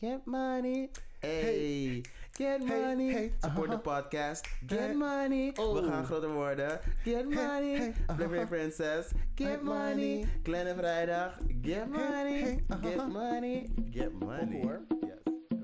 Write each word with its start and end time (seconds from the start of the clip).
Get 0.00 0.26
money. 0.26 0.90
Hey. 1.22 2.02
Get 2.36 2.60
money. 2.60 3.10
hey, 3.12 3.30
Support 3.42 3.70
aha. 3.70 3.76
the 3.78 3.90
uh-huh. 3.90 4.02
podcast. 4.02 4.42
Oh. 4.44 4.66
Get 4.66 4.90
Hey. 4.90 4.94
money. 4.94 5.52
Oh. 5.58 5.72
We 5.74 5.88
gaan 5.88 6.04
groter 6.04 6.28
worden. 6.34 6.78
Get 7.04 7.24
money. 7.28 7.76
hey, 7.76 7.88
uh-huh. 7.88 8.04
aha. 8.12 8.16
Blackberry 8.16 8.46
Princess. 8.46 9.14
Get 9.36 9.48
Hey, 9.48 9.56
money. 9.64 10.14
money. 10.20 10.26
Kleine 10.44 10.74
vrijdag. 10.76 11.32
Get 11.62 11.88
money. 11.88 12.40
hey, 12.40 12.60
aha. 12.70 12.80
Get 12.82 13.08
money. 13.08 13.56
Get 13.90 14.12
money. 14.20 14.60
hoor. 14.60 14.80
Yes. 15.02 15.18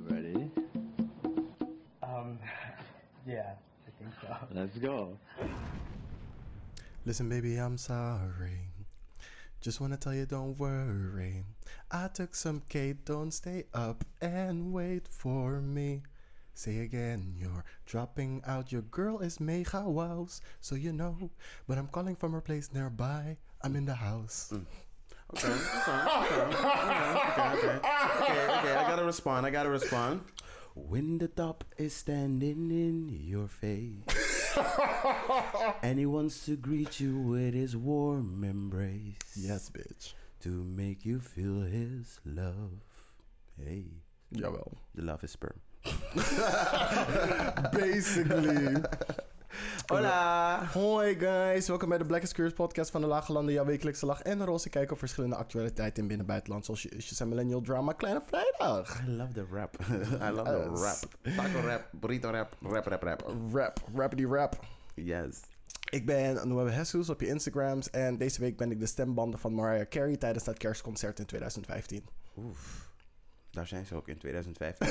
Ready? 0.08 0.51
Um, 2.03 2.39
yeah, 3.27 3.53
I 3.87 3.91
think 4.01 4.12
so. 4.21 4.29
Let's 4.51 4.79
go. 4.79 5.19
Listen, 7.05 7.29
baby, 7.29 7.57
I'm 7.61 7.77
sorry. 7.77 8.71
Just 9.62 9.80
wanna 9.80 9.96
tell 9.96 10.12
you, 10.12 10.26
don't 10.26 10.58
worry. 10.58 11.44
I 11.88 12.08
took 12.08 12.34
some 12.34 12.62
Kate, 12.68 13.04
don't 13.04 13.30
stay 13.30 13.62
up 13.72 14.04
and 14.20 14.72
wait 14.72 15.06
for 15.06 15.61
me. 15.61 16.02
Say 16.53 16.80
again, 16.80 17.32
you're 17.39 17.64
dropping 17.86 18.43
out. 18.44 18.72
Your 18.72 18.82
girl 18.82 19.20
is 19.20 19.39
mega 19.39 19.89
wows, 19.89 20.40
so 20.61 20.75
you 20.75 20.93
know. 20.93 21.30
But 21.68 21.79
I'm 21.79 21.86
calling 21.86 22.17
from 22.17 22.32
her 22.32 22.40
place 22.40 22.75
nearby. 22.75 23.36
I'm 23.62 23.76
in 23.76 23.86
the 23.86 23.94
house. 23.94 24.50
Mm. 24.53 24.67
Okay, 25.32 25.48
okay, 25.48 25.54
okay, 25.54 26.42
okay, 26.42 27.46
okay, 27.53 27.79
okay, 27.79 28.58
okay, 28.58 28.75
I 28.75 28.84
gotta 28.90 29.04
respond, 29.04 29.46
I 29.46 29.50
gotta 29.50 29.70
respond. 29.70 30.22
When 30.75 31.18
the 31.18 31.29
top 31.29 31.64
is 31.79 31.94
standing 31.94 32.70
in 32.72 33.08
your 33.08 33.47
face 33.47 34.22
and 35.83 35.98
he 35.98 36.06
wants 36.06 36.44
to 36.47 36.56
greet 36.56 37.00
you 37.00 37.19
with 37.19 37.55
his 37.55 37.77
warm 37.77 38.44
embrace 38.44 39.14
Yes, 39.36 39.70
bitch. 39.70 40.14
to 40.41 40.48
make 40.48 41.05
you 41.05 41.20
feel 41.20 41.61
his 41.62 42.20
love. 42.25 42.72
Hey, 43.58 43.84
Jawel. 44.34 44.75
the 44.94 45.02
love 45.02 45.22
is 45.25 45.30
sperm. 45.33 45.61
Basically. 47.72 48.83
Hola! 49.86 50.64
Hoi 50.72 51.14
guys, 51.19 51.69
welkom 51.69 51.89
bij 51.89 51.98
de 51.98 52.05
Black 52.06 52.22
Curious 52.33 52.53
podcast 52.55 52.91
van 52.91 53.00
de 53.00 53.06
Lage 53.06 53.33
Landen. 53.33 53.55
Jouw 53.55 53.64
wekelijkse 53.64 54.06
lach 54.06 54.22
en 54.22 54.41
een 54.41 54.47
roze 54.47 54.69
kijk 54.69 54.92
op 54.92 54.98
verschillende 54.98 55.36
actualiteiten 55.36 56.03
in 56.03 56.09
binnen- 56.09 56.27
en 56.27 56.33
buitenland. 56.33 56.64
Zoals 56.64 56.83
je 56.83 56.89
issues 56.89 57.20
en 57.20 57.28
millennial 57.28 57.61
drama. 57.61 57.92
Kleine 57.92 58.22
vrijdag. 58.27 59.00
I 59.00 59.11
love 59.11 59.33
the 59.33 59.47
rap. 59.53 59.77
I 60.28 60.31
love 60.31 60.42
the 60.42 60.69
Yes. 60.70 60.81
rap. 60.81 61.34
Taco 61.36 61.67
rap, 61.67 61.89
burrito 61.92 62.31
rap, 62.31 62.56
rap, 62.62 62.86
rap, 62.86 63.03
rap. 63.03 63.25
Rap, 63.53 63.81
rapidy 63.94 64.25
rap. 64.27 64.61
Yes. 64.94 65.41
Ik 65.91 66.06
ben 66.06 66.48
Noelle 66.48 66.70
Jesus 66.72 67.09
op 67.11 67.20
je 67.20 67.27
Instagrams. 67.27 67.91
En 67.91 68.19
deze 68.19 68.41
week 68.41 68.56
ben 68.56 68.70
ik 68.70 68.81
de 68.81 68.87
stembanden 68.87 69.41
van 69.41 69.55
Mariah 69.55 69.89
Carey 69.89 70.16
tijdens 70.16 70.44
dat 70.44 70.59
kerstconcert 70.59 71.19
in 71.19 71.27
2015. 71.27 72.05
Oef. 72.37 72.81
Daar 73.53 73.67
zijn 73.67 73.86
ze 73.86 73.95
ook 73.95 74.08
in 74.08 74.19
2015. 74.19 74.89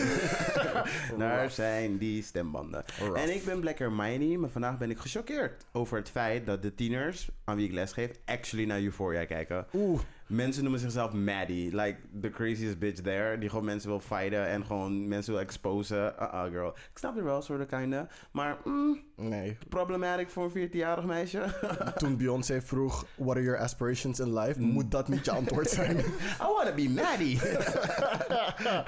Daar 1.18 1.52
zijn 1.52 1.98
die 1.98 2.24
stembanden. 2.24 2.84
Rough. 3.00 3.22
En 3.22 3.36
ik 3.36 3.46
ben 3.46 3.60
Black 3.60 3.78
Hermione, 3.78 4.38
maar 4.38 4.50
vandaag 4.50 4.78
ben 4.78 4.90
ik 4.90 5.00
gechoqueerd 5.00 5.66
over 5.72 5.98
het 5.98 6.10
feit 6.10 6.46
dat 6.46 6.62
de 6.62 6.76
tieners 6.76 7.30
aan 7.44 7.56
wie 7.56 7.68
ik 7.68 7.74
lesgeef 7.74 8.12
actually 8.26 8.66
naar 8.66 8.82
Euphoria 8.82 9.26
kijken. 9.26 9.66
Oeh, 9.74 10.02
Mensen 10.32 10.64
noemen 10.64 10.80
zichzelf 10.82 11.14
Maddie, 11.14 11.76
like 11.76 11.98
the 12.22 12.30
craziest 12.30 12.80
bitch 12.80 13.02
there, 13.02 13.38
die 13.38 13.50
gewoon 13.50 13.66
mensen 13.66 13.90
wil 13.90 14.00
fighten 14.00 14.48
en 14.48 14.66
gewoon 14.66 15.08
mensen 15.08 15.34
wil 15.34 15.42
exposen. 15.42 16.14
Uh-uh 16.20 16.44
girl. 16.44 16.68
Ik 16.68 16.98
snap 16.98 17.16
het 17.16 17.24
wel, 17.24 17.42
soort 17.42 17.62
of 17.62 17.68
kinda. 17.68 18.08
Maar 18.32 18.58
mm, 18.64 19.00
nee. 19.16 19.58
problematic 19.70 20.30
voor 20.30 20.52
een 20.54 20.70
14-jarig 20.70 21.06
meisje. 21.06 21.44
Toen 21.98 22.18
Beyoncé 22.18 22.62
vroeg, 22.62 23.06
what 23.16 23.36
are 23.36 23.46
your 23.46 23.60
aspirations 23.60 24.20
in 24.20 24.34
life? 24.34 24.60
Moet 24.60 24.92
dat 24.92 25.08
niet 25.08 25.26
je 25.26 25.32
antwoord 25.32 25.70
zijn? 25.70 25.98
I 26.46 26.48
wanna 26.56 26.74
be 26.74 26.90
Maddie. 26.90 27.40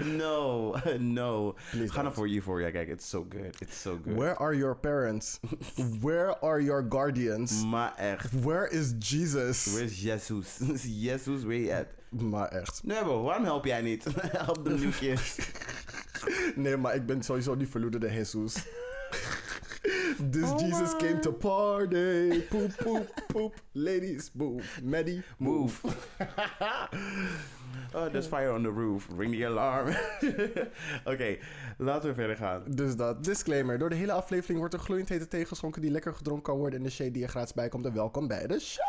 no, 0.17 0.75
no. 0.99 1.55
Please 1.71 1.93
Ga 1.93 2.01
don't. 2.01 2.13
voor 2.13 2.29
Euphoria 2.29 2.71
kijken. 2.71 2.93
It's 2.93 3.09
so 3.09 3.25
good. 3.29 3.61
It's 3.61 3.81
so 3.81 3.99
good. 4.03 4.15
Where 4.15 4.35
are 4.35 4.57
your 4.57 4.75
parents? 4.75 5.39
Where 6.01 6.39
are 6.39 6.63
your 6.63 6.85
guardians? 6.89 7.65
Maar 7.65 7.95
echt. 7.95 8.41
Where 8.41 8.69
is 8.69 8.93
Jesus? 8.99 9.65
Where 9.65 9.85
is 9.85 10.01
Jesus? 10.01 10.57
Jesus, 10.83 11.32
at? 11.71 11.87
Maar 12.21 12.47
echt. 12.47 12.81
Nee 12.83 12.99
bro, 12.99 13.23
waarom 13.23 13.43
help 13.43 13.65
jij 13.65 13.81
niet? 13.81 14.03
help 14.45 14.65
de 14.65 14.89
kids. 14.99 15.51
Nee, 16.55 16.77
maar 16.77 16.95
ik 16.95 17.05
ben 17.05 17.23
sowieso 17.23 17.57
die 17.57 17.67
verloederde 17.67 18.11
Jesus. 18.11 18.53
This 20.31 20.49
Oh, 20.51 20.59
Jesus 20.59 20.95
came 20.95 21.19
to 21.19 21.31
party. 21.31 22.41
Poep, 22.49 22.75
poep, 22.75 23.23
poep. 23.27 23.53
Ladies, 23.71 24.31
move. 24.33 24.83
Maddie, 24.83 25.23
move. 25.37 25.81
Oh, 27.95 28.05
there's 28.05 28.27
fire 28.27 28.51
on 28.53 28.63
the 28.63 28.71
roof. 28.71 29.07
Ring 29.17 29.33
the 29.33 29.45
alarm. 29.45 29.95
Oké, 31.05 31.37
laten 31.77 32.09
we 32.09 32.15
verder 32.15 32.35
gaan. 32.35 32.63
Dus 32.67 32.95
dat. 32.95 33.23
Disclaimer. 33.23 33.77
Door 33.77 33.89
de 33.89 33.95
hele 33.95 34.11
aflevering 34.11 34.59
wordt 34.59 34.73
er 34.73 34.79
gloeiend 34.79 35.09
hete 35.09 35.27
thee 35.27 35.45
geschonken 35.45 35.81
die 35.81 35.91
lekker 35.91 36.13
gedronken 36.13 36.43
kan 36.43 36.57
worden 36.57 36.79
in 36.79 36.85
de 36.85 36.91
shade 36.91 37.11
die 37.11 37.23
er 37.23 37.29
gratis 37.29 37.53
bij 37.53 37.69
komt. 37.69 37.85
En 37.85 37.93
welkom 37.93 38.27
bij 38.27 38.47
de 38.47 38.59
show. 38.59 38.85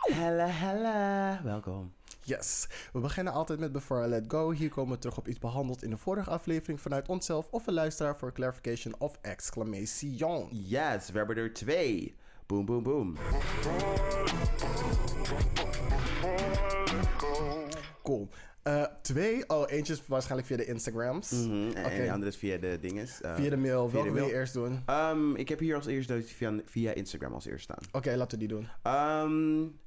Hella, 0.00 0.46
hella. 0.46 1.40
Welkom. 1.42 1.92
Yes. 2.24 2.66
We 2.92 3.00
beginnen 3.00 3.32
altijd 3.32 3.58
met 3.58 3.72
Before 3.72 4.06
I 4.06 4.08
Let 4.08 4.24
Go. 4.28 4.50
Hier 4.52 4.68
komen 4.70 4.92
we 4.94 4.98
terug 4.98 5.18
op 5.18 5.28
iets 5.28 5.38
behandeld 5.38 5.82
in 5.82 5.90
de 5.90 5.96
vorige 5.96 6.30
aflevering 6.30 6.80
vanuit 6.80 7.08
onszelf 7.08 7.48
of 7.50 7.66
een 7.66 7.74
luisteraar 7.74 8.16
voor 8.18 8.32
clarification 8.32 8.94
of 8.98 9.18
exclamation. 9.20 10.48
Yes, 10.50 11.10
we 11.10 11.18
hebben 11.18 11.36
er 11.36 11.52
twee. 11.52 12.14
Boom, 12.46 12.64
boom, 12.64 12.82
boom. 12.82 13.16
Cool. 18.02 18.28
Eh, 18.62 18.84
twee. 19.02 19.48
Oh, 19.48 19.70
eentje 19.70 19.92
is 19.92 20.02
waarschijnlijk 20.06 20.48
via 20.48 20.56
de 20.56 20.64
Instagrams. 20.64 21.30
Mhm, 21.30 21.70
En 21.74 21.84
Oké. 21.86 22.02
de 22.02 22.12
andere 22.12 22.30
is 22.30 22.36
via 22.36 22.56
de 22.58 22.78
dinges. 22.80 23.20
eh, 23.20 23.34
Via 23.34 23.50
de 23.50 23.56
mail. 23.56 23.88
via 23.88 23.92
Welke 23.96 24.08
de 24.08 24.14
wil 24.14 24.26
je 24.26 24.32
eerst 24.34 24.52
doen? 24.52 24.82
Ehm, 24.86 25.34
ik 25.34 25.48
heb 25.48 25.58
hier 25.58 25.74
als 25.74 25.86
eerste 25.86 26.22
via, 26.22 26.60
via 26.64 26.92
Instagram 26.92 27.32
als 27.32 27.44
eerste 27.46 27.62
staan. 27.72 27.88
Oké, 27.92 28.16
laten 28.16 28.38
we 28.38 28.46
die 28.46 28.56
doen. 28.58 28.68
Um, 28.92 29.78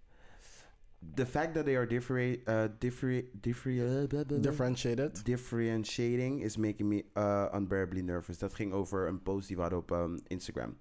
the 1.15 1.25
fact 1.25 1.53
that 1.53 1.65
they 1.65 1.75
are 1.75 1.85
different, 1.87 2.39
uh, 2.47 2.67
different, 2.79 3.41
different, 3.41 4.09
Differentiated. 4.41 5.23
differentiating 5.23 6.39
is 6.41 6.57
making 6.57 6.87
me 6.89 7.03
uh, 7.15 7.47
unbearably 7.53 8.01
nervous. 8.01 8.37
Dat 8.37 8.53
ging 8.53 8.73
over 8.73 9.07
een 9.07 9.21
post 9.21 9.47
die 9.47 9.55
we 9.55 9.61
hadden 9.61 9.79
op 9.79 9.91
um, 9.91 10.19
Instagram. 10.27 10.75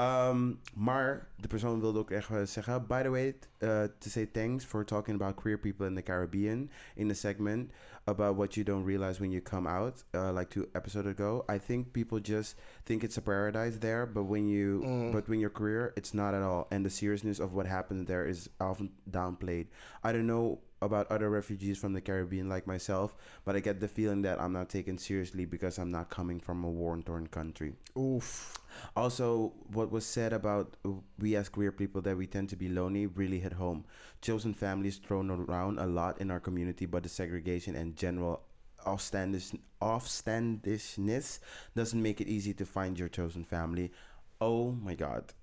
Um, 0.00 0.58
maar 0.74 1.28
de 1.36 1.48
persoon 1.48 1.80
wilde 1.80 1.98
ook 1.98 2.10
echt 2.10 2.30
uh, 2.30 2.42
zeggen: 2.42 2.86
By 2.86 3.02
the 3.02 3.10
way, 3.10 3.34
uh, 3.62 3.82
to 3.98 4.10
say 4.10 4.26
thanks 4.26 4.64
for 4.64 4.84
talking 4.84 5.20
about 5.20 5.34
queer 5.36 5.58
people 5.58 5.86
in 5.86 5.94
the 5.94 6.02
Caribbean 6.02 6.70
in 6.94 7.08
the 7.08 7.14
segment 7.14 7.70
about 8.04 8.36
what 8.36 8.54
you 8.54 8.64
don't 8.64 8.84
realize 8.84 9.20
when 9.20 9.30
you 9.30 9.42
come 9.42 9.68
out, 9.68 10.04
uh, 10.14 10.32
like 10.32 10.48
two 10.48 10.66
episodes 10.74 11.08
ago. 11.08 11.44
I 11.48 11.58
think 11.58 11.92
people 11.92 12.18
just 12.20 12.56
think 12.84 13.04
it's 13.04 13.18
a 13.18 13.20
paradise 13.20 13.78
there, 13.78 14.06
but 14.06 14.24
when 14.24 14.48
you 14.48 15.10
but 15.12 15.28
when 15.28 15.38
you're 15.38 15.50
queer, 15.50 15.92
it's 15.96 16.14
not 16.14 16.34
at 16.34 16.42
all. 16.42 16.66
And 16.70 16.84
the 16.84 16.90
seriousness 16.90 17.40
of 17.40 17.52
what 17.52 17.66
happens 17.66 18.06
there 18.06 18.26
is 18.26 18.48
often 18.58 18.90
downplayed. 19.10 19.66
I 20.02 20.12
don't 20.12 20.26
know 20.26 20.60
about 20.82 21.10
other 21.10 21.28
refugees 21.28 21.76
from 21.78 21.92
the 21.92 22.00
Caribbean 22.00 22.48
like 22.48 22.66
myself, 22.66 23.14
but 23.44 23.54
I 23.54 23.60
get 23.60 23.80
the 23.80 23.88
feeling 23.88 24.22
that 24.22 24.40
I'm 24.40 24.52
not 24.52 24.70
taken 24.70 24.96
seriously 24.96 25.44
because 25.44 25.78
I'm 25.78 25.90
not 25.90 26.08
coming 26.08 26.40
from 26.40 26.64
a 26.64 26.70
war-torn 26.70 27.26
country. 27.26 27.74
Oef. 27.94 28.59
Also, 28.94 29.52
what 29.72 29.90
was 29.90 30.04
said 30.04 30.32
about 30.32 30.76
we 31.18 31.36
as 31.36 31.48
queer 31.48 31.72
people 31.72 32.00
that 32.02 32.16
we 32.16 32.26
tend 32.26 32.48
to 32.48 32.56
be 32.56 32.68
lonely 32.68 33.06
really 33.06 33.40
hit 33.40 33.52
home. 33.52 33.84
Chosen 34.20 34.54
families 34.54 34.98
thrown 34.98 35.30
around 35.30 35.78
a 35.78 35.86
lot 35.86 36.20
in 36.20 36.30
our 36.30 36.40
community, 36.40 36.86
but 36.86 37.02
the 37.02 37.08
segregation 37.08 37.76
and 37.76 37.96
general 37.96 38.42
offstandish, 38.86 39.58
offstandishness 39.80 41.40
doesn't 41.74 42.02
make 42.02 42.20
it 42.20 42.28
easy 42.28 42.54
to 42.54 42.64
find 42.64 42.98
your 42.98 43.08
chosen 43.08 43.44
family. 43.44 43.90
Oh 44.38 44.72
my 44.72 44.94
god. 44.94 45.34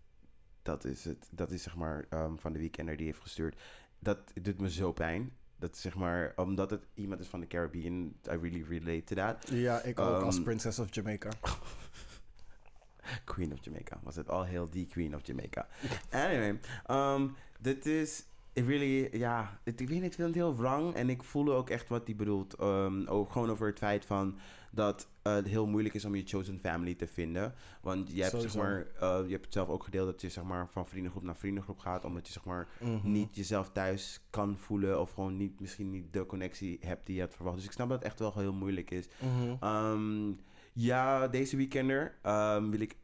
Dat 0.64 0.86
is 0.86 1.06
het. 1.06 1.30
Dat 1.32 1.52
is 1.52 1.64
zeg 1.64 1.76
maar 1.76 2.06
ehm, 2.10 2.36
van 2.36 2.54
de 2.54 2.60
weekender 2.60 2.98
die 2.98 3.06
heeft 3.06 3.22
gestuurd. 3.22 3.56
Dat 4.00 4.20
doet 4.42 4.62
me 4.62 4.70
zo 4.70 4.92
pijn. 4.92 5.32
Dat 5.60 5.78
zeg 5.78 5.96
maar, 5.96 6.34
omdat 6.36 6.70
het 6.70 6.88
iemand 6.94 7.22
is 7.22 7.28
van 7.28 7.40
de 7.40 7.48
Caribbean, 7.48 8.14
I 8.32 8.38
really 8.42 8.66
relate 8.70 9.04
to 9.04 9.16
that. 9.16 9.50
Ja, 9.50 9.82
ik 9.82 10.00
ook 10.00 10.20
Um, 10.20 10.24
als 10.24 10.42
Princess 10.42 10.80
of 10.80 10.96
Jamaica. 10.96 11.30
Queen 13.26 13.54
of 13.54 13.60
Jamaica. 13.62 14.00
Was 14.04 14.16
het 14.16 14.30
al 14.30 14.44
heel 14.44 14.70
die 14.70 14.86
Queen 14.88 15.16
of 15.16 15.26
Jamaica. 15.28 15.68
Anyway, 16.10 16.60
um, 16.92 17.36
dit 17.60 17.86
is 17.86 18.26
really, 18.54 19.18
ja, 19.18 19.60
het, 19.64 19.82
ik 19.82 19.88
weet 19.90 19.98
niet, 20.02 20.06
ik 20.08 20.14
vind 20.14 20.28
het 20.28 20.36
heel 20.36 20.56
wrang. 20.56 20.94
En 20.94 21.10
ik 21.10 21.24
voel 21.24 21.54
ook 21.54 21.70
echt 21.70 21.88
wat 21.90 22.06
hij 22.06 22.16
bedoelt. 22.16 22.62
Um, 22.62 23.08
ook 23.08 23.32
gewoon 23.32 23.50
over 23.50 23.68
het 23.68 23.78
feit 23.78 24.06
van 24.06 24.38
dat 24.72 25.08
uh, 25.24 25.34
het 25.34 25.48
heel 25.48 25.68
moeilijk 25.68 25.96
is 25.96 26.06
om 26.06 26.16
je 26.16 26.24
chosen 26.26 26.60
family 26.60 26.96
te 26.96 27.08
vinden. 27.08 27.54
Want 27.82 28.12
je 28.12 28.22
hebt, 28.22 28.42
zeg 28.42 28.56
maar, 28.56 28.78
uh, 29.02 29.20
je 29.26 29.32
hebt 29.32 29.46
het 29.46 29.54
zelf 29.54 29.68
ook 29.70 29.84
gedeeld 29.84 30.06
dat 30.12 30.22
je 30.22 30.30
zeg 30.30 30.44
maar, 30.44 30.68
van 30.70 30.88
vriendengroep 30.88 31.24
naar 31.24 31.36
vriendengroep 31.36 31.80
gaat. 31.80 32.06
Omdat 32.06 32.28
je 32.28 32.34
zeg 32.34 32.44
maar, 32.46 32.68
Mhm. 32.80 33.12
niet 33.12 33.36
jezelf 33.36 33.70
thuis 33.72 34.22
kan 34.30 34.58
voelen. 34.58 35.02
Of 35.02 35.12
gewoon 35.12 35.38
niet, 35.38 35.60
misschien 35.60 35.90
niet 35.90 36.14
de 36.14 36.26
connectie 36.26 36.78
hebt 36.82 37.06
die 37.06 37.16
je 37.16 37.22
hebt 37.22 37.36
verwacht. 37.36 37.56
Dus 37.56 37.66
ik 37.66 37.72
snap 37.72 37.90
dat 37.90 37.98
het 37.98 38.08
echt 38.08 38.20
wel 38.20 38.34
heel 38.34 38.54
moeilijk 38.54 38.92
is. 38.92 39.08
Um, 39.64 40.40
ja, 40.78 41.28
deze 41.28 41.58
weekender 41.58 42.14
um, 42.26 42.72
wil 42.72 42.80
ik 42.80 42.96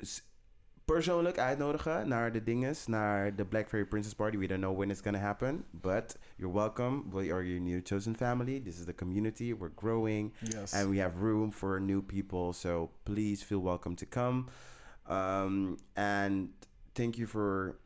persoonlijk 0.86 1.38
uitnodigen 1.38 2.08
naar 2.08 2.32
de 2.32 2.44
dinges, 2.44 2.88
naar 2.88 3.36
de 3.36 3.46
Black 3.46 3.68
Fairy 3.68 3.86
Princess 3.86 4.16
Party. 4.16 4.38
We 4.38 4.48
don't 4.48 4.62
know 4.62 4.78
when 4.78 4.90
it's 4.90 5.02
gonna 5.02 5.20
happen, 5.20 5.66
but 5.72 6.18
you're 6.36 6.54
welcome. 6.54 7.04
We 7.10 7.34
are 7.34 7.48
your 7.48 7.60
new 7.60 7.82
chosen 7.84 8.16
family. 8.16 8.62
This 8.62 8.80
is 8.80 8.86
the 8.86 8.96
community. 8.96 9.54
We're 9.54 9.74
growing. 9.76 10.34
Yes. 10.40 10.74
and 10.74 10.90
we 10.90 11.02
have 11.02 11.22
room 11.22 11.52
for 11.52 11.80
new 11.80 12.02
people. 12.02 12.54
So 12.54 12.90
please 13.04 13.44
feel 13.44 13.62
welcome 13.62 13.96
to 13.96 14.06
come. 14.06 14.50
Um, 15.08 15.78
and 15.96 16.50
thank 16.94 17.18
you 17.18 17.28
for 17.28 17.78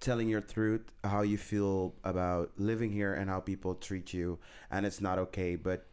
telling 0.00 0.28
your 0.28 0.42
truth, 0.42 0.82
how 1.02 1.22
you 1.22 1.38
feel 1.38 1.94
about 2.02 2.50
living 2.56 2.92
here 2.92 3.14
and 3.14 3.30
how 3.30 3.40
people 3.40 3.74
treat 3.74 4.12
you. 4.12 4.38
And 4.70 4.84
it's 4.84 5.00
not 5.00 5.18
okay, 5.18 5.56
but 5.56 5.86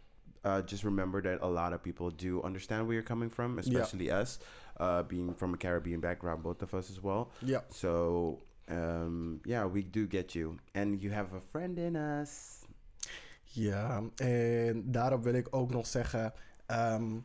uh, 0.44 0.62
just 0.66 0.84
remember 0.84 1.22
that 1.22 1.42
a 1.42 1.48
lot 1.48 1.74
of 1.74 1.82
people 1.82 2.10
do 2.10 2.42
understand 2.44 2.88
where 2.88 2.94
you're 2.94 3.08
coming 3.08 3.32
from, 3.32 3.58
especially 3.58 4.12
us, 4.12 4.40
uh, 4.80 5.04
being 5.04 5.36
from 5.36 5.54
a 5.54 5.58
Caribbean 5.58 6.00
background, 6.00 6.42
both 6.42 6.62
of 6.62 6.74
us 6.74 6.90
as 6.90 7.00
well. 7.02 7.32
Ja. 7.40 7.64
So 7.70 8.40
um, 8.70 9.40
yeah, 9.46 9.66
we 9.66 9.84
do 9.90 10.08
get 10.08 10.34
you, 10.34 10.58
and 10.74 11.02
you 11.02 11.12
have 11.12 11.36
a 11.36 11.42
friend 11.52 11.78
in 11.78 11.96
us. 11.96 12.62
Ja, 13.44 14.04
en 14.16 14.92
daarop 14.92 15.24
wil 15.24 15.34
ik 15.34 15.48
ook 15.50 15.72
nog 15.72 15.88
zeggen... 15.88 16.34
ehm, 16.66 17.20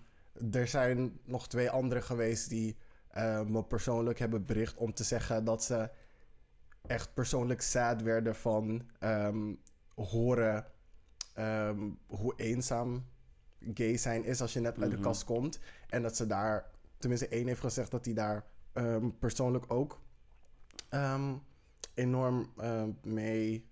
er 0.52 0.68
zijn 0.68 1.18
nog 1.24 1.48
twee 1.48 1.70
anderen 1.70 2.02
geweest 2.02 2.48
die 2.48 2.76
eh, 3.08 3.42
me 3.42 3.64
persoonlijk 3.64 4.18
hebben 4.18 4.44
bericht... 4.44 4.76
om 4.76 4.94
te 4.94 5.04
zeggen 5.04 5.44
dat 5.44 5.64
ze 5.64 5.90
echt 6.86 7.14
persoonlijk 7.14 7.60
sad 7.60 8.02
werden 8.02 8.34
van 8.36 8.82
ehm, 8.98 9.54
horen... 9.94 10.66
ehm, 11.38 11.90
hoe 12.06 12.32
eenzaam 12.36 13.04
gay 13.74 13.96
zijn 13.96 14.24
is 14.24 14.40
als 14.40 14.52
je 14.52 14.60
net 14.60 14.80
uit 14.80 14.90
de 14.90 14.96
Mhm. 14.96 15.04
kast 15.04 15.24
komt. 15.24 15.60
En 15.88 16.02
dat 16.02 16.16
ze 16.16 16.26
daar... 16.26 16.70
Tenminste, 16.98 17.28
één 17.28 17.46
heeft 17.46 17.60
gezegd 17.60 17.90
dat 17.90 18.04
hij 18.04 18.14
daar 18.14 18.44
ehm, 18.72 19.08
persoonlijk 19.18 19.72
ook... 19.72 20.00
ehm, 20.88 21.34
enorm 21.94 22.52
mee... 23.02 23.68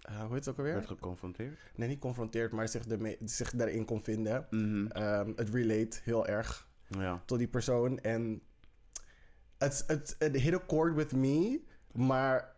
eh, 0.00 0.20
hoe 0.20 0.34
heet 0.34 0.44
het 0.44 0.48
ook 0.48 0.58
alweer? 0.58 0.74
Werd 0.74 0.86
geconfronteerd. 0.86 1.58
nee, 1.76 1.88
niet 1.88 1.98
confronteerd, 1.98 2.52
maar 2.52 2.68
zich, 2.68 2.86
ermee, 2.86 3.16
zich 3.24 3.50
daarin 3.50 3.84
kon 3.84 4.02
vinden. 4.02 4.46
Mhm. 4.50 4.86
Het 5.36 5.48
relate 5.50 5.98
heel 6.02 6.26
erg 6.26 6.68
Ja. 6.88 7.22
tot 7.24 7.38
die 7.38 7.48
persoon. 7.48 7.98
En 8.00 8.42
het, 9.58 9.84
het, 9.86 10.16
het 10.18 10.36
hit 10.36 10.54
a 10.54 10.62
chord 10.66 10.94
with 10.94 11.12
me, 11.12 11.60
maar 11.92 12.56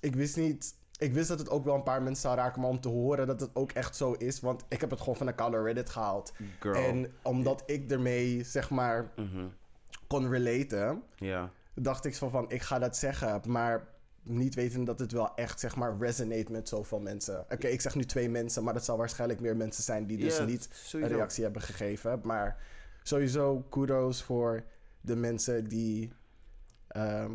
ik 0.00 0.14
wist 0.14 0.36
niet... 0.36 0.74
Ik 0.98 1.12
wist 1.14 1.28
dat 1.28 1.38
het 1.38 1.50
ook 1.50 1.64
wel 1.64 1.74
een 1.74 1.82
paar 1.82 2.02
mensen 2.02 2.22
zou 2.22 2.36
raken, 2.36 2.60
maar 2.60 2.70
om 2.70 2.80
te 2.80 2.88
horen 2.88 3.26
dat 3.26 3.40
het 3.40 3.50
ook 3.52 3.72
echt 3.72 3.96
zo 3.96 4.12
is... 4.12 4.40
Want 4.40 4.64
ik 4.68 4.80
heb 4.80 4.90
het 4.90 4.98
gewoon 5.00 5.16
van 5.16 5.26
de 5.26 5.34
koude 5.34 5.62
Reddit 5.62 5.90
gehaald. 5.90 6.32
Girl. 6.60 6.74
En 6.74 7.12
omdat 7.22 7.62
ik 7.66 7.90
ermee, 7.90 8.44
zeg 8.44 8.70
maar, 8.70 9.10
Mhm. 9.16 9.46
kon 10.06 10.28
relaten... 10.30 11.02
Dacht 11.74 12.04
ik 12.04 12.14
zo 12.14 12.28
van, 12.28 12.50
ik 12.50 12.62
ga 12.62 12.78
dat 12.78 12.96
zeggen, 12.96 13.40
maar 13.46 13.88
niet 14.22 14.54
weten 14.54 14.84
dat 14.84 14.98
het 14.98 15.12
wel 15.12 15.34
echt, 15.34 15.60
zeg 15.60 15.76
maar, 15.76 15.96
resonate 15.98 16.52
met 16.52 16.68
zoveel 16.68 17.00
mensen. 17.00 17.40
Oké, 17.40 17.66
ik 17.66 17.80
zeg 17.80 17.94
nu 17.94 18.04
twee 18.04 18.28
mensen, 18.28 18.64
maar 18.64 18.74
dat 18.74 18.84
zal 18.84 18.96
waarschijnlijk 18.96 19.40
meer 19.40 19.56
mensen 19.56 19.82
zijn 19.82 20.06
die 20.06 20.18
dus 20.18 20.40
niet 20.40 20.68
sowieso. 20.72 21.10
een 21.12 21.16
reactie 21.18 21.44
hebben 21.44 21.62
gegeven. 21.62 22.20
Maar 22.24 22.56
sowieso 23.02 23.64
kudos 23.68 24.22
voor 24.22 24.64
de 25.00 25.16
mensen 25.16 25.68
die 25.68 26.12
ehm, 26.88 27.32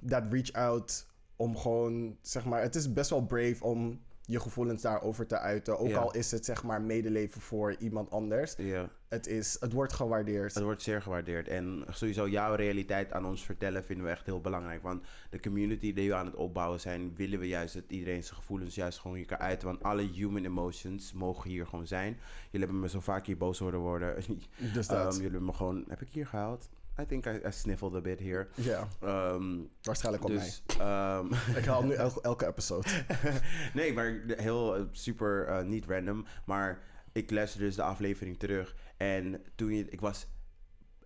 dat 0.00 0.22
reach 0.30 0.52
out 0.52 1.06
om 1.42 1.56
gewoon, 1.56 2.16
zeg 2.20 2.44
maar, 2.44 2.62
het 2.62 2.74
is 2.74 2.92
best 2.92 3.10
wel 3.10 3.26
brave 3.26 3.64
om 3.64 4.00
je 4.24 4.40
gevoelens 4.40 4.82
daarover 4.82 5.26
te 5.26 5.38
uiten. 5.38 5.78
Ook 5.78 5.88
Ja. 5.88 5.98
al 5.98 6.14
is 6.14 6.30
het, 6.30 6.44
zeg 6.44 6.62
maar, 6.62 6.82
medeleven 6.82 7.40
voor 7.40 7.74
iemand 7.78 8.10
anders. 8.10 8.54
Ja, 8.56 8.88
Het, 9.08 9.26
is, 9.26 9.56
het 9.60 9.72
wordt 9.72 9.92
gewaardeerd. 9.92 10.54
het 10.54 10.62
wordt 10.62 10.82
zeer 10.82 11.02
gewaardeerd. 11.02 11.48
En 11.48 11.84
sowieso 11.88 12.28
jouw 12.28 12.54
realiteit 12.54 13.12
aan 13.12 13.26
ons 13.26 13.44
vertellen 13.44 13.84
vinden 13.84 14.04
we 14.04 14.10
echt 14.10 14.26
heel 14.26 14.40
belangrijk. 14.40 14.82
Want 14.82 15.04
de 15.30 15.40
community 15.40 15.92
die 15.92 16.08
we 16.08 16.14
aan 16.14 16.26
het 16.26 16.34
opbouwen 16.34 16.80
zijn, 16.80 17.14
willen 17.16 17.38
we 17.38 17.48
juist 17.48 17.74
dat 17.74 17.84
iedereen 17.88 18.24
zijn 18.24 18.36
gevoelens 18.36 18.74
juist 18.74 18.98
gewoon 18.98 19.16
hier 19.16 19.26
kan 19.26 19.38
uiten. 19.38 19.68
Want 19.68 19.82
alle 19.82 20.02
human 20.02 20.44
emotions 20.44 21.12
mogen 21.12 21.50
hier 21.50 21.66
gewoon 21.66 21.86
zijn. 21.86 22.16
Jullie 22.50 22.66
hebben 22.66 22.80
me 22.80 22.88
zo 22.88 23.00
vaak 23.00 23.26
hier 23.26 23.36
boos 23.36 23.58
horen 23.58 23.80
worden. 23.80 24.14
Dus 24.74 24.86
Ehm, 24.86 24.96
dat, 24.96 25.12
jullie 25.12 25.22
hebben 25.30 25.44
me 25.44 25.52
gewoon, 25.52 25.84
heb 25.88 26.00
ik 26.02 26.08
hier 26.12 26.26
gehaald? 26.26 26.68
I 27.00 27.04
think 27.06 27.26
I, 27.26 27.30
I 27.46 27.50
sniffled 27.50 27.94
a 27.94 28.00
bit 28.00 28.20
here. 28.20 28.48
ja, 28.54 28.88
Ehm, 29.00 29.58
waarschijnlijk 29.82 30.24
op 30.24 30.30
mij. 30.30 30.38
dus, 30.38 30.62
ehm, 30.78 31.26
Ik 31.58 31.64
haal 31.64 31.82
nu 31.84 31.92
el- 32.04 32.22
elke 32.22 32.46
episode. 32.46 32.88
nee, 33.74 33.92
maar 33.92 34.20
heel 34.26 34.76
eh, 34.76 34.82
super 34.90 35.46
eh, 35.46 35.64
niet 35.64 35.84
random. 35.86 36.26
Maar 36.46 36.82
ik 37.12 37.30
luisterde 37.30 37.66
dus 37.66 37.76
de 37.76 37.82
aflevering 37.82 38.38
terug. 38.38 38.74
En 38.96 39.42
toen 39.54 39.74
je, 39.74 39.84
ik 39.88 40.00
was 40.00 40.26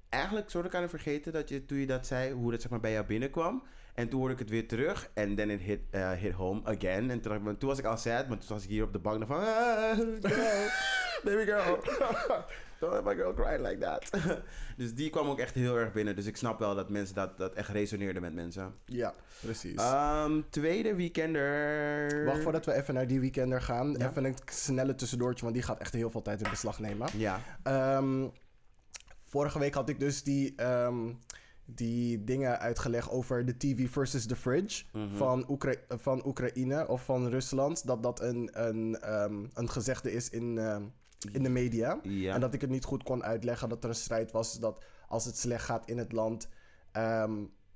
eigenlijk 0.09 0.51
soort 0.51 0.75
aan 0.75 0.81
het 0.83 0.91
vergeten 0.91 1.33
dat 1.33 1.49
je, 1.49 1.65
toen 1.65 1.79
je 1.79 1.87
dat 1.87 2.07
zei, 2.07 2.33
hoe 2.33 2.51
dat 2.51 2.61
zeg 2.61 2.71
maar 2.71 2.81
bij 2.81 2.93
jou 2.93 3.07
binnenkwam. 3.07 3.63
En 3.95 4.09
toen 4.09 4.19
hoorde 4.19 4.35
ik 4.35 4.41
het 4.41 4.51
weer 4.51 4.69
terug. 4.69 5.11
En 5.15 5.35
then 5.35 5.51
it 5.51 5.61
hit, 5.61 5.81
eh, 5.91 6.11
hit 6.13 6.33
home 6.33 6.61
again. 6.65 7.11
En 7.11 7.21
toen, 7.21 7.57
toen 7.59 7.69
was 7.69 7.79
ik 7.79 7.85
al 7.85 7.97
sad, 7.97 8.29
maar 8.29 8.39
toen 8.39 8.49
was 8.49 8.63
ik 8.65 8.69
hier 8.71 8.85
op 8.85 8.93
de 8.93 8.99
bank. 8.99 9.27
van, 9.27 9.37
ah, 9.37 9.99
girl, 10.23 10.69
baby 11.25 11.45
girl. 11.45 11.79
Don't 12.81 12.93
let 12.93 13.05
my 13.05 13.15
girl 13.15 13.35
cry 13.35 13.57
like 13.67 13.79
that. 13.79 14.11
dus 14.77 14.95
die 14.95 15.11
kwam 15.11 15.29
ook 15.29 15.39
echt 15.39 15.55
heel 15.55 15.77
erg 15.79 15.93
binnen. 15.93 16.17
Dus 16.17 16.27
ik 16.27 16.37
snap 16.37 16.59
wel 16.59 16.75
dat 16.75 16.91
mensen 16.91 17.15
dat, 17.15 17.39
dat 17.39 17.55
echt 17.55 17.69
resoneerde 17.69 18.21
met 18.21 18.35
mensen. 18.35 18.75
Ja, 18.85 19.15
precies. 19.41 19.75
Ehm, 19.75 20.41
tweede 20.51 20.95
weekender. 20.95 22.25
Wacht 22.25 22.43
voordat 22.43 22.67
we 22.67 22.73
even 22.73 22.95
naar 22.95 23.07
die 23.07 23.21
weekender 23.21 23.63
gaan. 23.63 23.93
Ja. 23.99 24.09
Even 24.09 24.25
een 24.25 24.37
snelle 24.45 24.95
tussendoortje, 24.95 25.43
want 25.43 25.55
die 25.55 25.65
gaat 25.65 25.79
echt 25.79 25.93
heel 25.93 26.11
veel 26.11 26.23
tijd 26.23 26.43
in 26.43 26.51
beslag 26.51 26.79
nemen. 26.79 27.09
Ja. 27.19 27.41
Ehm, 27.63 28.27
vorige 29.25 29.59
week 29.59 29.75
had 29.75 29.89
ik 29.89 30.01
dus 30.01 30.23
die, 30.23 30.53
ehm, 30.57 31.13
die 31.65 32.25
dingen 32.25 32.59
uitgelegd 32.59 33.11
over 33.11 33.45
de 33.47 33.57
TV 33.57 33.91
versus 33.91 34.27
the 34.27 34.37
fridge 34.37 34.85
Mhm. 34.93 35.17
van, 35.17 35.45
Oekra- 35.51 35.75
van 35.89 36.27
Oekraïne 36.27 36.89
of 36.89 37.05
van 37.05 37.29
Rusland. 37.29 37.87
Dat 37.87 38.03
dat 38.03 38.21
een, 38.21 38.51
een, 38.53 38.97
een 39.55 39.71
gezegde 39.71 40.13
is 40.13 40.31
in, 40.31 40.59
in 41.33 41.43
de 41.43 41.49
media. 41.49 42.01
Ja. 42.03 42.35
En 42.35 42.41
dat 42.41 42.55
ik 42.55 42.61
het 42.61 42.71
niet 42.71 42.85
goed 42.85 43.03
kon 43.03 43.25
uitleggen 43.25 43.69
dat 43.69 43.83
er 43.85 43.89
een 43.89 43.95
strijd 43.95 44.31
was 44.33 44.59
dat 44.61 44.85
als 45.09 45.25
het 45.25 45.39
slecht 45.39 45.65
gaat 45.65 45.89
in 45.89 45.99
het 45.99 46.13
land, 46.13 46.49
ehm, 46.93 47.33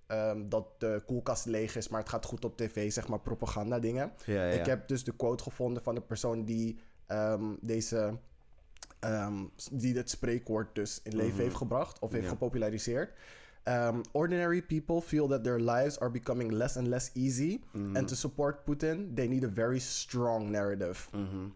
ehm, 0.06 0.48
dat 0.48 0.80
de 0.80 1.02
koelkast 1.06 1.44
leeg 1.46 1.76
is, 1.76 1.88
maar 1.88 2.00
het 2.00 2.08
gaat 2.08 2.24
goed 2.24 2.44
op 2.44 2.56
tv, 2.56 2.92
zeg 2.92 3.08
maar 3.08 3.20
propaganda 3.20 3.78
dingen. 3.78 4.12
ja, 4.24 4.44
ja. 4.44 4.58
Ik 4.60 4.66
heb 4.66 4.88
dus 4.88 5.04
de 5.04 5.12
quote 5.16 5.42
gevonden 5.42 5.82
van 5.82 5.94
de 5.94 6.00
persoon 6.02 6.44
die 6.44 6.78
ehm, 7.06 7.44
deze, 7.60 8.18
die 9.72 9.96
het 9.96 10.10
spreekwoord 10.10 10.74
dus 10.74 11.00
in 11.02 11.16
leven 11.16 11.32
Mhm. 11.34 11.40
heeft 11.42 11.56
gebracht 11.56 11.98
of 11.98 12.12
heeft 12.12 12.28
gepopulariseerd. 12.28 13.12
Um, 13.64 14.00
ordinary 14.12 14.62
people 14.62 15.00
feel 15.00 15.26
that 15.28 15.44
their 15.44 15.60
lives 15.60 15.98
are 16.00 16.10
becoming 16.10 16.50
less 16.52 16.76
and 16.76 16.86
less 16.86 17.10
easy. 17.14 17.60
Mhm. 17.72 17.96
And 17.96 18.08
to 18.08 18.14
support 18.14 18.64
Putin, 18.64 19.14
they 19.14 19.26
need 19.26 19.44
a 19.44 19.50
very 19.54 19.78
strong 19.78 20.50
narrative. 20.50 21.16
Mhm. 21.16 21.46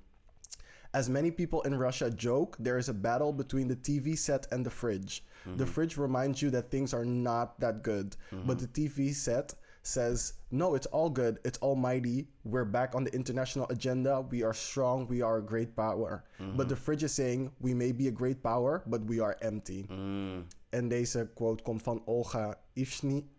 As 0.94 1.08
many 1.08 1.32
people 1.32 1.60
in 1.62 1.74
Russia 1.74 2.08
joke, 2.08 2.56
there 2.60 2.78
is 2.78 2.88
a 2.88 2.94
battle 2.94 3.32
between 3.32 3.66
the 3.66 3.74
TV 3.74 4.16
set 4.16 4.46
and 4.52 4.64
the 4.64 4.70
fridge. 4.70 5.24
The 5.44 5.50
mm-hmm. 5.50 5.64
fridge 5.64 5.96
reminds 5.98 6.40
you 6.40 6.50
that 6.50 6.70
things 6.70 6.94
are 6.94 7.04
not 7.04 7.58
that 7.60 7.82
good, 7.82 8.16
but 8.30 8.56
mm-hmm. 8.56 8.64
the 8.64 8.88
TV 8.88 9.12
set 9.12 9.54
says, 9.82 10.34
No, 10.52 10.76
it's 10.76 10.86
all 10.86 11.10
good, 11.10 11.40
it's 11.44 11.58
almighty, 11.58 12.28
we're 12.44 12.64
back 12.64 12.94
on 12.94 13.04
the 13.04 13.12
international 13.12 13.66
agenda, 13.70 14.20
we 14.20 14.44
are 14.44 14.54
strong, 14.54 15.06
we 15.08 15.20
are 15.20 15.38
a 15.38 15.42
great 15.42 15.74
power. 15.76 16.24
But 16.38 16.68
the 16.68 16.74
mm-hmm. 16.74 16.84
fridge 16.84 17.02
is 17.02 17.12
saying, 17.12 17.50
We 17.60 17.74
may 17.74 17.92
be 17.92 18.06
a 18.08 18.12
great 18.12 18.42
power, 18.42 18.82
but 18.86 19.04
we 19.04 19.20
are 19.20 19.36
empty. 19.42 19.86
Mm. 19.90 20.46
En 20.70 20.88
deze 20.88 21.30
quote 21.34 21.62
komt 21.62 21.82
van 21.82 22.02
Olga 22.06 22.54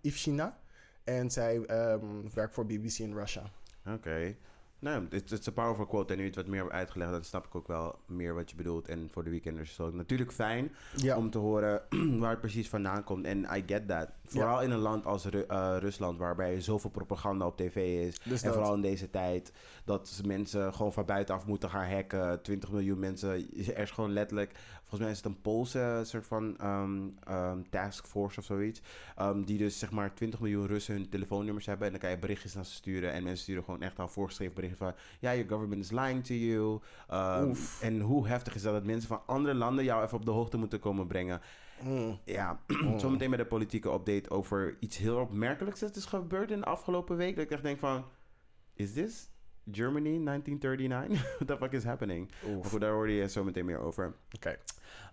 Ivshina. 0.01 0.57
En 1.03 1.31
zij 1.31 1.61
ehm, 1.61 2.03
um, 2.03 2.29
werkt 2.33 2.53
voor 2.53 2.65
BBC 2.65 2.99
in 2.99 3.13
Russia. 3.13 3.43
Oké. 3.87 4.35
Nou, 4.85 5.05
het 5.09 5.31
is 5.31 5.45
een 5.45 5.53
powerful 5.53 5.85
quote. 5.85 6.11
En 6.13 6.17
nu 6.19 6.23
je 6.25 6.29
het 6.29 6.37
wat 6.39 6.47
meer 6.47 6.71
uitgelegd, 6.71 7.11
dan 7.11 7.23
snap 7.23 7.45
ik 7.45 7.55
ook 7.55 7.67
wel 7.67 7.99
meer 8.05 8.33
wat 8.35 8.49
je 8.49 8.55
bedoelt. 8.55 8.87
En 8.87 9.09
voor 9.11 9.23
de 9.23 9.29
weekenders 9.29 9.69
is 9.71 9.77
het 9.77 9.93
natuurlijk 9.93 10.31
fijn 10.31 10.71
Ja. 10.95 11.17
om 11.17 11.29
te 11.29 11.37
horen 11.37 11.81
waar 12.19 12.29
het 12.29 12.39
precies 12.39 12.69
vandaan 12.69 13.03
komt. 13.03 13.25
En 13.25 13.43
I 13.55 13.63
get 13.65 13.87
that. 13.87 14.09
Vooral 14.25 14.61
in 14.61 14.71
een 14.71 14.79
land 14.79 15.05
als 15.05 15.25
Ru- 15.25 15.45
eh, 15.47 15.75
Rusland, 15.79 16.19
waarbij 16.19 16.61
zoveel 16.61 16.89
propaganda 16.89 17.45
op 17.45 17.57
tv 17.57 18.07
is. 18.07 18.19
Dus 18.23 18.41
en 18.41 18.47
dat. 18.47 18.55
vooral 18.57 18.75
in 18.75 18.81
deze 18.81 19.09
tijd, 19.09 19.51
dat 19.85 20.21
mensen 20.25 20.73
gewoon 20.73 20.93
van 20.93 21.05
buitenaf 21.05 21.45
moeten 21.45 21.69
gaan 21.69 21.89
hacken. 21.91 22.41
20 22.41 22.71
miljoen 22.71 22.99
mensen, 22.99 23.29
er 23.67 23.77
is 23.77 23.91
gewoon 23.91 24.11
letterlijk... 24.13 24.51
Volgens 24.95 25.13
mij 25.13 25.29
is 25.31 25.37
het 25.37 25.45
een 25.45 25.51
Poolse 25.51 26.01
soort 26.03 26.27
van 26.27 26.57
ehm, 26.57 26.99
ehm, 27.23 27.61
taskforce 27.69 28.39
of 28.39 28.45
zoiets. 28.45 28.81
ehm, 29.15 29.43
die 29.43 29.57
dus 29.57 29.79
zeg 29.79 29.91
maar 29.91 30.13
20 30.13 30.39
miljoen 30.39 30.67
Russen 30.67 30.95
hun 30.95 31.09
telefoonnummers 31.09 31.65
hebben. 31.65 31.85
En 31.85 31.91
dan 31.91 32.01
kan 32.01 32.09
je 32.09 32.17
berichtjes 32.17 32.53
naar 32.53 32.65
ze 32.65 32.73
sturen. 32.73 33.11
En 33.11 33.23
mensen 33.23 33.43
sturen 33.43 33.63
gewoon 33.63 33.81
echt 33.81 33.99
al 33.99 34.07
voorgeschreven 34.07 34.53
berichten 34.55 34.77
van... 34.77 34.93
Ja, 35.19 35.33
your 35.33 35.49
government 35.49 35.83
is 35.83 35.91
lying 35.91 36.25
to 36.25 36.33
you. 36.33 36.79
En 37.81 37.99
hoe 37.99 38.27
heftig 38.27 38.55
is 38.55 38.61
dat? 38.61 38.73
Dat 38.73 38.83
mensen 38.83 39.07
van 39.07 39.21
andere 39.25 39.55
landen 39.55 39.83
jou 39.83 40.03
even 40.03 40.17
op 40.17 40.25
de 40.25 40.31
hoogte 40.31 40.57
moeten 40.57 40.79
komen 40.79 41.07
brengen. 41.07 41.41
Mm. 41.81 42.19
Ja, 42.25 42.59
zometeen 42.97 43.29
met 43.29 43.39
de 43.39 43.45
politieke 43.45 43.91
update 43.91 44.29
over 44.29 44.77
iets 44.79 44.97
heel 44.97 45.17
opmerkelijks 45.17 45.79
dat 45.79 45.95
is 45.95 46.05
gebeurd 46.05 46.51
in 46.51 46.59
de 46.59 46.65
afgelopen 46.65 47.17
week. 47.17 47.35
Dat 47.35 47.43
ik 47.43 47.51
echt 47.51 47.63
denk 47.63 47.79
van, 47.79 48.05
is 48.73 48.93
this 48.93 49.29
Germany 49.71 50.23
1939? 50.23 51.21
What 51.39 51.47
the 51.47 51.57
fuck 51.57 51.71
is 51.71 51.83
happening? 51.83 52.29
Oef. 52.47 52.61
Maar 52.61 52.69
goed, 52.71 52.81
daar 52.81 52.91
hoorde 52.91 53.13
je 53.13 53.29
zo 53.29 53.43
meteen 53.43 53.65
meer 53.65 53.79
over. 53.79 54.13
Oké. 54.35 54.57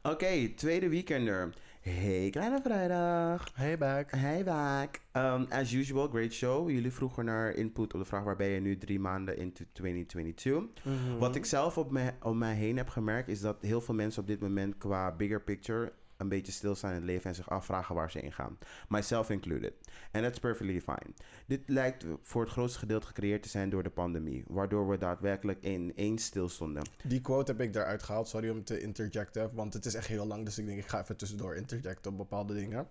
Oké, 0.02 0.48
tweede 0.48 0.88
weekender. 0.88 1.52
Hey, 1.80 2.30
kleine 2.30 2.60
vrijdag. 2.62 3.48
Hey 3.54 3.78
back. 3.78 4.10
Hey, 4.10 4.44
back. 4.44 5.00
Um, 5.12 5.46
as 5.50 5.72
usual, 5.72 6.08
great 6.08 6.32
show. 6.32 6.70
Jullie 6.70 6.92
vroegen 6.92 7.24
naar 7.24 7.54
input 7.54 7.94
op 7.94 8.00
de 8.00 8.06
vraag 8.06 8.24
waar 8.24 8.36
ben 8.36 8.46
je 8.46 8.60
nu 8.60 8.78
drie 8.78 9.00
maanden 9.00 9.36
into 9.36 9.64
2022. 9.72 10.84
Mhm. 10.84 11.18
Wat 11.18 11.36
ik 11.36 11.44
zelf 11.44 11.78
op 11.78 11.90
mij, 11.90 12.16
om 12.22 12.38
mij 12.38 12.54
heen 12.54 12.76
heb 12.76 12.88
gemerkt, 12.88 13.28
is 13.28 13.40
dat 13.40 13.56
heel 13.60 13.80
veel 13.80 13.94
mensen 13.94 14.22
op 14.22 14.28
dit 14.28 14.40
moment 14.40 14.78
qua 14.78 15.12
bigger 15.16 15.42
picture 15.42 15.92
een 16.22 16.28
beetje 16.28 16.52
stilstaan 16.52 16.90
in 16.90 16.96
het 16.96 17.04
leven 17.04 17.30
en 17.30 17.34
zich 17.34 17.50
afvragen 17.50 17.94
waar 17.94 18.10
ze 18.10 18.20
in 18.20 18.32
gaan. 18.32 18.58
Myself 18.88 19.30
included. 19.30 19.72
And 20.12 20.24
that's 20.24 20.38
perfectly 20.38 20.80
fine. 20.80 21.14
Dit 21.46 21.60
lijkt 21.66 22.04
voor 22.20 22.42
het 22.42 22.50
grootste 22.50 22.78
gedeelte 22.78 23.06
gecreëerd 23.06 23.42
te 23.42 23.48
zijn 23.48 23.70
door 23.70 23.82
de 23.82 23.90
pandemie, 23.90 24.44
waardoor 24.46 24.88
we 24.88 24.98
daadwerkelijk 24.98 25.64
ineens 25.64 26.24
stilstonden. 26.24 26.82
Die 27.04 27.20
quote 27.20 27.52
heb 27.52 27.60
ik 27.60 27.74
eruit 27.74 28.02
gehaald. 28.02 28.28
Sorry 28.28 28.48
om 28.48 28.64
te 28.64 28.80
interjecten, 28.80 29.50
want 29.54 29.74
het 29.74 29.86
is 29.86 29.94
echt 29.94 30.06
heel 30.06 30.26
lang. 30.26 30.44
Dus 30.44 30.58
ik 30.58 30.66
denk, 30.66 30.78
ik 30.78 30.86
ga 30.86 31.00
even 31.00 31.16
tussendoor 31.16 31.54
interjecten 31.56 32.10
op 32.10 32.16
bepaalde 32.16 32.54
dingen. 32.54 32.86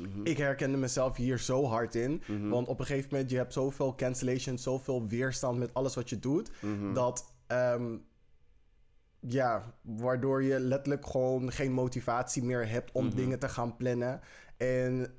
Mhm. 0.00 0.20
Ik 0.26 0.36
herkende 0.36 0.76
mezelf 0.76 1.16
hier 1.16 1.38
zo 1.38 1.64
hard 1.64 1.94
in. 1.94 2.22
Mhm. 2.26 2.48
Want 2.48 2.68
op 2.68 2.78
een 2.78 2.86
gegeven 2.86 3.08
moment, 3.10 3.30
je 3.30 3.36
hebt 3.36 3.52
zoveel 3.52 3.94
cancellation, 3.94 4.58
zoveel 4.58 5.06
weerstand 5.06 5.58
met 5.58 5.74
alles 5.74 5.94
wat 5.94 6.08
je 6.08 6.18
doet. 6.18 6.50
Mhm. 6.60 6.92
Dat, 6.94 7.34
ehm, 7.46 7.96
ja, 9.20 9.74
waardoor 9.82 10.42
je 10.42 10.60
letterlijk 10.60 11.06
gewoon 11.06 11.52
geen 11.52 11.72
motivatie 11.72 12.42
meer 12.42 12.68
hebt 12.68 12.92
om 12.92 13.06
Mhm. 13.06 13.16
dingen 13.16 13.38
te 13.38 13.48
gaan 13.48 13.76
plannen. 13.76 14.20
En 14.56 15.14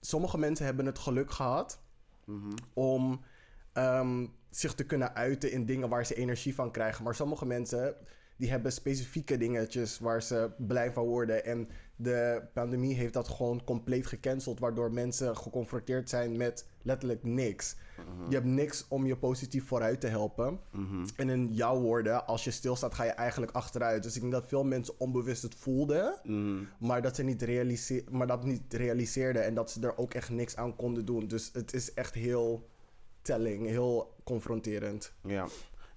sommige 0.00 0.38
mensen 0.38 0.64
hebben 0.66 0.86
het 0.86 0.98
geluk 0.98 1.30
gehad 1.30 1.80
Mhm. 2.24 2.50
om 2.74 3.20
ehm, 3.72 4.26
zich 4.50 4.74
te 4.74 4.84
kunnen 4.86 5.14
uiten 5.14 5.52
in 5.52 5.66
dingen 5.66 5.88
waar 5.88 6.06
ze 6.06 6.14
energie 6.14 6.54
van 6.54 6.70
krijgen. 6.70 7.04
Maar 7.04 7.14
sommige 7.14 7.46
mensen 7.46 7.94
die 8.36 8.50
hebben 8.50 8.72
specifieke 8.72 9.38
dingetjes 9.38 9.98
waar 9.98 10.22
ze 10.22 10.50
blij 10.58 10.92
van 10.92 11.04
worden. 11.04 11.44
En 11.44 11.68
de 11.96 12.42
pandemie 12.52 12.94
heeft 12.94 13.12
dat 13.12 13.28
gewoon 13.28 13.64
compleet 13.64 14.06
gecanceld, 14.06 14.58
waardoor 14.58 14.92
mensen 14.92 15.36
geconfronteerd 15.36 16.08
zijn 16.08 16.36
met 16.36 16.66
letterlijk 16.82 17.24
niks. 17.24 17.76
Je 18.28 18.34
hebt 18.34 18.46
niks 18.46 18.84
om 18.88 19.06
je 19.06 19.16
positief 19.16 19.66
vooruit 19.66 20.00
te 20.00 20.06
helpen. 20.06 20.60
Mhm. 20.70 21.06
En 21.16 21.28
in 21.28 21.52
jouw 21.54 21.80
woorden, 21.80 22.26
als 22.26 22.44
je 22.44 22.50
stilstaat, 22.50 22.94
ga 22.94 23.04
je 23.04 23.10
eigenlijk 23.10 23.52
achteruit. 23.52 24.02
Dus 24.02 24.14
ik 24.14 24.20
denk 24.20 24.32
dat 24.32 24.48
veel 24.48 24.64
mensen 24.64 24.94
onbewust 24.98 25.42
het 25.42 25.54
voelden, 25.54 26.20
Mhm. 26.24 26.64
maar 26.78 27.02
dat 27.02 27.16
ze 27.16 27.22
niet, 27.22 28.04
maar 28.10 28.26
dat 28.26 28.44
niet 28.44 28.74
realiseerden. 28.74 29.44
En 29.44 29.54
dat 29.54 29.70
ze 29.70 29.80
er 29.80 29.98
ook 29.98 30.14
echt 30.14 30.30
niks 30.30 30.56
aan 30.56 30.76
konden 30.76 31.04
doen. 31.04 31.28
Dus 31.28 31.50
het 31.52 31.72
is 31.74 31.94
echt 31.94 32.14
heel 32.14 32.68
telling, 33.22 33.66
heel 33.66 34.14
confronterend. 34.24 35.12
Ja, 35.20 35.46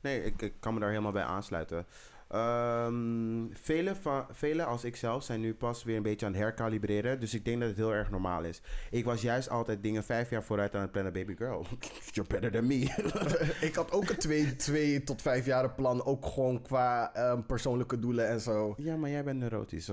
nee, 0.01 0.23
ik, 0.23 0.41
ik 0.41 0.53
kan 0.59 0.73
me 0.73 0.79
daar 0.79 0.89
helemaal 0.89 1.11
bij 1.11 1.23
aansluiten. 1.23 1.85
Ehm 2.29 3.29
velen, 3.53 3.95
van, 3.95 4.25
velen 4.31 4.65
als 4.65 4.83
ik 4.83 4.95
zelf 4.95 5.23
zijn 5.23 5.39
nu 5.39 5.53
pas 5.53 5.83
weer 5.83 5.97
een 5.97 6.03
beetje 6.03 6.25
aan 6.25 6.31
het 6.31 6.41
herkalibreren. 6.41 7.19
Dus 7.19 7.33
ik 7.33 7.45
denk 7.45 7.59
dat 7.59 7.69
het 7.69 7.77
heel 7.77 7.93
erg 7.93 8.09
normaal 8.09 8.43
is. 8.43 8.61
Ik 8.91 9.05
was 9.05 9.21
juist 9.21 9.49
altijd 9.49 9.83
dingen 9.83 10.03
vijf 10.03 10.29
jaar 10.29 10.43
vooruit 10.43 10.75
aan 10.75 10.81
het 10.81 10.91
plannen. 10.91 11.13
Baby 11.13 11.35
girl, 11.35 11.65
you're 12.13 12.29
better 12.29 12.51
than 12.51 12.67
me. 12.67 12.81
ik 13.67 13.75
had 13.75 13.91
ook 13.91 14.09
een 14.09 14.17
twee, 14.17 14.55
twee 14.55 15.03
tot 15.03 15.21
vijf 15.21 15.45
jaren 15.45 15.75
plan, 15.75 16.05
ook 16.05 16.25
gewoon 16.25 16.61
qua 16.61 17.13
ehm, 17.13 17.41
persoonlijke 17.41 17.99
doelen 17.99 18.27
en 18.27 18.41
zo. 18.41 18.73
ja, 18.77 18.95
maar 18.95 19.09
jij 19.09 19.23
bent 19.23 19.39
neurotisch. 19.39 19.85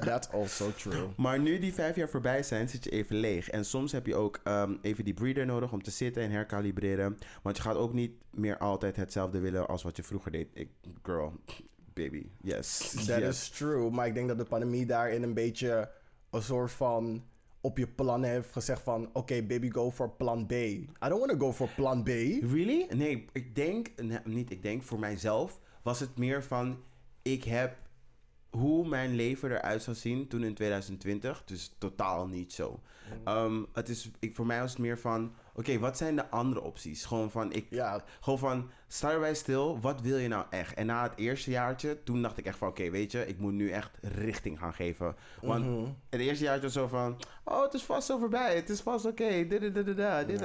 That's 0.00 0.28
also 0.28 0.72
true. 0.72 1.08
maar 1.16 1.38
nu 1.38 1.58
die 1.58 1.74
vijf 1.74 1.96
jaar 1.96 2.08
voorbij 2.08 2.42
zijn, 2.42 2.68
zit 2.68 2.84
je 2.84 2.90
even 2.90 3.16
leeg. 3.16 3.50
En 3.50 3.64
soms 3.64 3.92
heb 3.92 4.06
je 4.06 4.14
ook 4.14 4.40
ehm, 4.42 4.74
even 4.82 5.04
die 5.04 5.14
breeder 5.14 5.46
nodig 5.46 5.72
om 5.72 5.82
te 5.82 5.90
zitten 5.90 6.22
en 6.22 6.30
herkalibreren. 6.30 7.18
Want 7.42 7.56
je 7.56 7.62
gaat 7.62 7.76
ook 7.76 7.92
niet 7.92 8.12
meer 8.30 8.58
altijd 8.58 8.96
hetzelfde 8.96 9.38
willen 9.38 9.66
als 9.68 9.82
wat 9.82 9.96
je 9.96 10.02
vroeger 10.02 10.30
deed. 10.30 10.48
Ik, 10.52 10.68
girl, 11.02 11.32
baby, 11.92 12.26
yes. 12.40 12.90
That 13.06 13.20
yes. 13.20 13.28
is 13.28 13.48
true. 13.48 13.90
Maar 13.90 14.06
ik 14.06 14.14
denk 14.14 14.28
dat 14.28 14.38
de 14.38 14.44
pandemie 14.44 14.86
daarin 14.86 15.22
een 15.22 15.34
beetje 15.34 15.90
een 16.30 16.42
soort 16.42 16.72
van 16.72 17.24
op 17.60 17.78
je 17.78 17.86
plannen 17.86 18.30
heeft 18.30 18.52
gezegd 18.52 18.82
van... 18.82 19.10
Oké, 19.12 19.42
baby, 19.42 19.70
go 19.70 19.90
for 19.90 20.10
plan 20.10 20.46
B. 20.46 20.52
I 20.52 20.86
don't 20.98 21.18
want 21.18 21.30
to 21.30 21.38
go 21.38 21.52
for 21.52 21.68
plan 21.68 22.02
B. 22.02 22.08
Really? 22.08 22.86
Nee, 22.94 23.24
ik 23.32 23.54
denk, 23.54 23.88
nee, 24.02 24.18
niet 24.24 24.50
ik 24.50 24.62
denk, 24.62 24.82
voor 24.82 24.98
mijzelf 24.98 25.60
was 25.82 26.00
het 26.00 26.18
meer 26.18 26.42
van, 26.42 26.82
ik 27.22 27.44
heb 27.44 27.76
hoe 28.50 28.88
mijn 28.88 29.14
leven 29.14 29.50
eruit 29.50 29.82
zou 29.82 29.96
zien 29.96 30.28
toen 30.28 30.44
in 30.44 30.54
2020, 30.54 31.42
dus 31.44 31.74
totaal 31.78 32.26
niet 32.26 32.52
zo. 32.52 32.80
Ehm, 33.24 33.62
het 33.72 33.88
is, 33.88 34.10
ik, 34.18 34.34
voor 34.34 34.46
mij 34.46 34.60
was 34.60 34.70
het 34.70 34.80
meer 34.80 34.98
van, 34.98 35.34
oké, 35.54 35.78
wat 35.78 35.96
zijn 35.96 36.16
de 36.16 36.30
andere 36.30 36.60
opties? 36.62 37.04
Gewoon 37.04 37.30
van, 37.30 37.52
ik, 37.52 37.66
Ja, 37.70 38.04
gewoon 38.20 38.38
van, 38.38 38.70
sta 38.88 39.10
erbij 39.10 39.34
stil, 39.34 39.80
wat 39.80 40.00
wil 40.00 40.16
je 40.16 40.28
nou 40.28 40.44
echt? 40.50 40.74
En 40.74 40.86
na 40.86 41.02
het 41.02 41.12
eerste 41.16 41.50
jaartje, 41.50 42.02
toen 42.02 42.22
dacht 42.22 42.38
ik 42.38 42.46
echt 42.46 42.58
van, 42.58 42.68
oké, 42.68 42.90
weet 42.90 43.12
je, 43.12 43.26
ik 43.26 43.38
moet 43.38 43.52
nu 43.52 43.70
echt 43.70 43.90
richting 44.00 44.58
gaan 44.58 44.74
geven. 44.74 45.16
Want 45.42 45.64
Mhm. 45.64 45.84
het 46.10 46.20
eerste 46.20 46.44
jaartje 46.44 46.62
was 46.62 46.72
zo 46.72 46.86
van, 46.86 47.16
oh, 47.44 47.62
het 47.62 47.74
is 47.74 47.82
vast 47.82 48.06
zo 48.06 48.18
voorbij, 48.18 48.56
het 48.56 48.68
is 48.70 48.80
vast 48.80 49.04
oké. 49.04 49.44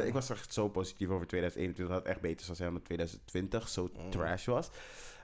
Ik 0.06 0.14
was 0.14 0.30
echt 0.30 0.54
zo 0.54 0.70
positief 0.70 1.10
over 1.10 1.28
2021, 1.28 1.88
dat 1.96 1.98
het 2.04 2.08
echt 2.14 2.22
beter 2.22 2.46
zou 2.46 2.58
zijn 2.58 2.72
dan 2.74 2.82
2020 2.82 3.70
zo 3.70 3.90
trash 4.10 4.46
was. 4.46 4.70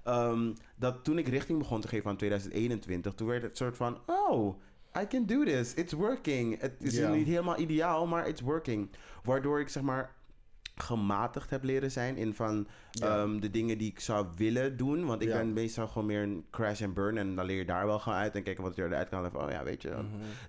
Ehm, 0.03 0.53
dat 0.75 1.03
toen 1.03 1.17
ik 1.17 1.27
richting 1.27 1.59
begon 1.59 1.81
te 1.81 1.87
geven 1.87 2.09
aan 2.09 2.17
2021, 2.17 3.13
toen 3.13 3.27
werd 3.27 3.43
het 3.43 3.57
soort 3.57 3.77
van, 3.77 3.97
oh, 4.05 4.59
I 5.01 5.07
can 5.07 5.25
do 5.25 5.43
this, 5.43 5.73
it's 5.73 5.93
working. 5.93 6.59
Het 6.61 6.73
is 6.79 6.99
niet 6.99 7.27
helemaal 7.27 7.59
ideaal, 7.59 8.07
maar 8.07 8.27
it's 8.27 8.41
working. 8.41 8.89
Waardoor 9.23 9.59
ik 9.59 9.69
zeg 9.69 9.83
maar 9.83 10.13
gematigd 10.77 11.49
heb 11.49 11.63
leren 11.63 11.91
zijn 11.91 12.17
in 12.17 12.33
van 12.33 12.67
ehm, 13.01 13.39
de 13.39 13.49
dingen 13.51 13.77
die 13.77 13.89
ik 13.91 13.99
zou 13.99 14.27
willen 14.37 14.77
doen. 14.77 15.05
Want 15.05 15.21
ik 15.21 15.27
ben 15.27 15.53
meestal 15.53 15.87
gewoon 15.87 16.05
meer 16.05 16.21
een 16.21 16.45
crash 16.51 16.81
and 16.81 16.93
burn. 16.93 17.17
En 17.17 17.35
dan 17.35 17.45
leer 17.45 17.57
je 17.57 17.65
daar 17.65 17.85
wel 17.85 17.99
gewoon 17.99 18.17
uit. 18.17 18.35
En 18.35 18.43
kijken 18.43 18.63
wat 18.63 18.75
je 18.75 18.83
eruit 18.83 19.09
kan. 19.09 19.31
Van, 19.31 19.43
oh 19.43 19.51
ja, 19.51 19.63
weet 19.63 19.81
je, 19.81 19.93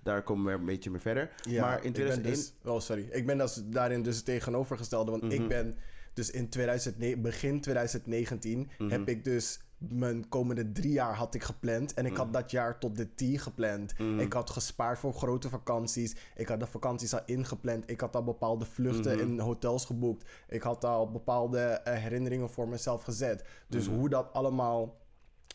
daar 0.03 0.23
komen 0.23 0.45
we 0.45 0.59
een 0.59 0.65
beetje 0.65 0.89
meer 0.89 0.99
verder. 0.99 1.31
Mhm. 1.49 1.59
Maar 1.59 1.71
in 1.71 1.77
ik 1.77 1.93
ben 1.93 1.93
2001... 1.93 2.35
dus, 2.35 2.53
oh, 2.73 2.79
sorry. 2.79 3.07
Ik 3.11 3.25
ben 3.25 3.37
dus 3.37 3.61
daarin 3.65 4.01
dus 4.03 4.15
het 4.15 4.25
tegenovergestelde. 4.25 5.11
Want 5.11 5.23
Mhm. 5.23 5.31
ik 5.31 5.47
ben 5.47 5.77
dus 6.13 6.31
in 6.31 6.49
2009, 6.49 7.21
begin 7.21 7.61
2019 7.61 8.69
Mhm. 8.77 8.89
heb 8.91 9.07
ik 9.09 9.23
dus 9.23 9.59
mijn 9.77 10.29
komende 10.29 10.71
drie 10.71 10.91
jaar 10.91 11.13
had 11.15 11.33
ik 11.33 11.43
gepland. 11.43 11.93
En 11.93 12.05
ik 12.05 12.15
had 12.17 12.33
dat 12.33 12.51
jaar 12.51 12.79
tot 12.79 12.95
de 12.95 13.07
T 13.15 13.41
gepland. 13.41 13.97
Mhm. 13.99 14.19
Ik 14.19 14.33
had 14.33 14.49
gespaard 14.49 14.99
voor 14.99 15.13
grote 15.13 15.49
vakanties. 15.49 16.15
Ik 16.35 16.47
had 16.47 16.59
de 16.59 16.65
vakanties 16.67 17.13
al 17.13 17.19
ingepland. 17.25 17.89
Ik 17.89 17.99
had 17.99 18.15
al 18.15 18.23
bepaalde 18.23 18.65
vluchten 18.65 19.15
Mhm. 19.17 19.27
in 19.27 19.39
hotels 19.39 19.85
geboekt. 19.85 20.29
Ik 20.49 20.61
had 20.61 20.83
al 20.83 21.11
bepaalde 21.11 21.59
eh, 21.59 21.93
herinneringen 22.01 22.49
voor 22.49 22.67
mezelf 22.67 23.03
gezet. 23.03 23.43
Dus 23.67 23.87
Mhm. 23.87 23.97
hoe 23.97 24.09
dat 24.09 24.33
allemaal 24.33 24.97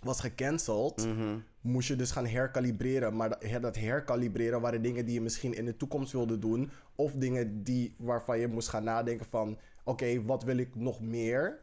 was 0.02 0.20
gecanceld 0.20 1.06
Mhm. 1.06 1.38
moest 1.60 1.88
je 1.88 1.96
dus 1.96 2.10
gaan 2.10 2.26
herkalibreren. 2.26 3.16
Maar 3.16 3.60
dat, 3.60 3.76
herkalibreren 3.76 4.60
waren 4.60 4.82
dingen 4.82 5.04
die 5.04 5.14
je 5.14 5.20
misschien 5.20 5.54
in 5.54 5.64
de 5.64 5.76
toekomst 5.76 6.12
wilde 6.12 6.38
doen. 6.38 6.70
Of 6.96 7.12
dingen 7.12 7.62
die, 7.62 7.94
waarvan 7.98 8.38
je 8.38 8.48
moest 8.48 8.68
gaan 8.68 8.84
nadenken 8.84 9.26
van... 9.26 9.58
Oké, 9.84 10.22
wat 10.24 10.42
wil 10.44 10.56
ik 10.56 10.74
nog 10.74 11.00
meer? 11.00 11.58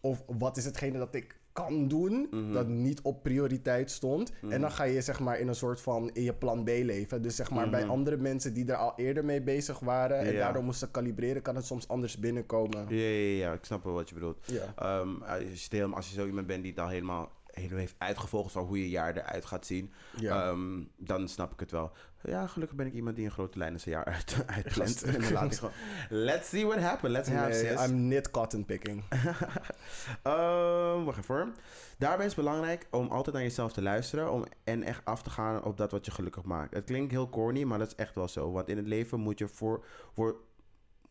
Of 0.00 0.24
wat 0.38 0.56
is 0.56 0.64
hetgene 0.64 0.98
dat 0.98 1.14
ik 1.14 1.39
kan 1.52 1.88
doen 1.88 2.26
Mhm. 2.30 2.52
dat 2.52 2.68
niet 2.68 3.00
op 3.02 3.22
prioriteit 3.22 3.90
stond? 3.90 4.32
En 4.48 4.60
dan 4.60 4.70
ga 4.70 4.84
je 4.84 5.00
zeg 5.00 5.20
maar 5.20 5.38
in 5.38 5.48
een 5.48 5.54
soort 5.54 5.80
van 5.80 6.10
in 6.12 6.22
je 6.22 6.34
plan 6.34 6.64
B 6.64 6.68
leven. 6.68 7.22
Dus 7.22 7.36
zeg 7.36 7.50
maar 7.50 7.70
bij 7.70 7.80
Mhm. 7.82 7.90
andere 7.90 8.16
mensen 8.16 8.54
die 8.54 8.66
er 8.66 8.76
al 8.76 8.92
eerder 8.96 9.24
mee 9.24 9.42
bezig 9.42 9.78
waren... 9.78 10.18
en 10.18 10.32
Ja. 10.32 10.38
daardoor 10.38 10.62
moesten 10.64 10.90
kalibreren, 10.90 11.42
kan 11.42 11.56
het 11.56 11.64
soms 11.66 11.88
anders 11.88 12.18
binnenkomen. 12.18 12.86
Ja, 12.88 12.96
ja, 12.96 13.36
ja, 13.46 13.52
ik 13.52 13.64
snap 13.64 13.84
wel 13.84 13.92
wat 13.94 14.08
je 14.08 14.14
bedoelt. 14.14 14.38
Ja. 14.46 14.72
Ehm, 14.76 15.22
als, 15.22 15.66
je 15.70 15.84
als 15.84 16.08
je 16.08 16.14
zo 16.14 16.26
iemand 16.26 16.46
bent 16.46 16.62
die 16.62 16.70
het 16.72 16.80
al 16.80 16.88
helemaal, 16.88 17.30
helemaal 17.52 17.78
heeft 17.78 17.94
uitgevolgd 17.98 18.52
van 18.52 18.64
hoe 18.64 18.78
je 18.80 18.88
jaar 18.88 19.16
eruit 19.16 19.44
gaat 19.44 19.66
zien, 19.66 19.92
Ja. 20.16 20.48
ehm, 20.48 20.82
dan 20.96 21.28
snap 21.28 21.52
ik 21.52 21.60
het 21.60 21.70
wel. 21.70 21.92
Ja, 22.22 22.46
gelukkig 22.46 22.76
ben 22.76 22.86
ik 22.86 22.92
iemand 22.92 23.16
die 23.16 23.24
een 23.24 23.30
grote 23.30 23.58
lijn 23.58 23.80
zijn 23.80 23.94
jaar 23.94 24.04
uit, 24.04 24.44
uitplant. 24.56 24.90
Gast. 24.90 25.02
en 25.02 25.20
dan 25.20 25.32
laat 25.32 25.44
ik 25.52 25.58
gewoon, 25.58 25.72
let's 26.08 26.48
see 26.48 26.66
what 26.66 26.80
happens, 26.80 27.12
let's 27.12 27.28
have. 27.28 27.84
I'm 27.88 28.08
net 28.08 28.30
cotton 28.30 28.64
picking. 28.64 29.02
Ehm, 30.22 31.04
wacht 31.04 31.18
even. 31.18 31.54
Daarbij 31.98 32.26
is 32.26 32.34
het 32.34 32.44
belangrijk 32.44 32.86
om 32.90 33.08
altijd 33.08 33.34
naar 33.34 33.44
jezelf 33.44 33.72
te 33.72 33.82
luisteren 33.82 34.32
om, 34.32 34.44
en 34.64 34.82
echt 34.82 35.04
af 35.04 35.22
te 35.22 35.30
gaan 35.30 35.64
op 35.64 35.76
dat 35.76 35.90
wat 35.90 36.04
je 36.04 36.10
gelukkig 36.10 36.42
maakt. 36.44 36.74
Het 36.74 36.84
klinkt 36.84 37.10
heel 37.10 37.28
corny, 37.28 37.62
maar 37.62 37.78
dat 37.78 37.88
is 37.88 37.94
echt 37.94 38.14
wel 38.14 38.28
zo. 38.28 38.52
Want 38.52 38.68
in 38.68 38.76
het 38.76 38.86
leven 38.86 39.20
moet 39.20 39.38
je, 39.38 39.48
voor, 39.48 39.84
voor, 40.14 40.36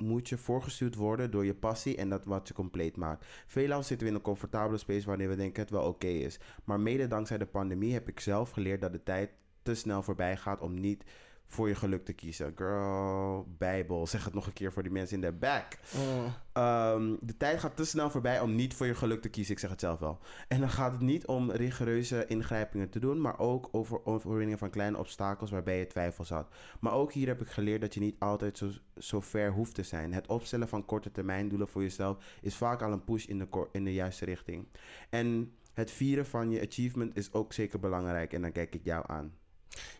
moet 0.03 0.29
je 0.29 0.37
voorgestuurd 0.37 0.95
worden 0.95 1.31
door 1.31 1.45
je 1.45 1.53
passie 1.53 1.97
en 1.97 2.09
dat 2.09 2.25
wat 2.25 2.47
je 2.47 2.53
compleet 2.53 2.97
maakt. 2.97 3.25
Veelal 3.47 3.83
zitten 3.83 4.07
we 4.07 4.11
in 4.13 4.17
een 4.17 4.23
comfortabele 4.23 4.77
space 4.77 5.05
wanneer 5.05 5.29
we 5.29 5.35
denken 5.35 5.61
het 5.61 5.71
wel 5.71 5.83
oké 5.83 6.07
is. 6.07 6.39
Maar 6.63 6.79
mede 6.79 7.07
dankzij 7.07 7.37
de 7.37 7.45
pandemie 7.45 7.93
heb 7.93 8.07
ik 8.07 8.19
zelf 8.19 8.51
geleerd 8.51 8.81
dat 8.81 8.91
de 8.91 9.03
tijd 9.03 9.29
te 9.63 9.75
snel 9.75 10.01
voorbij 10.01 10.37
gaat 10.37 10.61
om 10.61 10.79
niet 10.79 11.03
voor 11.49 11.67
je 11.67 11.75
geluk 11.75 12.05
te 12.05 12.13
kiezen. 12.13 12.53
Girl, 12.55 13.47
Bijbel, 13.57 14.07
zeg 14.07 14.23
het 14.23 14.33
nog 14.33 14.45
een 14.45 14.53
keer 14.53 14.71
voor 14.71 14.83
die 14.83 14.91
mensen 14.91 15.15
in 15.15 15.21
de 15.21 15.31
back. 15.31 15.77
Mm. 15.95 16.33
Ehm, 16.53 17.15
de 17.21 17.37
tijd 17.37 17.59
gaat 17.59 17.75
te 17.75 17.85
snel 17.85 18.09
voorbij 18.09 18.39
om 18.39 18.55
niet 18.55 18.73
voor 18.73 18.85
je 18.85 18.95
geluk 18.95 19.21
te 19.21 19.29
kiezen. 19.29 19.53
Ik 19.53 19.59
zeg 19.59 19.69
het 19.69 19.79
zelf 19.79 19.99
wel. 19.99 20.19
En 20.47 20.59
dan 20.59 20.69
gaat 20.69 20.91
het 20.91 21.01
niet 21.01 21.27
om 21.27 21.51
rigoureuze 21.51 22.25
ingrijpingen 22.27 22.89
te 22.89 22.99
doen, 22.99 23.21
maar 23.21 23.39
ook 23.39 23.69
over 23.71 24.05
overwinningen 24.05 24.57
van 24.57 24.69
kleine 24.69 24.97
obstakels 24.97 25.51
waarbij 25.51 25.79
je 25.79 25.87
twijfels 25.87 26.29
had. 26.29 26.47
Maar 26.79 26.93
ook 26.93 27.13
hier 27.13 27.27
heb 27.27 27.41
ik 27.41 27.47
geleerd 27.47 27.81
dat 27.81 27.93
je 27.93 27.99
niet 27.99 28.19
altijd 28.19 28.57
zo, 28.57 28.69
zo 28.97 29.19
ver 29.19 29.51
hoeft 29.51 29.75
te 29.75 29.83
zijn. 29.83 30.13
Het 30.13 30.27
opstellen 30.27 30.67
van 30.67 30.85
korte 30.85 31.11
termijn 31.11 31.49
doelen 31.49 31.67
voor 31.67 31.81
jezelf 31.81 32.37
is 32.41 32.55
vaak 32.55 32.81
al 32.81 32.91
een 32.91 33.03
push 33.03 33.25
in 33.25 33.37
de, 33.37 33.67
in 33.71 33.83
de 33.83 33.93
juiste 33.93 34.25
richting. 34.25 34.67
En 35.09 35.53
het 35.73 35.91
vieren 35.91 36.25
van 36.25 36.51
je 36.51 36.67
achievement 36.67 37.15
is 37.15 37.33
ook 37.33 37.53
zeker 37.53 37.79
belangrijk. 37.79 38.33
En 38.33 38.41
dan 38.41 38.51
kijk 38.51 38.75
ik 38.75 38.83
jou 38.83 39.03
aan. 39.07 39.33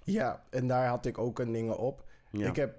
Ja, 0.04 0.44
en 0.50 0.68
daar 0.68 0.88
had 0.88 1.06
ik 1.06 1.18
ook 1.18 1.40
een 1.40 1.52
dingen 1.52 1.78
op. 1.78 2.04
Ja. 2.32 2.48
Ik 2.48 2.56
heb 2.56 2.76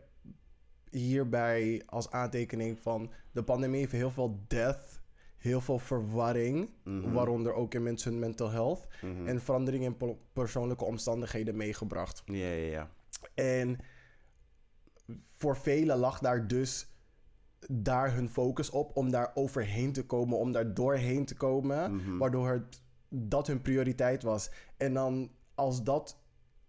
hierbij 0.90 1.82
als 1.86 2.10
aantekening 2.10 2.78
van 2.78 3.10
de 3.32 3.42
pandemie 3.42 3.80
heeft 3.80 3.92
heel 3.92 4.10
veel 4.10 4.38
death, 4.46 5.00
heel 5.36 5.60
veel 5.60 5.78
verwarring, 5.78 6.70
Mhm. 6.84 7.12
waaronder 7.12 7.52
ook 7.54 7.74
in 7.74 7.82
mensen 7.82 8.10
hun 8.10 8.20
mental 8.20 8.50
health 8.50 8.86
Mhm. 9.02 9.26
en 9.26 9.40
verandering 9.40 9.84
in 9.84 10.16
persoonlijke 10.32 10.84
omstandigheden 10.84 11.56
meegebracht. 11.56 12.22
Ja, 12.24 12.46
ja, 12.46 12.70
ja. 12.70 12.90
En 13.34 13.78
voor 15.36 15.56
velen 15.56 15.98
lag 15.98 16.18
daar 16.18 16.46
dus 16.46 16.88
daar 17.68 18.14
hun 18.14 18.28
focus 18.30 18.70
op 18.70 18.96
om 18.96 19.10
daar 19.10 19.30
overheen 19.34 19.92
te 19.92 20.06
komen, 20.06 20.38
om 20.38 20.52
daar 20.52 20.74
doorheen 20.74 21.24
te 21.24 21.34
komen, 21.34 21.94
Mhm. 21.96 22.16
waardoor 22.18 22.48
het, 22.48 22.82
dat 23.08 23.46
hun 23.46 23.62
prioriteit 23.62 24.22
was. 24.22 24.50
En 24.76 24.94
dan 24.94 25.30
als 25.54 25.82
dat 25.82 26.19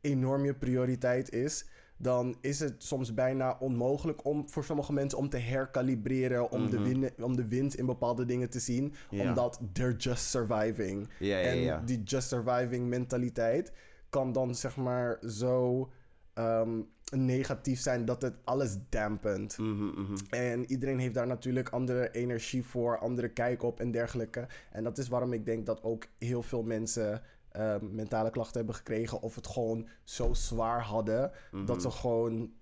enorm 0.02 0.46
je 0.46 0.54
prioriteit 0.54 1.32
is, 1.34 1.66
dan 1.98 2.36
is 2.42 2.60
het 2.60 2.84
soms 2.84 3.14
bijna 3.14 3.58
onmogelijk 3.60 4.26
om 4.26 4.50
voor 4.50 4.64
sommige 4.64 4.94
mensen 4.94 5.18
om 5.20 5.30
te 5.30 5.38
herkalibreren, 5.38 6.52
om, 6.52 6.70
de, 6.70 6.80
Mhm. 6.80 7.00
win, 7.00 7.10
om 7.24 7.36
de 7.36 7.48
winst 7.48 7.76
in 7.78 7.86
bepaalde 7.86 8.26
dingen 8.26 8.50
te 8.50 8.60
zien, 8.60 8.94
Ja. 9.10 9.30
omdat 9.30 9.60
they're 9.74 9.96
just 9.96 10.24
surviving. 10.30 11.10
Ja, 11.20 11.38
ja, 11.38 11.78
en 11.80 11.86
die 11.86 12.04
just 12.04 12.28
surviving 12.28 12.88
mentaliteit 12.90 13.72
kan 14.10 14.32
dan 14.32 14.56
zeg 14.56 14.76
maar 14.78 15.20
zo 15.28 15.90
ehm, 16.34 16.82
negatief 17.16 17.80
zijn 17.80 18.06
dat 18.06 18.22
het 18.22 18.36
alles 18.44 18.78
dampent. 18.90 19.58
Mhm, 19.58 19.84
mhm. 20.02 20.16
En 20.30 20.66
iedereen 20.72 21.00
heeft 21.00 21.14
daar 21.14 21.28
natuurlijk 21.28 21.70
andere 21.70 22.12
energie 22.12 22.64
voor, 22.66 22.98
andere 23.00 23.30
kijk 23.30 23.64
op 23.64 23.80
en 23.80 23.92
dergelijke. 23.92 24.48
En 24.72 24.84
dat 24.84 24.98
is 24.98 25.08
waarom 25.08 25.34
ik 25.34 25.46
denk 25.46 25.66
dat 25.66 25.84
ook 25.84 26.06
heel 26.18 26.42
veel 26.42 26.64
mensen 26.64 27.22
ehm, 27.52 27.96
mentale 27.96 28.30
klachten 28.30 28.58
hebben 28.58 28.76
gekregen. 28.76 29.22
Of 29.22 29.36
het 29.36 29.48
gewoon 29.48 29.88
zo 30.04 30.34
zwaar 30.34 30.82
hadden 30.82 31.32
dat 31.66 31.82
ze 31.82 31.92
gewoon. 31.92 32.54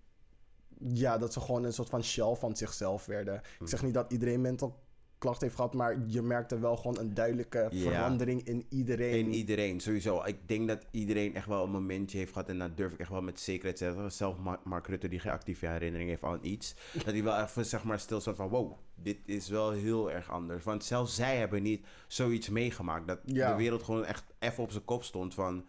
Ja, 0.81 1.17
dat 1.17 1.34
ze 1.34 1.39
gewoon 1.39 1.63
een 1.63 1.74
soort 1.74 1.89
van 1.89 2.03
shell 2.03 2.36
van 2.36 2.55
zichzelf 2.55 3.05
werden. 3.05 3.41
Ik 3.60 3.67
zeg 3.67 3.84
niet 3.84 3.93
dat 3.93 4.12
iedereen 4.12 4.41
mental 4.41 4.79
klachten 5.19 5.43
heeft 5.43 5.55
gehad, 5.55 5.73
maar 5.73 5.97
je 6.07 6.21
merkte 6.21 6.59
wel 6.59 6.75
gewoon 6.77 6.99
een 6.99 7.13
duidelijke 7.13 7.67
Ja. 7.71 7.91
verandering 7.91 8.43
in 8.43 8.65
iedereen. 8.69 9.11
In 9.25 9.33
iedereen, 9.33 9.79
sowieso. 9.79 10.23
Ik 10.25 10.47
denk 10.47 10.67
dat 10.67 10.85
iedereen 10.91 11.35
echt 11.35 11.45
wel 11.47 11.63
een 11.63 11.71
momentje 11.71 12.17
heeft 12.17 12.31
gehad. 12.31 12.49
En 12.49 12.59
dat 12.59 12.77
durf 12.77 12.93
ik 12.93 12.99
echt 12.99 13.09
wel 13.09 13.21
met 13.21 13.39
zekerheid 13.39 13.75
te 13.77 13.83
zeggen. 13.83 14.11
Zelf 14.11 14.38
Ma- 14.38 14.59
Mark 14.63 14.88
Rutte, 14.88 15.07
die 15.07 15.19
geen 15.19 15.31
actieve 15.31 15.67
herinnering 15.67 16.09
heeft 16.09 16.23
aan 16.23 16.39
iets. 16.41 16.75
dat 17.05 17.13
hij 17.13 17.23
wel 17.23 17.41
even 17.41 17.65
zeg 17.65 17.83
maar 17.83 17.99
stil 17.99 18.19
staat 18.21 18.35
van... 18.35 18.49
Wow, 18.49 18.71
dit 18.95 19.17
is 19.25 19.49
wel 19.49 19.71
heel 19.71 20.11
erg 20.11 20.31
anders. 20.31 20.63
Want 20.63 20.83
zelfs 20.83 21.15
zij 21.15 21.38
hebben 21.38 21.61
niet 21.63 21.85
zoiets 22.07 22.49
meegemaakt. 22.49 23.07
Dat 23.07 23.19
Ja. 23.25 23.51
de 23.51 23.57
wereld 23.57 23.83
gewoon 23.83 24.05
echt 24.05 24.23
even 24.39 24.63
op 24.63 24.71
zijn 24.71 24.85
kop 24.85 25.03
stond 25.03 25.33
van... 25.33 25.65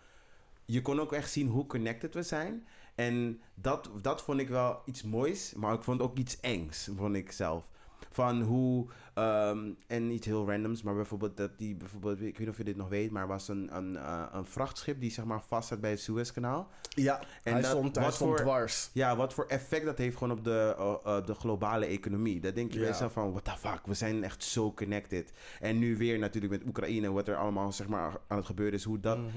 Je 0.64 0.82
kon 0.82 1.00
ook 1.00 1.12
echt 1.12 1.30
zien 1.30 1.48
hoe 1.48 1.66
connected 1.66 2.14
we 2.14 2.22
zijn. 2.22 2.66
En 2.94 3.40
dat, 3.54 3.90
dat 4.02 4.22
vond 4.22 4.40
ik 4.40 4.48
wel 4.48 4.82
iets 4.84 5.02
moois. 5.02 5.52
Maar 5.56 5.74
ik 5.74 5.82
vond 5.82 6.00
ook 6.02 6.18
iets 6.18 6.40
engs, 6.40 6.88
vond 6.96 7.14
ik 7.16 7.32
zelf. 7.32 7.70
Van 8.12 8.42
hoe, 8.42 8.86
ehm, 9.14 9.70
en 9.86 10.06
niet 10.06 10.24
heel 10.24 10.46
randoms, 10.50 10.82
maar 10.82 10.94
bijvoorbeeld 10.94 11.36
dat 11.36 11.50
die, 11.58 11.74
bijvoorbeeld, 11.74 12.16
ik 12.16 12.22
weet 12.22 12.38
niet 12.38 12.48
of 12.48 12.56
je 12.56 12.64
dit 12.64 12.76
nog 12.76 12.88
weet, 12.88 13.10
maar 13.10 13.26
was 13.26 13.48
een, 13.48 13.76
een, 13.76 13.96
eh, 13.96 14.22
een 14.32 14.44
vrachtschip 14.44 15.00
die 15.00 15.10
zeg 15.10 15.24
maar 15.24 15.42
vast 15.42 15.68
zat 15.68 15.80
bij 15.80 15.90
het 15.90 16.00
Suezkanaal. 16.00 16.68
Ja, 16.88 17.20
En 17.42 17.52
hij 17.52 17.62
dat- 17.62 17.70
stond, 17.70 17.96
hij 17.96 18.10
stond 18.10 18.30
voor- 18.30 18.38
dwars. 18.40 18.90
Ja, 18.92 19.16
wat 19.16 19.34
voor 19.34 19.44
effect 19.46 19.84
dat 19.84 19.98
heeft 19.98 20.16
gewoon 20.16 20.38
op 20.38 20.44
de, 20.44 20.74
eh, 20.78 20.94
eh, 21.16 21.26
de 21.26 21.34
globale 21.34 21.86
economie. 21.86 22.40
Dat 22.40 22.54
denk 22.54 22.68
je 22.72 22.78
bij 22.78 22.86
Ja. 22.86 22.92
jezelf 22.92 23.12
van, 23.12 23.30
what 23.30 23.44
the 23.44 23.56
fuck, 23.68 23.80
we 23.86 23.94
zijn 23.94 24.24
echt 24.24 24.44
zo 24.44 24.72
connected. 24.72 25.32
En 25.60 25.78
nu 25.78 25.96
weer 25.96 26.18
natuurlijk 26.18 26.52
met 26.52 26.66
Oekraïne, 26.66 27.10
wat 27.12 27.28
er 27.28 27.36
allemaal 27.36 27.72
zeg 27.72 27.88
maar 27.88 28.20
aan 28.26 28.36
het 28.36 28.46
gebeuren 28.46 28.74
is, 28.74 28.84
hoe 28.84 29.00
dat, 29.00 29.18
Mhm. 29.18 29.28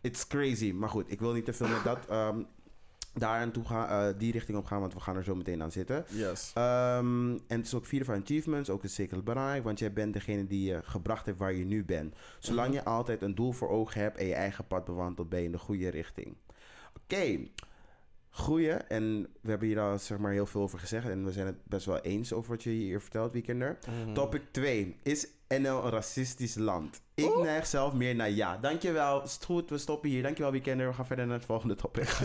it's 0.00 0.26
crazy. 0.26 0.72
Maar 0.72 0.88
goed, 0.88 1.10
ik 1.12 1.20
wil 1.20 1.32
niet 1.32 1.44
te 1.44 1.52
veel 1.52 1.68
met 1.68 1.84
dat, 1.84 2.06
ehm, 2.08 2.42
daar 3.14 3.40
aan 3.40 3.50
toe 3.50 3.64
gaan, 3.64 3.88
eh, 3.88 4.18
die 4.18 4.32
richting 4.32 4.58
op 4.58 4.64
gaan, 4.64 4.80
want 4.80 4.94
we 4.94 5.00
gaan 5.00 5.16
er 5.16 5.24
zo 5.24 5.34
meteen 5.34 5.62
aan 5.62 5.72
zitten. 5.72 6.04
Yes. 6.08 6.50
Ehm, 6.54 7.30
en 7.30 7.56
het 7.56 7.66
is 7.66 7.74
ook 7.74 7.86
vieren 7.86 8.06
van 8.06 8.22
achievements, 8.22 8.70
ook 8.70 8.84
is 8.84 8.94
zeker 8.94 9.22
belangrijk, 9.22 9.64
want 9.64 9.78
jij 9.78 9.92
bent 9.92 10.12
degene 10.12 10.46
die 10.46 10.64
je 10.64 10.80
gebracht 10.84 11.26
heeft 11.26 11.38
waar 11.38 11.52
je 11.52 11.64
nu 11.64 11.84
bent. 11.84 12.14
Zolang 12.38 12.74
je 12.74 12.84
altijd 12.84 13.22
een 13.22 13.34
doel 13.34 13.52
voor 13.52 13.68
ogen 13.68 14.00
hebt 14.00 14.18
en 14.18 14.26
je 14.26 14.34
eigen 14.34 14.66
pad 14.66 14.84
bewandelt, 14.84 15.28
ben 15.28 15.38
je 15.38 15.44
in 15.44 15.52
de 15.52 15.58
goede 15.58 15.88
richting. 15.88 16.36
Oké, 17.02 17.48
goeie. 18.30 18.70
En 18.70 19.28
we 19.40 19.50
hebben 19.50 19.68
hier 19.68 19.80
al 19.80 19.98
zeg 19.98 20.18
maar 20.18 20.32
heel 20.32 20.46
veel 20.46 20.60
over 20.60 20.78
gezegd 20.78 21.08
en 21.08 21.24
we 21.24 21.32
zijn 21.32 21.46
het 21.46 21.64
best 21.64 21.86
wel 21.86 22.00
eens 22.00 22.32
over 22.32 22.50
wat 22.50 22.62
je 22.62 22.70
hier 22.70 23.00
vertelt, 23.00 23.32
Weekender. 23.32 23.78
Mhm. 24.04 24.14
Topic 24.14 24.42
2. 24.50 24.96
Is 25.02 25.28
NL 25.48 25.84
een 25.84 25.90
racistisch 25.90 26.54
land? 26.54 27.02
Ik 27.24 27.42
neig 27.42 27.66
zelf 27.66 27.92
meer 27.92 28.14
naar 28.14 28.30
ja. 28.30 28.56
Dankjewel. 28.56 29.22
Is 29.22 29.34
het 29.34 29.44
goed? 29.44 29.70
We 29.70 29.78
stoppen 29.78 30.10
hier. 30.10 30.22
Dankjewel, 30.22 30.52
Weekender. 30.52 30.88
We 30.88 30.94
gaan 30.94 31.06
verder 31.06 31.26
naar 31.26 31.36
het 31.36 31.44
volgende 31.44 31.74
topic. 31.74 32.16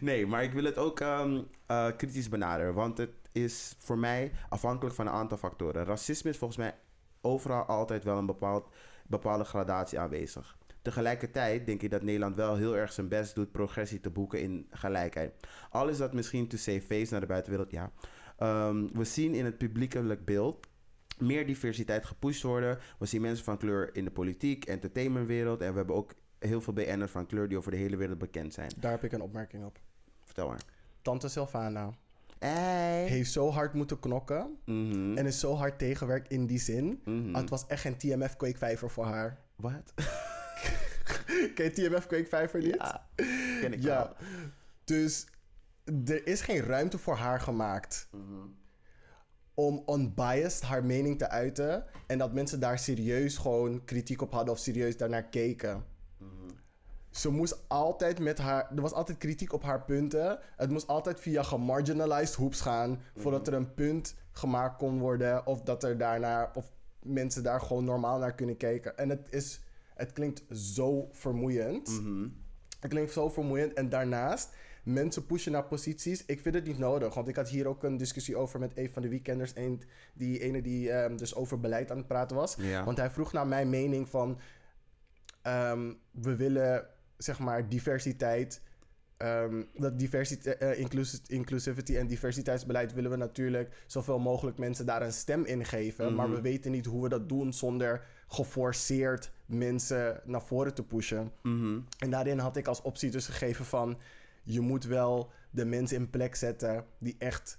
nee, 0.00 0.26
maar 0.26 0.42
ik 0.42 0.52
wil 0.52 0.64
het 0.64 0.78
ook 0.78 1.00
ehm, 1.00 1.40
eh, 1.66 1.86
kritisch 1.96 2.28
benaderen. 2.28 2.74
Want 2.74 2.98
het 2.98 3.14
is 3.32 3.74
voor 3.78 3.98
mij 3.98 4.32
afhankelijk 4.48 4.94
van 4.94 5.06
een 5.06 5.12
aantal 5.12 5.38
factoren. 5.38 5.84
Racisme 5.84 6.30
is 6.30 6.38
volgens 6.38 6.58
mij 6.58 6.74
overal 7.20 7.62
altijd 7.62 8.04
wel 8.04 8.18
een 8.18 8.26
bepaald, 8.26 8.68
bepaalde 9.06 9.44
gradatie 9.44 9.98
aanwezig. 9.98 10.56
Tegelijkertijd 10.82 11.66
denk 11.66 11.82
ik 11.82 11.90
dat 11.90 12.02
Nederland 12.02 12.36
wel 12.36 12.56
heel 12.56 12.76
erg 12.76 12.92
zijn 12.92 13.08
best 13.08 13.34
doet 13.34 13.52
progressie 13.52 14.00
te 14.00 14.10
boeken 14.10 14.40
in 14.40 14.66
gelijkheid. 14.70 15.32
Al 15.70 15.88
is 15.88 15.96
dat 15.96 16.12
misschien 16.12 16.48
to 16.48 16.56
save 16.56 16.80
face 16.80 17.06
naar 17.10 17.20
de 17.20 17.26
buitenwereld, 17.26 17.70
ja. 17.70 17.92
Ehm, 18.38 18.86
we 18.92 19.04
zien 19.04 19.34
in 19.34 19.44
het 19.44 19.58
publiekelijk 19.58 20.24
beeld 20.24 20.66
meer 21.18 21.46
diversiteit 21.46 22.04
gepusht 22.04 22.42
worden. 22.42 22.78
We 22.98 23.06
zien 23.06 23.20
mensen 23.20 23.44
van 23.44 23.58
kleur 23.58 23.94
in 23.96 24.04
de 24.04 24.10
politiek, 24.10 24.64
entertainmentwereld. 24.64 25.60
En 25.60 25.70
we 25.70 25.76
hebben 25.76 25.96
ook 25.96 26.14
heel 26.38 26.60
veel 26.60 26.72
BN'ers 26.72 27.10
van 27.10 27.26
kleur 27.26 27.48
die 27.48 27.58
over 27.58 27.70
de 27.70 27.76
hele 27.76 27.96
wereld 27.96 28.18
bekend 28.18 28.54
zijn. 28.54 28.70
Daar 28.76 28.90
heb 28.90 29.04
ik 29.04 29.12
een 29.12 29.20
opmerking 29.20 29.64
op. 29.64 29.78
Vertel 30.24 30.48
maar. 30.48 30.60
Tante 31.02 31.28
Sylvana 31.28 31.90
Hey. 32.38 33.06
heeft 33.06 33.30
zo 33.32 33.50
hard 33.50 33.72
moeten 33.74 33.98
knokken 34.00 34.56
Mhm. 34.64 35.16
en 35.16 35.26
is 35.26 35.40
zo 35.40 35.54
hard 35.54 35.78
tegenwerkt 35.78 36.30
in 36.30 36.46
die 36.46 36.58
zin. 36.58 37.00
Mhm. 37.04 37.34
Het 37.34 37.50
was 37.50 37.66
echt 37.66 37.80
geen 37.80 37.96
TMF 37.96 38.36
kweekvijver 38.36 38.90
voor 38.90 39.04
haar. 39.04 39.38
Wat? 39.56 39.92
Ken 41.54 41.64
je 41.64 41.70
TMF 41.72 42.06
kweekvijver 42.06 42.60
niet? 42.62 42.74
Ja, 42.74 43.06
ken 43.60 43.72
ik 43.72 43.82
Ja. 43.82 43.96
wel. 43.96 44.28
Dus 44.84 45.26
er 46.06 46.26
is 46.26 46.40
geen 46.40 46.60
ruimte 46.60 46.98
voor 46.98 47.14
haar 47.16 47.40
gemaakt 47.40 48.08
Mhm. 48.12 48.46
Om 49.56 49.82
unbiased 49.86 50.62
haar 50.62 50.84
mening 50.84 51.18
te 51.18 51.28
uiten. 51.28 51.84
En 52.06 52.18
dat 52.18 52.32
mensen 52.32 52.60
daar 52.60 52.78
serieus 52.78 53.36
gewoon 53.36 53.84
kritiek 53.84 54.22
op 54.22 54.32
hadden 54.32 54.54
of 54.54 54.58
serieus 54.58 54.96
daarnaar 54.96 55.24
keken. 55.24 55.84
Ze 57.10 57.30
moest 57.30 57.64
altijd 57.68 58.18
met 58.18 58.38
haar. 58.38 58.70
Er 58.74 58.82
was 58.82 58.92
altijd 58.92 59.18
kritiek 59.18 59.52
op 59.52 59.62
haar 59.62 59.84
punten. 59.84 60.38
Het 60.56 60.70
moest 60.70 60.86
altijd 60.86 61.20
via 61.20 61.42
gemarginalized 61.42 62.34
hoops 62.34 62.60
gaan. 62.60 63.00
Voordat 63.16 63.46
er 63.46 63.54
een 63.54 63.74
punt 63.74 64.14
gemaakt 64.32 64.76
kon 64.76 64.98
worden. 64.98 65.46
Of 65.46 65.62
dat 65.62 65.84
er 65.84 65.98
daarna. 65.98 66.50
Of 66.54 66.70
mensen 67.02 67.42
daar 67.42 67.60
gewoon 67.60 67.84
normaal 67.84 68.18
naar 68.18 68.34
kunnen 68.34 68.56
kijken. 68.56 68.98
En 68.98 69.08
het 69.08 69.26
is. 69.30 69.60
Het 69.94 70.12
klinkt 70.12 70.44
zo 70.56 71.08
vermoeiend. 71.12 71.88
Mhm. 71.88 72.28
Het 72.80 72.90
klinkt 72.90 73.12
zo 73.12 73.28
vermoeiend. 73.28 73.72
En 73.72 73.88
daarnaast, 73.88 74.54
mensen 74.86 75.26
pushen 75.26 75.52
naar 75.52 75.64
posities. 75.64 76.24
Ik 76.26 76.40
vind 76.40 76.54
het 76.54 76.66
niet 76.66 76.78
nodig. 76.78 77.14
Want 77.14 77.28
ik 77.28 77.36
had 77.36 77.48
hier 77.48 77.66
ook 77.66 77.82
een 77.82 77.96
discussie 77.96 78.36
over 78.36 78.58
met 78.60 78.72
een 78.74 78.90
van 78.92 79.02
de 79.02 79.08
weekenders. 79.08 79.52
En 79.52 79.80
die 80.14 80.38
ene 80.40 80.62
die 80.62 80.90
ehm, 80.90 81.16
dus 81.16 81.34
over 81.34 81.60
beleid 81.60 81.90
aan 81.90 81.96
het 81.96 82.06
praten 82.06 82.36
was. 82.36 82.56
Ja. 82.58 82.84
Want 82.84 82.98
hij 82.98 83.10
vroeg 83.10 83.32
naar 83.32 83.46
mijn 83.46 83.70
mening 83.70 84.08
van... 84.08 84.38
ehm, 85.42 85.92
we 86.10 86.36
willen, 86.36 86.86
zeg 87.16 87.38
maar, 87.38 87.68
diversiteit... 87.68 88.62
ehm, 89.16 89.62
dat 89.74 89.98
diversiteit, 89.98 90.58
eh, 90.58 90.78
inclus- 90.78 91.22
inclusivity 91.26 91.96
en 91.96 92.06
diversiteitsbeleid 92.06 92.92
willen 92.92 93.10
we 93.10 93.16
natuurlijk 93.16 93.82
zoveel 93.86 94.18
mogelijk 94.18 94.58
mensen 94.58 94.86
daar 94.86 95.02
een 95.02 95.12
stem 95.12 95.44
in 95.44 95.64
geven. 95.64 96.14
Maar 96.14 96.30
we 96.30 96.40
weten 96.40 96.70
niet 96.70 96.86
hoe 96.86 97.02
we 97.02 97.08
dat 97.08 97.28
doen 97.28 97.52
zonder 97.52 98.04
geforceerd 98.28 99.32
mensen 99.46 100.20
naar 100.24 100.42
voren 100.42 100.74
te 100.74 100.84
pushen. 100.84 101.32
Mhm. 101.42 101.80
En 101.98 102.10
daarin 102.10 102.38
had 102.38 102.56
ik 102.56 102.66
als 102.66 102.82
optie 102.82 103.10
dus 103.10 103.26
gegeven 103.26 103.64
van... 103.64 103.98
je 104.46 104.60
moet 104.60 104.84
wel 104.84 105.30
de 105.50 105.64
mensen 105.64 105.96
in 105.96 106.10
plek 106.10 106.34
zetten 106.34 106.84
die 106.98 107.14
echt 107.18 107.58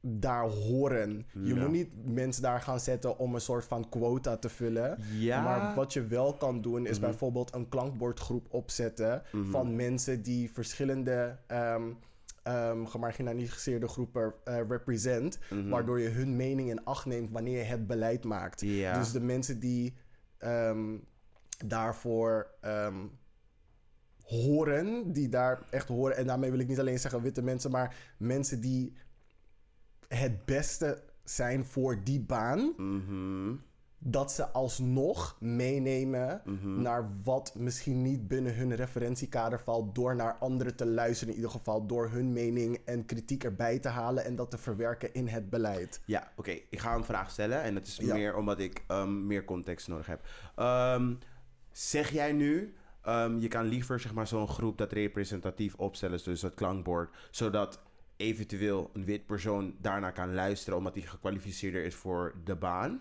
daar 0.00 0.48
horen. 0.48 1.26
Je 1.32 1.54
Ja. 1.54 1.60
moet 1.60 1.70
niet 1.70 1.90
mensen 2.14 2.42
daar 2.42 2.60
gaan 2.60 2.80
zetten 2.80 3.18
om 3.18 3.34
een 3.34 3.40
soort 3.40 3.64
van 3.64 3.88
quota 3.88 4.36
te 4.36 4.48
vullen. 4.48 4.98
Ja. 5.12 5.42
Maar 5.42 5.74
wat 5.74 5.92
je 5.92 6.06
wel 6.06 6.34
kan 6.34 6.60
doen 6.60 6.86
is 6.86 6.98
Mhm. 6.98 7.08
bijvoorbeeld 7.08 7.54
een 7.54 7.68
klankbordgroep 7.68 8.46
opzetten 8.50 9.22
van 9.50 9.76
mensen 9.76 10.22
die 10.22 10.50
verschillende 10.52 11.38
ehm, 11.46 11.82
ehm, 12.42 12.84
gemarginaliseerde 12.84 13.88
groepen 13.88 14.34
eh, 14.44 14.60
represent, 14.68 15.38
Mhm. 15.50 15.68
waardoor 15.68 16.00
je 16.00 16.08
hun 16.08 16.36
mening 16.36 16.70
in 16.70 16.84
acht 16.84 17.06
neemt 17.06 17.30
wanneer 17.30 17.58
je 17.58 17.64
het 17.64 17.86
beleid 17.86 18.24
maakt. 18.24 18.60
Ja. 18.60 18.98
Dus 18.98 19.12
de 19.12 19.20
mensen 19.20 19.60
die 19.60 19.96
ehm, 20.38 20.96
daarvoor 21.66 22.50
horen, 24.28 25.12
die 25.12 25.28
daar 25.28 25.62
echt 25.70 25.88
horen, 25.88 26.16
en 26.16 26.26
daarmee 26.26 26.50
wil 26.50 26.60
ik 26.60 26.68
niet 26.68 26.80
alleen 26.80 26.98
zeggen 26.98 27.22
witte 27.22 27.42
mensen, 27.42 27.70
maar 27.70 27.96
mensen 28.18 28.60
die 28.60 28.92
het 30.08 30.44
beste 30.44 31.02
zijn 31.24 31.64
voor 31.64 32.04
die 32.04 32.20
baan, 32.20 32.72
Mhm. 32.76 33.54
dat 33.98 34.32
ze 34.32 34.46
alsnog 34.48 35.36
meenemen 35.40 36.42
Mhm. 36.44 36.82
naar 36.82 37.10
wat 37.24 37.54
misschien 37.54 38.02
niet 38.02 38.28
binnen 38.28 38.56
hun 38.56 38.74
referentiekader 38.74 39.60
valt, 39.60 39.94
door 39.94 40.16
naar 40.16 40.34
anderen 40.40 40.76
te 40.76 40.86
luisteren, 40.86 41.28
in 41.34 41.36
ieder 41.40 41.50
geval 41.56 41.86
door 41.86 42.10
hun 42.10 42.32
mening 42.32 42.78
en 42.84 43.04
kritiek 43.06 43.44
erbij 43.44 43.78
te 43.78 43.88
halen 43.88 44.24
en 44.24 44.36
dat 44.36 44.50
te 44.50 44.58
verwerken 44.58 45.14
in 45.14 45.26
het 45.28 45.50
beleid. 45.50 46.00
Ja, 46.04 46.28
oké. 46.36 46.50
Ik 46.50 46.78
ga 46.78 46.94
een 46.94 47.04
vraag 47.04 47.30
stellen. 47.30 47.62
En 47.62 47.74
dat 47.74 47.86
is 47.86 47.96
Ja. 47.96 48.14
meer 48.14 48.36
omdat 48.36 48.58
ik 48.58 48.84
ehm, 48.86 49.26
meer 49.26 49.44
context 49.44 49.88
nodig 49.88 50.06
heb. 50.06 50.20
Ehm, 50.56 51.14
zeg 51.72 52.10
jij 52.10 52.32
nu, 52.32 52.74
ehm, 53.08 53.38
je 53.38 53.48
kan 53.48 53.66
liever 53.66 54.00
zeg 54.00 54.14
maar, 54.14 54.26
zo'n 54.26 54.48
groep 54.48 54.78
dat 54.78 54.92
representatief 54.92 55.74
opstellen, 55.74 56.20
dus 56.24 56.40
dat 56.40 56.54
klankbord, 56.54 57.16
zodat 57.30 57.80
eventueel 58.16 58.90
een 58.92 59.04
wit 59.04 59.26
persoon 59.26 59.74
daarna 59.80 60.10
kan 60.10 60.34
luisteren 60.34 60.78
omdat 60.78 60.94
hij 60.94 61.02
gekwalificeerder 61.02 61.84
is 61.84 61.94
voor 61.94 62.34
de 62.44 62.56
baan? 62.56 63.00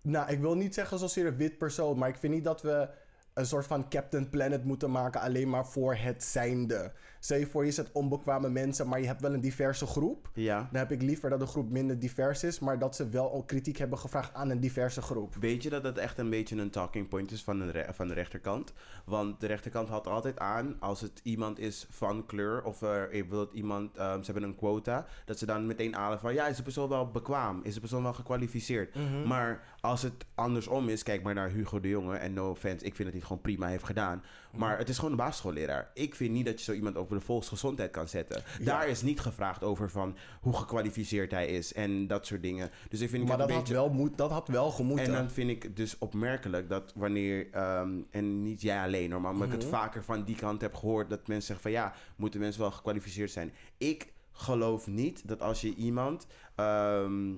Nou, 0.00 0.30
ik 0.30 0.40
wil 0.40 0.56
niet 0.56 0.74
zeggen 0.74 0.98
zozeer 0.98 1.26
een 1.26 1.36
wit 1.36 1.58
persoon, 1.58 1.98
maar 1.98 2.08
ik 2.08 2.16
vind 2.16 2.34
niet 2.34 2.44
dat 2.44 2.62
we 2.62 2.88
een 3.34 3.46
soort 3.46 3.66
van 3.66 3.88
Captain 3.88 4.28
Planet 4.28 4.64
moeten 4.64 4.90
maken 4.90 5.20
alleen 5.20 5.50
maar 5.50 5.66
voor 5.66 5.94
het 5.94 6.24
zijnde. 6.24 6.92
Stel 7.24 7.38
je 7.38 7.46
voor, 7.46 7.64
je 7.64 7.70
zet 7.70 7.92
onbekwame 7.92 8.48
mensen, 8.48 8.88
maar 8.88 9.00
je 9.00 9.06
hebt 9.06 9.20
wel 9.20 9.34
een 9.34 9.40
diverse 9.40 9.86
groep. 9.86 10.30
Ja. 10.34 10.68
Dan 10.72 10.80
heb 10.80 10.92
ik 10.92 11.02
liever 11.02 11.30
dat 11.30 11.40
de 11.40 11.46
groep 11.46 11.70
minder 11.70 11.98
divers 11.98 12.44
is, 12.44 12.58
maar 12.58 12.78
dat 12.78 12.96
ze 12.96 13.08
wel 13.08 13.32
ook 13.32 13.46
kritiek 13.46 13.76
hebben 13.76 13.98
gevraagd 13.98 14.34
aan 14.34 14.50
een 14.50 14.60
diverse 14.60 15.02
groep. 15.02 15.34
Weet 15.34 15.62
je 15.62 15.70
dat 15.70 15.84
het 15.84 15.98
echt 15.98 16.18
een 16.18 16.30
beetje 16.30 16.56
een 16.56 16.70
talking 16.70 17.08
point 17.08 17.30
is 17.30 17.42
van 17.42 17.58
de, 17.58 17.86
van 17.90 18.08
de 18.08 18.14
rechterkant? 18.14 18.72
Want 19.04 19.40
de 19.40 19.46
rechterkant 19.46 19.88
houdt 19.88 20.06
altijd 20.06 20.38
aan 20.38 20.76
als 20.80 21.00
het 21.00 21.20
iemand 21.22 21.58
is 21.58 21.86
van 21.90 22.26
kleur 22.26 22.62
of 22.62 22.82
er 22.82 23.08
bijvoorbeeld 23.08 23.52
iemand, 23.52 23.96
ehm, 23.96 24.22
ze 24.22 24.32
hebben 24.32 24.50
een 24.50 24.56
quota, 24.56 25.06
dat 25.24 25.38
ze 25.38 25.46
dan 25.46 25.66
meteen 25.66 25.94
halen 25.94 26.20
van 26.20 26.34
ja, 26.34 26.46
is 26.46 26.56
de 26.56 26.62
persoon 26.62 26.88
wel 26.88 27.10
bekwaam? 27.10 27.60
Is 27.62 27.74
de 27.74 27.80
persoon 27.80 28.02
wel 28.02 28.14
gekwalificeerd? 28.14 28.94
Maar 29.26 29.62
als 29.80 30.02
het 30.02 30.24
andersom 30.34 30.88
is, 30.88 31.02
kijk 31.02 31.22
maar 31.22 31.34
naar 31.34 31.50
Hugo 31.50 31.80
de 31.80 31.88
Jonge 31.88 32.16
en 32.16 32.32
no 32.32 32.50
offense, 32.50 32.84
ik 32.84 32.94
vind 32.94 32.98
dat 32.98 33.06
hij 33.06 33.16
het 33.16 33.26
gewoon 33.26 33.42
prima 33.42 33.66
heeft 33.66 33.84
gedaan. 33.84 34.22
Maar 34.56 34.78
het 34.78 34.88
is 34.88 34.96
gewoon 34.96 35.10
een 35.10 35.16
basisschoolleraar. 35.16 35.90
Ik 35.94 36.14
vind 36.14 36.32
niet 36.32 36.46
dat 36.46 36.58
je 36.58 36.64
zo 36.64 36.72
iemand 36.72 36.96
over 36.96 37.16
de 37.16 37.24
volksgezondheid 37.24 37.90
kan 37.90 38.08
zetten. 38.08 38.42
Daar 38.60 38.88
is 38.88 39.02
niet 39.02 39.20
gevraagd 39.20 39.62
over 39.62 39.90
van 39.90 40.16
hoe 40.40 40.56
gekwalificeerd 40.56 41.30
hij 41.30 41.46
is 41.46 41.72
en 41.72 42.06
dat 42.06 42.26
soort 42.26 42.42
dingen. 42.42 42.70
Dus 42.88 43.00
ik 43.00 43.08
vind 43.08 43.28
Maar 43.28 43.38
dat 43.38 43.50
had, 43.50 43.68
wel 43.68 43.88
moet, 43.88 44.18
dat 44.18 44.30
had 44.30 44.48
wel 44.48 44.70
gemoeten. 44.70 45.06
En 45.06 45.12
dan 45.12 45.30
vind 45.30 45.50
ik 45.50 45.76
dus 45.76 45.98
opmerkelijk 45.98 46.68
dat 46.68 46.92
wanneer, 46.94 47.50
ehm, 47.50 47.92
en 48.10 48.42
niet 48.42 48.60
jij 48.60 48.82
alleen 48.82 49.12
hoor, 49.12 49.20
maar 49.20 49.32
omdat 49.32 49.46
ik 49.46 49.52
het 49.52 49.64
vaker 49.64 50.04
van 50.04 50.24
die 50.24 50.36
kant 50.36 50.60
heb 50.60 50.74
gehoord, 50.74 51.10
dat 51.10 51.26
mensen 51.26 51.46
zeggen 51.46 51.72
van 51.72 51.80
ja, 51.80 51.94
moeten 52.16 52.40
mensen 52.40 52.60
wel 52.60 52.70
gekwalificeerd 52.70 53.30
zijn. 53.30 53.52
Ik 53.78 54.12
geloof 54.32 54.86
niet 54.86 55.28
dat 55.28 55.42
als 55.42 55.60
je 55.60 55.74
iemand 55.74 56.26
ehm, 56.54 57.32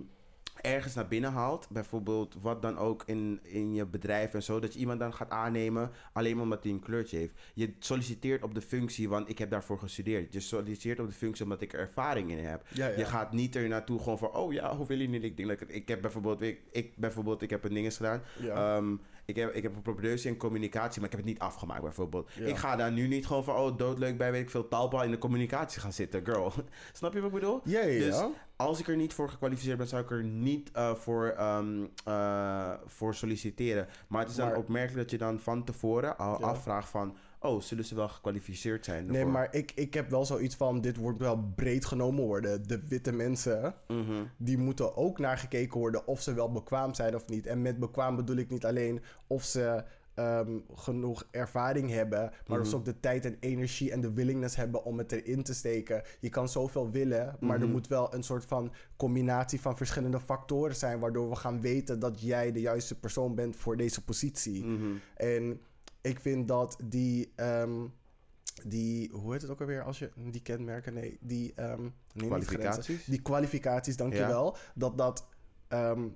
ergens 0.60 0.94
naar 0.94 1.08
binnen 1.08 1.32
haalt, 1.32 1.68
bijvoorbeeld 1.70 2.36
wat 2.40 2.62
dan 2.62 2.78
ook 2.78 3.02
in, 3.06 3.40
in 3.42 3.74
je 3.74 3.86
bedrijf 3.86 4.34
en 4.34 4.42
zo, 4.42 4.60
dat 4.60 4.72
je 4.72 4.78
iemand 4.78 5.00
dan 5.00 5.14
gaat 5.14 5.30
aannemen 5.30 5.90
alleen 6.12 6.40
omdat 6.40 6.62
hij 6.62 6.72
een 6.72 6.80
kleurtje 6.80 7.16
heeft. 7.16 7.34
Je 7.54 7.74
solliciteert 7.78 8.42
op 8.42 8.54
de 8.54 8.60
functie, 8.60 9.08
want 9.08 9.28
ik 9.28 9.38
heb 9.38 9.50
daarvoor 9.50 9.78
gestudeerd. 9.78 10.32
Je 10.32 10.40
solliciteert 10.40 11.00
op 11.00 11.06
de 11.06 11.12
functie 11.12 11.44
omdat 11.44 11.60
ik 11.60 11.72
er 11.72 11.78
ervaring 11.78 12.30
in 12.30 12.44
heb. 12.44 12.66
Ja, 12.72 12.86
ja. 12.86 12.98
Je 12.98 13.04
gaat 13.04 13.32
niet 13.32 13.56
er 13.56 13.68
naartoe 13.68 13.98
gewoon 13.98 14.18
van, 14.18 14.34
oh 14.34 14.52
ja, 14.52 14.76
hoe 14.76 14.86
wil 14.86 14.98
je 14.98 15.08
niet? 15.08 15.22
Ik 15.22 15.36
denk 15.36 15.48
dat 15.48 15.60
ik, 15.60 15.68
ik 15.68 15.88
heb 15.88 16.00
bijvoorbeeld, 16.00 16.42
ik, 16.42 16.60
ik 16.70 16.96
bijvoorbeeld, 16.96 17.42
ik 17.42 17.50
heb 17.50 17.64
een 17.64 17.74
ding 17.74 17.84
eens 17.84 17.96
gedaan. 17.96 18.22
Ja. 18.40 18.76
Ehm, 18.76 18.96
ik, 19.26 19.36
heb, 19.36 19.54
ik 19.54 19.62
heb 19.62 19.74
een 19.76 19.82
productie 19.82 20.30
en 20.30 20.36
communicatie, 20.36 21.00
maar 21.00 21.10
ik 21.10 21.16
heb 21.16 21.24
het 21.24 21.34
niet 21.34 21.42
afgemaakt 21.42 21.82
bijvoorbeeld. 21.82 22.30
Ja. 22.32 22.46
Ik 22.46 22.56
ga 22.56 22.76
daar 22.76 22.92
nu 22.92 23.06
niet 23.08 23.26
gewoon 23.26 23.44
van, 23.44 23.56
oh 23.56 23.78
doodleuk 23.78 24.18
bij, 24.18 24.32
weet 24.32 24.42
ik 24.42 24.50
veel, 24.50 24.68
taalbal 24.68 25.02
in 25.02 25.10
de 25.10 25.18
communicatie 25.18 25.80
gaan 25.80 25.92
zitten, 25.92 26.24
girl. 26.24 26.52
Snap 26.92 27.12
je 27.12 27.20
wat 27.20 27.28
ik 27.28 27.34
bedoel? 27.34 27.60
Ja, 27.64 27.80
ja, 27.80 27.98
Dus 28.04 28.24
als 28.56 28.80
ik 28.80 28.88
er 28.88 28.96
niet 28.96 29.14
voor 29.14 29.28
gekwalificeerd 29.28 29.78
ben, 29.78 29.86
zou 29.88 30.02
ik 30.02 30.10
er 30.10 30.24
niet 30.24 30.70
eh, 30.72 30.94
voor, 30.94 31.26
ehm, 31.28 31.84
eh, 32.04 32.72
voor 32.86 33.14
solliciteren. 33.14 33.88
Maar 34.08 34.20
het 34.20 34.30
is 34.30 34.36
dan 34.36 34.54
opmerkelijk 34.54 34.96
dat 35.02 35.10
je 35.10 35.18
dan 35.18 35.40
van 35.40 35.64
tevoren 35.64 36.18
al 36.18 36.40
Ja. 36.40 36.46
afvraagt 36.46 36.88
van, 36.88 37.16
oh, 37.46 37.60
zullen 37.60 37.84
ze 37.84 37.94
wel 37.94 38.08
gekwalificeerd 38.08 38.84
zijn? 38.84 39.06
Nee, 39.06 39.24
maar 39.24 39.48
ik, 39.54 39.72
ik 39.74 39.94
heb 39.94 40.10
wel 40.10 40.24
zoiets 40.24 40.54
van, 40.54 40.80
dit 40.80 40.96
wordt 40.96 41.18
wel 41.18 41.52
breed 41.54 41.84
genomen 41.84 42.24
worden. 42.24 42.68
De 42.68 42.86
witte 42.88 43.12
mensen, 43.12 43.74
Mhm. 43.88 44.24
die 44.36 44.58
moeten 44.58 44.96
ook 44.96 45.18
naar 45.18 45.38
gekeken 45.38 45.78
worden 45.80 46.06
of 46.06 46.20
ze 46.22 46.34
wel 46.34 46.52
bekwaam 46.52 46.94
zijn 46.94 47.14
of 47.14 47.28
niet. 47.28 47.46
En 47.46 47.62
met 47.62 47.78
bekwaam 47.78 48.16
bedoel 48.16 48.36
ik 48.36 48.50
niet 48.50 48.64
alleen 48.64 49.00
of 49.26 49.44
ze 49.44 49.84
ehm, 50.14 50.58
genoeg 50.74 51.26
ervaring 51.30 51.90
hebben, 51.90 52.30
maar 52.46 52.60
of 52.60 52.66
ze 52.66 52.76
ook 52.76 52.84
de 52.84 53.00
tijd 53.00 53.24
en 53.24 53.36
energie 53.40 53.90
en 53.92 54.00
de 54.00 54.12
willingness 54.12 54.56
hebben 54.56 54.84
om 54.84 54.98
het 54.98 55.12
erin 55.12 55.42
te 55.42 55.54
steken. 55.54 56.02
Je 56.20 56.28
kan 56.28 56.48
zoveel 56.48 56.90
willen, 56.90 57.36
maar 57.40 57.60
er 57.60 57.68
moet 57.68 57.88
wel 57.88 58.14
een 58.14 58.22
soort 58.22 58.44
van 58.44 58.72
combinatie 58.96 59.60
van 59.60 59.76
verschillende 59.76 60.20
factoren 60.20 60.76
zijn, 60.76 60.98
waardoor 60.98 61.28
we 61.28 61.36
gaan 61.36 61.60
weten 61.60 61.98
dat 61.98 62.20
jij 62.20 62.52
de 62.52 62.60
juiste 62.60 62.98
persoon 62.98 63.34
bent 63.34 63.56
voor 63.56 63.76
deze 63.76 64.04
positie. 64.04 64.64
Mhm. 64.64 64.86
En 65.16 65.60
ik 66.06 66.20
vind 66.20 66.48
dat 66.48 66.76
die, 66.84 67.32
ehm, 67.34 67.86
die, 68.64 69.10
hoe 69.12 69.32
heet 69.32 69.42
het 69.42 69.50
ook 69.50 69.60
alweer 69.60 69.82
als 69.82 69.98
je 69.98 70.10
die 70.30 70.42
kenmerken, 70.42 70.94
nee, 70.94 71.18
die 71.20 71.52
ehm, 71.54 71.82
nee, 72.12 72.26
Kwalificaties? 72.26 72.84
grenzen. 72.84 73.10
die 73.10 73.22
kwalificaties, 73.22 73.96
dankjewel, 73.96 74.56
dat 74.74 74.98
dat 74.98 75.26
ehm, 75.68 76.08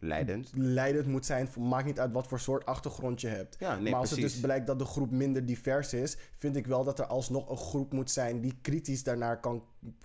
Leidend. 0.00 0.50
leidend 0.54 1.06
moet 1.06 1.26
zijn. 1.26 1.48
Maakt 1.58 1.84
niet 1.86 2.00
uit 2.00 2.12
wat 2.12 2.26
voor 2.26 2.40
soort 2.40 2.66
achtergrond 2.66 3.20
je 3.20 3.28
hebt. 3.28 3.56
Ja, 3.58 3.78
nee, 3.78 3.90
maar 3.90 4.00
als 4.00 4.10
het 4.10 4.20
dus 4.20 4.40
blijkt 4.40 4.66
dat 4.66 4.78
de 4.78 4.84
groep 4.84 5.10
minder 5.10 5.46
divers 5.46 5.92
is, 5.92 6.16
vind 6.34 6.56
ik 6.56 6.66
wel 6.66 6.84
dat 6.84 6.98
er 6.98 7.06
alsnog 7.06 7.50
een 7.50 7.56
groep 7.56 7.92
moet 7.92 8.10
zijn 8.10 8.40
die 8.40 8.58
kritisch 8.62 9.02
daarnaar 9.02 9.40
kan 9.40 9.64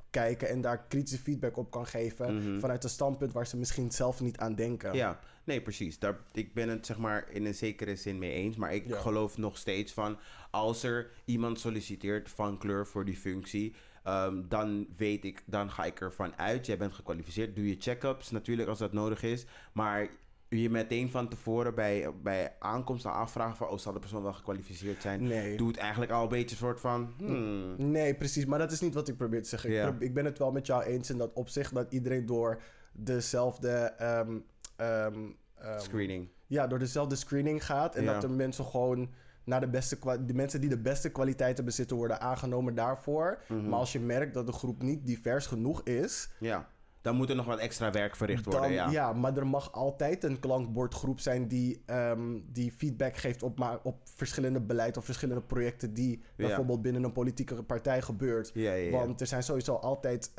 kijken 0.09 0.49
en 0.49 0.61
daar 0.61 0.87
kritische 0.87 1.23
feedback 1.23 1.57
op 1.57 1.71
kan 1.71 1.85
geven 1.85 2.59
vanuit 2.59 2.83
een 2.83 2.89
standpunt 2.89 3.33
waar 3.33 3.47
ze 3.47 3.57
misschien 3.57 3.91
zelf 3.91 4.21
niet 4.21 4.37
aan 4.37 4.55
denken. 4.55 4.89
Mhm. 4.89 4.97
Ja, 4.97 5.19
nee, 5.43 5.61
precies. 5.61 5.99
Daar, 5.99 6.17
ik 6.31 6.53
ben 6.53 6.69
het 6.69 6.85
zeg 6.85 6.97
maar 6.97 7.25
in 7.31 7.45
een 7.45 7.55
zekere 7.55 7.95
zin 7.95 8.17
mee 8.17 8.31
eens. 8.31 8.55
Maar 8.55 8.73
ik 8.73 8.87
Ja. 8.87 8.99
geloof 8.99 9.37
nog 9.37 9.57
steeds 9.57 9.93
van... 9.93 10.17
als 10.51 10.83
er 10.83 11.09
iemand 11.25 11.59
solliciteert 11.59 12.29
van 12.29 12.57
kleur 12.57 12.87
voor 12.87 13.05
die 13.05 13.17
functie... 13.17 13.75
ehm, 14.03 14.41
dan 14.47 14.87
weet 14.97 15.23
ik, 15.25 15.43
dan 15.45 15.71
ga 15.71 15.85
ik 15.85 16.01
ervan 16.01 16.37
uit. 16.37 16.65
Jij 16.65 16.77
bent 16.77 16.93
gekwalificeerd. 16.93 17.55
Doe 17.55 17.67
je 17.67 17.75
check-ups 17.79 18.31
natuurlijk 18.31 18.69
als 18.69 18.79
dat 18.79 18.93
nodig 18.93 19.23
is. 19.23 19.45
Maar 19.73 20.09
je 20.49 20.69
meteen 20.69 21.09
van 21.09 21.27
tevoren 21.29 21.75
bij, 21.75 22.09
bij 22.23 22.55
aankomst 22.59 23.05
aan 23.05 23.13
afvragen 23.13 23.57
van... 23.57 23.67
oh, 23.67 23.77
zal 23.77 23.93
de 23.93 23.99
persoon 23.99 24.23
wel 24.23 24.33
gekwalificeerd 24.33 25.01
zijn? 25.01 25.23
Nee. 25.23 25.57
Doet 25.57 25.77
eigenlijk 25.77 26.11
al 26.11 26.23
een 26.23 26.29
beetje 26.29 26.49
een 26.55 26.61
soort 26.61 26.79
van... 26.79 27.13
hmm, 27.17 27.91
Nee, 27.91 28.15
precies. 28.15 28.45
Maar 28.45 28.59
dat 28.59 28.71
is 28.71 28.81
niet 28.81 28.93
wat 28.93 29.07
ik 29.07 29.17
probeer 29.17 29.41
te 29.41 29.49
zeggen. 29.49 29.87
Ik 29.87 29.99
Ik, 30.01 30.13
ben 30.13 30.25
het 30.25 30.37
wel 30.37 30.51
met 30.51 30.65
jou 30.65 30.83
eens 30.83 31.09
in 31.09 31.17
dat 31.17 31.33
opzicht 31.33 31.73
dat 31.73 31.91
iedereen 31.91 32.25
door 32.25 32.61
dezelfde. 32.91 33.69
ehm, 33.97 34.39
ehm, 34.75 35.19
ehm, 35.57 35.79
screening. 35.79 36.27
ja, 36.47 36.67
door 36.67 36.79
dezelfde 36.79 37.15
screening 37.15 37.65
gaat. 37.65 37.95
En 37.95 38.03
Ja. 38.03 38.11
dat 38.13 38.21
de 38.21 38.29
mensen 38.29 38.65
gewoon 38.65 39.09
naar 39.45 39.59
de 39.59 39.67
beste 39.69 39.97
de 40.25 40.33
mensen 40.33 40.61
die 40.61 40.69
de 40.69 40.77
beste 40.81 41.09
kwaliteiten 41.11 41.65
bezitten 41.65 41.97
worden 41.97 42.21
aangenomen 42.21 42.75
daarvoor. 42.75 43.41
Mhm. 43.47 43.69
Maar 43.69 43.79
als 43.79 43.91
je 43.91 43.99
merkt 43.99 44.33
dat 44.33 44.45
de 44.45 44.51
groep 44.53 44.81
niet 44.81 45.05
divers 45.05 45.45
genoeg 45.47 45.81
is, 45.83 46.29
Ja, 46.39 46.67
dan 47.01 47.15
moet 47.15 47.29
er 47.29 47.35
nog 47.35 47.45
wat 47.45 47.59
extra 47.59 47.91
werk 47.91 48.15
verricht 48.15 48.45
worden, 48.45 48.61
dan, 48.61 48.71
ja. 48.71 48.89
ja. 48.89 49.13
maar 49.13 49.37
er 49.37 49.47
mag 49.47 49.71
altijd 49.71 50.23
een 50.23 50.39
klankbordgroep 50.39 51.19
zijn 51.19 51.47
die, 51.47 51.81
ehm, 51.85 52.39
die 52.51 52.71
feedback 52.71 53.17
geeft 53.17 53.43
op, 53.43 53.59
ma- 53.59 53.79
op 53.83 53.97
verschillende 54.03 54.61
beleid 54.61 54.97
of 54.97 55.05
verschillende 55.05 55.41
projecten 55.41 55.93
die 55.93 56.17
Ja. 56.17 56.47
bijvoorbeeld 56.47 56.81
binnen 56.81 57.03
een 57.03 57.11
politieke 57.11 57.63
partij 57.63 58.01
gebeurt. 58.01 58.51
Ja. 58.53 58.89
Want 58.89 59.21
er 59.21 59.27
zijn 59.27 59.43
sowieso 59.43 59.75
altijd 59.75 60.31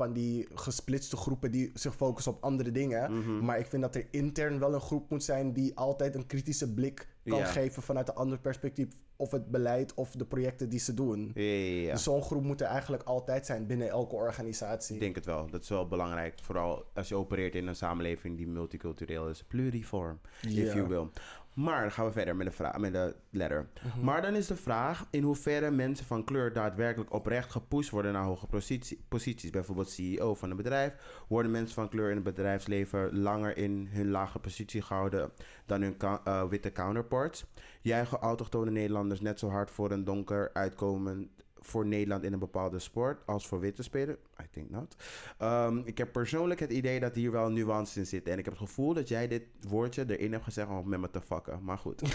van 0.00 0.12
die 0.12 0.46
gesplitste 0.54 1.16
groepen 1.16 1.50
die 1.50 1.70
zich 1.74 1.94
focussen 1.94 2.32
op 2.32 2.42
andere 2.42 2.70
dingen. 2.70 3.12
Mhm. 3.12 3.44
Maar 3.44 3.58
ik 3.58 3.66
vind 3.66 3.82
dat 3.82 3.94
er 3.94 4.06
intern 4.10 4.58
wel 4.58 4.74
een 4.74 4.80
groep 4.80 5.10
moet 5.10 5.24
zijn 5.24 5.52
die 5.52 5.76
altijd 5.76 6.14
een 6.14 6.26
kritische 6.26 6.74
blik 6.74 7.08
kan 7.24 7.46
geven 7.46 7.82
vanuit 7.82 8.08
een 8.08 8.14
ander 8.14 8.38
perspectief. 8.38 8.88
Of 9.16 9.30
het 9.30 9.50
beleid 9.50 9.94
of 9.94 10.10
de 10.10 10.24
projecten 10.24 10.68
die 10.68 10.78
ze 10.78 10.94
doen. 10.94 11.30
Ja. 11.34 11.92
Dus 11.92 12.02
zo'n 12.02 12.22
groep 12.22 12.42
moet 12.42 12.60
er 12.60 12.66
eigenlijk 12.66 13.02
altijd 13.02 13.46
zijn 13.46 13.66
binnen 13.66 13.88
elke 13.88 14.14
organisatie. 14.14 14.94
Ik 14.94 15.00
denk 15.00 15.14
het 15.14 15.24
wel. 15.24 15.50
Dat 15.50 15.62
is 15.62 15.68
wel 15.68 15.88
belangrijk. 15.88 16.38
Vooral 16.42 16.84
als 16.94 17.08
je 17.08 17.14
opereert 17.14 17.54
in 17.54 17.66
een 17.66 17.76
samenleving 17.76 18.36
die 18.36 18.48
multicultureel 18.48 19.28
is. 19.28 19.44
Pluriform, 19.44 20.20
if 20.42 20.74
you 20.74 20.86
will. 20.86 21.08
Maar 21.54 21.80
dan 21.80 21.92
gaan 21.92 22.06
we 22.06 22.12
verder 22.12 22.36
met 22.36 22.46
de, 22.46 22.52
vraag, 22.52 22.78
met 22.78 22.92
de 22.92 23.14
letter. 23.30 23.68
Mhm. 23.82 24.04
Maar 24.04 24.22
dan 24.22 24.34
is 24.34 24.46
de 24.46 24.56
vraag 24.56 25.06
in 25.10 25.22
hoeverre 25.22 25.70
mensen 25.70 26.06
van 26.06 26.24
kleur 26.24 26.52
daadwerkelijk 26.52 27.12
oprecht 27.12 27.50
gepusht 27.50 27.90
worden 27.90 28.12
naar 28.12 28.24
hoge 28.24 28.46
positie- 28.46 29.04
posities. 29.08 29.50
Bijvoorbeeld 29.50 29.90
CEO 29.90 30.34
van 30.34 30.50
een 30.50 30.56
bedrijf. 30.56 30.94
Worden 31.28 31.50
mensen 31.50 31.74
van 31.74 31.88
kleur 31.88 32.08
in 32.08 32.14
het 32.14 32.24
bedrijfsleven 32.24 33.18
langer 33.18 33.56
in 33.56 33.88
hun 33.90 34.10
lage 34.10 34.38
positie 34.38 34.82
gehouden 34.82 35.32
dan 35.66 35.82
hun 35.82 35.96
eh, 35.98 36.48
witte 36.48 36.72
counterparts? 36.72 37.46
Juichen 37.82 38.18
autochtone 38.18 38.70
Nederlanders 38.70 39.20
net 39.20 39.38
zo 39.38 39.48
hard 39.48 39.70
voor 39.70 39.90
een 39.90 40.04
donker 40.04 40.50
uitkomen 40.52 41.30
voor 41.60 41.86
Nederland 41.86 42.24
in 42.24 42.32
een 42.32 42.38
bepaalde 42.38 42.78
sport 42.78 43.26
als 43.26 43.46
voor 43.46 43.60
witte 43.60 43.82
spelers? 43.82 44.18
I 44.42 44.44
think 44.50 44.70
not. 44.70 44.96
Ehm, 45.38 45.78
ik 45.84 45.98
heb 45.98 46.12
persoonlijk 46.12 46.60
het 46.60 46.72
idee 46.72 47.00
dat 47.00 47.14
hier 47.14 47.30
wel 47.32 47.50
nuance 47.50 47.98
in 47.98 48.06
zit. 48.06 48.28
En 48.28 48.38
ik 48.38 48.44
heb 48.44 48.54
het 48.58 48.62
gevoel 48.68 48.94
dat 48.94 49.08
jij 49.08 49.28
dit 49.28 49.42
woordje 49.68 50.04
erin 50.16 50.32
hebt 50.32 50.44
gezegd 50.44 50.68
om 50.68 50.88
met 50.88 51.00
me 51.00 51.10
te 51.10 51.20
fucken. 51.20 51.64
Maar 51.64 51.78
goed. 51.78 52.02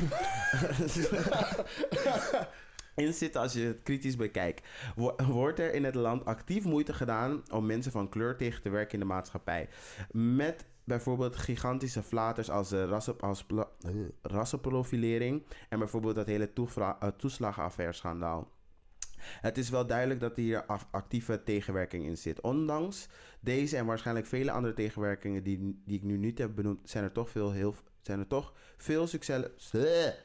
in 2.95 3.13
zitten 3.13 3.41
als 3.41 3.53
je 3.53 3.59
het 3.65 3.83
kritisch 3.83 4.15
bekijkt. 4.15 4.67
Wo- 4.95 5.15
Wordt 5.27 5.59
er 5.59 5.73
in 5.73 5.83
het 5.83 5.95
land 5.95 6.25
actief 6.25 6.63
moeite 6.63 6.93
gedaan 6.93 7.43
om 7.51 7.65
mensen 7.65 7.91
van 7.91 8.09
kleur 8.09 8.35
tegen 8.37 8.61
te 8.61 8.69
werken 8.69 8.93
in 8.93 8.99
de 8.99 9.05
maatschappij? 9.05 9.69
Met 10.11 10.65
bijvoorbeeld 10.83 11.35
gigantische 11.35 12.03
flaters 12.03 12.49
als 12.49 12.69
de 12.69 12.85
rassen, 12.85 13.19
als 13.19 13.43
pla- 13.43 13.69
eh, 13.81 13.91
rassenprofilering 14.21 15.43
en 15.69 15.79
bijvoorbeeld 15.79 16.15
dat 16.15 16.27
hele 16.27 16.49
eh, 16.53 17.07
toeslagenaffaire-schandaal. 17.17 18.53
Het 19.41 19.57
is 19.57 19.69
wel 19.69 19.87
duidelijk 19.87 20.19
dat 20.19 20.35
hier 20.35 20.65
actieve 20.91 21.43
tegenwerking 21.43 22.05
in 22.05 22.17
zit. 22.17 22.41
Ondanks 22.41 23.07
deze 23.39 23.77
en 23.77 23.85
waarschijnlijk 23.85 24.27
vele 24.27 24.51
andere 24.51 24.73
tegenwerkingen 24.73 25.43
die, 25.43 25.81
die 25.85 25.97
ik 25.97 26.03
nu 26.03 26.17
niet 26.17 26.37
heb 26.37 26.55
benoemd, 26.55 26.89
zijn 26.89 27.03
er 27.03 27.11
toch 27.11 27.29
veel, 27.29 27.51
heel, 27.51 27.75
zijn 28.01 28.19
er 28.19 28.27
toch 28.27 28.53
veel 28.77 29.07
succes... 29.07 29.45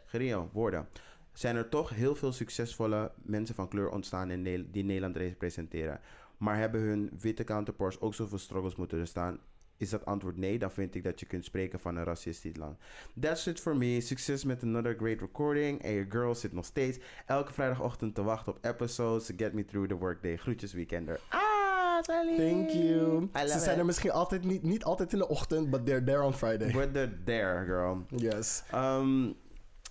Gerio, 0.06 0.50
woorden. 0.52 0.88
Zijn 1.32 1.56
er 1.56 1.68
toch 1.68 1.90
heel 1.90 2.14
veel 2.14 2.32
succesvolle 2.32 3.12
mensen 3.22 3.54
van 3.54 3.68
kleur 3.68 3.90
ontstaan 3.90 4.30
in 4.30 4.68
die 4.70 4.84
Nederland 4.84 5.16
representeren. 5.16 6.00
Maar 6.36 6.56
hebben 6.56 6.80
hun 6.80 7.10
witte 7.20 7.44
counterparts 7.44 8.00
ook 8.00 8.14
zoveel 8.14 8.38
struggles 8.38 8.76
moeten 8.76 8.98
doorstaan? 8.98 9.38
Is 9.80 9.90
dat 9.90 10.04
antwoord 10.04 10.36
nee, 10.36 10.58
dan 10.58 10.70
vind 10.70 10.94
ik 10.94 11.04
dat 11.04 11.20
je 11.20 11.26
kunt 11.26 11.44
spreken 11.44 11.80
van 11.80 11.96
een 11.96 12.04
racistisch 12.04 12.56
land. 12.56 12.78
That's 13.20 13.46
it 13.46 13.60
for 13.60 13.76
me. 13.76 14.00
Succes 14.00 14.44
met 14.44 14.62
another 14.62 14.94
great 14.98 15.20
recording. 15.20 15.82
En 15.82 15.92
je 15.92 16.06
girl 16.08 16.34
zit 16.34 16.52
nog 16.52 16.64
steeds 16.64 16.98
elke 17.26 17.52
vrijdagochtend 17.52 18.14
te 18.14 18.22
wachten 18.22 18.52
op 18.52 18.64
episodes 18.64 19.26
to 19.26 19.34
get 19.36 19.52
me 19.52 19.64
through 19.64 19.88
the 19.88 19.96
workday. 19.96 20.36
Groetjes 20.36 20.72
weekender. 20.72 21.20
Ah, 21.28 22.02
Sally. 22.02 22.36
Thank 22.36 22.70
you. 22.70 23.28
Ze 23.34 23.58
zijn 23.58 23.72
it. 23.72 23.78
er 23.78 23.84
misschien 23.84 24.10
altijd 24.10 24.44
niet, 24.44 24.62
niet 24.62 24.84
altijd 24.84 25.12
in 25.12 25.18
de 25.18 25.28
ochtend, 25.28 25.70
but 25.70 25.86
they're 25.86 26.04
there 26.04 26.22
on 26.22 26.34
Friday. 26.34 26.72
We're 26.72 26.90
the 26.90 27.08
there, 27.24 27.64
girl. 27.64 28.04
Yes. 28.08 28.62
Ehm, 28.70 29.32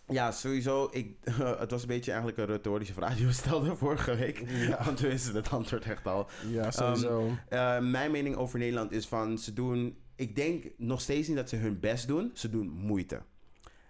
ja, 0.10 0.32
sowieso. 0.32 0.90
Ik, 0.92 1.16
het 1.60 1.72
was 1.72 1.82
een 1.82 1.88
beetje 1.88 2.12
eigenlijk 2.12 2.40
een 2.42 2.46
retorische 2.46 2.94
vraag 3.00 3.16
die 3.16 3.26
we 3.26 3.32
stelden 3.32 3.78
vorige 3.78 4.16
week. 4.16 4.44
Ja. 4.48 4.84
Want 4.86 5.00
we 5.00 5.08
wisten 5.08 5.36
het 5.36 5.50
antwoord 5.50 5.84
echt 5.84 6.08
al. 6.08 6.30
Ja, 6.48 6.72
sowieso. 6.72 7.32
Eh, 7.50 7.80
mijn 7.80 8.12
mening 8.12 8.36
over 8.36 8.60
Nederland 8.60 8.92
is 8.92 9.08
van 9.08 9.38
ze 9.38 9.54
doen. 9.54 9.98
Ik 10.16 10.36
denk 10.36 10.66
nog 10.78 11.02
steeds 11.02 11.28
niet 11.28 11.38
dat 11.38 11.50
ze 11.50 11.56
hun 11.56 11.80
best 11.80 12.08
doen. 12.08 12.32
Ze 12.34 12.50
doen 12.50 12.70
moeite. 12.70 13.22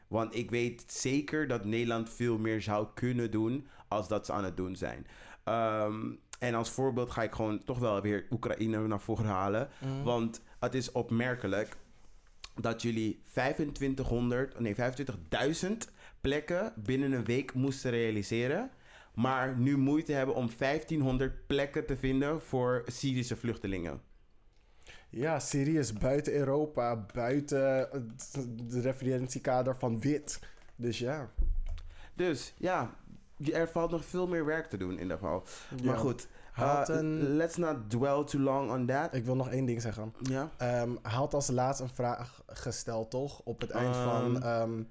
Want 0.07 0.35
ik 0.35 0.49
weet 0.49 0.83
zeker 0.87 1.47
dat 1.47 1.65
Nederland 1.65 2.09
veel 2.09 2.37
meer 2.37 2.61
zou 2.61 2.87
kunnen 2.93 3.31
doen 3.31 3.67
als 3.87 4.07
dat 4.07 4.25
ze 4.25 4.31
aan 4.31 4.43
het 4.43 4.57
doen 4.57 4.75
zijn. 4.75 5.07
Ehm, 5.43 6.11
en 6.39 6.55
als 6.55 6.69
voorbeeld 6.69 7.11
ga 7.11 7.23
ik 7.23 7.33
gewoon 7.33 7.63
toch 7.63 7.79
wel 7.79 8.01
weer 8.01 8.25
Oekraïne 8.29 8.87
naar 8.87 9.01
voren 9.01 9.25
halen. 9.25 9.69
Want 10.03 10.41
het 10.59 10.73
is 10.73 10.91
opmerkelijk 10.91 11.77
dat 12.55 12.81
jullie 12.81 13.21
2500, 13.31 14.59
nee 14.59 14.75
25.000 14.75 15.91
plekken 16.21 16.73
binnen 16.75 17.11
een 17.11 17.25
week 17.25 17.53
moesten 17.53 17.91
realiseren. 17.91 18.69
Maar 19.13 19.57
nu 19.57 19.77
moeite 19.77 20.11
hebben 20.11 20.35
om 20.35 20.49
1500 20.57 21.47
plekken 21.47 21.85
te 21.85 21.97
vinden 21.97 22.41
voor 22.41 22.83
Syrische 22.87 23.35
vluchtelingen. 23.35 24.01
Ja, 25.09 25.39
Syrië 25.39 25.77
is 25.77 25.93
buiten 25.93 26.33
Europa, 26.33 27.05
buiten 27.13 27.61
het 27.91 28.37
de 28.69 28.81
referentiekader 28.81 29.75
van 29.77 29.99
wit. 29.99 30.39
Dus 30.75 30.99
ja. 30.99 31.29
Dus 32.13 32.53
ja, 32.57 32.93
er 33.53 33.67
valt 33.69 33.91
nog 33.91 34.05
veel 34.05 34.27
meer 34.27 34.45
werk 34.45 34.69
te 34.69 34.77
doen 34.77 34.91
in 34.91 35.01
ieder 35.01 35.17
geval. 35.17 35.43
Maar 35.83 35.97
goed, 35.97 36.27
uh, 36.59 36.81
een- 36.85 37.35
let's 37.35 37.55
not 37.55 37.77
dwell 37.89 38.23
too 38.23 38.41
long 38.41 38.71
on 38.71 38.85
that. 38.85 39.13
Ik 39.15 39.25
wil 39.25 39.35
nog 39.35 39.49
één 39.49 39.65
ding 39.65 39.81
zeggen. 39.81 40.13
Ja. 40.21 40.49
Ehm 40.57 40.89
hij 41.01 41.11
had 41.11 41.33
als 41.33 41.47
laatst 41.49 41.81
een 41.81 41.89
vraag 41.89 42.41
gesteld, 42.47 43.09
toch? 43.11 43.41
Op 43.43 43.61
het 43.61 43.69
eind 43.69 43.95
Ehm, 43.95 44.03
van... 44.03 44.43
ehm, 44.43 44.83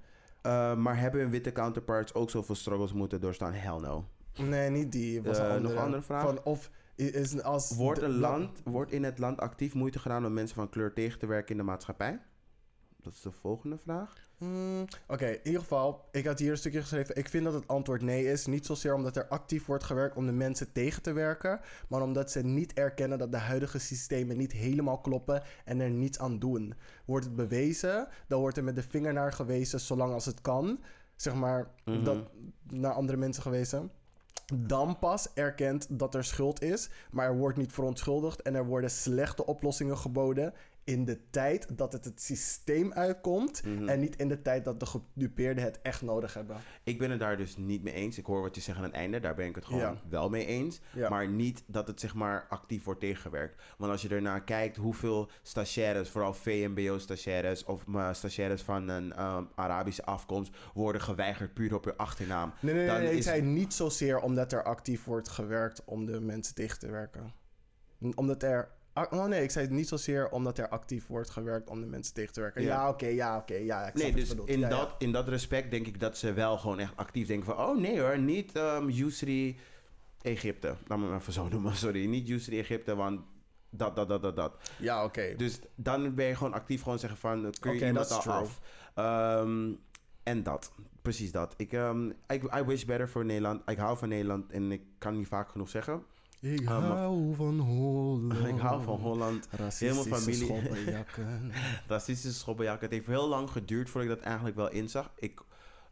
Uh, 0.43 0.77
maar 0.77 0.99
hebben 0.99 1.21
hun 1.21 1.31
witte 1.31 1.53
counterparts 1.53 2.15
ook 2.15 2.31
zoveel 2.31 2.55
struggles 2.55 2.93
moeten 2.93 3.21
doorstaan? 3.21 3.53
Hell 3.53 3.79
no. 3.79 4.09
nee, 4.37 4.71
niet 4.71 4.93
die. 4.93 5.23
Was 5.23 5.39
Eh, 5.39 5.45
een 5.45 5.49
nog 5.51 5.57
andere. 5.57 5.75
een 5.79 5.85
andere 5.85 6.03
vraag? 6.03 6.23
Van 6.23 6.43
of 6.45 6.71
is 6.95 7.43
als... 7.43 7.77
Wordt, 7.77 8.03
een 8.03 8.19
la- 8.19 8.31
land, 8.31 8.61
wordt 8.65 8.93
in 8.93 9.05
het 9.05 9.19
land 9.19 9.41
actief 9.41 9.75
moeite 9.75 9.99
gedaan 9.99 10.27
om 10.27 10.33
mensen 10.33 10.57
van 10.57 10.69
kleur 10.69 10.93
tegen 10.93 11.19
te 11.19 11.27
werken 11.27 11.51
in 11.51 11.57
de 11.57 11.63
maatschappij? 11.63 12.21
Dat 12.97 13.13
is 13.13 13.21
de 13.21 13.31
volgende 13.33 13.79
vraag. 13.79 14.28
Hmm, 14.39 14.85
Oké, 15.09 15.27
in 15.27 15.41
ieder 15.43 15.61
geval, 15.61 16.05
ik 16.13 16.27
had 16.27 16.39
hier 16.39 16.51
een 16.51 16.57
stukje 16.57 16.81
geschreven. 16.81 17.17
Ik 17.17 17.29
vind 17.29 17.45
dat 17.45 17.53
het 17.53 17.69
antwoord 17.69 18.03
nee 18.03 18.25
is. 18.27 18.47
Niet 18.47 18.67
zozeer 18.67 18.95
omdat 18.95 19.17
er 19.17 19.29
actief 19.29 19.67
wordt 19.67 19.85
gewerkt 19.85 20.17
om 20.17 20.27
de 20.27 20.33
mensen 20.33 20.73
tegen 20.73 21.03
te 21.03 21.13
werken, 21.13 21.61
maar 21.89 22.03
omdat 22.03 22.31
ze 22.31 22.41
niet 22.45 22.73
erkennen 22.75 23.19
dat 23.19 23.33
de 23.33 23.39
huidige 23.39 23.79
systemen 23.79 24.37
niet 24.37 24.53
helemaal 24.53 24.99
kloppen 24.99 25.43
en 25.65 25.81
er 25.81 25.91
niets 25.91 26.19
aan 26.19 26.39
doen. 26.39 26.75
Wordt 27.05 27.25
het 27.25 27.37
bewezen, 27.37 28.09
dan 28.27 28.41
wordt 28.41 28.57
er 28.57 28.65
met 28.65 28.75
de 28.77 28.83
vinger 28.83 29.13
naar 29.13 29.33
gewezen 29.33 29.81
zolang 29.81 30.13
als 30.13 30.27
het 30.27 30.41
kan. 30.41 30.81
Zeg 31.17 31.35
maar, 31.35 31.71
Mhm. 31.85 32.05
dat, 32.05 32.19
naar 32.71 32.93
andere 32.93 33.19
mensen 33.19 33.43
gewezen. 33.43 33.91
Dan 34.55 34.99
pas 34.99 35.29
erkent 35.35 35.87
dat 35.91 36.15
er 36.15 36.25
schuld 36.25 36.63
is, 36.63 36.91
maar 37.11 37.27
er 37.27 37.37
wordt 37.37 37.57
niet 37.59 37.73
verontschuldigd 37.73 38.43
en 38.43 38.55
er 38.55 38.67
worden 38.67 38.91
slechte 38.91 39.47
oplossingen 39.47 39.99
geboden 39.99 40.55
in 40.89 41.05
de 41.05 41.31
tijd 41.31 41.79
dat 41.79 41.93
het 41.93 42.05
het 42.05 42.23
systeem 42.23 42.93
uitkomt 42.93 43.63
Mhm. 43.65 43.89
en 43.89 44.01
niet 44.01 44.17
in 44.17 44.29
de 44.29 44.43
tijd 44.43 44.65
dat 44.65 44.81
de 44.81 44.87
gedupeerden 44.87 45.65
het 45.65 45.79
echt 45.83 46.03
nodig 46.03 46.35
hebben. 46.35 46.57
Ik 46.83 46.99
ben 46.99 47.11
het 47.11 47.21
daar 47.21 47.37
dus 47.37 47.57
niet 47.57 47.83
mee 47.83 47.95
eens. 47.95 48.19
Ik 48.19 48.25
hoor 48.27 48.41
wat 48.43 48.55
je 48.55 48.61
zegt 48.61 48.79
aan 48.79 48.85
het 48.85 48.93
einde. 48.93 49.21
Daar 49.21 49.35
ben 49.35 49.47
ik 49.47 49.55
het 49.55 49.65
gewoon 49.65 49.81
Ja. 49.81 50.01
wel 50.09 50.29
mee 50.31 50.47
eens. 50.47 50.81
Ja. 50.93 51.09
Maar 51.09 51.29
niet 51.29 51.63
dat 51.67 51.87
het 51.89 52.01
zeg 52.01 52.15
maar 52.15 52.47
actief 52.49 52.85
wordt 52.85 53.01
tegengewerkt. 53.01 53.63
Want 53.79 53.93
als 53.93 54.03
je 54.03 54.09
ernaar 54.09 54.45
kijkt 54.45 54.77
hoeveel 54.77 55.31
stagiaires, 55.43 56.09
vooral 56.11 56.35
VMBO-stagiaires 56.35 57.65
of 57.65 57.87
maar 57.87 58.15
stagiaires 58.15 58.63
van 58.63 58.89
een 58.89 59.13
ehm, 59.13 59.45
Arabische 59.55 60.05
afkomst, 60.05 60.57
worden 60.75 61.01
geweigerd 61.01 61.55
puur 61.55 61.75
op 61.75 61.85
hun 61.85 61.97
achternaam. 61.97 62.53
Nee, 62.61 62.75
nee, 62.75 62.85
nee, 62.85 62.93
Dan 62.95 63.03
nee, 63.03 63.13
ik 63.13 63.19
is- 63.19 63.25
zei 63.25 63.43
niet 63.43 63.75
zozeer 63.75 64.21
omdat 64.21 64.53
er 64.53 64.63
actief 64.65 65.05
wordt 65.05 65.29
gewerkt 65.29 65.85
om 65.85 66.07
de 66.07 66.21
mensen 66.21 66.55
tegen 66.55 66.79
te 66.79 66.91
werken. 66.91 67.33
Omdat 68.15 68.43
er. 68.43 68.77
Ah, 69.07 69.13
Oh 69.21 69.27
nee, 69.27 69.43
ik 69.43 69.51
zei 69.51 69.65
het 69.65 69.75
niet 69.75 69.89
zozeer 69.89 70.29
omdat 70.31 70.59
er 70.59 70.69
actief 70.69 71.07
wordt 71.07 71.31
gewerkt 71.31 71.69
om 71.71 71.81
de 71.81 71.87
mensen 71.87 72.15
tegen 72.15 72.33
te 72.33 72.41
werken. 72.41 72.63
Ja. 72.63 72.69
Ja, 72.69 72.89
oké, 72.89 73.07
ja, 73.07 73.37
oké, 73.37 73.55
ja. 73.55 73.87
Ik 73.87 73.95
Nee, 73.95 74.13
dus 74.13 74.35
in, 74.45 74.59
Ja, 74.61 74.69
ja. 74.69 74.77
dat, 74.77 74.95
in 74.99 75.13
dat 75.13 75.29
respect 75.29 75.71
denk 75.71 75.87
ik 75.87 76.01
dat 76.01 76.19
ze 76.19 76.33
wel 76.33 76.59
gewoon 76.59 76.79
echt 76.79 76.97
actief 76.97 77.27
denken 77.27 77.47
van... 77.55 77.67
Oh 77.67 77.77
nee 77.79 78.01
hoor, 78.01 78.19
niet 78.19 78.53
ehm 78.57 78.89
Yusri 78.89 79.59
Egypte. 80.23 80.75
Laat 80.87 80.99
me 80.99 81.07
maar 81.07 81.19
even 81.19 81.33
zo 81.33 81.49
noemen, 81.49 81.77
sorry. 81.87 82.07
Niet 82.07 82.29
Yusri 82.29 82.59
Egypte, 82.59 82.95
want 82.95 83.21
dat, 83.71 83.97
dat, 83.97 84.09
dat, 84.09 84.23
dat, 84.23 84.37
dat. 84.37 84.71
Ja, 84.79 85.05
oké. 85.05 85.35
Dus 85.37 85.61
dan 85.75 86.15
ben 86.15 86.27
je 86.27 86.35
gewoon 86.37 86.53
actief 86.53 86.83
gewoon 86.83 86.99
zeggen 86.99 87.19
van... 87.19 87.45
eh, 87.45 87.51
Kun 87.61 87.75
je 87.75 87.87
iemand 87.87 88.09
that's 88.09 88.27
al 88.27 88.33
true. 88.33 88.35
af? 88.35 88.61
Ehm, 88.95 89.73
en 90.23 90.43
dat. 90.43 90.73
Precies 91.03 91.33
dat. 91.33 91.55
Ik, 91.57 91.73
ehm, 91.73 92.07
I, 92.09 92.41
I 92.59 92.63
wish 92.67 92.85
better 92.85 93.09
voor 93.09 93.25
Nederland. 93.25 93.71
Ik 93.71 93.79
hou 93.79 93.99
van 93.99 94.09
Nederland 94.09 94.51
en 94.53 94.73
ik 94.73 94.83
kan 94.99 95.17
niet 95.17 95.29
vaak 95.29 95.49
genoeg 95.51 95.69
zeggen. 95.69 96.03
Ik 96.41 96.69
Ah, 96.69 96.89
maar- 96.89 96.97
hou 96.97 97.35
van 97.35 97.59
Holland. 97.59 98.47
Ik 98.55 98.59
hou 98.59 98.83
van 98.83 98.97
Holland. 98.99 99.49
Racistische 99.51 100.15
familie. 100.15 100.45
schoppenjakken. 100.45 101.53
Racistische 101.89 102.39
schoppenjak. 102.39 102.81
Het 102.81 102.91
heeft 102.91 103.07
heel 103.07 103.29
lang 103.29 103.51
geduurd 103.51 103.91
voordat 103.91 104.11
ik 104.11 104.17
dat 104.17 104.25
eigenlijk 104.27 104.57
wel 104.57 104.71
inzag. 104.71 105.11
Ik, 105.17 105.41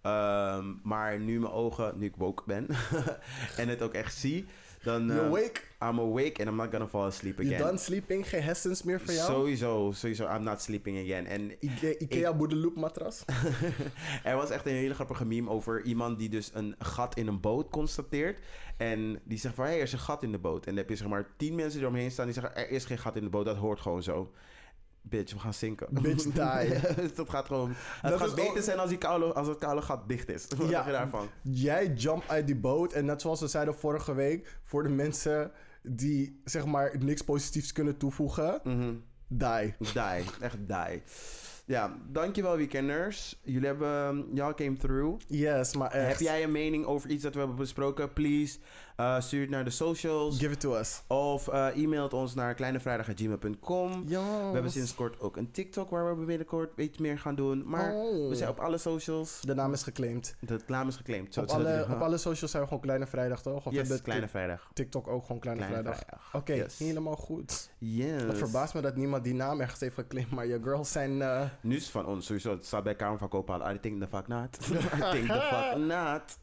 ehm, 0.03 0.65
maar 0.83 1.19
nu 1.21 1.41
mijn 1.41 1.53
ogen, 1.53 1.99
nu 1.99 2.07
ik 2.07 2.17
woke 2.17 2.43
ben 2.47 2.67
en 3.57 3.69
het 3.69 3.83
ook 3.83 3.93
echt 3.93 4.15
zie, 4.15 4.47
dan 4.83 5.13
awake? 5.13 5.61
I'm 5.83 5.99
awake 5.99 6.39
and 6.41 6.49
I'm 6.49 6.57
not 6.57 6.71
gonna 6.71 6.87
fall 6.87 7.07
asleep 7.07 7.39
You 7.39 7.49
again. 7.55 7.67
done 7.67 7.79
sleeping? 7.79 8.29
Geen 8.29 8.43
hersens 8.43 8.83
meer 8.83 9.01
voor 9.01 9.15
jou? 9.15 9.33
Sowieso, 9.33 9.93
sowieso, 9.93 10.25
I'm 10.35 10.43
not 10.43 10.63
sleeping 10.63 10.99
again. 10.99 11.27
En 11.27 11.51
Ikea, 11.61 11.95
Ikea 11.99 12.35
Boedeloop 12.35 12.77
matras? 12.77 13.25
er 14.25 14.37
was 14.37 14.51
echt 14.51 14.67
een 14.67 14.73
hele 14.73 14.95
grappige 14.95 15.25
meme 15.25 15.51
over 15.51 15.83
iemand 15.83 16.19
die 16.19 16.29
dus 16.29 16.51
een 16.55 16.75
gat 16.79 17.17
in 17.17 17.27
een 17.27 17.41
boot 17.41 17.71
constateert. 17.71 18.39
En 18.77 19.21
die 19.25 19.39
zegt 19.39 19.55
van, 19.55 19.65
hé, 19.65 19.71
er 19.73 19.81
is 19.83 19.93
een 19.93 19.99
gat 19.99 20.23
in 20.23 20.33
de 20.33 20.39
boot. 20.39 20.59
En 20.67 20.71
dan 20.71 20.77
heb 20.77 20.89
je 20.89 20.97
zeg 20.97 21.09
maar 21.09 21.27
tien 21.37 21.55
mensen 21.55 21.73
die 21.73 21.81
eromheen 21.83 22.11
staan 22.11 22.25
die 22.25 22.35
zeggen, 22.35 22.57
er 22.57 22.71
is 22.71 22.85
geen 22.85 22.99
gat 22.99 23.17
in 23.17 23.23
de 23.25 23.31
boot, 23.31 23.45
dat 23.45 23.57
hoort 23.57 23.81
gewoon 23.81 24.03
zo. 24.03 24.33
Bitch, 25.03 25.33
we 25.33 25.39
gaan 25.39 25.55
zinken. 25.55 25.87
Bitch, 25.91 26.23
die. 26.33 27.13
dat 27.15 27.31
gaat 27.31 27.47
gewoon... 27.47 27.73
Het 28.01 28.11
Dat 28.11 28.21
gaat 28.21 28.35
beter 28.35 28.63
zijn 28.63 28.79
als, 28.79 28.89
die 28.89 28.99
koude, 28.99 29.33
als 29.33 29.49
het 29.49 29.59
koude 29.59 29.83
gat 29.83 30.09
dicht 30.09 30.29
is. 30.29 30.47
Wat 30.57 30.69
Ja. 30.69 30.87
je 30.87 30.93
daarvan? 30.93 31.29
Jij 31.43 31.87
jump 31.93 32.25
uit 32.27 32.47
die 32.47 32.57
boot 32.57 32.93
en 32.93 33.05
net 33.05 33.21
zoals 33.21 33.41
we 33.41 33.47
zeiden 33.47 33.75
vorige 33.75 34.15
week, 34.15 34.59
voor 34.65 34.83
de 34.83 34.89
mensen 34.89 35.51
die 35.89 36.41
zeg 36.45 36.67
maar 36.67 36.97
niks 36.99 37.23
positiefs 37.23 37.73
kunnen 37.73 37.97
toevoegen, 37.97 38.61
Mhm. 38.65 38.95
die. 39.29 39.75
Die, 39.79 40.25
echt 40.41 40.57
die. 40.69 41.03
Ja, 41.67 41.97
dankjewel 42.13 42.57
weekenders. 42.57 43.41
Jullie 43.45 43.67
hebben, 43.67 44.29
y'all 44.35 44.55
came 44.55 44.77
through. 44.77 45.21
Yes, 45.27 45.77
maar 45.77 45.91
echt. 45.91 46.09
Heb 46.09 46.19
jij 46.19 46.43
een 46.43 46.53
mening 46.53 46.85
over 46.85 47.11
iets 47.11 47.23
dat 47.23 47.33
we 47.33 47.39
hebben 47.39 47.57
besproken? 47.57 48.13
Please, 48.13 48.59
uh, 49.01 49.21
stuur 49.21 49.41
het 49.41 49.51
naar 49.51 49.65
de 49.65 49.71
socials. 49.71 50.39
Give 50.39 50.53
it 50.53 50.61
to 50.61 50.77
us. 50.77 51.03
Of 51.07 51.49
uh, 51.49 51.77
e-mail 51.83 52.03
het 52.03 52.13
ons 52.13 52.35
naar 52.35 52.55
kleinevrijdag.gmail.com. 52.55 54.05
Ja. 54.07 54.21
We 54.47 54.53
hebben 54.53 54.71
sinds 54.71 54.95
kort 54.95 55.21
ook 55.21 55.37
een 55.37 55.51
TikTok 55.51 55.91
waar 55.91 56.19
we 56.19 56.25
binnenkort 56.25 56.71
iets 56.81 56.99
meer 56.99 57.19
gaan 57.19 57.35
doen. 57.35 57.63
Maar 57.67 57.95
Oh. 57.95 58.29
we 58.29 58.35
zijn 58.35 58.49
op 58.51 58.59
alle 58.59 58.79
socials. 58.79 59.41
De 59.41 59.55
naam 59.55 59.73
is 59.73 59.83
geclaimd. 59.83 60.37
De 60.41 60.61
naam 60.67 60.89
is 60.89 60.97
geclaimd. 60.97 61.35
Zo, 61.35 61.41
Op 61.41 61.49
alle, 61.49 61.87
op 61.91 62.01
alle 62.01 62.17
socials 62.19 62.51
zijn 62.51 62.63
we 62.63 62.69
gewoon 62.69 62.83
Kleine 62.83 63.07
Vrijdag, 63.07 63.43
toch? 63.43 63.67
Of 63.67 63.73
Yes, 63.73 64.03
Kleine 64.03 64.29
Vrijdag. 64.29 64.71
TikTok 64.75 65.09
ook 65.09 65.25
gewoon 65.25 65.41
Kleine, 65.41 65.63
Kleine 65.67 65.83
Vrijdag? 65.83 66.03
Vrijdag. 66.07 66.35
Oké, 66.35 66.53
Yes. 66.55 66.79
helemaal 66.79 67.17
goed. 67.17 67.71
Yes. 67.79 68.23
Het 68.23 68.39
verbaast 68.39 68.75
me 68.75 68.81
dat 68.81 68.97
niemand 68.97 69.25
die 69.25 69.35
naam 69.35 69.61
ergens 69.61 69.81
heeft 69.81 69.95
geclaimd, 69.95 70.31
maar 70.31 70.47
je 70.47 70.61
girls 70.63 70.93
zijn... 70.93 71.23
eh, 71.23 71.43
Nu 71.61 71.77
is 71.77 71.91
van 71.91 72.07
ons 72.07 72.27
sowieso. 72.27 72.51
Het 72.51 72.67
staat 72.67 72.83
bij 72.83 72.95
Kamer 72.95 73.19
van 73.19 73.29
Koophandel. 73.29 73.71
I 73.71 73.81
think 73.81 74.01
the 74.01 74.09
fuck 74.09 74.27
not. 74.29 74.59
I 74.71 75.11
think 75.11 75.27
the 75.27 75.41
fuck 75.41 75.77
not. 75.95 76.39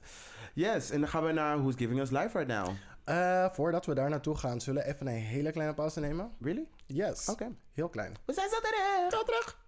Yes, 0.54 0.90
en 0.92 1.00
dan 1.00 1.10
gaan 1.10 1.24
we 1.24 1.32
naar 1.32 1.58
Who's 1.58 1.76
Giving 1.76 2.00
Us 2.00 2.10
Life 2.10 2.38
Right 2.38 2.48
Now. 2.48 2.70
eh, 3.04 3.50
voordat 3.52 3.86
we 3.86 3.94
daar 3.94 4.10
naartoe 4.10 4.36
gaan, 4.36 4.62
zullen 4.62 4.84
we 4.84 4.90
even 4.94 5.08
een 5.08 5.14
hele 5.14 5.52
kleine 5.52 5.74
pauze 5.74 6.00
nemen? 6.00 6.32
Really? 6.42 6.68
Yes. 6.86 7.30
Oké. 7.30 7.48
Heel 7.74 7.90
klein. 7.90 8.14
We 8.26 8.34
zijn 8.34 8.50
zo 8.50 8.56
terug. 8.60 9.10
Tot 9.10 9.26
terug. 9.26 9.62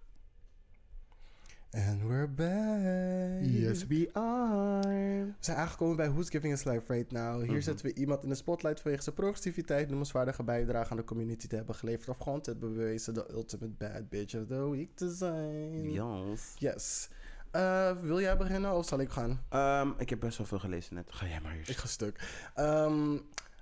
And 1.70 2.02
we're 2.02 2.28
back. 2.28 3.50
Yes, 3.50 3.86
we 3.86 4.08
are. 4.12 4.88
We 5.24 5.32
zijn 5.40 5.56
aangekomen 5.56 5.96
bij 5.96 6.10
Who's 6.10 6.30
Giving 6.30 6.52
Us 6.52 6.64
Life 6.64 6.92
Right 6.92 7.10
Now. 7.12 7.42
Hier 7.42 7.50
Mhm. 7.52 7.60
zetten 7.60 7.86
we 7.86 7.94
iemand 7.94 8.22
in 8.22 8.28
de 8.28 8.34
spotlight 8.34 8.80
vanwege 8.80 9.02
zijn 9.02 9.14
progressiviteit, 9.14 9.88
noemenswaardige 9.88 10.42
bijdrage 10.42 10.90
aan 10.90 10.96
de 10.96 11.04
community 11.04 11.46
te 11.46 11.56
hebben 11.56 11.74
geleverd 11.74 12.08
of 12.08 12.18
gewoon 12.18 12.40
te 12.40 12.50
hebben 12.50 12.74
bewezen 12.74 13.14
de 13.14 13.26
ultimate 13.32 13.72
bad 13.78 14.08
bitch 14.08 14.34
of 14.34 14.46
the 14.46 14.70
week 14.70 14.90
te 14.94 15.10
zijn. 15.14 15.90
Yes. 15.92 16.54
Yes. 16.58 17.08
Eh, 17.56 17.90
wil 18.00 18.20
jij 18.20 18.36
beginnen 18.36 18.72
of 18.72 18.86
zal 18.86 19.00
ik 19.00 19.10
gaan? 19.10 19.40
Ehm, 19.48 19.88
ik 19.98 20.10
heb 20.10 20.20
best 20.20 20.38
wel 20.38 20.46
veel 20.46 20.58
gelezen 20.58 20.94
net. 20.94 21.08
Ga 21.12 21.26
jij 21.26 21.40
maar 21.40 21.54
eerst. 21.56 21.70
Ik 21.70 21.76
ga 21.76 21.86
stuk. 21.86 22.20
Ehm, 22.54 23.12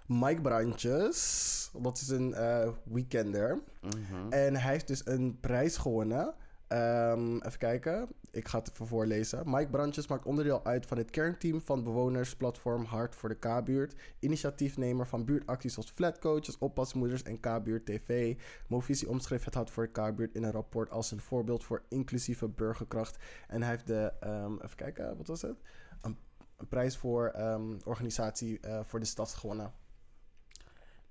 Mike 0.06 0.40
Brandjes, 0.40 1.70
dat 1.72 2.00
is 2.00 2.08
een 2.08 2.34
eh, 2.34 2.68
weekender. 2.84 3.62
Mhm. 3.80 4.32
En 4.32 4.56
hij 4.56 4.72
heeft 4.72 4.86
dus 4.86 5.06
een 5.06 5.38
prijs 5.40 5.76
gewonnen. 5.76 6.34
Ehm, 6.68 7.36
even 7.36 7.58
kijken, 7.58 8.08
ik 8.30 8.48
ga 8.48 8.58
het 8.58 8.70
even 8.72 8.86
voorlezen. 8.86 9.42
Mike 9.44 9.70
Brandjes 9.70 10.06
maakt 10.06 10.24
onderdeel 10.24 10.64
uit 10.64 10.86
van 10.86 10.98
het 10.98 11.10
kernteam 11.10 11.60
van 11.60 11.84
bewonersplatform 11.84 12.84
Hart 12.84 13.14
voor 13.14 13.28
de 13.28 13.38
K-buurt. 13.38 13.94
Initiatiefnemer 14.18 15.06
van 15.06 15.24
buurtacties 15.24 15.76
als 15.76 15.90
flatcoaches, 15.90 16.58
oppasmoeders 16.58 17.22
en 17.22 17.40
K-buurt 17.40 17.86
TV. 17.86 18.36
Movisie 18.68 19.08
omschreef 19.08 19.44
het 19.44 19.54
Hart 19.54 19.70
voor 19.70 19.90
de 19.92 20.02
K-buurt 20.02 20.34
in 20.34 20.42
een 20.42 20.52
rapport 20.52 20.90
als 20.90 21.10
een 21.10 21.20
voorbeeld 21.20 21.64
voor 21.64 21.82
inclusieve 21.88 22.48
burgerkracht. 22.48 23.16
En 23.48 23.62
hij 23.62 23.70
heeft 23.70 23.86
de, 23.86 24.12
ehm, 24.20 24.54
even 24.54 24.76
kijken, 24.76 25.16
wat 25.16 25.26
was 25.26 25.42
het? 25.42 25.56
Een, 26.00 26.18
een 26.56 26.68
prijs 26.68 26.96
voor 26.96 27.26
ehm, 27.26 27.78
organisatie 27.84 28.60
eh, 28.60 28.80
voor 28.84 29.00
de 29.00 29.06
stad 29.06 29.34
gewonnen. 29.34 29.72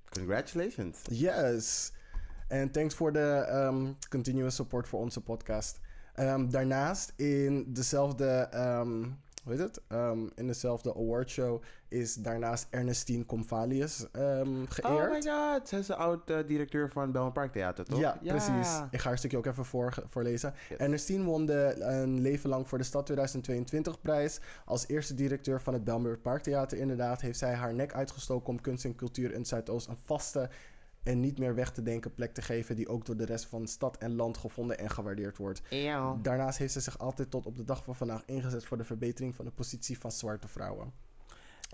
Congratulations. 0.09 1.01
Yes. 1.09 1.91
En 2.47 2.71
thanks 2.71 2.95
voor 2.95 3.13
de 3.13 3.45
ehm, 3.49 3.86
continuous 4.10 4.56
support 4.56 4.88
voor 4.88 4.99
onze 4.99 5.21
podcast. 5.21 5.79
Ehm, 6.13 6.49
daarnaast 6.49 7.13
in 7.15 7.73
dezelfde, 7.73 8.47
ehm, 8.51 9.03
hoe 9.43 9.53
heet 9.53 9.60
het? 9.60 9.82
In 10.36 10.47
dezelfde 10.47 10.95
awardshow 10.95 11.62
is 11.93 12.13
daarnaast 12.15 12.67
Ernestine 12.69 13.25
Comvalius 13.25 14.06
ehm 14.12 14.65
geëerd. 14.65 15.06
Oh 15.06 15.12
my 15.12 15.21
god. 15.21 15.67
Zij 15.67 15.79
is 15.79 15.86
de 15.86 15.95
oud-directeur 15.95 16.89
van 16.89 17.12
Belmer 17.12 17.32
Park 17.32 17.51
Theater, 17.51 17.86
toch? 17.86 17.99
Ja, 17.99 18.17
precies. 18.25 18.82
Ik 18.91 18.99
ga 18.99 19.08
haar 19.08 19.17
stukje 19.17 19.38
ook 19.38 19.45
even 19.45 19.65
voor, 19.65 19.93
voorlezen. 20.10 20.53
Yes. 20.69 20.77
Ernestine 20.77 21.23
won 21.23 21.45
de 21.45 21.75
Een 21.79 22.21
Leven 22.21 22.49
Lang 22.49 22.69
voor 22.69 22.77
de 22.77 22.84
Stad 22.84 23.06
2022 23.06 24.01
prijs. 24.01 24.39
Als 24.65 24.88
eerste 24.88 25.15
directeur 25.15 25.62
van 25.62 25.73
het 25.73 25.84
Belmer 25.84 26.17
Parktheater 26.17 26.77
inderdaad... 26.77 27.21
heeft 27.21 27.39
zij 27.39 27.53
haar 27.53 27.73
nek 27.73 27.93
uitgestoken 27.93 28.49
om 28.49 28.62
kunst 28.62 28.86
en 28.86 28.95
cultuur 28.95 29.34
in 29.34 29.45
Zuidoost... 29.45 29.88
een 29.88 29.97
vaste 30.03 30.49
en 31.03 31.19
niet 31.19 31.37
meer 31.39 31.55
weg 31.55 31.71
te 31.71 31.83
denken 31.83 32.13
plek 32.13 32.33
te 32.33 32.41
geven... 32.41 32.75
die 32.75 32.87
ook 32.87 33.05
door 33.05 33.17
de 33.17 33.25
rest 33.25 33.45
van 33.45 33.67
stad 33.67 33.97
en 33.97 34.15
land 34.15 34.37
gevonden 34.37 34.77
en 34.77 34.89
gewaardeerd 34.89 35.37
wordt. 35.37 35.61
Eeuw. 35.69 36.19
Daarnaast 36.21 36.57
heeft 36.57 36.73
ze 36.73 36.79
zich 36.79 36.97
altijd 36.97 37.29
tot 37.29 37.45
op 37.45 37.55
de 37.55 37.63
dag 37.63 37.83
van 37.83 37.95
vandaag 37.95 38.25
ingezet... 38.25 38.65
voor 38.65 38.77
de 38.77 38.83
verbetering 38.83 39.35
van 39.35 39.45
de 39.45 39.51
positie 39.51 39.99
van 39.99 40.11
zwarte 40.11 40.47
vrouwen. 40.47 40.93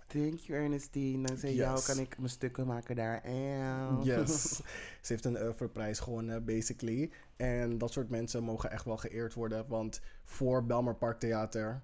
Thank 0.08 0.40
you, 0.40 0.60
Ernestine. 0.60 1.28
Dankzij 1.28 1.54
jou 1.54 1.76
Yes. 1.76 1.86
kan 1.86 2.00
ik 2.00 2.18
mijn 2.18 2.30
stukken 2.30 2.68
maken 2.68 2.96
daar. 2.96 3.22
Eeuw. 3.26 4.04
Yes. 4.04 4.56
Ze 5.02 5.14
heeft 5.14 5.26
een 5.26 5.42
oeuvreprijs 5.42 6.00
gewonnen, 6.00 6.46
basically. 6.46 7.12
En 7.36 7.78
dat 7.78 7.92
soort 7.92 8.10
mensen 8.10 8.44
mogen 8.44 8.72
echt 8.72 8.86
wel 8.86 8.98
geëerd 8.98 9.34
worden. 9.34 9.68
Want 9.68 10.02
voor 10.24 10.66
Belmar 10.66 10.96
Park 10.96 11.20
Theater... 11.20 11.82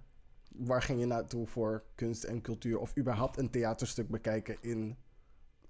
waar 0.56 0.82
ging 0.82 1.00
je 1.00 1.06
naartoe 1.06 1.48
voor 1.48 1.84
kunst 1.96 2.24
en 2.24 2.42
cultuur... 2.42 2.80
of 2.80 2.98
überhaupt 2.98 3.38
een 3.38 3.50
theaterstuk 3.50 4.10
bekijken 4.10 4.58
in 4.62 4.98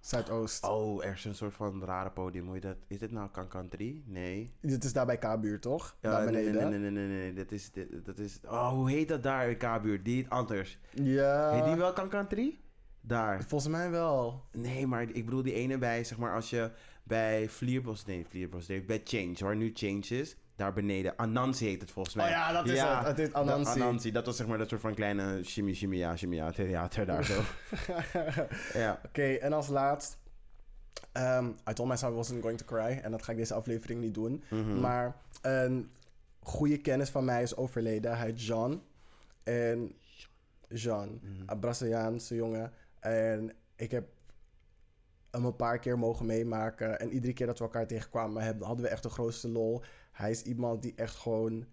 Zuidoost? 0.06 0.64
Oh, 0.64 1.06
er 1.06 1.14
is 1.14 1.26
een 1.26 1.36
soort 1.36 1.54
van 1.54 1.84
rare 1.84 2.10
podium. 2.12 2.48
Hoe 2.48 2.60
dat? 2.60 2.76
Is 2.88 3.00
dit 3.00 3.12
nou 3.12 3.30
Kankan 3.30 3.68
3? 3.70 4.04
Nee. 4.08 4.54
Dit 4.62 4.84
is 4.84 4.94
daar 4.94 5.06
bij 5.06 5.18
K-buurt, 5.18 5.62
toch? 5.62 5.96
Ja, 6.02 6.12
daar 6.12 6.32
nee, 6.32 6.46
beneden. 6.46 6.70
nee, 6.70 6.80
nee, 6.80 6.92
nee, 6.92 7.08
nee, 7.08 7.18
nee. 7.20 7.34
Dat 7.34 7.52
is, 7.52 7.72
dit- 7.72 8.06
dat 8.06 8.18
is... 8.20 8.40
Oh, 8.46 8.70
hoe 8.70 8.92
heet 8.92 9.08
dat 9.08 9.24
daar 9.24 9.50
in 9.50 9.58
K-buurt? 9.58 10.06
Die 10.06 10.26
anders. 10.30 10.78
Ja, 10.92 11.52
Heet 11.52 11.66
die 11.66 11.76
wel 11.76 11.94
Kankan 11.94 12.28
3? 12.28 12.60
Daar. 13.02 13.44
volgens 13.44 13.72
mij 13.72 13.90
wel. 13.90 14.44
Nee, 14.52 14.88
maar 14.88 15.02
ik 15.02 15.26
bedoel 15.26 15.44
die 15.44 15.54
ene 15.54 15.78
bij, 15.78 16.04
zeg 16.04 16.18
maar, 16.18 16.34
als 16.36 16.50
je 16.50 16.72
bij 17.04 17.50
Vlierbos... 17.50 18.06
Nee, 18.06 18.26
Vlierbos, 18.30 18.68
nee, 18.68 18.84
bij 18.84 19.02
Change, 19.04 19.36
waar 19.40 19.56
nu 19.56 19.72
Change 19.74 20.06
is. 20.08 20.36
Daar 20.56 20.74
beneden. 20.74 21.18
Anansi 21.18 21.66
heet 21.68 21.82
het 21.82 21.92
volgens 21.92 22.16
mij. 22.16 22.26
Oh 22.26 22.32
ja, 22.32 22.52
dat 22.52 22.68
is 22.70 22.80
het. 22.82 23.06
Het 23.06 23.20
is 23.20 23.34
Anansi. 23.34 23.82
Anansi. 23.82 24.12
Dat 24.12 24.26
was 24.26 24.38
zeg 24.38 24.48
maar 24.48 24.58
dat 24.58 24.70
soort 24.70 24.82
van 24.82 24.94
kleine 24.94 25.44
shimmy, 25.44 25.74
shimmy, 25.74 25.96
ja, 25.98 26.16
shimmy, 26.16 26.36
ja, 26.36 26.52
theater 26.52 27.06
daar 27.06 27.24
zo. 27.26 27.42
ja. 28.80 29.00
Oké, 29.06 29.34
en 29.34 29.54
als 29.54 29.68
laatst... 29.68 30.18
ehm 31.12 31.48
I 31.70 31.74
told 31.74 31.90
myself 31.90 32.14
I 32.14 32.16
wasn't 32.16 32.42
going 32.42 32.58
to 32.58 32.66
cry. 32.66 33.00
En 33.04 33.12
dat 33.12 33.24
ga 33.24 33.32
ik 33.32 33.38
deze 33.38 33.54
aflevering 33.54 34.02
niet 34.02 34.14
doen. 34.14 34.44
Mhm. 34.50 34.80
Maar 34.80 35.16
een 35.42 35.90
goede 36.40 36.78
kennis 36.82 37.10
van 37.10 37.26
mij 37.26 37.42
is 37.42 37.56
overleden. 37.56 38.18
Hij 38.18 38.26
heet 38.26 38.46
Jean. 38.46 38.84
En 39.44 39.96
Jean, 40.68 41.20
Mhm. 41.22 41.44
een 41.46 41.60
Braziliaanse 41.60 42.36
jongen. 42.36 42.72
En 43.00 43.52
ik 43.76 43.92
heb 43.92 44.08
hem 45.32 45.46
een 45.46 45.56
paar 45.56 45.80
keer 45.80 46.00
mogen 46.00 46.26
meemaken. 46.26 47.00
En 47.00 47.12
iedere 47.12 47.34
keer 47.34 47.46
dat 47.48 47.58
we 47.58 47.64
elkaar 47.64 47.88
tegenkwamen, 47.88 48.58
hadden 48.62 48.86
we 48.86 48.92
echt 48.92 49.04
de 49.04 49.10
grootste 49.10 49.50
lol. 49.50 49.82
Hij 50.16 50.32
is 50.32 50.42
iemand 50.42 50.82
die 50.82 50.94
echt 50.96 51.16
gewoon 51.16 51.66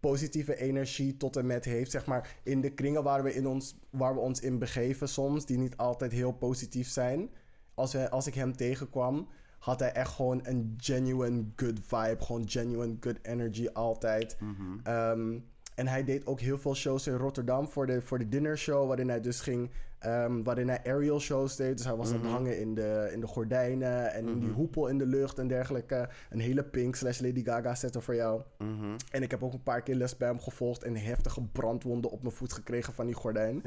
positieve 0.00 0.56
energie 0.56 1.16
tot 1.16 1.36
en 1.36 1.46
met 1.46 1.64
heeft. 1.64 1.90
Zeg 1.90 2.06
maar 2.06 2.36
in 2.42 2.60
de 2.60 2.70
kringen 2.70 3.02
waar 3.02 3.22
we, 3.22 3.34
in 3.34 3.46
ons, 3.46 3.78
waar 3.90 4.14
we 4.14 4.20
ons 4.20 4.40
in 4.40 4.58
begeven 4.58 5.08
soms, 5.08 5.46
die 5.46 5.58
niet 5.58 5.76
altijd 5.76 6.12
heel 6.12 6.32
positief 6.32 6.88
zijn. 6.88 7.30
Als, 7.74 7.92
we, 7.92 8.10
als 8.10 8.26
ik 8.26 8.34
hem 8.34 8.56
tegenkwam, 8.56 9.28
had 9.58 9.80
hij 9.80 9.92
echt 9.92 10.12
gewoon 10.12 10.40
een 10.42 10.74
genuine 10.76 11.44
good 11.56 11.80
vibe. 11.86 12.16
Gewoon 12.20 12.48
genuine 12.48 12.96
good 13.00 13.18
energy 13.22 13.68
altijd. 13.72 14.36
Mhm. 14.40 14.78
Ehm, 14.82 15.38
en 15.74 15.86
hij 15.86 16.04
deed 16.04 16.26
ook 16.26 16.40
heel 16.40 16.58
veel 16.58 16.74
shows 16.74 17.06
in 17.06 17.14
Rotterdam 17.14 17.68
voor 17.68 17.86
de, 17.86 18.02
voor 18.02 18.18
de 18.18 18.28
dinner 18.28 18.58
show, 18.58 18.86
waarin 18.86 19.08
hij 19.08 19.20
dus 19.20 19.40
ging, 19.40 19.70
ehm, 20.00 20.42
waarin 20.42 20.68
hij 20.68 20.80
aerial 20.84 21.20
shows 21.20 21.56
deed. 21.56 21.76
Dus 21.76 21.86
hij 21.86 21.96
was 21.96 22.08
aan 22.10 22.16
Mhm. 22.16 22.24
het 22.24 22.32
hangen 22.34 22.58
in 22.60 22.74
de, 22.74 23.08
in 23.12 23.20
de 23.20 23.26
gordijnen 23.26 24.12
en 24.12 24.24
die 24.24 24.34
Mhm. 24.48 24.52
hoepel 24.52 24.86
in 24.88 24.98
de 24.98 25.06
lucht 25.06 25.38
en 25.38 25.48
dergelijke. 25.48 26.08
Een 26.30 26.40
hele 26.40 26.62
Pink 26.64 26.94
slash 26.96 27.20
Lady 27.20 27.44
Gaga 27.44 27.74
setter 27.74 28.02
voor 28.02 28.14
jou. 28.14 28.42
Mhm. 28.58 28.96
En 29.10 29.22
ik 29.22 29.30
heb 29.30 29.42
ook 29.42 29.52
een 29.52 29.62
paar 29.62 29.82
keer 29.82 29.94
les 29.94 30.16
bij 30.16 30.28
hem 30.28 30.40
gevolgd 30.40 30.82
en 30.82 30.96
heftige 30.96 31.42
brandwonden 31.42 32.10
op 32.10 32.22
mijn 32.22 32.34
voet 32.34 32.52
gekregen 32.52 32.92
van 32.92 33.06
die 33.06 33.14
gordijn. 33.14 33.62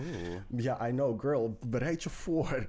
Ja, 0.56 0.88
I 0.88 0.92
know, 0.92 1.20
girl. 1.22 1.58
Bereid 1.68 2.04
je 2.04 2.10
voor. 2.10 2.68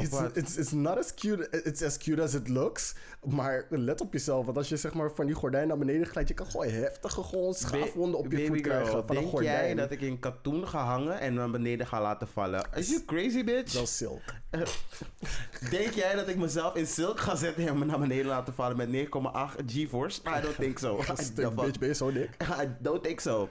It's, 0.00 0.20
it's, 0.34 0.56
it's 0.56 0.72
not 0.72 0.98
as 0.98 1.14
cute, 1.14 1.48
it's 1.64 1.82
as 1.82 1.96
cute 1.96 2.22
as 2.22 2.34
it 2.34 2.48
looks. 2.48 2.94
Maar 3.24 3.66
let 3.70 4.00
op 4.00 4.12
jezelf, 4.12 4.44
want 4.44 4.56
als 4.56 4.68
je 4.68 4.76
zeg 4.76 4.94
maar 4.94 5.10
van 5.14 5.26
die 5.26 5.34
gordijn 5.34 5.68
naar 5.68 5.78
beneden 5.78 6.06
glijdt, 6.06 6.28
je 6.28 6.34
kan 6.34 6.46
gewoon 6.46 6.68
heftige 6.68 7.22
gewoon 7.22 7.54
schaafwonden 7.54 8.18
op 8.18 8.24
je 8.24 8.30
Baby 8.30 8.46
voet 8.46 8.56
girl, 8.56 8.62
krijgen 8.62 9.06
van 9.06 9.16
een 9.16 9.22
denk 9.22 9.28
gordijn. 9.28 9.64
jij 9.64 9.74
dat 9.74 9.90
ik 9.90 10.00
in 10.00 10.18
katoen 10.18 10.68
ga 10.68 10.84
hangen 10.84 11.20
en 11.20 11.34
naar 11.34 11.50
beneden 11.50 11.86
ga 11.86 12.00
laten 12.00 12.28
vallen? 12.28 12.68
Is 12.74 12.88
you 12.88 13.04
crazy, 13.04 13.44
bitch? 13.44 13.72
Dat 13.72 13.82
is 13.82 13.96
silk. 13.96 14.22
Denk 15.70 15.92
jij 15.92 16.14
dat 16.14 16.28
ik 16.28 16.36
mezelf 16.36 16.74
in 16.74 16.86
silk 16.86 17.20
ga 17.20 17.36
zetten 17.36 17.68
en 17.68 17.78
me 17.78 17.84
naar 17.84 17.98
beneden 17.98 18.26
laten 18.26 18.54
vallen 18.54 18.76
met 18.76 18.88
9,8 18.88 19.64
G-force? 19.66 20.20
I 20.38 20.40
don't 20.40 20.56
think 20.56 20.78
so. 20.78 20.98
I 21.00 21.50
bitch, 21.54 21.78
ben 21.78 21.88
je 21.88 21.94
zo 21.94 22.12
dik. 22.12 22.30
I 22.62 22.68
don't 22.78 23.02
think 23.02 23.20
so. 23.20 23.48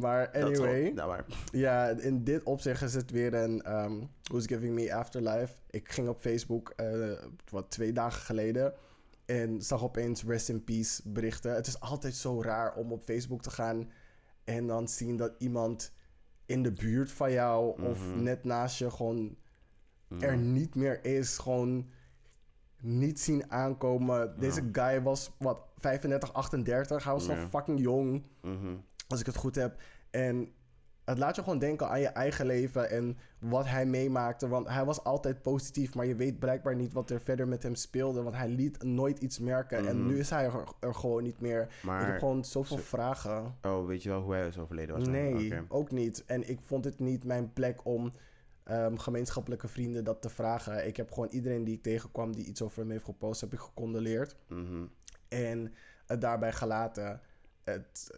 Maar 0.00 0.30
anyway, 0.32 0.92
maar. 0.92 1.24
ja, 1.52 1.88
in 1.88 2.24
dit 2.24 2.42
opzicht 2.42 2.82
is 2.82 2.94
het 2.94 3.10
weer 3.10 3.34
een 3.34 3.62
ehm, 3.62 3.92
Who's 4.22 4.46
Giving 4.46 4.74
Me 4.74 4.94
Afterlife. 4.94 5.54
Ik 5.70 5.92
ging 5.92 6.08
op 6.08 6.20
Facebook, 6.20 6.72
eh, 6.76 7.12
wat 7.50 7.70
twee 7.70 7.92
dagen 7.92 8.20
geleden, 8.22 8.72
en 9.24 9.62
zag 9.62 9.82
opeens 9.84 10.24
Rest 10.24 10.48
in 10.48 10.64
Peace 10.64 11.02
berichten. 11.04 11.54
Het 11.54 11.66
is 11.66 11.80
altijd 11.80 12.14
zo 12.14 12.42
raar 12.42 12.74
om 12.74 12.92
op 12.92 13.02
Facebook 13.02 13.42
te 13.42 13.50
gaan 13.50 13.90
en 14.44 14.66
dan 14.66 14.88
zien 14.88 15.16
dat 15.16 15.32
iemand 15.38 15.92
in 16.46 16.62
de 16.62 16.72
buurt 16.72 17.10
van 17.12 17.32
jou 17.32 17.82
of 17.82 17.98
Mhm. 18.08 18.22
net 18.22 18.44
naast 18.44 18.78
je 18.78 18.90
gewoon 18.90 19.36
er 20.20 20.36
niet 20.36 20.74
meer 20.74 21.04
is. 21.04 21.38
Gewoon 21.38 21.90
niet 22.80 23.20
zien 23.20 23.50
aankomen. 23.50 24.34
Deze 24.38 24.68
guy 24.72 25.02
was, 25.02 25.30
wat, 25.38 25.58
35, 25.76 26.32
38. 26.32 27.04
Hij 27.04 27.12
was 27.12 27.26
nog 27.26 27.36
Ja. 27.36 27.48
fucking 27.48 27.80
jong, 27.80 28.22
Mhm. 28.42 28.74
Als 29.14 29.20
ik 29.28 29.34
het 29.34 29.42
goed 29.42 29.54
heb. 29.54 29.80
En 30.10 30.52
het 31.04 31.18
laat 31.18 31.36
je 31.36 31.42
gewoon 31.42 31.58
denken 31.58 31.88
aan 31.88 32.00
je 32.00 32.06
eigen 32.08 32.46
leven 32.46 32.90
en 32.90 33.18
wat 33.38 33.66
hij 33.66 33.86
meemaakte. 33.86 34.48
Want 34.48 34.68
hij 34.68 34.84
was 34.84 35.04
altijd 35.04 35.42
positief, 35.42 35.94
maar 35.94 36.06
je 36.06 36.14
weet 36.16 36.38
blijkbaar 36.38 36.74
niet 36.76 36.92
wat 36.92 37.10
er 37.10 37.20
verder 37.20 37.48
met 37.48 37.62
hem 37.62 37.74
speelde. 37.74 38.22
Want 38.22 38.36
hij 38.36 38.48
liet 38.48 38.82
nooit 38.82 39.18
iets 39.18 39.38
merken. 39.38 39.86
En 39.88 39.96
Mhm. 39.98 40.06
nu 40.06 40.18
is 40.18 40.30
hij 40.30 40.44
er, 40.44 40.64
er 40.80 40.94
gewoon 40.94 41.22
niet 41.22 41.40
meer. 41.40 41.62
ik 41.62 41.90
heb 42.06 42.18
gewoon 42.18 42.44
zoveel 42.44 42.78
vragen. 42.78 43.56
oh, 43.62 43.86
weet 43.86 44.02
je 44.02 44.08
wel 44.08 44.20
hoe 44.22 44.34
hij 44.34 44.46
is 44.48 44.58
overleden 44.58 44.98
was? 44.98 45.08
Nee, 45.08 45.60
ook 45.68 45.90
niet. 45.90 46.24
En 46.26 46.48
ik 46.48 46.58
vond 46.62 46.84
het 46.84 46.98
niet 46.98 47.24
mijn 47.24 47.52
plek 47.52 47.84
om 47.86 48.12
ehm, 48.64 48.96
gemeenschappelijke 48.96 49.68
vrienden 49.68 50.04
dat 50.04 50.22
te 50.22 50.28
vragen. 50.28 50.86
Ik 50.86 50.96
heb 50.96 51.10
gewoon 51.12 51.28
iedereen 51.28 51.64
die 51.64 51.74
ik 51.74 51.82
tegenkwam 51.82 52.32
die 52.32 52.44
iets 52.44 52.62
over 52.62 52.80
hem 52.80 52.90
heeft 52.90 53.04
gepost, 53.04 53.40
heb 53.40 53.52
ik 53.52 53.58
gecondoleerd. 53.58 54.36
Mhm. 54.48 54.84
En 55.28 55.72
het 56.06 56.20
daarbij 56.20 56.52
gelaten. 56.52 57.20
Het, 57.64 58.10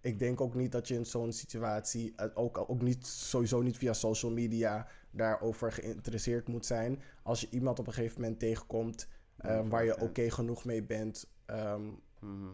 ik 0.00 0.18
denk 0.18 0.40
ook 0.40 0.54
niet 0.54 0.72
dat 0.72 0.88
je 0.88 0.94
in 0.94 1.06
zo'n 1.06 1.32
situatie, 1.32 2.12
het 2.16 2.36
ook, 2.36 2.58
ook 2.70 2.82
niet, 2.82 3.06
sowieso 3.06 3.62
niet 3.62 3.76
via 3.78 3.92
social 3.92 4.32
media, 4.32 4.86
daarover 5.10 5.72
geïnteresseerd 5.72 6.48
moet 6.48 6.66
zijn. 6.66 7.02
Als 7.22 7.40
je 7.40 7.48
iemand 7.50 7.78
op 7.78 7.86
een 7.86 7.92
gegeven 7.92 8.20
moment 8.20 8.38
tegenkomt 8.40 9.08
ehm, 9.36 9.68
waar 9.68 9.84
je 9.84 10.00
oké 10.00 10.30
genoeg 10.30 10.64
mee 10.64 10.82
bent 10.82 11.30
ehm, 11.46 11.82
Mhm. 12.20 12.48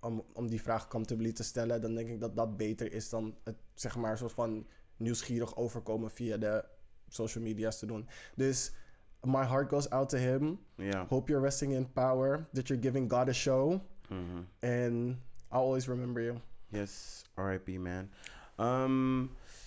om, 0.00 0.24
om 0.32 0.48
die 0.48 0.62
vraag 0.62 0.88
comfortably 0.88 1.32
te 1.32 1.42
stellen, 1.42 1.80
dan 1.80 1.94
denk 1.94 2.08
ik 2.08 2.20
dat 2.20 2.36
dat 2.36 2.56
beter 2.56 2.92
is 2.92 3.08
dan 3.08 3.34
het 3.44 3.56
zeg 3.74 3.96
maar 3.96 4.18
soort 4.18 4.32
van 4.32 4.66
nieuwsgierig 4.96 5.56
overkomen 5.56 6.10
via 6.10 6.36
de 6.36 6.64
social 7.08 7.44
media's 7.44 7.78
te 7.78 7.86
doen. 7.86 8.08
Dus 8.36 8.72
my 9.20 9.44
heart 9.46 9.68
goes 9.68 9.90
out 9.90 10.08
to 10.08 10.16
him. 10.18 10.58
Ja. 10.76 11.06
Hope 11.08 11.30
you're 11.30 11.44
resting 11.44 11.72
in 11.72 11.92
power, 11.92 12.48
that 12.52 12.66
you're 12.68 12.82
giving 12.82 13.10
God 13.12 13.28
a 13.28 13.32
show. 13.32 13.80
Mhm. 14.08 14.36
And 14.60 15.16
I'll 15.50 15.60
always 15.60 15.86
remember 15.86 16.22
you. 16.22 16.38
Yes, 16.72 17.24
RIP 17.34 17.68
man. 17.78 18.08
Ehm, 18.56 19.18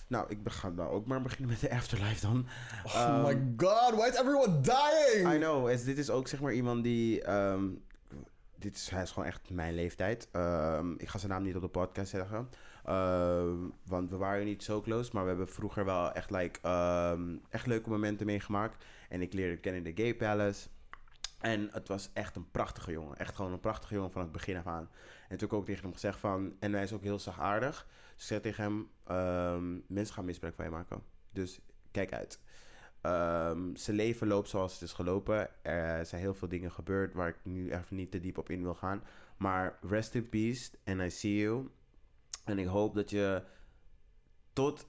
nou, 0.08 0.24
ik 0.28 0.38
ga 0.44 0.68
nou 0.68 0.90
ook 0.90 1.06
maar 1.06 1.22
beginnen 1.22 1.48
met 1.50 1.60
de 1.60 1.70
afterlife 1.74 2.26
dan. 2.26 2.46
Oh 2.84 2.94
Ehm, 2.94 3.22
my 3.22 3.52
god, 3.56 3.94
why 3.94 4.06
is 4.08 4.14
everyone 4.18 4.60
dying? 4.60 5.34
I 5.34 5.38
know, 5.38 5.68
es- 5.68 5.84
dit 5.84 5.98
is 5.98 6.10
ook 6.10 6.28
zeg 6.28 6.40
maar 6.40 6.52
iemand 6.52 6.82
die... 6.84 7.22
ehm, 7.22 7.64
dit 8.58 8.76
is, 8.76 8.90
hij 8.90 9.02
is 9.02 9.10
gewoon 9.10 9.28
echt 9.28 9.50
mijn 9.50 9.74
leeftijd. 9.74 10.28
Ehm, 10.32 10.92
ik 10.96 11.08
ga 11.08 11.18
zijn 11.18 11.32
naam 11.32 11.42
niet 11.42 11.54
op 11.56 11.60
de 11.62 11.68
podcast 11.68 12.10
zeggen. 12.10 12.48
Ehm, 12.84 13.56
want 13.86 14.10
we 14.10 14.16
waren 14.16 14.44
niet 14.44 14.62
zo 14.64 14.80
close, 14.80 15.10
maar 15.12 15.22
we 15.22 15.28
hebben 15.28 15.48
vroeger 15.48 15.84
wel 15.84 16.12
echt, 16.12 16.30
like, 16.30 16.58
ehm, 16.62 17.36
echt 17.50 17.66
leuke 17.66 17.88
momenten 17.90 18.26
meegemaakt. 18.26 18.84
En 19.08 19.22
ik 19.22 19.32
leerde 19.32 19.56
kennen 19.56 19.84
in 19.84 19.94
de 19.94 20.02
Gay 20.02 20.14
Palace. 20.14 20.68
En 21.46 21.68
het 21.72 21.88
was 21.88 22.10
echt 22.12 22.36
een 22.36 22.50
prachtige 22.50 22.92
jongen. 22.92 23.16
Echt 23.16 23.34
gewoon 23.34 23.52
een 23.52 23.60
prachtige 23.60 23.94
jongen 23.94 24.10
van 24.10 24.22
het 24.22 24.32
begin 24.32 24.56
af 24.56 24.66
aan. 24.66 24.90
En 25.28 25.38
toen 25.38 25.48
ik 25.48 25.54
ook 25.54 25.64
tegen 25.64 25.82
hem 25.82 25.92
gezegd 25.92 26.18
van... 26.18 26.56
En 26.58 26.72
hij 26.72 26.82
is 26.82 26.92
ook 26.92 27.02
heel 27.02 27.18
zachtaardig. 27.18 27.86
Dus 28.14 28.22
ik 28.22 28.28
zei 28.28 28.40
tegen 28.40 28.64
hem... 28.64 28.90
ehm, 29.04 29.78
mensen 29.86 30.14
gaan 30.14 30.24
misbruik 30.24 30.54
van 30.54 30.64
je 30.64 30.70
maken. 30.70 31.02
Dus 31.32 31.60
kijk 31.90 32.12
uit. 32.12 32.40
Ehm, 33.00 33.74
zijn 33.74 33.96
leven 33.96 34.26
loopt 34.26 34.48
zoals 34.48 34.72
het 34.72 34.82
is 34.82 34.92
gelopen. 34.92 35.64
Er 35.64 36.06
zijn 36.06 36.20
heel 36.20 36.34
veel 36.34 36.48
dingen 36.48 36.72
gebeurd... 36.72 37.14
waar 37.14 37.28
ik 37.28 37.38
nu 37.42 37.72
even 37.72 37.96
niet 37.96 38.10
te 38.10 38.20
diep 38.20 38.38
op 38.38 38.50
in 38.50 38.62
wil 38.62 38.74
gaan. 38.74 39.02
Maar 39.36 39.78
rest 39.80 40.14
in 40.14 40.28
peace. 40.28 40.70
And 40.84 41.00
I 41.00 41.10
see 41.10 41.36
you. 41.36 41.68
En 42.44 42.58
ik 42.58 42.66
hoop 42.66 42.94
dat 42.94 43.10
je 43.10 43.42
tot 44.52 44.86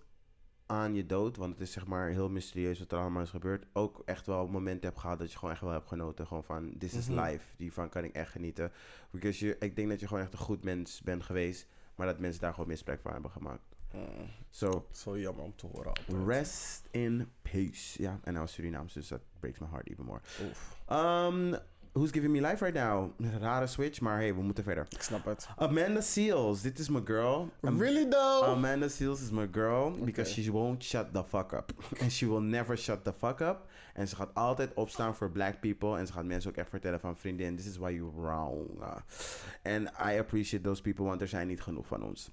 aan 0.67 0.95
je 0.95 1.05
dood, 1.05 1.37
want 1.37 1.53
het 1.53 1.61
is 1.61 1.71
zeg 1.71 1.85
maar 1.87 2.09
heel 2.09 2.29
mysterieus 2.29 2.79
wat 2.79 2.91
er 2.91 2.97
allemaal 2.99 3.21
is 3.21 3.29
gebeurd, 3.29 3.65
ook 3.73 4.01
echt 4.05 4.25
wel 4.25 4.47
momenten 4.47 4.89
hebt 4.89 4.99
gehad 5.01 5.19
dat 5.19 5.31
je 5.31 5.37
gewoon 5.37 5.53
echt 5.53 5.61
wel 5.63 5.71
hebt 5.71 5.87
genoten. 5.87 6.27
Gewoon 6.27 6.43
van, 6.43 6.73
this 6.77 6.93
is 6.93 7.07
Mhm. 7.09 7.19
life. 7.19 7.45
Hiervan 7.57 7.89
kan 7.89 8.03
ik 8.03 8.13
echt 8.15 8.31
genieten. 8.31 8.71
Because 9.11 9.45
je, 9.45 9.55
ik 9.59 9.75
denk 9.75 9.89
dat 9.89 9.99
je 9.99 10.07
gewoon 10.07 10.23
echt 10.23 10.33
een 10.33 10.39
goed 10.39 10.63
mens 10.63 11.01
bent 11.01 11.23
geweest, 11.23 11.67
maar 11.95 12.07
dat 12.07 12.19
mensen 12.19 12.41
daar 12.41 12.53
gewoon 12.53 12.67
misbruik 12.69 13.01
van 13.01 13.11
hebben 13.13 13.31
gemaakt. 13.31 13.75
Mm, 13.93 14.03
So, 14.49 14.87
zo 14.91 15.19
jammer 15.19 15.43
om 15.43 15.55
te 15.55 15.65
horen. 15.67 15.87
altijd. 15.93 16.25
rest 16.27 16.87
in 16.91 17.31
peace. 17.41 18.01
Ja, 18.01 18.19
en 18.23 18.33
was 18.33 18.53
Surinaams, 18.53 18.93
dus 18.93 19.07
dat 19.07 19.21
breaks 19.39 19.59
my 19.59 19.67
heart 19.71 19.89
even 19.89 20.05
more. 20.05 20.19
Oef, 20.41 20.77
Um, 20.91 21.55
who's 21.97 22.11
giving 22.11 22.31
me 22.31 22.41
life 22.41 22.63
right 22.63 22.77
now? 22.77 23.11
Een 23.19 23.39
rare 23.39 23.67
switch, 23.67 24.01
maar 24.01 24.17
hey, 24.17 24.35
we 24.35 24.41
moeten 24.41 24.63
verder. 24.63 24.85
ik 24.89 25.01
snap 25.01 25.25
het. 25.25 25.47
Amanda 25.55 26.01
Seals, 26.01 26.61
dit 26.61 26.79
is 26.79 26.89
mijn 26.89 27.05
girl. 27.05 27.49
Am- 27.61 27.81
really 27.81 28.05
though? 28.09 28.43
Amanda 28.47 28.87
Seals 28.87 29.21
is 29.21 29.31
my 29.31 29.47
girl 29.51 29.91
because 29.91 30.41
she 30.41 30.51
won't 30.51 30.83
shut 30.83 31.13
the 31.13 31.23
fuck 31.23 31.51
up. 31.53 31.73
And 32.01 32.11
she 32.11 32.27
will 32.27 32.41
never 32.41 32.77
shut 32.77 33.03
the 33.03 33.13
fuck 33.13 33.39
up. 33.39 33.65
En 33.93 34.07
ze 34.07 34.15
gaat 34.15 34.33
altijd 34.33 34.73
opstaan 34.73 35.15
voor 35.15 35.31
black 35.31 35.59
people. 35.59 35.97
En 35.97 36.07
ze 36.07 36.13
gaat 36.13 36.25
mensen 36.25 36.49
ook 36.51 36.57
echt 36.57 36.69
vertellen 36.69 36.99
van 36.99 37.17
vriendin, 37.17 37.55
this 37.55 37.65
is 37.65 37.77
why 37.77 37.91
you're 37.91 38.21
wrong. 38.21 38.67
En 39.61 39.83
I 39.83 40.17
appreciate 40.19 40.63
those 40.63 40.81
people, 40.81 41.05
want 41.05 41.21
er 41.21 41.27
zijn 41.27 41.47
niet 41.47 41.61
genoeg 41.61 41.87
van 41.87 42.03
ons. 42.03 42.31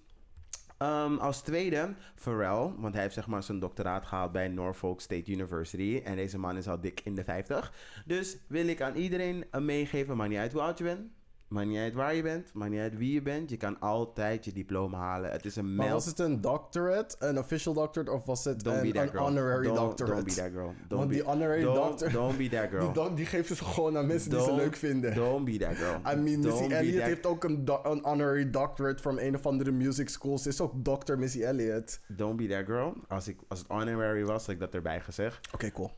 Um, 0.79 1.19
als 1.19 1.43
tweede, 1.43 1.95
Pharrell, 2.15 2.73
want 2.77 2.93
hij 2.93 3.03
heeft 3.03 3.15
zeg 3.15 3.27
maar 3.27 3.43
zijn 3.43 3.59
doctoraat 3.59 4.07
gehaald 4.07 4.33
bij 4.33 4.49
Norfolk 4.49 5.01
State 5.01 5.33
University. 5.33 6.01
En 6.05 6.17
deze 6.17 6.39
man 6.39 6.57
is 6.57 6.69
al 6.69 6.81
dik 6.81 7.01
in 7.05 7.15
de 7.15 7.25
50. 7.25 7.73
Dus 8.07 8.37
wil 8.47 8.67
ik 8.67 8.81
aan 8.81 8.95
iedereen 8.95 9.45
een 9.51 9.65
meegeven, 9.65 10.17
maakt 10.17 10.31
niet 10.31 10.39
uit 10.39 10.53
hoe 10.53 10.63
oud 10.63 10.79
je 10.79 10.85
bent. 10.85 11.11
Maakt 11.55 11.67
niet 11.67 11.79
uit 11.79 11.95
waar 11.95 12.15
je 12.15 12.23
bent, 12.23 12.51
maakt 12.53 12.71
niet 12.71 12.81
uit 12.81 12.97
wie 12.97 13.13
je 13.13 13.23
bent. 13.23 13.51
Je 13.51 13.57
kan 13.57 13.81
altijd 13.81 14.45
je 14.45 14.53
diploma 14.53 14.99
halen. 14.99 15.31
Het 15.31 15.45
is 15.45 15.57
een 15.57 15.75
meld. 15.75 15.91
was 15.91 16.05
het 16.07 16.19
een 16.19 16.41
doctorate, 16.41 17.17
een 17.19 17.39
official 17.39 17.75
doctorate, 17.75 18.11
of 18.13 18.25
was 18.25 18.45
het 18.45 18.65
Don't 18.65 18.81
be 18.93 18.99
een, 18.99 19.17
honorary 19.17 19.65
don't, 19.67 19.77
doctorate? 19.79 20.15
Don't 20.15 20.25
be 20.25 20.35
that 20.35 20.51
girl. 20.51 20.75
Don't 20.89 20.89
Want 20.89 21.09
be, 21.09 21.15
die 21.15 21.25
honorary 21.25 21.63
don't, 21.63 21.75
doctor, 21.77 22.13
Don't 22.13 22.37
be 22.39 22.49
that 22.49 22.69
girl. 22.73 22.93
die, 22.93 23.15
die 23.15 23.27
geeft 23.27 23.49
ze 23.57 23.65
gewoon 23.65 23.97
aan 23.97 24.07
mensen 24.07 24.31
die 24.31 24.41
ze 24.41 24.53
leuk 24.55 24.77
vinden. 24.77 25.15
Don't 25.15 25.45
be 25.45 25.57
that 25.59 25.75
girl. 25.77 25.95
I 26.13 26.21
mean, 26.21 26.41
Don't 26.41 26.61
Missy 26.61 26.73
Elliott 26.73 27.03
heeft 27.03 27.27
ook 27.27 27.45
een, 27.45 27.65
do- 27.65 27.81
een 27.83 28.01
honorary 28.03 28.51
doctorate 28.51 29.03
from 29.03 29.19
een 29.19 29.35
of 29.35 29.47
andere 29.47 29.71
music 29.71 30.09
school. 30.09 30.39
Ze 30.39 30.49
is 30.49 30.61
ook 30.61 30.73
Dr. 30.85 31.15
Missy 31.17 31.43
Elliott. 31.43 32.01
Don't 32.09 32.37
be 32.37 32.47
that 32.47 32.65
girl. 32.67 32.93
Als, 33.09 33.29
ik, 33.29 33.37
als 33.49 33.59
het 33.59 33.69
honorary 33.69 34.25
was, 34.25 34.47
had 34.47 34.55
ik 34.55 34.61
dat 34.61 34.75
erbij 34.75 35.01
gezegd. 35.01 35.53
Oké, 35.55 35.73
cool. 35.73 35.91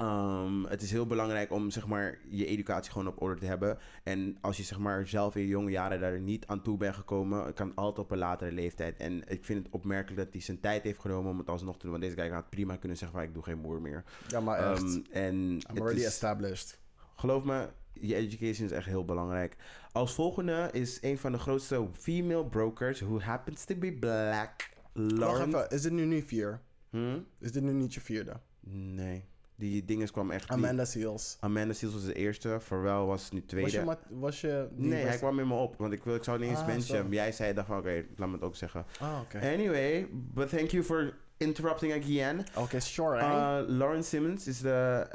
Um, 0.00 0.64
het 0.64 0.82
is 0.82 0.90
heel 0.90 1.06
belangrijk 1.06 1.52
om 1.52 1.70
zeg 1.70 1.86
maar, 1.86 2.18
je 2.28 2.46
educatie 2.46 2.92
gewoon 2.92 3.06
op 3.06 3.22
orde 3.22 3.40
te 3.40 3.46
hebben. 3.46 3.78
En 4.04 4.36
als 4.40 4.56
je 4.56 4.62
zeg 4.62 4.78
maar, 4.78 5.06
zelf 5.06 5.36
in 5.36 5.42
je 5.42 5.48
jonge 5.48 5.70
jaren 5.70 6.00
daar 6.00 6.20
niet 6.20 6.46
aan 6.46 6.62
toe 6.62 6.76
bent 6.76 6.94
gekomen, 6.94 7.54
kan 7.54 7.74
altijd 7.74 7.98
op 7.98 8.10
een 8.10 8.18
latere 8.18 8.52
leeftijd. 8.52 8.96
En 8.96 9.28
ik 9.28 9.44
vind 9.44 9.64
het 9.64 9.74
opmerkelijk 9.74 10.16
dat 10.24 10.32
hij 10.32 10.40
zijn 10.42 10.60
tijd 10.60 10.82
heeft 10.82 11.00
genomen 11.00 11.30
om 11.30 11.38
het 11.38 11.48
alsnog 11.50 11.74
te 11.74 11.80
doen. 11.82 11.90
Want 11.90 12.02
deze 12.02 12.16
guy 12.16 12.28
had 12.28 12.50
prima 12.50 12.76
kunnen 12.76 12.98
zeggen 12.98 13.18
van 13.18 13.26
ik 13.28 13.34
doe 13.34 13.42
geen 13.42 13.58
moer 13.58 13.80
meer. 13.80 14.04
Ja, 14.28 14.40
maar 14.40 14.72
echt. 14.72 14.82
Um, 14.82 15.04
en 15.10 15.34
I'm 15.34 15.60
already 15.78 16.00
is- 16.00 16.06
established. 16.06 16.78
Geloof 17.16 17.44
me, 17.44 17.68
je 17.92 18.14
education 18.14 18.66
is 18.66 18.72
echt 18.72 18.86
heel 18.86 19.04
belangrijk. 19.04 19.56
Als 19.92 20.14
volgende 20.14 20.68
is 20.72 20.98
een 21.02 21.18
van 21.18 21.32
de 21.32 21.38
grootste 21.38 21.88
female 21.92 22.46
brokers 22.46 23.00
who 23.00 23.20
happens 23.20 23.64
to 23.64 23.74
be 23.76 23.92
black. 23.92 24.68
Wacht 24.92 25.18
Lauren. 25.18 25.48
even, 25.48 25.68
is 25.68 25.82
dit 25.82 25.92
nu 25.92 26.04
niet 26.04 26.24
vier? 26.24 26.60
Hm? 26.90 27.18
Is 27.38 27.52
dit 27.52 27.62
nu 27.62 27.72
niet 27.72 27.94
je 27.94 28.00
vierde? 28.00 28.40
Nee. 28.70 29.28
Die 29.60 29.84
dinges 29.84 30.10
kwam 30.10 30.30
echt. 30.30 30.48
die- 30.48 30.56
Amanda 30.56 30.84
Seals. 30.84 31.36
Amanda 31.40 31.72
Seals 31.74 31.94
was 31.94 32.04
de 32.04 32.14
eerste. 32.14 32.58
Pharrell 32.60 33.04
was 33.04 33.30
nu 33.30 33.44
tweede. 33.44 33.66
Was 33.70 33.78
je, 33.80 33.84
ma- 33.84 34.18
was 34.20 34.40
je 34.40 34.68
die 34.72 34.86
nee, 34.88 35.04
hij 35.04 35.16
kwam 35.16 35.38
in 35.40 35.48
me 35.48 35.54
op. 35.54 35.76
Want 35.78 35.92
ik, 35.92 36.04
wil, 36.04 36.14
ik 36.14 36.24
zou 36.24 36.38
niet 36.38 36.48
eens 36.48 36.60
Ah, 36.60 36.78
zo. 36.78 37.06
Jij 37.10 37.32
zei, 37.32 37.52
dacht 37.54 37.66
van, 37.66 37.78
oké, 37.78 38.04
laat 38.16 38.28
me 38.28 38.34
het 38.34 38.42
ook 38.42 38.56
zeggen. 38.56 38.84
Ah, 39.00 39.18
oké. 39.22 39.38
Anyway, 39.38 40.08
but 40.12 40.48
thank 40.48 40.70
you 40.70 40.82
for 40.84 41.14
interrupting 41.36 41.92
again. 41.92 42.44
Oké, 42.56 42.80
sure. 42.80 43.22
hè? 43.22 43.60
Uh, 43.62 43.68
Lauren 43.68 44.04
Simmons 44.04 44.46
is 44.46 44.60
de 44.60 45.06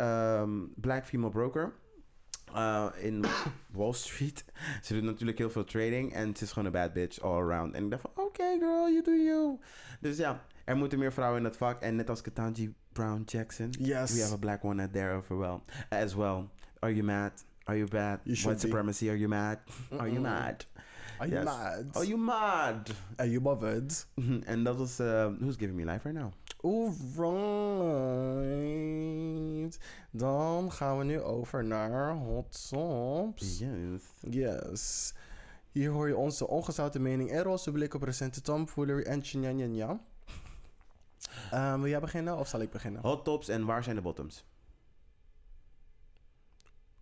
um, 0.42 0.74
black 0.76 1.06
female 1.06 1.32
broker. 1.32 1.74
uh, 2.56 2.86
in 2.98 3.26
Wall 3.78 3.94
Street. 3.94 4.46
Ze 4.84 4.94
doet 4.94 5.04
natuurlijk 5.04 5.38
heel 5.38 5.50
veel 5.50 5.64
trading. 5.64 6.14
En 6.14 6.36
ze 6.36 6.44
is 6.44 6.50
gewoon 6.52 6.66
een 6.66 6.72
bad 6.72 6.94
bitch 6.94 7.22
all 7.22 7.42
around. 7.42 7.74
En 7.74 7.84
ik 7.84 7.90
dacht 7.90 8.02
van, 8.02 8.24
oké 8.26 8.44
girl, 8.60 8.90
you 8.90 9.04
do 9.04 9.12
you. 9.12 9.60
Dus 10.00 10.18
ja, 10.18 10.44
er 10.66 10.76
moeten 10.78 11.00
meer 11.00 11.14
vrouwen 11.14 11.38
in 11.38 11.44
dat 11.44 11.58
vak. 11.58 11.82
En 11.82 11.96
net 11.96 12.10
als 12.10 12.22
Ketanji 12.22 12.74
Brown 12.96 13.26
Jackson. 13.28 13.72
Yes. 13.80 14.14
We 14.16 14.22
have 14.22 14.34
a 14.34 14.38
black 14.38 14.64
one 14.64 14.80
out 14.84 14.94
there 14.94 15.16
as 15.18 15.30
well. 15.30 15.62
As 15.92 16.16
well. 16.16 16.50
Are 16.82 16.92
you 16.92 17.04
mad? 17.04 17.32
Are 17.68 17.78
you 17.78 17.88
bad? 17.88 18.20
You 18.24 18.36
White 18.36 18.54
be. 18.56 18.60
supremacy, 18.60 19.10
are 19.10 19.18
you 19.18 19.28
mad? 19.28 19.60
Are 20.00 20.08
you 20.08 20.20
mad? 20.22 20.66
Are 21.20 21.28
you 21.28 21.44
mad? 21.44 21.92
Are 21.96 22.06
you 22.06 22.18
mad? 22.18 22.90
Are 23.18 23.28
you 23.28 23.42
bothered? 23.42 24.06
En 24.46 24.64
dat 24.64 24.78
was... 24.78 25.00
uh, 25.00 25.28
who's 25.40 25.56
giving 25.58 25.76
me 25.76 25.84
life 25.86 26.06
right 26.06 26.18
now? 26.22 26.32
Alright. 28.46 29.80
Dan 30.12 30.72
gaan 30.72 30.98
we 30.98 31.04
nu 31.04 31.22
over 31.22 31.64
naar 31.64 32.14
Hot 32.16 32.68
Tops. 32.70 33.60
Yes. 33.60 34.02
Yes. 34.30 35.14
Hier 35.72 35.90
hoor 35.92 36.08
je 36.08 36.16
onze 36.18 36.48
ongezouten 36.48 37.02
mening 37.02 37.32
en 37.32 37.44
roze 37.44 37.72
blik 37.72 37.94
op 37.94 38.04
recente 38.04 38.42
tomfoolery 38.42 39.04
en 39.04 39.22
tjinjanjanja. 39.22 40.00
Um, 41.54 41.82
wil 41.82 41.90
jij 41.90 42.00
beginnen 42.00 42.38
of 42.38 42.48
zal 42.48 42.60
ik 42.62 42.72
beginnen? 42.72 43.02
Hot 43.02 43.24
tops 43.26 43.48
en 43.48 43.66
waar 43.66 43.84
zijn 43.84 43.96
de 43.96 44.02
bottoms? 44.02 44.44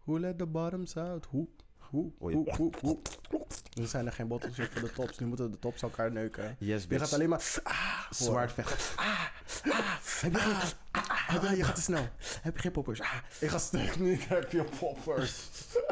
Who 0.03 0.19
let 0.19 0.37
the 0.37 0.45
bottoms 0.45 0.97
out? 0.97 1.25
Hoe? 1.29 1.47
Hoe? 1.77 2.11
Oei. 2.23 2.35
Hoe? 2.35 2.73
Hoe? 2.81 2.99
Hoe? 3.29 3.45
Nu 3.73 3.85
zijn 3.85 4.05
er 4.05 4.11
geen 4.11 4.27
bottoms 4.27 4.57
meer 4.57 4.69
voor 4.71 4.81
de 4.81 4.91
tops. 4.91 5.19
Nu 5.19 5.25
moeten 5.25 5.51
de 5.51 5.59
tops 5.59 5.81
elkaar 5.81 6.11
neuken. 6.11 6.55
Yes, 6.59 6.81
Je 6.81 6.87
bitch. 6.87 7.03
gaat 7.03 7.13
alleen 7.13 7.29
maar... 7.29 7.59
Ah, 7.63 8.11
Zwart 8.11 8.51
vechten. 8.53 8.77
Ah, 9.03 9.05
ah, 9.69 9.95
heb 10.21 10.31
je 10.33 10.39
ah, 10.91 11.43
Ah, 11.43 11.55
je 11.57 11.63
gaat 11.63 11.75
te 11.75 11.81
snel. 11.81 12.07
Heb 12.41 12.55
je 12.55 12.61
geen 12.61 12.71
poppers? 12.71 13.01
Ah, 13.01 13.13
Ik 13.39 13.49
ga 13.49 13.57
sterk 13.57 13.99
niet, 13.99 14.27
heb 14.27 14.51
je 14.51 14.63
poppers. 14.79 15.49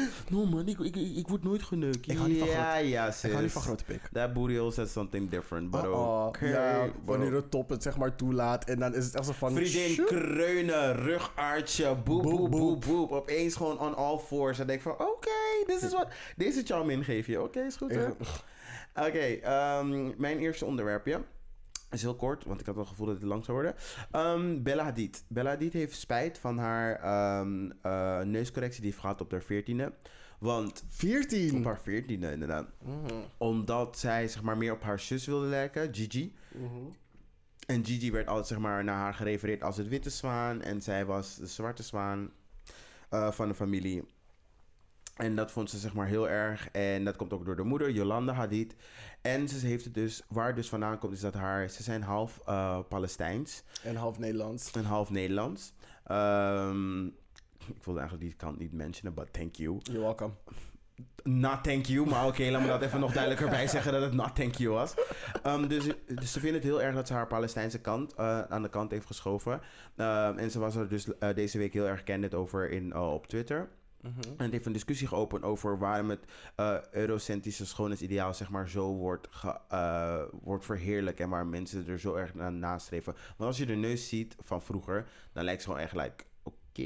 no 0.30 0.46
man, 0.46 0.68
ik, 0.68 0.78
ik, 0.78 0.96
ik, 0.96 1.28
word 1.28 1.42
nooit 1.42 1.62
geneukt. 1.62 2.10
Ik 2.10 2.16
hou 2.16 2.28
niet 2.28 2.38
van 2.38 2.48
Ja, 2.48 2.76
ja, 2.76 3.10
sis. 3.10 3.24
Ik 3.24 3.30
hou 3.30 3.42
niet 3.42 3.52
van 3.52 3.62
grote 3.62 3.84
pik. 3.84 4.00
That 4.12 4.32
booty 4.32 4.56
hole 4.56 4.72
says 4.72 4.92
something 4.92 5.30
different, 5.30 5.70
but 5.70 5.86
Oh, 5.86 6.26
okay. 6.26 6.48
ja, 6.48 6.88
wanneer 7.04 7.30
de 7.30 7.48
top 7.48 7.68
het 7.68 7.82
zeg 7.82 7.96
maar 7.96 8.16
toelaat 8.16 8.64
en 8.64 8.78
dan 8.78 8.94
is 8.94 9.04
het 9.04 9.14
echt 9.14 9.26
zo 9.26 9.32
van... 9.32 9.54
Vriendin, 9.54 10.04
kreunen, 10.04 10.96
rugartje, 10.96 11.94
boep, 11.94 12.22
Boep, 12.22 12.50
boep, 12.50 12.84
boep. 12.84 13.10
Opeens 13.12 13.54
gewoon 13.54 13.78
on 13.78 13.96
all 13.96 14.18
fours. 14.18 14.58
En 14.58 14.66
denk 14.66 14.82
van, 14.82 14.92
oké, 14.92 15.64
dit 15.66 15.82
is 15.82 15.92
wat... 15.92 16.08
Deze 16.36 16.62
charm 16.64 16.90
ingeef 16.90 17.26
je. 17.26 17.42
Oké, 17.42 17.60
is 17.60 17.76
goed, 17.76 17.94
hè? 17.94 18.06
Oké, 19.06 19.18
ehm, 19.18 20.20
mijn 20.20 20.38
eerste 20.38 20.64
onderwerpje 20.64 21.20
is 21.96 22.02
heel 22.02 22.16
kort, 22.16 22.44
want 22.44 22.60
ik 22.60 22.66
had 22.66 22.74
wel 22.74 22.84
het 22.84 22.92
gevoel 22.92 23.06
dat 23.06 23.16
het 23.16 23.24
lang 23.24 23.44
zou 23.44 23.56
worden. 23.56 23.74
Ehm, 24.10 24.62
Bella 24.62 24.84
Hadid. 24.84 25.24
Bella 25.28 25.50
Hadid 25.50 25.72
heeft 25.72 25.98
spijt 25.98 26.38
van 26.38 26.58
haar 26.58 27.00
ehm, 27.00 27.70
eh, 27.82 28.20
neuscorrectie 28.20 28.80
die 28.80 28.90
heeft 28.90 29.02
gehad 29.02 29.20
op 29.20 29.30
haar 29.30 29.42
veertiende. 29.42 29.92
Want 30.38 30.84
14. 30.88 31.56
op 31.56 31.64
haar 31.64 31.80
veertiende 31.80 32.32
inderdaad. 32.32 32.66
Mhm. 32.82 33.14
Omdat 33.38 33.98
zij 33.98 34.28
zeg 34.28 34.42
maar 34.42 34.56
meer 34.56 34.72
op 34.72 34.82
haar 34.82 35.00
zus 35.00 35.26
wilde 35.26 35.46
lijken, 35.46 35.94
Gigi. 35.94 36.34
Mhm. 36.52 36.90
En 37.66 37.86
Gigi 37.86 38.12
werd 38.12 38.26
altijd 38.26 38.46
zeg 38.46 38.58
maar 38.58 38.84
naar 38.84 38.96
haar 38.96 39.14
gerefereerd 39.14 39.62
als 39.62 39.76
het 39.76 39.88
witte 39.88 40.10
zwaan. 40.10 40.62
En 40.62 40.82
zij 40.82 41.04
was 41.04 41.36
de 41.36 41.46
zwarte 41.46 41.82
zwaan 41.82 42.30
eh, 43.08 43.30
van 43.30 43.48
de 43.48 43.54
familie. 43.54 44.04
En 45.16 45.36
dat 45.36 45.52
vond 45.52 45.70
ze 45.70 45.78
zeg 45.78 45.94
maar 45.94 46.06
heel 46.06 46.28
erg. 46.28 46.68
En 46.70 47.04
dat 47.04 47.16
komt 47.16 47.32
ook 47.32 47.44
door 47.44 47.56
de 47.56 47.62
moeder, 47.62 47.90
Yolanda 47.90 48.32
Hadid. 48.32 48.76
En 49.22 49.48
ze 49.48 49.66
heeft 49.66 49.84
het 49.84 49.94
dus, 49.94 50.22
waar 50.28 50.46
het 50.46 50.56
dus 50.56 50.68
vandaan 50.68 50.98
komt, 50.98 51.12
is 51.12 51.20
dat 51.20 51.34
haar, 51.34 51.68
ze 51.68 51.82
zijn 51.82 52.02
half 52.02 52.40
eh, 52.46 52.78
Palestijns 52.88 53.62
En 53.82 53.96
half 53.96 54.18
Nederlands. 54.18 54.70
en 54.70 54.84
half 54.84 55.10
Nederlands. 55.10 55.72
Ehm, 56.04 57.06
ik 57.06 57.84
wilde 57.84 58.00
eigenlijk 58.00 58.28
die 58.30 58.36
kant 58.36 58.58
niet 58.58 58.72
mentionen, 58.72 59.14
but 59.14 59.32
thank 59.32 59.54
you. 59.54 59.78
You're 59.82 60.00
welcome. 60.00 60.32
Not 61.22 61.64
thank 61.64 61.86
you, 61.86 62.08
maar 62.08 62.26
oké, 62.26 62.50
laat 62.50 62.60
me 62.60 62.66
dat 62.66 62.82
even 62.82 63.00
nog 63.00 63.12
duidelijker 63.12 63.48
bij 63.48 63.66
zeggen 63.68 63.92
dat 63.92 64.02
het 64.02 64.12
not 64.12 64.34
thank 64.36 64.54
you 64.54 64.70
was. 64.74 64.94
Ehm, 65.42 65.68
dus, 65.68 65.84
dus 66.06 66.32
ze 66.32 66.40
vinden 66.40 66.60
het 66.60 66.70
heel 66.70 66.82
erg 66.82 66.94
dat 66.94 67.06
ze 67.06 67.12
haar 67.12 67.26
Palestijnse 67.26 67.80
kant 67.80 68.14
eh, 68.14 68.40
aan 68.40 68.62
de 68.62 68.68
kant 68.68 68.90
heeft 68.90 69.06
geschoven. 69.06 69.60
Ehm, 69.96 70.38
en 70.38 70.50
ze 70.50 70.58
was 70.58 70.74
er 70.76 70.88
dus 70.88 71.18
eh, 71.18 71.34
deze 71.34 71.58
week 71.58 71.72
heel 71.72 71.86
erg 71.86 72.02
candid 72.02 72.34
over 72.34 72.70
in, 72.70 72.96
op 72.96 73.26
Twitter. 73.26 73.68
Mhm. 74.06 74.28
En 74.36 74.42
het 74.44 74.52
heeft 74.52 74.66
een 74.66 74.72
discussie 74.72 75.06
geopend 75.08 75.42
over 75.42 75.78
waarom 75.78 76.10
het 76.10 76.24
eh, 76.56 76.76
eurocentrische 76.90 77.66
schoonheidsideaal 77.66 78.34
zeg 78.34 78.50
maar 78.50 78.68
zo 78.68 78.94
wordt, 78.94 79.26
ge, 79.30 79.58
eh, 79.68 80.22
wordt 80.42 80.64
verheerlijk 80.64 81.20
en 81.20 81.28
waar 81.28 81.46
mensen 81.46 81.86
er 81.88 81.98
zo 81.98 82.14
erg 82.14 82.34
naar 82.34 82.52
nastreven. 82.52 83.12
Want 83.12 83.50
als 83.50 83.58
je 83.58 83.66
de 83.66 83.74
neus 83.74 84.08
ziet 84.08 84.36
van 84.40 84.62
vroeger, 84.62 85.06
dan 85.32 85.44
lijkt 85.44 85.62
ze 85.62 85.68
gewoon 85.68 85.82
echt 85.82 85.94
like, 85.94 86.24
oké, 86.42 86.82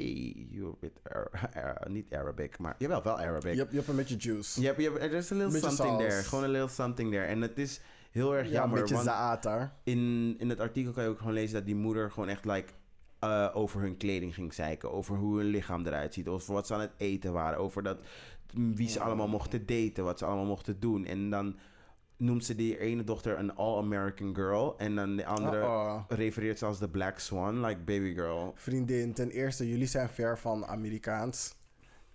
you're 0.50 0.70
a 0.72 0.76
bit, 0.80 0.92
Ar- 1.02 1.50
Ar- 1.64 1.90
niet 1.90 2.14
Arabic, 2.14 2.58
maar 2.58 2.74
jawel, 2.78 3.02
wel 3.02 3.18
Arabic. 3.18 3.52
Je 3.52 3.58
hebt, 3.58 3.70
je 3.70 3.76
hebt 3.76 3.88
een 3.88 3.96
beetje 3.96 4.16
juice. 4.16 4.60
Je 4.60 4.66
hebt, 4.66 4.78
je 4.80 4.90
hebt, 4.90 4.98
er 5.02 5.12
is 5.12 5.32
a 5.32 5.34
little 5.34 5.60
something 5.60 5.98
there. 5.98 6.22
Gewoon 6.22 6.44
een 6.44 6.50
little 6.50 6.68
something 6.68 7.10
there. 7.10 7.24
En 7.24 7.40
het 7.40 7.58
is 7.58 7.80
heel 8.10 8.36
erg 8.36 8.46
Ja, 8.46 8.52
jammer. 8.52 8.78
een 8.78 8.84
beetje 8.84 9.04
want 9.04 9.70
in, 9.84 10.34
in 10.38 10.48
het 10.48 10.60
artikel 10.60 10.92
kan 10.92 11.02
je 11.02 11.08
ook 11.08 11.18
gewoon 11.18 11.32
lezen 11.32 11.54
dat 11.54 11.66
die 11.66 11.74
moeder 11.74 12.10
gewoon 12.10 12.28
echt 12.28 12.44
like, 12.44 12.72
eh, 13.20 13.48
over 13.52 13.80
hun 13.80 13.96
kleding 13.96 14.34
ging 14.34 14.54
zeiken. 14.54 14.92
Over 14.92 15.16
hoe 15.16 15.38
hun 15.38 15.46
lichaam 15.46 15.86
eruit 15.86 16.14
ziet. 16.14 16.28
Over 16.28 16.54
wat 16.54 16.66
ze 16.66 16.74
aan 16.74 16.80
het 16.80 16.94
eten 16.96 17.32
waren. 17.32 17.58
Over 17.58 17.82
dat, 17.82 17.98
wie 18.52 18.88
ze 18.88 19.00
allemaal 19.00 19.28
mochten 19.28 19.66
daten. 19.66 20.04
Wat 20.04 20.18
ze 20.18 20.24
allemaal 20.24 20.44
mochten 20.44 20.80
doen. 20.80 21.04
En 21.04 21.30
dan 21.30 21.58
noemt 22.16 22.44
ze 22.44 22.54
die 22.54 22.78
ene 22.78 23.04
dochter 23.04 23.38
een 23.38 23.54
all-American 23.54 24.34
girl. 24.34 24.78
En 24.78 24.94
dan 24.94 25.16
de 25.16 25.26
andere 25.26 25.56
Uh-oh. 25.56 26.04
refereert 26.08 26.58
ze 26.58 26.64
als 26.64 26.78
de 26.78 26.88
Black 26.88 27.18
Swan. 27.18 27.60
Like 27.64 27.80
baby 27.80 28.14
girl. 28.14 28.52
Vriendin, 28.54 29.12
ten 29.12 29.30
eerste, 29.30 29.68
jullie 29.68 29.86
zijn 29.86 30.08
ver 30.08 30.38
van 30.38 30.66
Amerikaans. 30.66 31.54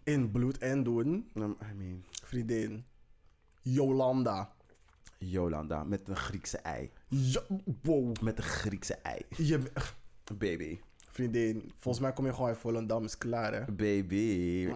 In 0.03 0.31
bloed 0.31 0.57
en 0.57 0.83
doen. 0.83 1.29
Um, 1.33 1.57
I 1.71 1.73
mean, 1.77 2.03
Vriendin. 2.23 2.85
Jolanda. 3.61 4.53
Jolanda 5.17 5.83
met 5.83 6.07
een 6.07 6.15
Griekse 6.15 6.57
ei. 6.57 6.91
Jo 7.07 7.41
wow. 7.81 8.21
Met 8.21 8.37
een 8.37 8.43
Griekse 8.43 8.93
ei. 8.93 9.21
Je, 9.29 9.59
Baby. 10.33 10.79
Vriendin, 11.15 11.71
volgens 11.77 12.03
mij 12.03 12.13
kom 12.13 12.25
je 12.25 12.33
gewoon 12.33 12.47
uit 12.49 12.57
Volendam, 12.57 13.03
is 13.03 13.17
klaar 13.17 13.53
hè? 13.53 13.65
Baby. 13.65 14.15
Uh, 14.65 14.75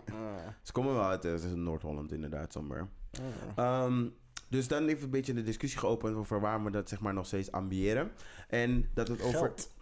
Ze 0.61 0.71
komen 0.71 0.93
wel 0.93 1.03
uit, 1.03 1.23
is 1.23 1.43
Noord-Holland 1.43 2.11
inderdaad, 2.11 2.51
somewhere. 2.51 2.87
uh. 3.19 3.25
Ehm, 3.55 4.07
dus 4.49 4.67
dan 4.67 4.87
heeft 4.87 5.03
een 5.03 5.09
beetje 5.09 5.33
de 5.33 5.43
discussie 5.43 5.79
geopend 5.79 6.15
over 6.15 6.39
waarom 6.39 6.63
we 6.63 6.71
dat 6.71 6.89
zeg 6.89 6.99
maar 6.99 7.13
nog 7.13 7.25
steeds 7.25 7.51
ambiëren. 7.51 8.11
En 8.47 8.89
dat 8.93 9.07
het 9.07 9.21
over... 9.21 9.39
Geld. 9.39 9.77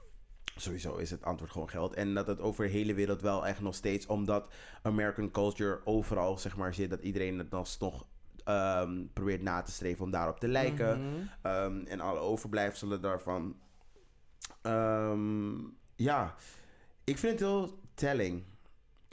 Sowieso 0.56 0.96
is 0.96 1.12
het 1.12 1.24
antwoord 1.24 1.52
gewoon 1.52 1.70
geld. 1.70 1.94
En 1.94 2.14
dat 2.14 2.28
het 2.28 2.40
over 2.40 2.66
de 2.66 2.72
hele 2.72 2.94
wereld 2.94 3.22
wel 3.22 3.48
echt 3.48 3.62
nog 3.62 3.76
steeds... 3.76 4.06
Omdat 4.06 4.54
American 4.82 5.32
culture 5.32 5.82
overal 5.84 6.38
zeg 6.38 6.58
maar 6.58 6.74
zit... 6.74 6.90
Dat 6.90 7.02
iedereen 7.02 7.38
het 7.38 7.50
nog, 7.50 7.80
nog 7.80 8.08
ehm, 8.44 9.06
probeert 9.14 9.42
na 9.42 9.62
te 9.62 9.72
streven 9.72 10.04
om 10.04 10.12
daarop 10.12 10.40
te 10.40 10.48
lijken. 10.48 11.00
Mhm. 11.02 11.22
Ehm, 11.42 11.86
en 11.86 12.00
alle 12.00 12.20
overblijfselen 12.20 13.02
daarvan. 13.02 13.56
Ja, 15.98 16.36
ik 17.04 17.18
vind 17.18 17.32
het 17.40 17.50
heel 17.50 17.80
telling. 17.94 18.44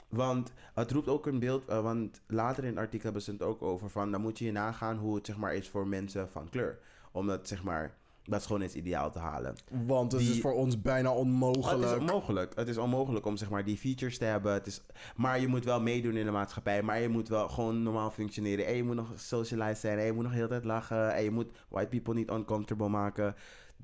Want 0.08 0.52
het 0.74 0.90
roept 0.90 1.08
ook 1.08 1.26
een 1.26 1.38
beeld. 1.38 1.64
eh, 1.68 1.80
want 1.82 2.20
later 2.26 2.62
in 2.64 2.70
het 2.70 2.78
artikel 2.78 3.04
hebben 3.04 3.22
ze 3.22 3.30
het 3.30 3.42
ook 3.42 3.62
over 3.62 3.90
van. 3.90 4.10
Dan 4.10 4.20
moet 4.20 4.38
je 4.38 4.44
je 4.44 4.52
nagaan 4.52 4.96
hoe 4.96 5.14
het 5.14 5.26
zeg 5.26 5.36
maar 5.36 5.54
is 5.54 5.68
voor 5.68 5.86
mensen 5.86 6.28
van 6.30 6.48
kleur. 6.50 6.78
Om 7.12 7.26
dat 7.26 7.48
zeg 7.48 7.62
maar. 7.62 7.94
Dat 8.26 8.42
schoonheidsideaal 8.42 9.10
te 9.10 9.18
halen. 9.18 9.54
Want 9.86 10.12
het 10.12 10.20
Die- 10.20 10.30
is 10.30 10.40
voor 10.40 10.52
ons 10.52 10.80
bijna 10.82 11.08
Het 11.10 11.18
onmogelijk. 11.18 11.90
is 11.92 11.98
onmogelijk. 11.98 12.52
Het 12.56 12.68
is 12.68 12.76
onmogelijk 12.78 13.26
om 13.26 13.36
zeg 13.36 13.50
maar 13.50 13.64
die 13.64 13.76
features 13.76 14.18
te 14.18 14.24
hebben. 14.24 14.52
Het 14.52 14.66
is, 14.66 14.80
maar 15.16 15.40
je 15.40 15.46
moet 15.48 15.64
wel 15.64 15.80
meedoen 15.80 16.16
in 16.16 16.24
de 16.24 16.30
maatschappij. 16.30 16.82
Maar 16.82 17.00
je 17.00 17.08
moet 17.08 17.28
wel 17.28 17.48
gewoon 17.48 17.82
normaal 17.82 18.10
functioneren. 18.10 18.66
En 18.66 18.74
je 18.76 18.84
moet 18.84 18.94
nog 18.94 19.12
socialized 19.16 19.78
zijn. 19.78 19.98
En 19.98 20.04
je 20.04 20.12
moet 20.12 20.24
nog 20.24 20.32
heel 20.32 20.48
tijd 20.48 20.64
lachen. 20.64 21.14
En 21.14 21.22
je 21.22 21.30
moet 21.30 21.50
white 21.68 21.88
people 21.88 22.14
niet 22.14 22.30
uncomfortable 22.30 22.88
maken. 22.88 23.34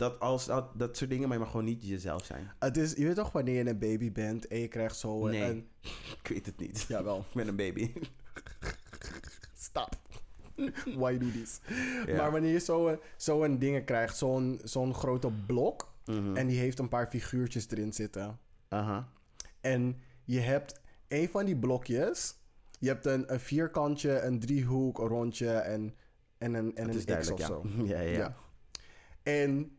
Dat, 0.01 0.21
als, 0.21 0.47
dat, 0.47 0.79
dat 0.79 0.97
soort 0.97 1.11
dingen, 1.11 1.29
maar 1.29 1.37
je 1.37 1.43
mag 1.43 1.51
gewoon 1.51 1.67
niet 1.67 1.87
jezelf 1.87 2.25
zijn. 2.25 2.51
Het 2.59 2.77
is, 2.77 2.93
je 2.93 3.05
weet 3.07 3.15
toch 3.15 3.33
wanneer 3.33 3.65
je 3.65 3.71
een 3.71 3.79
baby 3.79 4.13
bent 4.13 4.47
en 4.47 4.59
je 4.59 4.69
krijgt 4.69 4.97
zo 4.97 5.25
een... 5.27 5.31
Nee. 5.31 5.43
een- 5.43 5.69
Ik 6.23 6.29
weet 6.29 6.47
het 6.47 6.59
niet. 6.59 6.81
Jawel. 6.89 7.19
Ik 7.29 7.35
ben 7.35 7.49
een 7.49 7.57
baby. 7.57 7.93
Stop. 9.55 9.97
Why 11.01 11.19
do 11.19 11.31
this? 11.31 11.61
Ja. 12.07 12.17
Maar 12.17 12.33
wanneer 12.33 12.53
je 12.53 12.59
zo'n 12.59 12.99
zo 13.17 13.43
een 13.45 13.59
dingen 13.59 13.85
krijgt, 13.85 14.17
zo'n 14.17 14.61
zo'n 14.65 14.95
grote 14.95 15.31
blok... 15.47 15.89
Mhm. 16.05 16.37
en 16.37 16.47
die 16.47 16.59
heeft 16.59 16.79
een 16.79 16.89
paar 16.89 17.07
figuurtjes 17.07 17.71
erin 17.71 17.93
zitten... 17.93 18.39
Aha. 18.69 19.09
en 19.61 20.01
je 20.25 20.41
hebt 20.41 20.81
een 21.09 21.29
van 21.29 21.45
die 21.45 21.57
blokjes... 21.57 22.35
je 22.79 22.89
hebt 22.89 23.07
een, 23.07 23.33
een 23.33 23.41
vierkantje, 23.41 24.21
een 24.21 24.41
driehoek, 24.41 24.99
een 24.99 25.07
rondje 25.07 25.51
en, 25.51 25.95
en 26.39 26.55
een, 26.55 26.77
en 26.77 26.89
een 26.89 27.19
x 27.21 27.31
of 27.31 27.41
zo. 27.41 27.65
Ja, 27.85 28.01
ja. 28.01 28.19
Ja. 28.19 28.37
En 29.23 29.73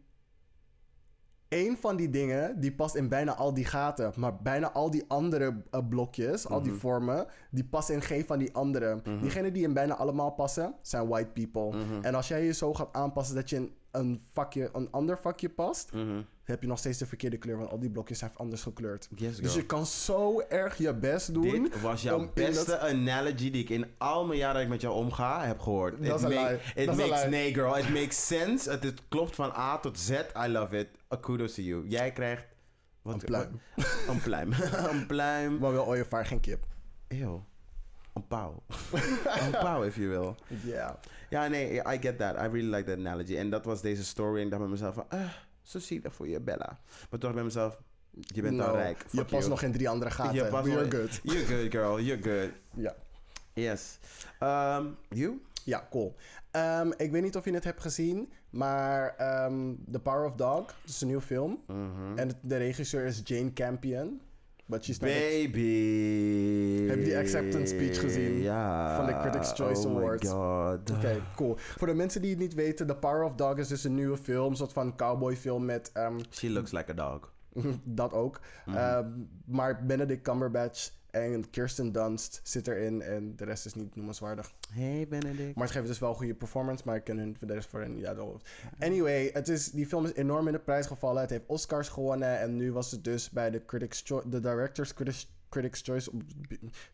één 1.52 1.78
van 1.78 1.96
die 1.96 2.10
dingen, 2.10 2.60
die 2.60 2.72
past 2.72 2.96
in 2.96 3.08
bijna 3.10 3.36
al 3.36 3.54
die 3.54 3.66
gaten. 3.66 4.12
Maar 4.16 4.36
bijna 4.42 4.72
al 4.72 4.92
die 4.92 5.04
andere 5.08 5.64
eh, 5.72 5.80
blokjes, 5.90 6.48
al 6.48 6.60
Mhm. 6.60 6.70
die 6.70 6.74
vormen, 6.80 7.26
die 7.50 7.64
passen 7.66 7.96
in 7.96 8.02
geen 8.02 8.26
van 8.26 8.40
die 8.40 8.54
andere. 8.56 9.02
Diegenen 9.22 9.54
die 9.54 9.64
in 9.64 9.74
bijna 9.74 9.96
allemaal 9.96 10.32
passen, 10.32 10.74
zijn 10.82 11.08
white 11.08 11.30
people. 11.30 11.78
Mhm. 11.78 12.02
En 12.04 12.16
als 12.16 12.28
jij 12.28 12.46
je 12.46 12.54
zo 12.54 12.74
gaat 12.74 12.90
aanpassen 12.92 13.36
dat 13.36 13.50
je 13.50 13.56
in 13.56 13.72
een, 13.92 14.22
vakje, 14.34 14.70
een 14.74 14.88
ander 14.92 15.18
vakje 15.22 15.50
past, 15.50 15.94
Mhm. 15.94 16.22
heb 16.44 16.62
je 16.62 16.68
nog 16.68 16.78
steeds 16.80 16.98
de 16.98 17.06
verkeerde 17.06 17.38
kleur. 17.38 17.58
Want 17.58 17.70
al 17.72 17.80
die 17.80 17.90
blokjes 17.90 18.20
zijn 18.20 18.32
anders 18.36 18.62
gekleurd. 18.62 19.10
Yes, 19.16 19.38
Dus 19.38 19.54
je 19.54 19.66
kan 19.66 19.86
zo 19.86 20.40
erg 20.40 20.78
je 20.78 20.94
best 20.94 21.34
doen. 21.34 21.64
Dit 21.64 21.82
was 21.82 22.02
jouw 22.02 22.32
beste 22.34 22.66
dat- 22.72 22.80
analogy 22.80 23.52
die 23.52 23.64
ik 23.64 23.70
in 23.70 23.86
al 23.98 24.26
mijn 24.26 24.40
jaren 24.40 24.54
dat 24.54 24.64
ik 24.64 24.70
met 24.70 24.82
jou 24.82 24.96
omga 24.96 25.46
heb 25.46 25.60
gehoord. 25.60 26.04
Dat 26.06 26.18
is 26.18 26.24
een 26.26 26.34
make- 26.34 26.60
lie. 26.76 26.84
It 26.88 26.96
makes, 26.96 27.28
nee 27.30 27.54
girl, 27.54 27.78
it 27.78 27.90
makes 27.90 28.28
sense. 28.28 28.70
Het, 28.72 28.84
het 28.84 29.02
klopt 29.08 29.36
van 29.36 29.52
A 29.52 29.78
tot 29.78 30.00
Z. 30.00 30.10
I 30.46 30.48
love 30.48 30.78
it. 30.78 30.88
A 31.14 31.16
kudos 31.18 31.54
to 31.54 31.62
you. 31.62 31.88
Jij 31.88 32.12
krijgt... 32.12 32.46
Wat, 33.02 33.14
Een 33.14 33.20
pluim. 33.20 33.60
wat- 33.76 33.86
een 34.08 34.22
pluim. 34.22 34.52
een 34.92 35.06
pluim. 35.08 35.58
Maar 35.58 35.72
wel 35.72 35.86
ooievaar, 35.88 36.26
geen 36.26 36.40
kip. 36.40 36.66
Eeuw. 37.08 37.46
Een 38.14 38.28
pauw. 38.28 38.64
een 39.46 39.52
pauw, 39.52 39.84
if 39.84 39.96
you 39.96 40.08
will. 40.10 40.36
Ja. 40.72 41.00
Ja, 41.32 41.48
nee, 41.48 41.82
I 41.94 41.98
get 42.02 42.18
that. 42.18 42.36
I 42.36 42.48
really 42.48 42.76
like 42.76 42.84
that 42.84 42.98
analogy. 42.98 43.38
En 43.38 43.50
dat 43.50 43.66
was 43.66 43.82
deze 43.82 44.04
story. 44.04 44.38
En 44.38 44.44
ik 44.44 44.50
dacht 44.50 44.62
bij 44.62 44.72
mezelf 44.72 44.94
van... 44.94 45.06
ah, 45.10 45.30
zo 45.62 45.80
zielig 45.80 46.14
voor 46.14 46.28
je, 46.28 46.40
Bella. 46.40 46.80
Maar 47.10 47.20
toch 47.20 47.34
bij 47.34 47.44
mezelf... 47.44 47.82
Je 48.12 48.42
bent 48.42 48.62
al 48.62 48.76
rijk. 48.76 49.06
Je 49.12 49.18
past 49.18 49.32
you. 49.32 49.50
nog 49.50 49.62
in 49.62 49.72
drie 49.72 49.90
andere 49.90 50.12
gaten. 50.12 50.34
Je 50.36 50.46
past 50.46 50.68
wel- 50.68 50.90
good. 50.90 51.20
You're 51.24 51.46
good, 51.46 51.72
girl. 51.72 52.00
You're 52.00 52.24
good. 52.24 52.52
Ja. 52.76 52.96
Yes. 53.54 53.98
Um, 54.40 54.98
you? 55.10 55.42
Ja, 55.64 55.88
cool. 55.90 56.16
Ehm, 56.52 56.92
ik 56.98 57.12
weet 57.12 57.22
niet 57.22 57.36
of 57.36 57.46
je 57.46 57.54
het 57.54 57.64
hebt 57.64 57.82
gezien, 57.82 58.32
maar 58.50 59.16
ehm, 59.18 59.74
The 59.92 60.00
Power 60.00 60.26
of 60.26 60.36
Dog, 60.36 60.66
dat 60.66 60.76
is 60.86 61.02
een 61.02 61.08
nieuwe 61.08 61.22
film. 61.24 61.64
Mhm. 61.68 62.18
En 62.18 62.32
de 62.42 62.58
regisseur 62.58 63.06
is 63.06 63.22
Jane 63.24 63.54
Campion. 63.54 64.22
But 64.72 64.84
she's 64.84 64.98
Baby. 64.98 66.88
Heb 66.88 66.98
je 66.98 67.04
die 67.04 67.18
acceptance 67.18 67.76
speech 67.76 68.00
gezien? 68.00 68.42
Ja. 68.42 68.96
Van 68.96 69.06
de 69.06 69.18
Critics' 69.18 69.52
Choice 69.56 69.88
oh 69.88 69.96
Awards? 69.98 70.24
my 70.24 70.30
god. 70.30 70.92
Oké, 70.92 71.22
cool. 71.36 71.56
Voor 71.58 71.88
de 71.88 71.94
mensen 71.94 72.22
die 72.22 72.30
het 72.30 72.40
niet 72.40 72.54
weten, 72.54 72.88
The 72.88 72.96
Power 72.96 73.24
of 73.24 73.36
Dog 73.36 73.58
is 73.58 73.68
dus 73.68 73.84
een 73.84 73.96
nieuwe 73.96 74.18
film. 74.18 74.50
Een 74.50 74.56
soort 74.56 74.74
van 74.74 74.96
cowboyfilm 74.96 75.66
met... 75.66 75.92
ehm, 75.94 76.20
She 76.30 76.50
looks 76.50 76.72
like 76.72 76.92
a 76.92 76.94
dog. 76.94 77.32
dat 77.84 78.14
ook. 78.14 78.40
Ehm, 78.66 79.06
maar 79.46 79.86
Benedict 79.86 80.22
Cumberbatch 80.22 80.90
en 81.12 81.50
Kirsten 81.50 81.92
Dunst 81.92 82.40
zit 82.44 82.68
erin 82.68 83.02
en 83.02 83.36
de 83.36 83.46
rest 83.46 83.66
is 83.66 83.74
niet 83.74 83.96
noemenswaardig. 83.96 84.52
Hey 84.74 85.08
Benedict. 85.10 85.56
Maar 85.56 85.64
het 85.64 85.74
geeft 85.76 85.88
dus 85.88 86.00
wel 86.00 86.10
een 86.10 86.16
goede 86.16 86.34
performance, 86.34 86.84
maar 86.86 86.96
ik 86.96 87.04
ken 87.04 87.18
hun 87.18 87.36
voor 87.38 87.48
de 87.48 87.54
rest 87.54 87.70
voor 87.70 87.80
hen 87.82 87.94
niet 87.94 88.06
uit. 88.06 88.20
Anyway, 88.80 89.30
het 89.34 89.48
is, 89.48 89.72
die 89.72 89.86
film 89.88 90.06
is 90.06 90.14
enorm 90.14 90.48
in 90.48 90.54
de 90.54 90.60
prijs 90.60 90.86
gevallen. 90.88 91.22
Het 91.22 91.30
heeft 91.30 91.44
Oscars 91.46 91.90
gewonnen 91.90 92.40
en 92.40 92.56
nu 92.56 92.72
was 92.72 92.92
het 92.92 93.04
dus 93.04 93.30
bij 93.30 93.50
de 93.50 93.66
Critics 93.66 94.02
Cho- 94.06 94.24
de 94.30 94.40
Directors 94.40 94.94
Critics, 94.94 95.32
Critics 95.50 95.82
Choice. 95.82 96.12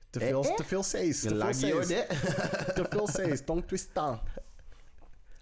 Te 0.10 0.20
veel, 0.20 0.44
Eh, 0.44 0.50
eh? 0.50 0.56
te 0.56 0.64
veel 0.64 0.82
C's. 0.82 1.22
Te 1.22 1.54
veel 1.54 1.80
C's. 1.82 1.88
Te 2.76 2.86
veel 2.90 3.06
C's. 3.06 3.42
Tong 3.46 3.68
twistan. 3.68 4.20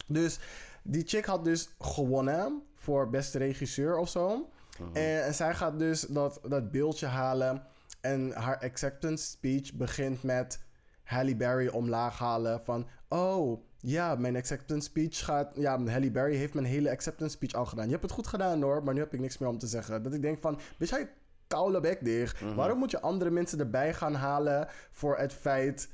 Dus 0.08 0.40
die 0.84 1.04
chick 1.08 1.26
had 1.26 1.44
dus 1.46 1.70
gewonnen 1.80 2.64
voor 2.76 3.10
beste 3.10 3.38
regisseur 3.38 3.98
of 3.98 4.10
zo. 4.10 4.50
En, 4.94 5.24
en 5.26 5.34
zij 5.34 5.54
gaat 5.56 5.80
dus 5.80 6.02
dat, 6.02 6.40
dat 6.48 6.72
beeldje 6.72 7.06
halen. 7.06 7.64
En 8.06 8.32
haar 8.32 8.60
acceptance 8.60 9.26
speech 9.26 9.74
begint 9.74 10.24
met 10.24 10.60
Halle 11.04 11.36
Berry 11.36 11.68
omlaag 11.68 12.18
halen. 12.18 12.62
Van, 12.64 12.88
oh 13.08 13.64
ja, 13.78 14.16
mijn 14.16 14.36
acceptance 14.36 14.88
speech 14.88 15.26
gaat... 15.26 15.52
Ja, 15.56 15.84
Halle 15.86 16.12
Berry 16.12 16.36
heeft 16.36 16.54
mijn 16.54 16.66
hele 16.66 16.92
acceptance 16.92 17.36
speech 17.36 17.54
al 17.54 17.66
gedaan. 17.66 17.86
Je 17.86 17.92
hebt 17.92 18.04
het 18.04 18.12
goed 18.12 18.28
gedaan 18.28 18.62
hoor, 18.62 18.84
maar 18.84 18.94
nu 18.94 19.00
heb 19.00 19.14
ik 19.14 19.20
niks 19.20 19.38
meer 19.38 19.50
om 19.50 19.58
te 19.58 19.68
zeggen. 19.68 20.04
Dat 20.04 20.14
ik 20.14 20.22
denk 20.22 20.40
van, 20.40 20.60
weet 20.78 20.90
jij, 20.90 21.10
koude 21.48 21.80
bek 21.80 22.06
dicht. 22.06 22.56
Waarom 22.56 22.78
moet 22.78 22.92
je 22.92 23.02
andere 23.02 23.30
mensen 23.30 23.60
erbij 23.60 23.94
gaan 23.94 24.16
halen 24.16 24.68
voor 24.92 25.18
het 25.18 25.34
feit... 25.34 25.90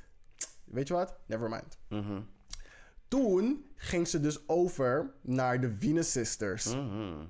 Weet 0.64 0.88
je 0.88 0.94
wat? 0.94 1.16
Never 1.26 1.50
mind. 1.50 1.78
Mhm. 1.88 2.22
Toen 3.08 3.66
ging 3.76 4.08
ze 4.08 4.20
dus 4.20 4.48
over 4.48 5.12
naar 5.22 5.62
de 5.62 5.72
Venus 5.72 6.12
Sisters. 6.12 6.76
Mhm. 6.76 7.26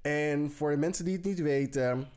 En 0.00 0.50
voor 0.50 0.70
de 0.70 0.76
mensen 0.76 1.04
die 1.04 1.16
het 1.16 1.24
niet 1.24 1.40
weten, 1.40 2.08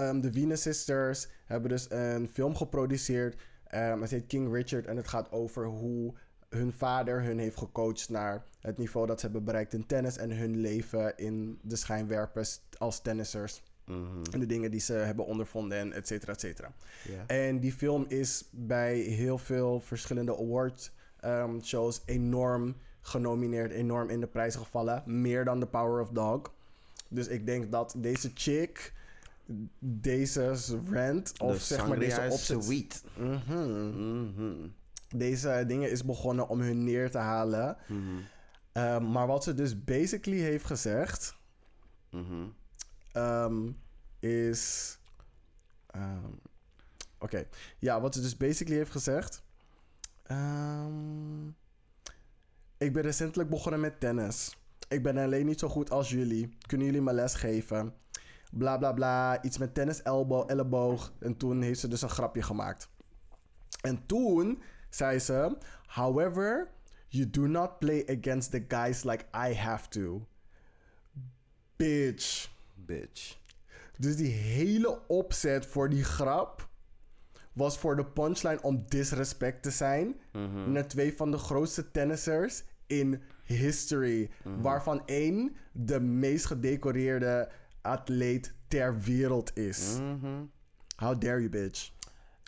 ehm, 0.00 0.20
de 0.20 0.32
Venus 0.32 0.62
Sisters 0.62 1.28
hebben 1.46 1.70
dus 1.70 1.90
een 1.90 2.28
film 2.32 2.56
geproduceerd. 2.56 3.36
Ehm, 3.66 4.00
het 4.00 4.10
heet 4.10 4.26
King 4.26 4.54
Richard 4.54 4.86
en 4.86 4.96
het 4.96 5.08
gaat 5.08 5.32
over 5.32 5.66
hoe 5.66 6.14
hun 6.48 6.72
vader 6.72 7.22
hun 7.22 7.38
heeft 7.38 7.56
gecoacht 7.56 8.08
naar 8.08 8.44
het 8.60 8.78
niveau 8.78 9.06
dat 9.06 9.20
ze 9.20 9.26
hebben 9.26 9.44
bereikt 9.44 9.72
in 9.72 9.86
tennis 9.86 10.16
en 10.16 10.30
hun 10.30 10.56
leven 10.56 11.16
in 11.16 11.58
de 11.62 11.76
schijnwerpers 11.76 12.60
als 12.78 13.02
tennissers. 13.02 13.62
Mhm. 13.84 14.22
En 14.32 14.40
de 14.40 14.46
dingen 14.46 14.70
die 14.70 14.80
ze 14.80 14.92
hebben 14.92 15.26
ondervonden 15.26 15.78
en 15.78 15.92
et 15.92 16.06
cetera, 16.06 16.32
et 16.32 16.40
cetera. 16.40 16.72
En 17.26 17.60
die 17.60 17.72
film 17.72 18.04
is 18.08 18.44
bij 18.50 18.98
heel 18.98 19.38
veel 19.38 19.80
verschillende 19.80 20.36
award 20.36 20.92
ehm, 21.20 21.60
shows 21.60 22.02
enorm 22.04 22.76
genomineerd, 23.00 23.72
enorm 23.72 24.08
in 24.08 24.20
de 24.20 24.26
prijzen 24.26 24.60
gevallen. 24.60 25.02
Meer 25.06 25.44
dan 25.44 25.60
The 25.60 25.66
Power 25.66 26.00
of 26.00 26.08
Dog. 26.08 26.52
Dus 27.08 27.26
ik 27.26 27.46
denk 27.46 27.72
dat 27.72 27.94
deze 27.96 28.30
chick, 28.34 28.92
deze 29.78 30.54
rant, 30.90 31.32
of 31.38 31.52
De 31.52 31.58
zeg 31.58 31.88
maar 31.88 31.98
deze 31.98 32.26
opzet... 32.30 33.02
Mhm. 33.16 34.24
Mhm. 34.24 34.68
Deze 35.16 35.64
dingen 35.66 35.90
is 35.90 36.04
begonnen 36.04 36.48
om 36.48 36.60
hun 36.60 36.84
neer 36.84 37.10
te 37.10 37.18
halen. 37.18 37.76
Mhm. 37.88 38.00
Ehm, 38.72 39.10
maar 39.10 39.26
wat 39.26 39.44
ze 39.44 39.54
dus 39.54 39.84
basically 39.84 40.38
heeft 40.38 40.64
gezegd, 40.64 41.36
ehm, 43.12 43.68
is. 44.18 44.98
ehm, 45.86 46.24
Oké, 47.18 47.46
ja, 47.78 48.00
wat 48.00 48.14
ze 48.14 48.20
dus 48.20 48.36
basically 48.36 48.76
heeft 48.78 48.90
gezegd. 48.90 49.42
ik 52.78 52.92
ben 52.92 53.02
recentelijk 53.02 53.50
begonnen 53.50 53.80
met 53.80 54.00
tennis. 54.00 54.56
Ik 54.88 55.02
ben 55.02 55.16
alleen 55.16 55.46
niet 55.46 55.58
zo 55.58 55.68
goed 55.68 55.90
als 55.90 56.10
jullie. 56.10 56.56
Kunnen 56.66 56.86
jullie 56.86 57.02
me 57.02 57.12
les 57.12 57.34
geven? 57.34 57.94
Bla 58.50 58.76
bla 58.78 58.92
bla. 58.92 59.42
Iets 59.42 59.58
met 59.58 59.74
tennis 59.74 60.02
elbow, 60.02 60.50
elleboog. 60.50 61.12
En 61.18 61.36
toen 61.36 61.62
heeft 61.62 61.80
ze 61.80 61.88
dus 61.88 62.02
een 62.02 62.08
grapje 62.10 62.42
gemaakt. 62.42 62.88
En 63.80 64.06
toen 64.06 64.62
zei 64.90 65.18
ze: 65.18 65.56
However, 65.86 66.68
you 67.08 67.30
do 67.30 67.46
not 67.46 67.78
play 67.78 68.06
against 68.20 68.50
the 68.50 68.64
guys 68.68 69.02
like 69.04 69.24
I 69.50 69.54
have 69.54 69.88
to. 69.88 70.26
Bitch. 71.76 72.50
Bitch. 72.74 73.38
Dus 73.98 74.16
die 74.16 74.30
hele 74.32 75.00
opzet 75.08 75.66
voor 75.66 75.88
die 75.88 76.04
grap 76.04 76.68
was 77.52 77.78
voor 77.78 77.96
de 77.96 78.04
punchline 78.06 78.62
om 78.62 78.84
disrespect 78.88 79.62
te 79.62 79.70
zijn 79.70 80.20
Mhm. 80.32 80.72
naar 80.72 80.88
twee 80.88 81.16
van 81.16 81.30
de 81.30 81.38
grootste 81.38 81.90
tennissers 81.90 82.62
in 82.86 83.22
history. 83.44 84.30
Mhm. 84.44 84.60
Waarvan 84.60 85.02
één 85.06 85.56
de 85.72 86.00
meest 86.00 86.46
gedecoreerde 86.46 87.48
atleet 87.82 88.54
ter 88.68 89.00
wereld 89.00 89.56
is. 89.56 89.96
Mhm. 90.00 90.42
How 90.96 91.20
dare 91.20 91.38
you, 91.38 91.48
bitch? 91.48 91.90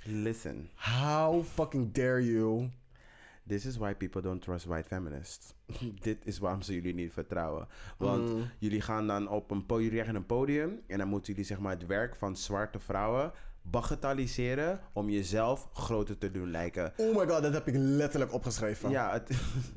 Listen, 0.04 0.68
How 0.74 1.44
fucking 1.44 1.92
dare 1.92 2.24
you? 2.24 2.70
this 3.46 3.64
is 3.66 3.76
why 3.76 3.94
people 3.94 4.22
don't 4.22 4.42
trust 4.42 4.64
white 4.66 4.86
feminists. 4.88 5.54
Dit 6.00 6.26
is 6.26 6.38
waarom 6.38 6.62
ze 6.62 6.74
jullie 6.74 6.94
niet 6.94 7.12
vertrouwen. 7.12 7.68
Want 7.98 8.28
Mm. 8.28 8.50
jullie 8.58 8.80
gaan 8.80 9.06
dan 9.06 9.28
op 9.28 9.50
een 9.50 9.66
podium, 9.66 9.84
jullie 9.84 10.00
krijgen 10.02 10.14
een 10.14 10.26
podium 10.26 10.80
en 10.86 10.98
dan 10.98 11.08
moeten 11.08 11.32
jullie 11.32 11.48
zeg 11.48 11.58
maar 11.58 11.72
het 11.72 11.86
werk 11.86 12.16
van 12.16 12.36
zwarte 12.36 12.78
vrouwen 12.78 13.32
bagatelliseren 13.62 14.80
om 14.92 15.10
jezelf 15.10 15.68
groter 15.72 16.18
te 16.18 16.30
doen 16.30 16.50
lijken. 16.50 16.92
Oh 16.96 17.16
my 17.16 17.26
god, 17.28 17.42
dat 17.42 17.52
heb 17.52 17.66
ik 17.68 17.74
letterlijk 17.76 18.32
opgeschreven. 18.32 18.90
Ja, 18.90 19.12
het 19.12 19.30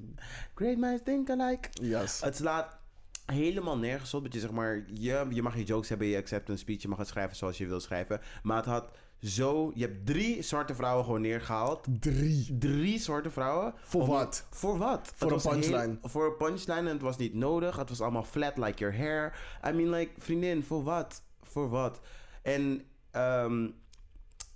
Great 0.55 0.77
minds 0.77 1.03
think 1.03 1.29
alike. 1.29 1.69
Yes. 1.81 2.21
Het 2.21 2.35
slaat 2.35 2.77
helemaal 3.25 3.77
nergens 3.77 4.13
op. 4.13 4.23
Dat 4.23 4.33
je 4.33 4.39
zeg 4.39 4.51
maar, 4.51 4.83
je, 4.93 5.25
je 5.29 5.41
mag 5.41 5.55
je 5.57 5.63
jokes 5.63 5.89
hebben, 5.89 6.07
je 6.07 6.17
acceptance 6.17 6.61
speech, 6.61 6.81
je 6.81 6.87
mag 6.87 6.97
het 6.97 7.07
schrijven 7.07 7.35
zoals 7.35 7.57
je 7.57 7.67
wil 7.67 7.79
schrijven. 7.79 8.21
Maar 8.43 8.57
het 8.57 8.65
had 8.65 8.91
zo, 9.21 9.71
je 9.75 9.81
hebt 9.85 10.05
drie 10.05 10.41
zwarte 10.41 10.75
vrouwen 10.75 11.05
gewoon 11.05 11.21
neergehaald. 11.21 11.87
Drie. 11.99 12.57
Drie 12.59 12.99
zwarte 12.99 13.31
vrouwen. 13.31 13.73
Voor 13.77 14.01
Om- 14.01 14.07
wat? 14.07 14.47
Voor 14.49 14.77
wat? 14.77 15.11
Voor 15.15 15.31
Het 15.31 15.45
een 15.45 15.51
punchline. 15.51 15.79
heel- 16.01 16.09
voor 16.09 16.25
een 16.25 16.37
punchline 16.37 16.79
en 16.79 16.85
het 16.93 17.01
was 17.01 17.17
niet 17.17 17.33
nodig. 17.33 17.75
Het 17.75 17.89
was 17.89 18.01
allemaal 18.01 18.23
flat 18.23 18.57
like 18.57 18.77
your 18.79 18.97
hair. 18.97 19.37
I 19.67 19.71
mean 19.71 19.89
like, 19.89 20.11
vriendin, 20.17 20.63
voor 20.63 20.83
wat? 20.83 21.23
Voor 21.41 21.69
wat? 21.69 21.99
En 22.41 22.81
ehm, 23.11 23.67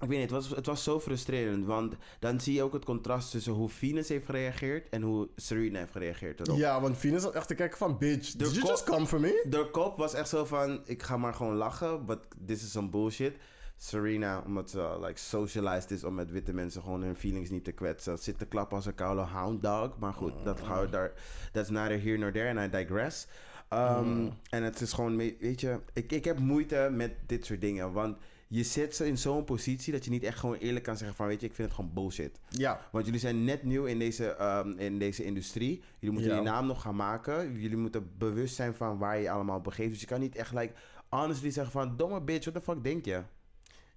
ik 0.02 0.08
weet 0.08 0.20
niet, 0.20 0.32
het 0.32 0.32
was, 0.32 0.50
het 0.50 0.66
was 0.66 0.84
zo 0.84 1.00
frustrerend. 1.00 1.66
Want 1.66 1.96
dan 2.20 2.40
zie 2.40 2.54
je 2.54 2.64
ook 2.64 2.74
het 2.74 2.86
contrast 2.86 3.32
tussen 3.32 3.54
hoe 3.54 3.70
Venus 3.70 4.10
heeft 4.10 4.26
gereageerd 4.26 4.90
en 4.90 5.02
hoe 5.02 5.30
Serena 5.36 5.80
heeft 5.80 5.92
gereageerd 5.92 6.40
erop. 6.40 6.58
Ja, 6.58 6.82
want 6.82 6.98
Venus 6.98 7.24
had 7.24 7.34
echt 7.34 7.48
te 7.48 7.56
kijken 7.56 7.78
van, 7.78 7.98
bitch, 7.98 8.32
did 8.32 8.54
you 8.56 8.68
just 8.68 8.84
come 8.84 9.08
for 9.08 9.20
me? 9.20 9.46
De 9.50 9.70
kop 9.72 9.98
was 9.98 10.14
echt 10.14 10.30
zo 10.30 10.46
van, 10.46 10.82
ik 10.86 11.04
ga 11.04 11.18
maar 11.18 11.34
gewoon 11.34 11.56
lachen, 11.56 12.06
but 12.06 12.20
this 12.46 12.64
is 12.64 12.72
some 12.72 12.90
bullshit. 12.90 13.36
Serena, 13.78 14.44
omdat 14.46 14.70
ze 14.70 14.78
uh, 14.78 14.96
like 15.02 15.20
socialized 15.20 15.92
is 15.92 16.04
om 16.04 16.14
met 16.16 16.32
witte 16.32 16.54
mensen 16.54 16.82
gewoon 16.82 17.02
hun 17.02 17.16
feelings 17.16 17.50
niet 17.50 17.64
te 17.64 17.72
kwetsen, 17.72 18.18
zit 18.18 18.38
te 18.38 18.46
klappen 18.46 18.76
als 18.76 18.86
een 18.86 18.96
koude 18.96 19.22
hound 19.22 19.62
dog. 19.62 19.98
Maar 20.00 20.14
goed, 20.14 20.34
dat 20.44 20.62
gaan 20.62 20.82
we 20.82 20.90
daar, 20.90 21.12
that's 21.52 21.70
neither 21.70 22.02
here 22.02 22.18
nor 22.18 22.32
there 22.32 22.60
and 22.60 22.68
I 22.68 22.78
digress. 22.78 23.28
Um, 23.74 24.32
En 24.50 24.64
het 24.64 24.82
is 24.82 24.94
gewoon, 24.94 25.18
weet 25.18 25.62
je, 25.62 25.80
ik, 25.94 26.12
ik 26.12 26.26
heb 26.26 26.40
moeite 26.40 26.90
met 26.92 27.12
dit 27.26 27.46
soort 27.46 27.62
dingen, 27.62 27.92
want 27.92 28.18
je 28.52 28.64
zit 28.64 28.96
ze 28.96 29.08
in 29.08 29.18
zo'n 29.18 29.44
positie 29.44 29.94
dat 29.94 30.06
je 30.06 30.10
niet 30.12 30.24
echt 30.24 30.40
gewoon 30.40 30.56
eerlijk 30.56 30.86
kan 30.86 30.98
zeggen 30.98 31.18
van, 31.18 31.28
weet 31.28 31.42
je, 31.42 31.48
ik 31.48 31.54
vind 31.54 31.68
het 31.68 31.78
gewoon 31.78 31.94
bullshit. 31.94 32.40
Ja. 32.50 32.82
Want 32.92 33.06
jullie 33.06 33.20
zijn 33.20 33.44
net 33.44 33.64
nieuw 33.64 33.86
in 33.86 34.00
deze, 34.00 34.26
ehm, 34.30 34.72
in 34.78 35.00
deze 35.00 35.24
industrie. 35.24 35.84
Jullie 36.00 36.16
moeten 36.16 36.32
Ja. 36.32 36.38
je 36.38 36.44
naam 36.50 36.66
nog 36.68 36.82
gaan 36.82 36.96
maken. 36.96 37.60
Jullie 37.60 37.78
moeten 37.78 38.12
bewust 38.18 38.56
zijn 38.56 38.74
van 38.76 38.98
waar 38.98 39.16
je 39.18 39.22
je 39.24 39.32
allemaal 39.32 39.62
begeeft. 39.62 39.90
Dus 39.90 40.00
je 40.02 40.06
kan 40.08 40.20
niet 40.20 40.36
echt, 40.36 40.54
like, 40.54 40.74
honestly 41.10 41.52
zeggen 41.52 41.72
van... 41.72 41.98
Domme 41.98 42.22
bitch, 42.22 42.46
what 42.46 42.64
the 42.64 42.72
fuck 42.72 42.84
denk 42.84 43.06
je? 43.06 43.22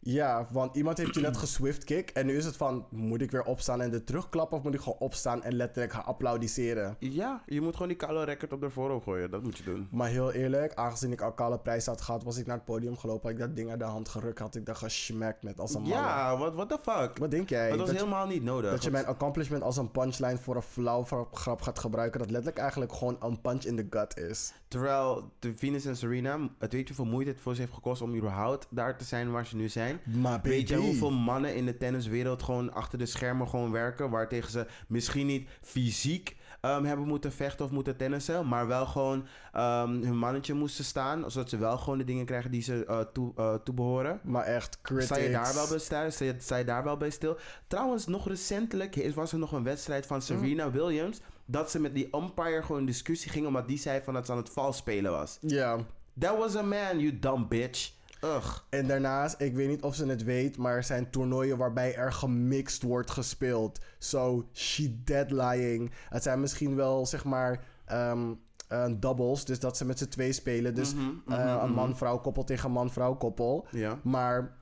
Ja, 0.05 0.47
want 0.51 0.77
iemand 0.77 0.99
heeft 0.99 1.15
je 1.15 1.21
net 1.21 1.37
geswift 1.37 1.85
kick 1.85 2.11
en 2.11 2.27
nu 2.27 2.37
is 2.37 2.45
het 2.45 2.57
van, 2.57 2.87
moet 2.91 3.21
ik 3.21 3.31
weer 3.31 3.45
opstaan 3.45 3.81
en 3.81 3.93
er 3.93 4.05
terugklappen 4.05 4.59
of 4.59 4.65
moet 4.65 4.75
ik 4.75 4.81
gewoon 4.81 4.99
opstaan 4.99 5.43
en 5.43 5.55
letterlijk 5.55 5.93
gaan 5.93 6.05
applaudisseren? 6.05 6.97
Ja, 6.99 7.43
je 7.47 7.61
moet 7.61 7.73
gewoon 7.73 7.89
die 7.89 7.97
koude 7.97 8.25
record 8.25 8.53
op 8.53 8.61
de 8.61 8.71
voorhoofd 8.71 9.05
gooien. 9.05 9.31
Dat 9.31 9.43
moet 9.43 9.59
je 9.59 9.65
doen. 9.65 9.89
Maar 9.91 10.09
heel 10.09 10.33
eerlijk, 10.33 10.75
aangezien 10.75 11.13
ik 11.13 11.21
al 11.21 11.33
kale 11.33 11.59
prijs 11.59 11.87
had 11.87 12.01
gehad, 12.01 12.23
was 12.23 12.37
ik 12.37 12.47
naar 12.47 12.57
het 12.57 12.65
podium 12.65 12.97
gelopen, 12.97 13.23
had 13.23 13.41
ik 13.41 13.47
dat 13.47 13.57
ding 13.57 13.71
uit 13.71 13.79
de 13.79 13.85
hand 13.85 14.09
gerukt, 14.09 14.39
had 14.39 14.55
ik 14.55 14.67
dat 14.67 14.77
gesmakt 14.77 15.43
met 15.43 15.61
als 15.61 15.75
een 15.75 15.83
malle. 15.83 15.95
Ja, 15.95 16.37
what, 16.39 16.55
what 16.55 16.69
the 16.69 16.79
fuck? 16.83 17.19
Wat 17.19 17.31
denk 17.31 17.49
jij? 17.49 17.69
dat 17.69 17.79
was 17.79 17.91
helemaal 17.91 18.27
niet 18.27 18.43
nodig. 18.43 18.71
Dat 18.71 18.85
je 18.85 18.91
mijn 18.91 19.07
accomplishment 19.07 19.63
als 19.63 19.77
een 19.77 19.91
punchline 19.91 20.39
voor 20.39 20.57
een 20.57 20.63
flauw 20.63 21.05
grap 21.33 21.61
gaat 21.61 21.79
gebruiken, 21.79 22.19
dat 22.19 22.31
letterlijk 22.31 22.59
eigenlijk 22.59 22.93
gewoon 22.93 23.17
een 23.21 23.41
punch 23.41 23.65
in 23.65 23.77
the 23.77 23.87
gut 23.91 24.19
is. 24.19 24.53
Terwijl 24.73 25.33
de 25.39 25.55
Venus 25.55 25.85
en 25.85 25.97
Serena, 25.97 26.39
het 26.59 26.73
weet 26.73 26.89
je 26.89 26.95
hoeveel 26.95 27.13
moeite 27.13 27.31
het 27.31 27.41
voor 27.41 27.55
ze 27.55 27.61
heeft 27.61 27.73
gekost 27.73 28.03
om 28.03 28.15
überhaupt 28.17 28.67
daar 28.71 28.99
te 28.99 29.05
zijn 29.05 29.31
waar 29.31 29.47
ze 29.47 29.57
nu 29.57 29.69
zijn. 29.69 30.01
Maar 30.05 30.41
Weet 30.43 30.69
je 30.69 30.77
hoeveel 30.77 31.11
mannen 31.11 31.55
in 31.55 31.67
de 31.67 31.77
tenniswereld 31.77 32.43
gewoon 32.43 32.73
achter 32.73 32.99
de 32.99 33.07
schermen 33.07 33.49
gewoon 33.49 33.71
werken, 33.71 34.11
waar 34.11 34.29
tegen 34.29 34.51
ze 34.51 34.67
misschien 34.89 35.27
niet 35.27 35.49
fysiek 35.61 36.37
ehm, 36.61 36.85
hebben 36.85 37.07
moeten 37.07 37.33
vechten 37.33 37.65
of 37.65 37.71
moeten 37.71 37.97
tennissen, 37.97 38.49
maar 38.49 38.67
wel 38.67 38.87
gewoon 38.87 39.27
ehm, 39.53 39.89
hun 40.03 40.19
mannetje 40.19 40.55
moesten 40.55 40.85
staan, 40.85 41.31
zodat 41.31 41.49
ze 41.49 41.57
wel 41.57 41.79
gewoon 41.79 41.99
de 41.99 42.05
dingen 42.05 42.25
krijgen 42.25 42.51
die 42.51 42.63
ze 42.63 42.85
eh 42.85 43.01
toe, 43.13 43.33
eh, 43.37 43.55
toebehoren. 43.55 44.21
Maar 44.23 44.45
echt, 44.45 44.79
critics. 44.83 45.07
Sta 45.07 45.17
je 45.17 45.31
daar 45.31 45.55
wel 45.55 45.69
bij 45.69 45.79
stil? 45.79 46.11
Sta 46.11 46.25
je, 46.25 46.35
sta 46.39 46.57
je 46.57 46.65
daar 46.65 46.85
wel 46.85 46.97
bij 46.97 47.11
stil? 47.11 47.37
Trouwens, 47.67 48.07
nog 48.07 48.29
recentelijk 48.29 49.13
was 49.15 49.33
er 49.33 49.39
nog 49.39 49.53
een 49.53 49.65
wedstrijd 49.65 50.07
van 50.07 50.23
Serena 50.23 50.67
Mm. 50.67 50.73
Williams. 50.73 51.21
Dat 51.45 51.71
ze 51.71 51.81
met 51.81 51.95
die 51.95 52.17
umpire 52.17 52.63
gewoon 52.63 52.81
in 52.81 52.87
discussie 52.87 53.31
ging. 53.31 53.47
Omdat 53.47 53.69
die 53.69 53.79
zei 53.79 54.01
van 54.03 54.15
dat 54.15 54.27
ze 54.27 54.33
aan 54.33 54.39
het 54.39 54.51
vals 54.51 54.77
spelen 54.77 55.11
was. 55.13 55.39
Ja. 55.41 55.79
That 56.19 56.39
was 56.39 56.57
a 56.57 56.63
man, 56.63 56.99
you 56.99 57.19
dumb 57.19 57.49
bitch. 57.49 57.93
Ugh. 58.25 58.59
En 58.69 58.87
daarnaast, 58.87 59.41
ik 59.41 59.55
weet 59.55 59.69
niet 59.69 59.83
of 59.83 59.95
ze 59.95 60.07
het 60.07 60.25
weet, 60.25 60.57
maar 60.57 60.77
er 60.77 60.85
zijn 60.85 61.11
toernooien 61.11 61.57
waarbij 61.57 61.95
er 61.97 62.13
gemixt 62.13 62.83
wordt 62.83 63.11
gespeeld. 63.11 63.81
So, 63.99 64.49
she 64.53 65.03
dead 65.05 65.31
lying. 65.31 65.91
Het 66.09 66.23
zijn 66.23 66.41
misschien 66.41 66.77
wel, 66.77 67.07
zeg 67.07 67.25
maar, 67.25 67.65
ehm, 67.85 68.33
eh, 68.69 68.87
doubles. 68.97 69.45
Dus 69.45 69.61
dat 69.61 69.77
ze 69.77 69.85
met 69.85 69.99
z'n 69.99 70.09
twee 70.09 70.33
spelen. 70.33 70.75
Dus 70.75 70.95
Mhm, 70.95 71.33
eh, 71.33 71.61
een 71.63 71.73
man-vrouw 71.73 72.19
koppel 72.19 72.45
tegen 72.45 72.67
een 72.67 72.73
man-vrouw 72.73 73.15
koppel. 73.17 73.67
Ja. 73.71 73.99
Maar 74.03 74.57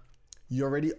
you 0.47 0.65
already, 0.65 0.93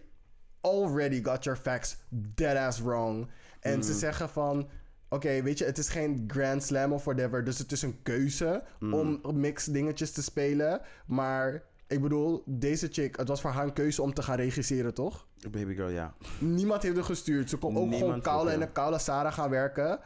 already 0.61 1.23
got 1.23 1.43
your 1.43 1.59
facts 1.59 1.97
dead 2.09 2.57
ass 2.57 2.79
wrong. 2.81 3.29
En 3.59 3.83
ze 3.83 3.93
zeggen 3.93 4.29
van... 4.29 4.69
Oké, 5.13 5.41
weet 5.41 5.57
je, 5.57 5.65
het 5.65 5.77
is 5.77 5.89
geen 5.89 6.23
Grand 6.27 6.63
Slam 6.63 6.93
of 6.93 7.03
whatever. 7.03 7.43
Dus 7.43 7.57
het 7.57 7.71
is 7.71 7.81
een 7.81 7.99
keuze 8.03 8.63
Mm. 8.79 8.93
om 8.93 9.39
mix 9.39 9.65
dingetjes 9.65 10.11
te 10.11 10.23
spelen. 10.23 10.81
Maar 11.05 11.63
ik 11.87 12.01
bedoel, 12.01 12.43
deze 12.45 12.87
chick, 12.91 13.17
het 13.17 13.27
was 13.27 13.41
voor 13.41 13.49
haar 13.49 13.63
een 13.65 13.73
keuze 13.73 14.01
om 14.01 14.13
te 14.13 14.21
gaan 14.23 14.35
regisseren, 14.35 14.93
toch? 14.93 15.27
Baby 15.49 15.75
girl, 15.75 15.89
ja. 15.89 16.13
Niemand 16.39 16.83
heeft 16.83 16.97
er 16.97 17.03
gestuurd. 17.03 17.49
Ze 17.49 17.57
kon 17.57 17.77
ook 17.77 17.81
Niemand 17.81 18.01
gewoon 18.01 18.21
koude 18.21 18.51
en 18.51 18.61
een 18.61 18.71
koude 18.71 18.99
Sarah 18.99 19.33
gaan 19.33 19.49
werken. 19.49 19.99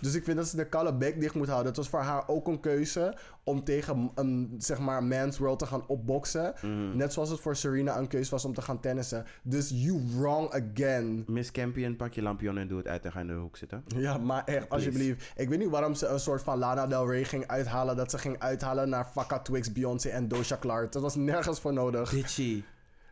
Dus 0.00 0.14
ik 0.14 0.24
vind 0.24 0.36
dat 0.36 0.48
ze 0.48 0.56
de 0.56 0.66
koude 0.66 0.94
bek 0.94 1.20
dicht 1.20 1.34
moet 1.34 1.46
houden. 1.46 1.66
Het 1.66 1.76
was 1.76 1.88
voor 1.88 2.00
haar 2.00 2.28
ook 2.28 2.46
een 2.46 2.60
keuze 2.60 3.16
om 3.44 3.64
tegen 3.64 4.10
een, 4.14 4.54
zeg 4.58 4.78
maar, 4.78 5.04
man's 5.04 5.38
world 5.38 5.58
te 5.58 5.66
gaan 5.66 5.86
opboksen. 5.86 6.54
Mhm. 6.62 6.96
Net 6.96 7.12
zoals 7.12 7.30
het 7.30 7.40
voor 7.40 7.56
Serena 7.56 7.98
een 7.98 8.08
keuze 8.08 8.30
was 8.30 8.44
om 8.44 8.54
te 8.54 8.62
gaan 8.62 8.80
tennissen. 8.80 9.24
Dus 9.42 9.70
you 9.74 10.02
wrong 10.16 10.50
again. 10.50 11.24
Miss 11.26 11.50
Campion, 11.50 11.96
pak 11.96 12.12
je 12.12 12.22
lampion 12.22 12.58
en 12.58 12.68
doe 12.68 12.78
het 12.78 12.88
uit 12.88 13.04
en 13.04 13.12
ga 13.12 13.20
in 13.20 13.26
de 13.26 13.32
hoek 13.32 13.56
zitten. 13.56 13.84
Ja, 13.96 14.18
maar 14.18 14.44
echt, 14.44 14.68
alsjeblieft. 14.68 15.32
Ik 15.36 15.48
weet 15.48 15.58
niet 15.58 15.70
waarom 15.70 15.94
ze 15.94 16.06
een 16.06 16.20
soort 16.20 16.42
van 16.42 16.58
Lana 16.58 16.86
Del 16.86 17.10
Rey 17.10 17.24
ging 17.24 17.46
uithalen. 17.46 17.96
Dat 17.96 18.10
ze 18.10 18.18
ging 18.18 18.38
uithalen 18.38 18.88
naar 18.88 19.04
Faka 19.04 19.38
Twix, 19.38 19.72
Beyoncé 19.72 20.08
en 20.08 20.28
Doja 20.28 20.56
Clark. 20.60 20.92
Dat 20.92 21.02
was 21.02 21.14
nergens 21.14 21.60
voor 21.60 21.72
nodig. 21.72 22.10
Bitchy. 22.12 22.62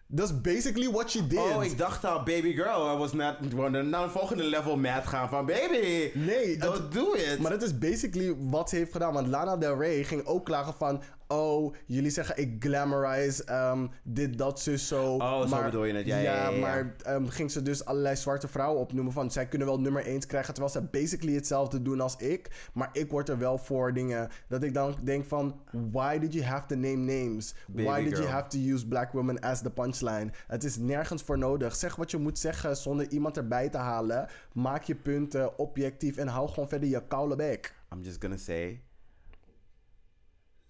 Dat 0.08 0.28
is 0.30 0.40
basically 0.40 0.90
what 0.90 1.10
she 1.10 1.26
did. 1.26 1.38
Oh, 1.38 1.64
ik 1.64 1.78
dacht 1.78 2.04
al, 2.04 2.18
baby 2.22 2.52
girl. 2.54 2.94
I 2.94 2.96
was 2.98 3.10
gewoon 3.48 3.88
naar 3.90 4.02
een 4.02 4.10
volgende 4.10 4.42
level 4.44 4.76
mad 4.76 5.06
gaan 5.06 5.28
van 5.28 5.46
baby. 5.46 6.10
Nee, 6.14 6.56
don't 6.56 6.76
het- 6.78 6.92
do 6.92 7.12
it. 7.12 7.38
Maar 7.38 7.50
dat 7.50 7.62
is 7.62 7.78
basically 7.78 8.34
wat 8.38 8.68
ze 8.68 8.76
heeft 8.76 8.92
gedaan. 8.92 9.12
Want 9.12 9.26
Lana 9.26 9.56
Del 9.56 9.78
Rey 9.78 10.04
ging 10.04 10.26
ook 10.26 10.44
klagen 10.44 10.74
van... 10.74 11.02
Oh, 11.28 11.74
jullie 11.86 12.10
zeggen 12.10 12.38
ik 12.38 12.56
glamorize 12.58 13.44
ehm, 13.44 13.86
dit, 14.02 14.38
dat, 14.38 14.60
zus, 14.60 14.88
zo. 14.88 15.14
Oh, 15.14 15.46
zo 15.46 15.62
bedoel 15.62 15.84
je 15.84 15.94
het. 15.94 16.06
Ja, 16.06 16.16
ja, 16.16 16.34
ja, 16.34 16.50
ja. 16.50 16.58
maar 16.60 16.94
ehm, 17.02 17.26
ging 17.26 17.50
ze 17.50 17.62
dus 17.62 17.84
allerlei 17.84 18.16
zwarte 18.16 18.48
vrouwen 18.48 18.80
opnoemen 18.80 19.12
van... 19.12 19.30
Zij 19.30 19.46
kunnen 19.46 19.68
wel 19.68 19.80
nummer 19.80 20.06
1 20.06 20.26
krijgen, 20.26 20.54
terwijl 20.54 20.74
ze 20.74 20.82
basically 20.82 21.34
hetzelfde 21.34 21.82
doen 21.82 22.00
als 22.00 22.16
ik. 22.16 22.68
Maar 22.72 22.88
ik 22.92 23.10
word 23.10 23.28
er 23.28 23.38
wel 23.38 23.58
voor 23.58 23.92
dingen 23.92 24.28
dat 24.48 24.62
ik 24.62 24.74
dan 24.74 24.94
denk 25.02 25.24
van... 25.24 25.60
Why 25.90 26.18
did 26.18 26.32
you 26.32 26.44
have 26.44 26.66
to 26.66 26.74
name 26.74 26.96
names? 26.96 27.54
Baby 27.66 27.82
Why 27.82 28.04
did 28.04 28.18
you 28.18 28.28
have 28.28 28.48
to 28.48 28.58
use 28.58 28.86
black 28.86 29.12
women 29.12 29.40
as 29.40 29.62
the 29.62 29.70
punchline? 29.70 30.30
Het 30.46 30.64
is 30.64 30.76
nergens 30.76 31.22
voor 31.22 31.38
nodig. 31.38 31.76
Zeg 31.76 31.96
wat 31.96 32.10
je 32.10 32.18
moet 32.18 32.38
zeggen 32.38 32.76
zonder 32.76 33.08
iemand 33.08 33.36
erbij 33.36 33.68
te 33.68 33.78
halen. 33.78 34.28
Maak 34.52 34.82
je 34.82 34.94
punten 34.94 35.58
objectief 35.58 36.16
en 36.16 36.28
hou 36.28 36.48
gewoon 36.48 36.68
verder 36.68 36.88
je 36.88 37.02
koude 37.08 37.36
bek. 37.36 37.74
I'm 37.92 38.02
just 38.02 38.20
gonna 38.20 38.36
say, 38.36 38.80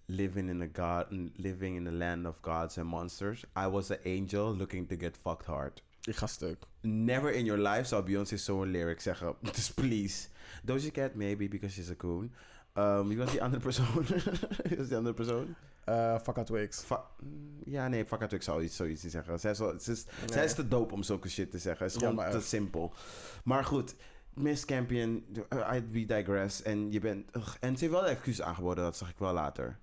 living 0.07 0.49
in 0.49 0.61
a 0.61 0.67
god, 0.73 1.05
living 1.35 1.75
in 1.75 1.87
a 1.87 1.91
land 1.91 2.25
of 2.25 2.35
gods 2.41 2.77
and 2.77 2.87
monsters. 2.87 3.43
I 3.55 3.67
was 3.67 3.91
an 3.91 3.97
angel 4.03 4.55
looking 4.55 4.87
to 4.87 4.95
get 4.95 5.17
fucked 5.17 5.45
hard. 5.45 5.83
Ik 6.03 6.15
ga 6.15 6.27
stuk. 6.27 6.57
Never 6.81 7.31
in 7.31 7.45
your 7.45 7.61
life 7.61 7.85
zou 7.87 8.03
Beyoncé 8.03 8.35
zo'n 8.37 8.71
lyric 8.71 9.01
zeggen. 9.01 9.35
Just 9.41 9.75
please. 9.81 10.27
Doja 10.63 10.91
Cat, 10.91 11.15
maybe 11.15 11.47
because 11.47 11.73
she's 11.73 11.89
a 11.89 11.95
coon. 11.95 12.31
Um, 12.73 13.07
wie 13.07 13.17
was 13.17 13.31
die 13.31 13.41
andere 13.43 13.61
persoon? 13.61 14.05
wie 14.67 14.77
was 14.77 14.87
die 14.87 14.97
andere 14.97 15.13
persoon? 15.13 15.55
Eh 15.83 16.19
fuck 16.19 16.45
Twix. 16.45 16.85
Mm, 17.19 17.61
ja, 17.65 17.87
nee, 17.87 18.05
fuck 18.05 18.31
ik 18.31 18.41
zou 18.41 18.63
iets, 18.63 18.75
zoiets 18.75 19.03
niet 19.03 19.11
zeggen. 19.11 19.39
Zij 19.39 19.51
is, 19.51 19.59
wel- 19.59 19.73
is, 19.73 19.83
zij 19.83 19.95
Nee. 20.35 20.43
is 20.43 20.53
te 20.53 20.67
dope 20.67 20.93
om 20.93 21.03
zulke 21.03 21.29
shit 21.29 21.51
te 21.51 21.57
zeggen. 21.59 21.85
Het 21.85 21.95
is 21.95 22.01
gewoon 22.01 22.31
te 22.31 22.41
simpel. 22.41 22.93
Maar 23.43 23.65
goed, 23.65 23.95
Miss 24.33 24.65
Campion, 24.65 25.25
uh, 25.53 25.73
I 25.73 25.83
we 25.91 26.05
digress. 26.05 26.61
En 26.61 26.91
je 26.91 26.99
bent... 26.99 27.35
ugh, 27.35 27.55
en 27.59 27.77
ze 27.77 27.79
heeft 27.85 27.95
wel 27.99 28.05
excuus 28.07 28.41
aangeboden, 28.41 28.83
dat 28.83 28.97
zag 28.97 29.09
ik 29.09 29.17
wel 29.17 29.33
later. 29.33 29.77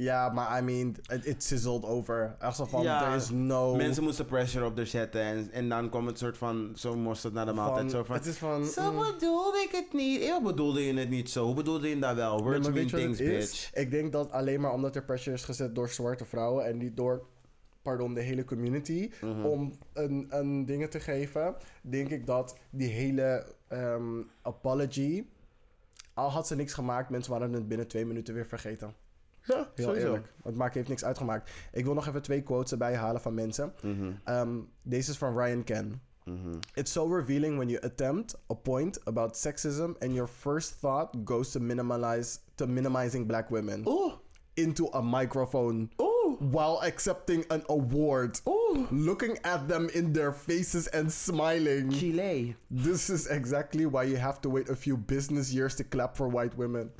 Ja, 0.00 0.28
maar 0.28 0.58
I 0.58 0.64
mean, 0.64 0.96
it, 1.24 1.42
sizzled 1.42 1.84
over. 1.84 2.36
Zo 2.54 2.64
van, 2.64 2.82
Ja, 2.82 3.02
there 3.04 3.16
is 3.16 3.30
no... 3.30 3.74
Mensen 3.76 4.02
moesten 4.02 4.24
pressure 4.24 4.64
op 4.64 4.76
haar 4.76 4.86
zetten. 4.86 5.20
En, 5.22 5.50
en 5.52 5.68
dan 5.68 5.90
kwam 5.90 6.06
het 6.06 6.18
soort 6.18 6.38
van... 6.38 6.72
Zo 6.74 6.96
mosterd 6.96 7.32
naar 7.32 7.46
de 7.46 7.52
maaltijd. 7.52 7.90
Zo 7.90 8.02
van... 8.02 8.16
Het 8.16 8.26
is 8.26 8.36
van... 8.36 8.66
Zo 8.66 8.92
mm, 8.92 8.98
bedoelde 8.98 9.58
ik 9.58 9.70
het 9.72 9.92
niet. 9.92 10.30
Hoe 10.30 10.42
bedoelde 10.42 10.86
je 10.86 10.94
het 10.94 11.08
niet 11.08 11.30
zo? 11.30 11.44
Hoe 11.44 11.54
bedoelde 11.54 11.88
je 11.88 11.98
dat 11.98 12.14
wel? 12.14 12.42
Words 12.42 12.70
mean 12.70 12.86
things, 12.86 13.18
het 13.18 13.28
bitch. 13.28 13.74
Ik 13.74 13.90
denk 13.90 14.12
dat 14.12 14.32
alleen 14.32 14.60
maar 14.60 14.72
omdat 14.72 14.96
er 14.96 15.04
pressure 15.04 15.36
is 15.36 15.44
gezet 15.44 15.74
door 15.74 15.88
zwarte 15.88 16.24
vrouwen 16.24 16.66
en 16.66 16.76
niet 16.76 16.96
door, 16.96 17.26
pardon, 17.82 18.14
de 18.14 18.20
hele 18.20 18.44
community, 18.44 19.10
Mhm. 19.20 19.44
om 19.44 19.72
een, 19.92 20.26
een 20.28 20.64
dingen 20.66 20.90
te 20.90 21.00
geven, 21.00 21.54
denk 21.82 22.08
ik 22.08 22.26
dat 22.26 22.56
die 22.70 22.88
hele 22.88 23.46
ehm, 23.68 24.22
apology, 24.42 25.24
al 26.14 26.30
had 26.30 26.46
ze 26.46 26.56
niks 26.56 26.72
gemaakt, 26.74 27.10
mensen 27.10 27.32
waren 27.32 27.52
het 27.52 27.68
binnen 27.68 27.88
twee 27.88 28.06
minuten 28.06 28.34
weer 28.34 28.46
vergeten. 28.46 28.94
Ja, 29.44 29.68
Heel 29.74 29.94
eerlijk. 29.96 30.32
Het 30.42 30.54
maakt, 30.56 30.74
heeft 30.74 30.88
niks 30.88 31.04
uitgemaakt. 31.04 31.50
Ik 31.72 31.84
wil 31.84 31.94
nog 31.94 32.06
even 32.06 32.22
twee 32.22 32.42
quotes 32.42 32.72
erbij 32.72 32.94
halen 32.96 33.20
van 33.20 33.34
mensen. 33.34 33.72
Mhm, 33.82 34.12
Ehm, 34.24 34.58
deze 34.82 35.10
is 35.10 35.18
van 35.18 35.38
Ryan 35.38 35.64
Ken. 35.64 36.00
mhm. 36.24 36.54
It's 36.74 36.92
so 36.92 37.14
revealing 37.14 37.56
when 37.56 37.68
you 37.68 37.80
attempt 37.84 38.38
a 38.50 38.54
point 38.54 39.04
about 39.04 39.36
sexism 39.36 39.90
and 39.98 40.12
your 40.12 40.28
first 40.28 40.78
thought 40.80 41.16
goes 41.24 41.50
to 41.50 41.60
minimize 41.60 42.38
to 42.54 42.66
minimizing 42.66 43.26
black 43.26 43.48
women 43.48 43.86
Oeh, 43.88 44.12
into 44.54 44.88
a 44.92 45.00
microphone 45.02 45.88
while 46.38 46.80
accepting 46.82 47.44
an 47.50 47.62
award. 47.68 48.40
Looking 48.90 49.38
at 49.44 49.66
them 49.68 49.88
in 49.94 50.12
their 50.12 50.32
faces 50.32 50.86
and 50.88 51.10
smiling. 51.12 51.90
Chile. 51.90 52.54
This 52.70 53.10
is 53.10 53.26
exactly 53.26 53.86
why 53.86 54.04
you 54.04 54.16
have 54.16 54.40
to 54.42 54.48
wait 54.50 54.68
a 54.68 54.76
few 54.76 54.96
business 54.96 55.52
years 55.52 55.74
to 55.76 55.84
clap 55.84 56.16
for 56.16 56.28
white 56.28 56.56
women. 56.56 56.90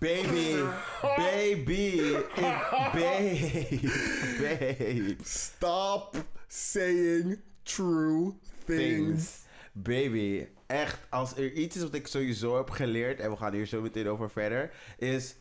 Baby, 0.00 0.62
baby, 1.16 2.16
if- 2.36 2.92
babe, 2.94 3.90
babe. 4.38 5.20
Stop 5.24 6.16
saying 6.48 7.38
true 7.64 8.36
things. 8.66 9.06
Things. 9.06 9.44
Baby, 9.74 10.46
echt, 10.68 10.98
als 11.10 11.36
er 11.36 11.52
iets 11.52 11.76
is 11.76 11.82
wat 11.82 11.94
ik 11.94 12.06
sowieso 12.06 12.56
heb 12.56 12.70
geleerd, 12.70 13.20
en 13.20 13.30
we 13.30 13.36
gaan 13.36 13.52
hier 13.52 13.66
zo 13.66 13.80
meteen 13.80 14.08
over 14.08 14.30
verder, 14.30 14.70
is 14.98 15.34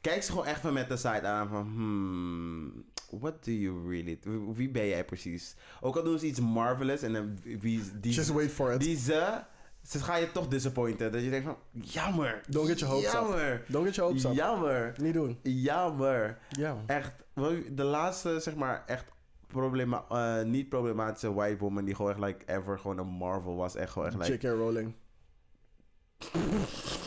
kijk 0.00 0.22
ze 0.22 0.30
gewoon 0.30 0.46
echt 0.46 0.60
van 0.60 0.72
met 0.72 0.88
de 0.88 0.96
side 0.96 1.26
aan 1.26 1.48
van, 1.48 1.62
hmm, 1.66 2.84
what 3.20 3.44
do 3.44 3.50
you 3.50 3.88
really, 3.90 4.18
wie- 4.54 4.70
ben 4.70 4.86
jij 4.86 5.04
precies? 5.04 5.56
Ook 5.80 5.96
al 5.96 6.02
doen 6.02 6.18
ze 6.18 6.26
iets 6.26 6.40
marvelous 6.40 7.02
en 7.02 7.12
dan 7.12 7.38
wie, 7.42 7.82
die, 8.00 8.12
Just 8.12 8.28
wait 8.32 8.50
for 8.50 8.72
it. 8.72 8.80
die 8.80 8.96
ze, 8.96 9.40
ze 9.82 9.98
gaan 9.98 10.20
je 10.20 10.32
toch 10.32 10.48
disappointen. 10.48 11.12
Dat 11.12 11.22
je 11.22 11.30
denkt 11.30 11.46
van, 11.46 11.56
jammer. 11.72 12.40
Don't 12.48 12.68
get 12.68 12.78
your 12.78 12.94
hopes 12.94 13.08
up. 13.08 13.12
jammer. 13.20 13.64
Don't 13.68 13.86
get 13.86 13.94
your 13.94 14.10
hopes 14.10 14.24
up. 14.24 14.32
Jammer. 14.34 14.94
Niet 14.96 15.14
doen. 15.14 15.38
Jammer. 15.42 16.38
Ja. 16.50 16.76
Echt, 16.86 17.12
de 17.72 17.84
laatste, 17.84 18.40
zeg 18.40 18.54
maar, 18.54 18.82
echt 18.86 19.04
problema 19.46 20.04
eh, 20.10 20.42
niet 20.44 20.68
problematische 20.68 21.32
white 21.34 21.56
woman 21.58 21.84
die 21.84 21.94
gewoon 21.94 22.10
echt 22.10 22.20
like 22.20 22.44
ever 22.46 22.78
gewoon 22.78 22.98
een 22.98 23.06
Marvel 23.06 23.56
was. 23.56 23.74
Echt 23.74 23.92
gewoon 23.92 24.08
echt 24.08 24.16
like... 24.28 24.32
J.K. 24.32 24.42
Rowling. 24.58 24.94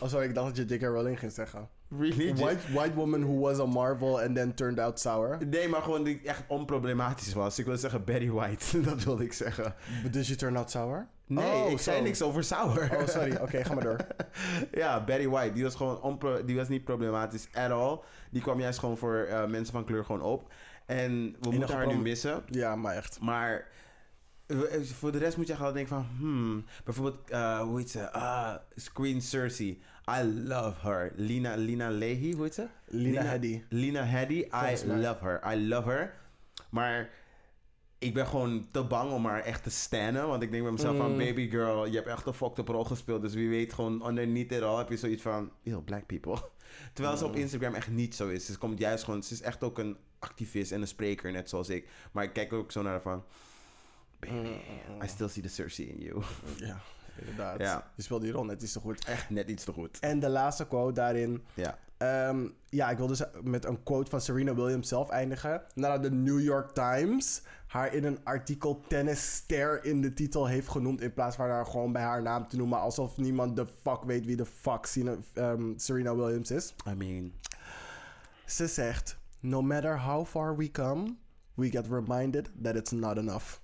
Oh, 0.00 0.08
sorry, 0.08 0.26
ik 0.28 0.34
dacht 0.34 0.56
dat 0.56 0.68
je 0.68 0.74
J.K. 0.74 0.82
Rowling 0.82 1.18
ging 1.18 1.32
zeggen. 1.32 1.68
Really? 1.98 2.34
White, 2.34 2.72
white 2.72 2.94
woman 2.94 3.22
who 3.22 3.38
was 3.40 3.58
a 3.60 3.64
Marvel 3.66 4.20
and 4.20 4.34
then 4.34 4.54
turned 4.54 4.78
out 4.78 5.00
sour. 5.00 5.38
Nee, 5.46 5.68
maar 5.68 5.82
gewoon 5.82 6.04
die 6.04 6.20
echt 6.24 6.42
onproblematisch 6.46 7.32
was. 7.34 7.58
Ik 7.58 7.64
wil 7.66 7.76
zeggen 7.76 8.04
Betty 8.04 8.30
White. 8.30 8.80
dat 8.90 9.04
wilde 9.04 9.24
ik 9.24 9.32
zeggen. 9.32 9.74
But 10.02 10.12
did 10.12 10.24
she 10.24 10.36
turn 10.36 10.56
out 10.56 10.70
sour? 10.70 11.06
Nee, 11.26 11.62
Oh, 11.64 11.70
ik 11.70 11.78
zei 11.78 12.02
niks 12.02 12.22
over 12.22 12.44
Sour. 12.44 12.90
Oh, 12.96 13.06
sorry. 13.06 13.36
Oké, 13.36 13.64
ga 13.64 13.74
maar 13.74 13.84
door. 13.84 13.96
ja, 14.82 15.04
Betty 15.04 15.28
White. 15.28 15.52
Die 15.54 15.62
was 15.62 15.74
gewoon 15.74 16.00
onpro- 16.00 16.44
die 16.44 16.56
was 16.56 16.68
niet 16.68 16.84
problematisch 16.84 17.48
at 17.52 17.70
all. 17.70 17.98
Die 18.30 18.42
kwam 18.42 18.60
juist 18.60 18.78
gewoon 18.78 18.98
voor 18.98 19.16
eh, 19.16 19.46
mensen 19.46 19.72
van 19.72 19.84
kleur 19.84 20.04
gewoon 20.04 20.22
op. 20.22 20.52
En 20.86 21.36
we 21.40 21.50
moeten 21.50 21.76
haar 21.76 21.86
nu 21.86 21.96
missen. 21.96 22.42
Ja, 22.50 22.76
maar 22.76 22.94
echt. 22.94 23.20
Maar 23.20 23.66
voor 24.82 25.12
de 25.12 25.18
rest 25.18 25.36
moet 25.36 25.46
je 25.46 25.58
wel 25.58 25.72
denken 25.72 25.94
van... 25.94 26.06
Hmm, 26.18 26.64
bijvoorbeeld, 26.84 27.30
eh, 27.30 27.60
hoe 27.60 27.78
heet 27.78 27.90
ze? 27.90 28.12
Ah, 28.12 28.54
Screen 28.74 29.22
Cersei. 29.22 29.82
I 30.10 30.24
love 30.24 30.88
her. 30.88 31.12
Lina, 31.16 31.54
Lina 31.54 31.90
Leahy, 31.90 32.32
hoe 32.32 32.42
heet 32.42 32.54
ze? 32.54 32.66
Lina 32.86 33.22
Headey. 33.22 33.64
Lina 33.68 34.04
Headey. 34.04 34.36
I 34.36 34.86
love 34.86 35.24
her. 35.24 35.52
I 35.52 35.68
love 35.68 35.88
her. 35.88 36.14
Maar 36.70 37.10
ik 37.98 38.14
ben 38.14 38.26
gewoon 38.26 38.66
te 38.70 38.84
bang 38.84 39.12
om 39.12 39.26
haar 39.26 39.40
echt 39.40 39.62
te 39.62 39.70
stannen. 39.70 40.28
Want 40.28 40.42
ik 40.42 40.50
denk 40.50 40.62
bij 40.62 40.72
mezelf 40.72 40.96
van... 40.96 41.12
Mm. 41.12 41.18
Baby 41.18 41.50
girl, 41.50 41.86
je 41.86 41.94
hebt 41.94 42.06
echt 42.06 42.26
een 42.26 42.34
fucked 42.34 42.58
up 42.58 42.68
rol 42.68 42.84
gespeeld. 42.84 43.22
Dus 43.22 43.34
wie 43.34 43.48
weet 43.48 43.72
gewoon 43.72 44.06
underneath 44.06 44.52
it 44.52 44.62
all 44.62 44.76
heb 44.76 44.88
je 44.88 44.96
zoiets 44.96 45.22
van... 45.22 45.50
Heel 45.62 45.82
black 45.82 46.06
people. 46.06 46.38
Terwijl 46.94 47.16
ze 47.16 47.24
op 47.24 47.34
Mm. 47.34 47.40
Instagram 47.40 47.74
echt 47.74 47.88
niet 47.88 48.14
zo 48.14 48.28
is. 48.28 48.46
Ze 48.46 48.58
komt 48.58 48.78
juist 48.78 49.04
gewoon... 49.04 49.22
Ze 49.22 49.32
is 49.32 49.42
echt 49.42 49.62
ook 49.62 49.78
een 49.78 49.96
activist 50.18 50.72
en 50.72 50.80
een 50.80 50.86
spreker, 50.86 51.32
net 51.32 51.48
zoals 51.48 51.68
ik. 51.68 51.88
Maar 52.12 52.24
ik 52.24 52.32
kijk 52.32 52.52
ook 52.52 52.72
zo 52.72 52.82
naar 52.82 52.92
haar 52.92 53.02
van... 53.02 53.24
Baby, 54.24 54.60
I 55.04 55.06
still 55.06 55.28
see 55.28 55.42
the 55.42 55.48
Cersei 55.48 55.88
in 55.88 56.00
you. 56.00 56.22
Ja. 56.66 56.80
Inderdaad. 57.18 57.60
Ja. 57.60 57.90
Je 57.94 58.02
speelde 58.02 58.24
die 58.24 58.34
rol 58.34 58.44
net 58.44 58.62
iets 58.62 58.72
te 58.72 58.80
goed. 58.80 59.04
Echt 59.04 59.30
net 59.30 59.48
iets 59.48 59.64
te 59.64 59.72
goed. 59.72 59.98
En 59.98 60.20
de 60.20 60.28
laatste 60.28 60.66
quote 60.66 60.92
daarin. 60.92 61.42
Ja. 61.54 61.78
Ehm, 61.96 62.48
ja, 62.68 62.90
ik 62.90 62.96
wil 62.96 63.06
dus 63.06 63.22
met 63.42 63.64
een 63.64 63.82
quote 63.82 64.10
van 64.10 64.20
Serena 64.20 64.54
Williams 64.54 64.88
zelf 64.88 65.08
eindigen. 65.08 65.62
Nadat 65.74 66.02
de 66.02 66.10
New 66.10 66.40
York 66.40 66.70
Times 66.70 67.42
haar 67.66 67.94
in 67.94 68.04
een 68.04 68.18
artikel 68.24 68.80
tennisster 68.88 69.84
in 69.84 70.00
de 70.00 70.12
titel 70.12 70.46
heeft 70.46 70.68
genoemd. 70.68 71.00
In 71.00 71.12
plaats 71.12 71.36
van 71.36 71.48
haar 71.48 71.66
gewoon 71.66 71.92
bij 71.92 72.02
haar 72.02 72.22
naam 72.22 72.48
te 72.48 72.56
noemen. 72.56 72.80
Alsof 72.80 73.16
niemand 73.16 73.56
de 73.56 73.66
fuck 73.66 74.02
weet 74.02 74.24
wie 74.24 74.36
de 74.36 74.46
fuck 74.46 74.88
ehm, 75.34 75.72
Serena 75.76 76.16
Williams 76.16 76.50
is. 76.50 76.74
I 76.88 76.94
mean... 76.94 77.32
Ze 78.46 78.66
zegt: 78.66 79.18
No 79.40 79.62
matter 79.62 80.00
how 80.00 80.26
far 80.26 80.56
we 80.56 80.70
come, 80.70 81.16
we 81.54 81.70
get 81.70 81.86
reminded 81.86 82.50
that 82.62 82.76
it's 82.76 82.90
not 82.90 83.16
enough. 83.16 83.62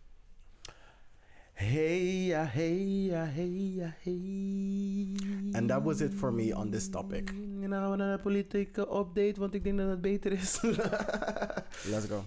Hey, 1.60 2.32
ja, 2.32 2.44
hey, 2.44 3.06
ja, 3.12 3.24
hey, 3.24 3.72
ja, 3.76 3.94
hey. 4.02 5.12
And 5.52 5.68
that 5.68 5.82
was 5.82 6.00
it 6.00 6.14
for 6.14 6.32
me 6.32 6.56
on 6.56 6.70
this 6.70 6.88
topic. 6.88 7.30
En 7.62 7.70
dan 7.70 7.80
gaan 7.80 7.90
we 7.90 7.96
naar 7.96 8.16
de 8.16 8.22
politieke 8.22 8.80
update, 8.80 9.34
want 9.36 9.54
ik 9.54 9.64
denk 9.64 9.78
dat 9.78 9.88
het 9.88 10.00
beter 10.00 10.32
is. 10.32 10.60
Let's 11.92 12.06
go. 12.08 12.24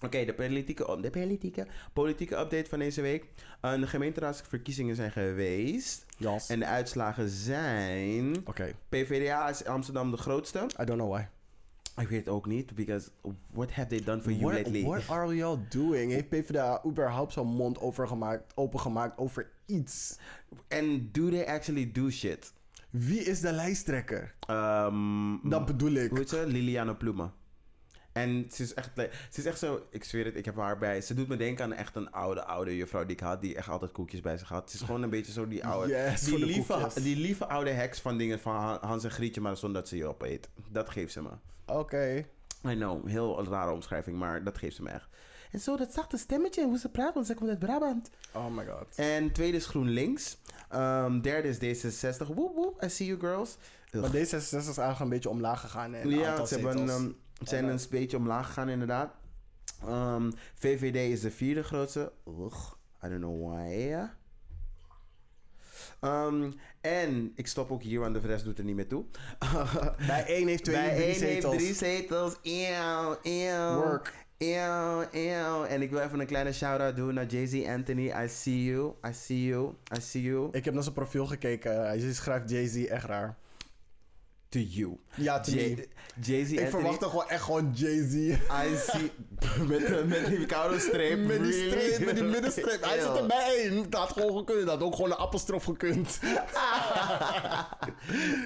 Oké, 0.00 0.24
de 0.24 0.34
politieke, 0.34 0.98
de 1.00 1.10
politieke, 1.10 1.66
politieke 1.92 2.38
update 2.38 2.68
van 2.68 2.78
deze 2.78 3.00
week. 3.00 3.26
Uh, 3.64 3.80
de 3.80 3.86
gemeenteraadsverkiezingen 3.86 4.96
zijn 4.96 5.12
geweest. 5.12 6.06
Yes. 6.16 6.48
En 6.48 6.58
de 6.58 6.66
uitslagen 6.66 7.28
zijn... 7.28 8.36
Oké, 8.44 8.72
PvdA 8.88 9.48
is 9.48 9.64
Amsterdam 9.64 10.10
de 10.10 10.16
grootste. 10.16 10.58
I 10.58 10.84
don't 10.84 10.98
know 10.98 11.14
why. 11.14 11.26
Ik 11.96 12.08
weet 12.08 12.18
het 12.18 12.28
ook 12.28 12.46
niet, 12.46 12.74
because 12.74 13.10
what 13.50 13.70
have 13.72 13.88
they 13.88 14.00
done 14.04 14.22
for 14.22 14.30
you 14.32 14.42
What, 14.42 14.54
lately? 14.54 14.82
what 14.84 15.08
are 15.08 15.34
y'all 15.36 15.58
doing? 15.68 16.12
Heeft 16.12 16.28
PvdA 16.28 16.82
überhaupt 16.86 17.32
zo'n 17.32 17.46
mond 17.46 17.80
overgemaakt, 17.80 18.52
opengemaakt 18.54 19.18
over 19.18 19.50
iets? 19.66 20.18
And 20.68 21.14
do 21.14 21.28
they 21.30 21.46
actually 21.46 21.92
do 21.92 22.10
shit? 22.10 22.52
Wie 22.90 23.20
is 23.20 23.40
de 23.40 23.52
lijsttrekker? 23.52 24.34
Um, 24.50 25.40
Dat 25.50 25.66
bedoel 25.66 25.92
ik. 25.92 26.08
Hoe 26.10 26.18
heet 26.18 26.28
ze? 26.28 26.46
Liliane 26.46 26.94
Ploemen. 26.96 27.32
En 28.12 28.46
ze 28.52 28.62
is 28.62 28.74
echt, 28.74 28.90
ze 29.30 29.38
is 29.40 29.44
echt 29.44 29.58
zo, 29.58 29.86
ik 29.90 30.04
zweer 30.04 30.24
het, 30.24 30.36
ik 30.36 30.44
heb 30.44 30.56
haar 30.56 30.78
bij. 30.78 31.00
Ze 31.00 31.14
doet 31.14 31.28
me 31.28 31.36
denken 31.36 31.64
aan 31.64 31.72
echt 31.72 31.96
een 31.96 32.10
oude, 32.12 32.44
oude 32.44 32.76
juffrouw 32.76 33.02
die 33.02 33.16
ik 33.16 33.20
had, 33.20 33.40
die 33.40 33.56
echt 33.56 33.68
altijd 33.68 33.92
koekjes 33.92 34.20
bij 34.20 34.38
zich 34.38 34.48
had. 34.48 34.70
Ze 34.70 34.76
is 34.76 34.82
gewoon 34.82 35.02
een 35.02 35.10
beetje 35.10 35.32
zo 35.32 35.48
die 35.48 35.66
oude, 35.66 35.92
Yes, 35.92 36.20
die, 36.24 36.44
lieve, 36.46 36.72
koekjes. 36.72 36.94
die 36.94 37.16
lieve 37.16 37.46
oude 37.48 37.70
heks 37.70 38.00
van 38.00 38.18
dingen 38.18 38.40
van 38.40 38.54
Han- 38.54 38.78
Hans 38.80 39.04
en 39.04 39.10
Grietje, 39.10 39.40
maar 39.40 39.56
zonder 39.56 39.80
dat 39.80 39.88
ze 39.90 39.96
je 39.96 40.06
opeet. 40.06 40.48
Dat 40.68 40.88
geeft 40.90 41.12
ze 41.12 41.22
me. 41.22 41.30
Oké. 41.66 42.24
I 42.68 42.74
know, 42.74 43.08
heel 43.08 43.44
rare 43.44 43.72
omschrijving, 43.72 44.18
maar 44.18 44.44
dat 44.44 44.58
geeft 44.58 44.76
ze 44.76 44.82
me 44.82 44.90
echt. 44.90 45.08
En 45.52 45.60
zo, 45.60 45.76
dat 45.76 45.92
zachte 45.92 46.16
stemmetje, 46.16 46.64
hoe 46.64 46.78
ze 46.78 46.88
praat, 46.88 47.14
want 47.14 47.26
ze 47.26 47.34
komt 47.34 47.50
uit 47.50 47.58
Brabant. 47.58 48.10
Oh 48.32 48.46
my 48.56 48.66
god. 48.66 48.86
En 48.96 49.32
tweede 49.32 49.56
is 49.56 49.66
GroenLinks. 49.66 50.36
Ehm, 50.68 51.20
derde 51.20 51.48
is 51.48 51.84
D66. 51.84 52.26
Woep 52.34 52.54
woep, 52.54 52.82
I 52.84 52.88
see 52.88 53.06
you 53.06 53.18
girls. 53.20 53.56
Maar 53.92 54.10
D66 54.10 54.16
is 54.30 54.50
eigenlijk 54.66 55.00
een 55.00 55.08
beetje 55.08 55.28
omlaag 55.28 55.60
gegaan. 55.60 55.94
En 55.94 56.08
Ja, 56.10 56.44
ze 56.46 56.54
hebben. 56.58 57.16
Zijn 57.48 57.64
een 57.64 57.80
beetje 57.90 58.16
omlaag 58.16 58.46
gegaan 58.46 58.68
inderdaad. 58.68 59.14
Ehm, 59.86 60.30
VVD 60.54 60.96
is 61.12 61.20
de 61.20 61.30
vierde 61.30 61.62
grootste. 61.62 62.12
Ugh, 62.28 62.72
I 63.04 63.08
don't 63.08 63.20
know 63.20 63.52
why. 63.52 63.94
Ehm, 66.00 66.50
en 66.80 67.32
ik 67.34 67.46
stop 67.46 67.70
ook 67.70 67.82
hier, 67.82 68.00
want 68.00 68.14
de 68.14 68.20
rest 68.20 68.44
doet 68.44 68.58
er 68.58 68.64
niet 68.64 68.76
meer 68.76 68.88
toe. 68.88 69.04
Bij 70.06 70.24
één 70.26 70.46
heeft 70.46 70.64
twee, 70.64 70.76
Bij 70.76 70.94
drie 70.94 71.04
één 71.04 71.14
zetels. 71.14 71.52
heeft 71.54 71.64
drie 71.64 71.74
zetels. 71.74 72.36
Eeuw, 72.42 73.16
eeuw. 73.22 73.74
Work. 73.74 74.12
Eeuw, 74.38 75.04
eeuw. 75.12 75.64
En 75.64 75.82
ik 75.82 75.90
wil 75.90 76.00
even 76.00 76.20
een 76.20 76.26
kleine 76.26 76.52
shout-out 76.52 76.96
doen 76.96 77.14
naar 77.14 77.26
Jay-Z 77.26 77.66
Anthony. 77.66 78.24
I 78.24 78.28
see 78.28 78.64
you, 78.64 78.92
I 79.08 79.12
see 79.12 79.44
you, 79.44 79.74
I 79.96 80.00
see 80.00 80.22
you. 80.22 80.48
Ik 80.52 80.64
heb 80.64 80.74
naar 80.74 80.82
zijn 80.82 80.94
profiel 80.94 81.26
gekeken. 81.26 81.86
Hij 81.86 82.12
schrijft 82.12 82.50
Jay-Z 82.50 82.84
echt 82.84 83.04
raar. 83.04 83.36
To 84.52 84.58
you. 84.58 84.96
Ja, 85.14 85.40
to 85.40 85.52
me. 85.52 85.56
Jay- 85.58 85.88
Jay-Z 86.20 86.50
Ik 86.52 86.58
Anthony. 86.58 86.70
verwachtte 86.70 87.04
gewoon 87.08 87.28
echt 87.28 87.42
gewoon 87.42 87.70
Jay-Z. 87.74 88.14
I 88.14 88.76
see... 88.76 89.10
met, 89.68 90.08
met 90.08 90.26
die 90.26 90.46
koude 90.46 90.78
streep. 90.78 91.18
Met 91.26 91.42
die 91.42 91.52
streep, 91.52 92.04
met 92.04 92.14
die 92.14 92.24
middenstreep. 92.24 92.84
Hij 92.84 93.00
zit 93.00 93.16
erbij 93.16 93.54
één. 93.56 93.90
Dat 93.90 94.00
had 94.00 94.12
gewoon 94.12 94.36
gekund. 94.38 94.60
Dat 94.60 94.68
had 94.68 94.82
ook 94.82 94.94
gewoon 94.94 95.10
een 95.10 95.16
appelstrof 95.16 95.64
gekund. 95.64 96.18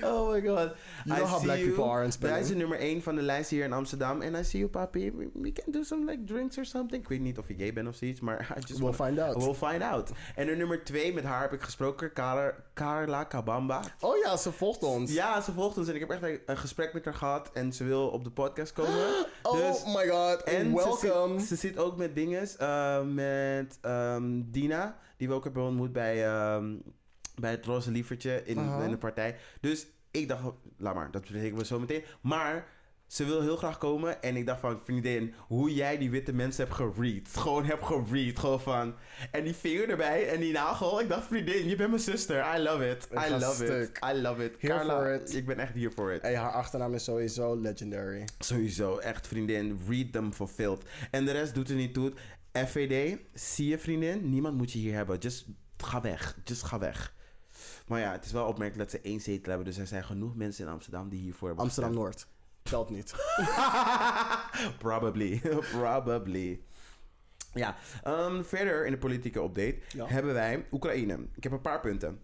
Oh 0.03 0.31
my 0.33 0.41
god. 0.41 0.71
You 1.05 1.17
know 1.19 1.27
how 1.29 1.43
black 1.43 1.59
people 1.59 1.85
are 1.85 2.05
in. 2.05 2.11
Hij 2.21 2.41
is 2.41 2.51
nummer 2.55 2.79
1 2.79 3.03
van 3.03 3.15
de 3.15 3.23
lijst 3.23 3.51
hier 3.51 3.65
in 3.65 3.73
Amsterdam. 3.73 4.23
En 4.23 4.35
I 4.35 4.45
see 4.45 4.61
you, 4.61 4.71
papi. 4.71 5.13
We, 5.13 5.29
we 5.35 5.53
can 5.53 5.73
do 5.73 5.83
some 5.83 6.05
like 6.05 6.25
drinks 6.25 6.59
or 6.59 6.65
something. 6.65 7.03
Ik 7.03 7.09
weet 7.09 7.21
niet 7.21 7.39
of 7.39 7.49
je 7.49 7.55
gay 7.57 7.73
bent 7.73 7.89
of 7.89 7.95
zoiets, 7.97 8.21
maar 8.21 8.41
I 8.57 8.61
just 8.61 8.69
We'll 8.81 8.91
wanna- 8.91 9.05
find 9.07 9.19
out. 9.19 9.43
We'll 9.45 9.71
find 9.71 9.83
out. 9.83 10.11
En 10.35 10.47
de 10.47 10.57
nummer 10.57 10.85
2, 10.85 11.13
met 11.15 11.25
haar 11.25 11.41
heb 11.43 11.53
ik 11.53 11.63
gesproken. 11.63 12.13
Carla, 12.13 12.55
Carla 12.75 13.25
Kabamba. 13.25 13.83
Oh 14.01 14.17
ja, 14.17 14.37
ze 14.37 14.53
volgt 14.53 14.83
ons. 14.83 15.13
Ja, 15.13 15.41
ze 15.41 15.53
volgt 15.53 15.79
ons 15.79 15.89
ik 15.97 16.09
heb 16.09 16.11
echt 16.11 16.23
een, 16.23 16.41
een 16.47 16.57
gesprek 16.59 16.93
met 16.93 17.05
haar 17.05 17.15
gehad. 17.15 17.51
En 17.53 17.73
ze 17.73 17.85
wil 17.85 18.09
op 18.09 18.25
de 18.25 18.31
podcast 18.31 18.73
komen. 18.73 19.07
Oh 19.43 19.53
dus, 19.53 19.85
my 19.85 20.09
god. 20.09 20.43
en 20.43 20.75
welcome. 20.75 21.33
Ze 21.33 21.47
zit, 21.47 21.49
ze 21.49 21.57
zit 21.57 21.79
ook 21.79 21.97
met 21.97 22.15
dinges. 22.15 22.57
eh, 22.57 23.03
met 23.03 23.79
ehm, 23.81 24.43
Dina, 24.45 24.99
die 25.17 25.29
we 25.29 25.35
ook 25.35 25.45
hebben 25.45 25.63
ontmoet 25.63 25.93
bij, 25.93 26.27
ehm, 26.27 26.75
bij 27.35 27.51
het 27.51 27.65
Roze 27.65 27.91
Lievertje 27.91 28.45
in 28.45 28.91
de 28.91 28.97
partij. 28.99 29.37
Dus 29.61 29.87
ik 30.11 30.29
dacht, 30.29 30.43
laat 30.77 30.95
maar, 30.95 31.11
dat 31.11 31.21
bespreken 31.21 31.59
we 31.59 31.65
zo 31.65 31.79
meteen. 31.79 32.05
Maar 32.21 32.67
ze 33.07 33.25
wil 33.25 33.41
heel 33.41 33.57
graag 33.57 33.79
komen. 33.79 34.23
En 34.23 34.37
ik 34.37 34.47
dacht 34.47 34.61
van, 34.61 34.81
vriendin, 34.85 35.35
hoe 35.39 35.75
jij 35.75 35.99
die 35.99 36.11
witte 36.11 36.33
mensen 36.33 36.65
hebt 36.65 36.77
geread. 36.77 37.29
Gewoon 37.33 37.65
heb 37.65 37.83
geread. 37.83 38.39
Gewoon 38.39 38.61
van. 38.61 38.95
En 39.31 39.45
die 39.45 39.55
vinger 39.55 39.89
erbij 39.89 40.29
en 40.29 40.41
die 40.41 40.53
nagel. 40.53 41.01
Ik 41.01 41.09
dacht, 41.09 41.27
vriendin, 41.27 41.69
je 41.69 41.77
bent 41.77 41.91
mijn 41.91 42.03
zuster. 42.03 42.55
I 42.57 42.63
love 42.63 42.91
it. 42.91 43.09
I 43.13 43.31
love 43.31 43.65
stuk. 43.65 43.99
it. 44.03 44.15
I 44.15 44.21
love 44.21 44.45
it. 44.45 44.55
Here 44.59 44.75
Carla, 44.75 44.99
for 44.99 45.15
it. 45.15 45.35
ik 45.35 45.47
ben 45.47 45.59
echt 45.59 45.75
hier 45.75 45.93
voor 45.93 46.13
it. 46.13 46.23
Hey, 46.23 46.37
haar 46.37 46.53
achternaam 46.53 46.95
is 46.95 47.05
sowieso 47.05 47.61
legendary. 47.61 48.25
Sowieso, 48.39 48.99
echt 48.99 49.27
vriendin. 49.27 49.81
Read 49.89 50.13
them 50.13 50.33
fulfilled. 50.33 50.83
En 51.11 51.25
de 51.25 51.33
rest 51.33 51.55
doet 51.55 51.69
er 51.69 51.77
niet 51.77 51.95
toe. 51.95 52.13
FVD, 52.53 53.19
zie 53.35 53.69
je 53.69 53.79
vriendin? 53.79 54.31
Niemand 54.31 54.57
moet 54.57 54.73
je 54.73 54.79
hier 54.79 54.95
hebben. 54.95 55.19
Just 55.19 55.47
ga 55.77 56.01
weg. 56.01 56.39
Just 56.45 56.63
ga 56.63 56.79
weg. 56.79 57.15
Maar 57.87 58.01
ja, 58.01 58.13
het 58.13 58.25
is 58.25 58.33
wel 58.33 58.47
opmerkelijk 58.47 58.91
dat 58.91 59.01
ze 59.01 59.09
één 59.09 59.21
zetel 59.21 59.49
hebben. 59.49 59.67
Dus 59.67 59.79
er 59.79 59.87
zijn 59.87 60.05
genoeg 60.05 60.37
mensen 60.37 60.67
in 60.67 60.73
Amsterdam 60.73 61.09
die 61.09 61.21
hiervoor 61.21 61.49
hebben 61.49 61.65
Amsterdam 61.65 61.95
Noord. 61.95 62.27
Telt 62.69 62.91
niet. 62.91 63.15
Probably. 64.79 65.41
Probably. 65.79 66.61
Ja, 67.55 67.77
ehm, 68.03 68.43
verder 68.43 68.87
in 68.87 68.93
de 68.93 68.99
politieke 68.99 69.41
update 69.41 69.79
Ja. 69.93 70.07
hebben 70.07 70.35
wij 70.35 70.67
Oekraïne. 70.73 71.19
Ik 71.35 71.43
heb 71.43 71.53
een 71.53 71.61
paar 71.61 71.81
punten. 71.81 72.23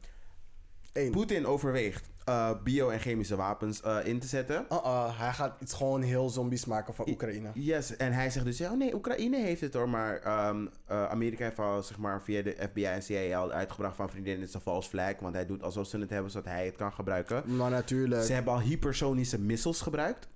Eén. 0.93 1.11
Poetin 1.11 1.47
overweegt 1.47 2.11
eh, 2.25 2.51
bio- 2.63 2.89
en 2.89 3.01
chemische 3.01 3.37
wapens 3.37 3.81
eh, 3.81 3.99
in 4.05 4.19
te 4.19 4.27
zetten. 4.27 4.67
Hij 5.17 5.33
gaat 5.33 5.61
iets 5.61 5.75
gewoon 5.75 6.03
heel 6.03 6.29
zombies 6.29 6.65
maken 6.65 6.95
van 6.95 7.09
Oekraïne. 7.09 7.51
Yes, 7.55 7.97
en 7.97 8.13
hij 8.13 8.31
zegt 8.31 8.45
dus, 8.45 8.61
oh 8.61 8.73
nee, 8.73 8.95
Oekraïne 8.95 9.37
heeft 9.37 9.61
het 9.61 9.75
hoor, 9.75 9.89
maar 9.89 10.19
ehm, 10.19 10.67
eh, 10.87 11.09
Amerika 11.09 11.45
heeft 11.45 11.59
al, 11.59 11.83
zeg 11.83 11.99
maar, 11.99 12.23
via 12.23 12.43
de 12.43 12.57
FBI 12.71 12.85
en 12.85 13.03
CIA 13.03 13.39
al 13.39 13.53
uitgebracht 13.53 13.97
van 13.97 14.11
vriendin, 14.11 14.41
het 14.41 14.49
is 14.49 14.55
een 14.55 14.61
false 14.61 14.89
flag, 14.89 15.19
want 15.21 15.35
hij 15.35 15.47
doet 15.47 15.63
alsof 15.63 15.87
ze 15.87 15.99
het 15.99 16.11
hebben, 16.11 16.31
zodat 16.31 16.53
hij 16.53 16.67
het 16.67 16.77
kan 16.77 16.93
gebruiken. 16.93 17.57
Maar 17.57 17.71
natuurlijk. 17.71 18.23
Ze 18.23 18.33
hebben 18.33 18.53
al 18.53 18.61
hypersonische 18.61 19.41
missiles 19.41 19.81
gebruikt. 19.81 20.29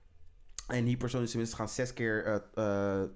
En 0.66 0.84
hypersonische 0.84 1.38
missiles 1.38 1.58
gaan 1.58 1.68
zes 1.68 1.92
keer 1.92 2.42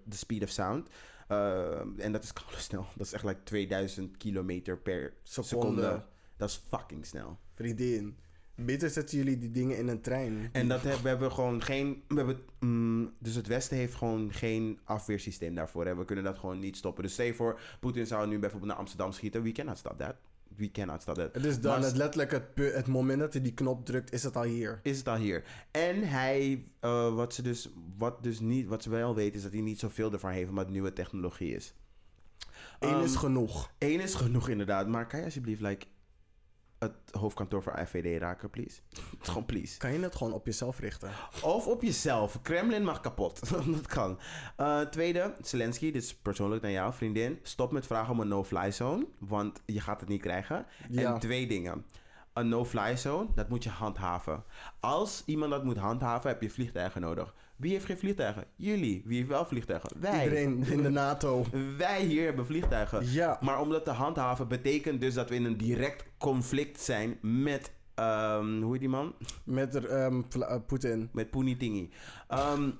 de 0.04 0.16
speed 0.16 0.42
of 0.42 0.48
sound. 0.48 0.88
Eh, 1.30 1.80
en 1.96 2.12
dat 2.12 2.22
is 2.22 2.32
snel. 2.56 2.86
Dat 2.96 3.06
is 3.06 3.12
echt 3.12 3.24
like 3.24 3.42
2000 3.42 4.16
kilometer 4.16 4.78
per 4.78 5.12
seconde. 5.22 5.48
Seconde. 5.48 6.02
Dat 6.36 6.48
is 6.48 6.62
fucking 6.68 7.06
snel. 7.06 7.38
Vriendin. 7.54 8.18
Beter 8.54 8.90
zetten 8.90 9.18
jullie 9.18 9.38
die 9.38 9.50
dingen 9.50 9.78
in 9.78 9.88
een 9.88 10.00
trein. 10.00 10.48
En 10.52 10.68
dat 10.68 10.82
hebben, 10.82 11.02
we 11.02 11.08
hebben 11.08 11.32
gewoon 11.32 11.62
geen. 11.62 12.02
We 12.08 12.16
hebben, 12.16 12.38
mm, 12.60 13.12
dus 13.18 13.34
het 13.34 13.46
Westen 13.46 13.76
heeft 13.76 13.94
gewoon 13.94 14.32
geen 14.32 14.78
afweersysteem 14.84 15.54
daarvoor. 15.54 15.86
Hè. 15.86 15.96
We 15.96 16.04
kunnen 16.04 16.24
dat 16.24 16.38
gewoon 16.38 16.58
niet 16.58 16.76
stoppen. 16.76 17.02
Dus 17.02 17.12
stel 17.12 17.34
voor, 17.34 17.60
Poetin 17.80 18.06
zou 18.06 18.28
nu 18.28 18.38
bijvoorbeeld 18.38 18.70
naar 18.70 18.80
Amsterdam 18.80 19.12
schieten. 19.12 19.42
We 19.42 19.52
cannot 19.52 19.78
stop 19.78 19.98
that. 19.98 20.14
We 20.56 20.70
cannot 20.70 21.02
stop 21.02 21.14
that. 21.14 21.34
Het 21.34 21.44
is 21.44 21.60
dan 21.60 21.78
Maar 21.78 21.88
het 21.88 21.96
letterlijk 21.96 22.30
het, 22.30 22.74
het 22.74 22.86
moment 22.86 23.20
dat 23.20 23.32
hij 23.32 23.42
die 23.42 23.54
knop 23.54 23.86
drukt, 23.86 24.12
is 24.12 24.22
het 24.22 24.36
al 24.36 24.42
hier. 24.42 24.80
is 24.82 24.98
het 24.98 25.08
al 25.08 25.16
hier. 25.16 25.44
En 25.70 26.08
hij, 26.08 26.64
eh, 26.80 27.14
wat 27.14 27.34
ze 27.34 27.42
dus, 27.42 27.68
wat 27.98 28.22
dus 28.22 28.40
niet, 28.40 28.66
wat 28.66 28.82
ze 28.82 28.90
wel 28.90 29.14
weten, 29.14 29.36
is 29.36 29.42
dat 29.42 29.52
hij 29.52 29.60
niet 29.60 29.78
zoveel 29.78 30.12
ervan 30.12 30.30
heeft, 30.30 30.48
omdat 30.48 30.64
het 30.64 30.72
nieuwe 30.72 30.92
technologie 30.92 31.54
is. 31.54 31.74
Eén 32.78 32.88
Ehm, 32.88 33.04
is 33.04 33.16
genoeg. 33.16 33.72
Eén 33.78 34.00
is 34.00 34.14
genoeg 34.14 34.48
inderdaad, 34.48 34.88
maar 34.88 35.06
kan 35.06 35.18
je 35.18 35.24
alsjeblieft 35.24 35.60
like, 35.60 35.86
het 36.80 36.94
hoofdkantoor 37.10 37.62
van 37.62 37.86
FVD 37.86 38.20
raken, 38.20 38.50
please? 38.50 38.80
Gewoon 39.20 39.46
please. 39.46 39.78
Kan 39.78 39.92
je 39.92 39.98
het 39.98 40.16
gewoon 40.16 40.32
op 40.32 40.46
jezelf 40.46 40.78
richten? 40.78 41.10
Of 41.42 41.66
op 41.66 41.82
jezelf. 41.82 42.42
Kremlin 42.42 42.84
mag 42.84 43.00
kapot. 43.00 43.50
dat 43.76 43.86
kan. 43.86 44.18
Eh, 44.56 44.80
tweede, 44.80 45.34
Zelensky, 45.42 45.90
dit 45.90 46.02
is 46.02 46.14
persoonlijk 46.14 46.62
naar 46.62 46.70
jou, 46.70 46.92
vriendin. 46.92 47.38
Stop 47.42 47.72
met 47.72 47.86
vragen 47.86 48.12
om 48.12 48.20
een 48.20 48.28
no-fly 48.28 48.70
zone, 48.70 49.06
want 49.18 49.62
je 49.66 49.80
gaat 49.80 50.00
het 50.00 50.08
niet 50.08 50.20
krijgen. 50.20 50.66
Ja. 50.90 51.14
En 51.14 51.20
twee 51.20 51.46
dingen. 51.46 51.84
Een 52.32 52.48
no-fly 52.48 52.96
zone, 52.96 53.28
dat 53.34 53.48
moet 53.48 53.64
je 53.64 53.70
handhaven. 53.70 54.44
Als 54.80 55.22
iemand 55.26 55.50
dat 55.50 55.64
moet 55.64 55.76
handhaven, 55.76 56.30
heb 56.30 56.42
je 56.42 56.50
vliegtuigen 56.50 57.00
nodig. 57.00 57.34
Wie 57.60 57.72
heeft 57.72 57.84
geen 57.84 57.98
vliegtuigen? 57.98 58.44
Jullie. 58.56 59.02
Wie 59.04 59.16
heeft 59.16 59.28
wel 59.28 59.44
vliegtuigen? 59.44 59.90
Wij. 60.00 60.24
Iedereen 60.24 60.64
in 60.64 60.82
de 60.82 60.88
NATO. 60.90 61.44
Wij 61.76 62.02
hier 62.02 62.24
hebben 62.24 62.46
vliegtuigen. 62.46 63.12
Ja. 63.12 63.38
Maar 63.40 63.60
om 63.60 63.70
dat 63.70 63.84
te 63.84 63.90
handhaven 63.90 64.48
betekent 64.48 65.00
dus 65.00 65.14
dat 65.14 65.28
we 65.28 65.34
in 65.34 65.44
een 65.44 65.56
direct 65.56 66.04
conflict 66.18 66.80
zijn 66.80 67.18
met, 67.20 67.72
ehm, 67.94 68.60
hoe 68.60 68.72
heet 68.72 68.80
die 68.80 68.88
man? 68.88 69.14
Met 69.44 69.74
eh, 69.74 70.14
Poetin. 70.66 71.08
Met 71.12 71.30
Poenitingi. 71.30 71.90
Ehm 72.28 72.70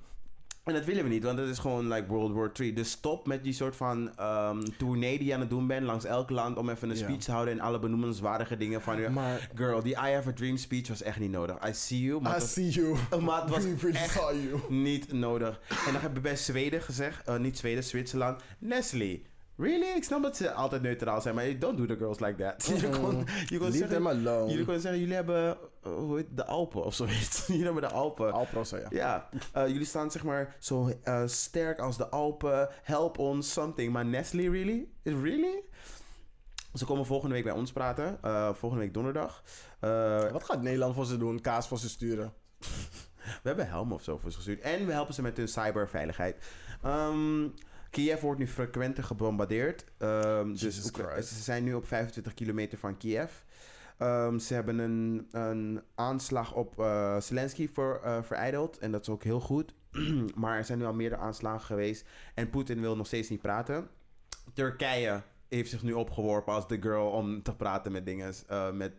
en 0.65 0.73
dat 0.73 0.85
willen 0.85 1.03
we 1.03 1.09
niet, 1.09 1.25
want 1.25 1.37
dat 1.39 1.49
is 1.49 1.59
gewoon 1.59 1.89
like 1.89 2.07
World 2.07 2.33
War 2.33 2.51
III. 2.61 2.73
Dus 2.73 2.91
stop 2.91 3.27
met 3.27 3.45
die 3.45 3.53
soort 3.53 3.77
van 3.77 4.17
ehm 4.17 4.63
tournee 4.79 5.19
die 5.19 5.27
je 5.27 5.35
aan 5.35 5.41
het 5.41 5.51
doen 5.51 5.67
bent 5.67 5.87
langs 5.87 6.05
elk 6.05 6.31
land 6.31 6.57
om 6.57 6.69
even 6.71 6.91
een 6.91 6.97
speech 6.97 7.19
te 7.23 7.31
houden 7.33 7.55
en 7.55 7.61
alle 7.61 7.79
benoemenswaardige 7.79 8.57
dingen 8.57 8.83
van 8.83 9.01
je. 9.01 9.09
Maar 9.09 9.51
Girl, 9.55 9.83
die 9.83 9.93
I 9.93 10.13
Have 10.13 10.29
a 10.29 10.33
Dream 10.33 10.57
speech 10.57 10.89
was 10.89 11.03
echt 11.03 11.19
niet 11.19 11.31
nodig. 11.31 11.69
I 11.69 11.73
see 11.73 12.01
you, 12.01 12.21
maar 12.23 12.37
I 12.37 12.41
was- 12.41 12.53
see 12.53 12.69
you. 12.71 12.97
maar 13.27 13.41
het 13.41 13.51
was 13.51 13.65
We 13.71 13.75
really 13.81 13.97
echt 13.97 14.11
saw 14.13 14.31
you. 14.33 14.61
niet 14.69 15.13
nodig. 15.13 15.61
En 15.87 15.93
dan 15.93 16.03
heb 16.03 16.15
je 16.15 16.21
bij 16.21 16.37
Zweden 16.37 16.83
gezegd, 16.83 17.27
eh, 17.27 17.37
niet 17.39 17.59
Zweden, 17.59 17.85
Zwitserland, 17.85 18.41
Nestle. 18.59 19.21
Really? 19.57 19.87
Ik 19.97 20.05
snap 20.05 20.23
dat 20.23 20.37
ze 20.37 20.53
altijd 20.53 20.83
neutraal 20.83 21.21
zijn, 21.21 21.35
maar 21.35 21.59
don't 21.59 21.79
do 21.79 21.87
the 21.87 21.97
girls 21.97 22.19
like 22.21 22.35
that. 22.35 22.67
Je 22.81 22.89
kon, 22.89 23.25
je 23.47 23.59
kon 23.59 23.69
Leave 23.71 23.77
zeggen, 23.77 23.89
them 23.89 24.09
alone. 24.09 24.49
jullie 24.51 24.65
konden 24.65 24.81
zeggen, 24.83 25.01
jullie 25.01 25.15
hebben, 25.15 25.57
hoe 25.83 26.16
heet 26.16 26.26
het, 26.26 26.37
de 26.37 26.45
Alpen 26.47 26.85
of 26.85 26.95
zoiets. 26.95 27.47
jullie 27.47 27.64
hebben 27.64 27.83
de 27.83 27.89
Alpen. 27.91 28.33
Alpro's, 28.33 28.70
ja. 28.70 28.87
Ja, 28.91 29.28
eh, 29.53 29.66
jullie 29.68 29.85
staan 29.87 30.11
zeg 30.11 30.24
maar 30.24 30.57
zo 30.59 30.93
eh, 31.03 31.22
sterk 31.26 31.78
als 31.78 31.97
de 31.97 32.09
Alpen. 32.09 32.68
Help 32.83 33.18
ons, 33.18 33.53
something. 33.53 33.93
Maar 33.93 34.05
Nestle, 34.07 34.51
really? 34.51 34.89
Is 35.03 35.12
really? 35.12 35.62
Ze 36.74 36.85
komen 36.85 37.07
volgende 37.07 37.35
week 37.35 37.45
bij 37.45 37.53
ons 37.53 37.72
praten. 37.72 38.18
eh, 38.22 38.55
volgende 38.55 38.85
week 38.85 38.95
donderdag. 38.95 39.43
Eh, 39.81 40.33
Wat 40.33 40.45
gaat 40.45 40.62
Nederland 40.62 40.95
voor 40.95 41.07
ze 41.07 41.16
doen? 41.18 41.41
Kaas 41.41 41.68
voor 41.68 41.78
ze 41.78 41.89
sturen? 41.89 42.33
we 43.43 43.49
hebben 43.49 43.68
helm 43.68 43.93
of 43.93 44.03
zo 44.03 44.18
voor 44.18 44.31
ze 44.31 44.37
gestuurd. 44.37 44.61
En 44.61 44.87
we 44.87 44.93
helpen 44.93 45.14
ze 45.14 45.22
met 45.22 45.37
hun 45.37 45.49
cyberveiligheid. 45.49 46.45
Ehm 46.83 47.49
Kiev 47.91 48.20
wordt 48.20 48.39
nu 48.39 48.47
frequenter 48.49 49.05
gebombardeerd. 49.05 49.85
Ehm, 49.99 50.51
dus 50.53 50.61
Jesus 50.61 50.87
Oekra- 50.87 51.11
Christ. 51.12 51.28
ze 51.28 51.43
zijn 51.43 51.64
nu 51.64 51.74
op 51.74 51.87
25 51.87 52.35
kilometer 52.35 52.78
van 52.78 52.97
Kiev. 52.97 53.31
Ehm, 54.01 54.38
ze 54.38 54.55
hebben 54.55 54.78
een, 54.78 55.28
een 55.30 55.82
aanslag 55.94 56.53
op 56.55 56.78
eh, 56.78 57.20
Zelensky 57.20 57.68
voor, 57.72 58.01
eh, 58.05 58.22
verijdeld. 58.22 58.78
En 58.78 58.92
dat 58.92 59.01
is 59.01 59.09
ook 59.09 59.22
heel 59.24 59.40
goed. 59.40 59.74
maar 60.34 60.57
er 60.57 60.64
zijn 60.64 60.78
nu 60.78 60.84
al 60.84 60.92
meerdere 60.94 61.20
aanslagen 61.20 61.66
geweest. 61.66 62.05
En 62.34 62.51
Poetin 62.51 62.80
wil 62.80 62.96
nog 62.96 63.07
steeds 63.07 63.28
niet 63.28 63.40
praten. 63.42 63.88
Turkije 64.55 65.22
heeft 65.48 65.70
zich 65.70 65.82
nu 65.82 65.92
opgeworpen 65.92 66.55
als 66.55 66.68
de 66.68 66.80
girl 66.82 67.07
om 67.11 67.42
te 67.42 67.55
praten 67.57 67.92
met 67.92 68.07
dingen. 68.07 68.34
eh, 68.46 68.70
met 68.70 68.92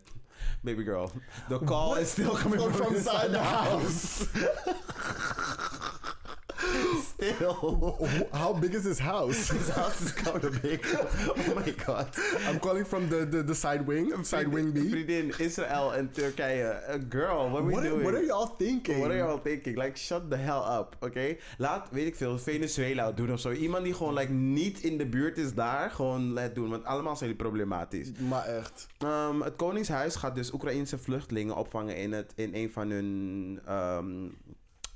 baby 0.62 0.84
girl. 0.84 1.10
The 1.48 1.60
call 1.66 1.88
What? 1.90 1.98
is 1.98 2.12
still 2.12 2.30
coming 2.30 2.62
from, 2.62 2.74
From 2.74 2.96
inside 2.96 3.30
the 3.32 3.38
house. 3.38 4.26
still. 7.04 7.96
How 8.32 8.54
big 8.54 8.74
is 8.74 8.84
this 8.84 9.00
house? 9.00 9.48
This 9.50 9.70
house 9.70 10.02
is 10.02 10.12
kind 10.12 10.44
of 10.44 10.62
big. 10.62 10.86
Oh 11.30 11.56
my 11.56 11.72
god. 11.86 12.08
I'm 12.48 12.60
calling 12.60 12.86
from 12.86 13.10
the, 13.10 13.26
the, 13.26 13.44
the 13.44 13.56
side 13.56 13.86
wing. 13.88 14.24
Side 14.24 14.48
wing 14.48 14.72
B. 14.72 14.80
Vriendin, 14.90 15.34
Israël 15.40 15.94
en 15.96 16.12
Turkije. 16.12 17.00
Girl, 17.10 17.50
what 17.50 17.62
are 17.62 17.66
we 17.66 17.74
What, 17.74 17.84
doing? 17.84 18.04
what 18.04 18.14
are 18.14 18.24
y'all 18.26 18.48
thinking? 18.58 19.00
What 19.00 19.12
are 19.12 19.18
y'all 19.18 19.40
thinking? 19.44 19.76
Like, 19.78 19.98
shut 19.98 20.30
the 20.30 20.38
hell 20.38 20.64
up, 20.80 20.96
oké? 21.00 21.36
Laat, 21.58 21.88
weet 21.92 22.08
ik 22.08 22.16
veel, 22.16 22.38
Venezuela 22.40 23.12
doen 23.12 23.32
of 23.32 23.40
zo. 23.40 23.52
Iemand 23.52 23.84
die 23.84 23.94
gewoon 23.94 24.14
like, 24.14 24.32
niet 24.32 24.80
in 24.84 24.98
de 24.98 25.06
buurt 25.06 25.38
is 25.38 25.54
daar, 25.54 25.92
gewoon 25.92 26.34
let 26.34 26.56
doen. 26.56 26.70
Want 26.70 26.86
allemaal 26.86 27.16
zijn 27.16 27.30
die 27.30 27.40
problematisch. 27.40 28.12
Maar 28.30 28.46
echt. 28.46 28.88
Ehm, 28.98 29.42
het 29.42 29.56
Koningshuis 29.56 30.16
gaat 30.16 30.36
dus 30.36 30.54
Oekraïnse 30.54 30.98
vluchtelingen 30.98 31.56
opvangen 31.56 31.96
in, 31.98 32.12
het, 32.12 32.32
in 32.36 32.50
een 32.54 32.72
van 32.72 32.90
hun 32.90 33.60
ehm, 33.66 34.28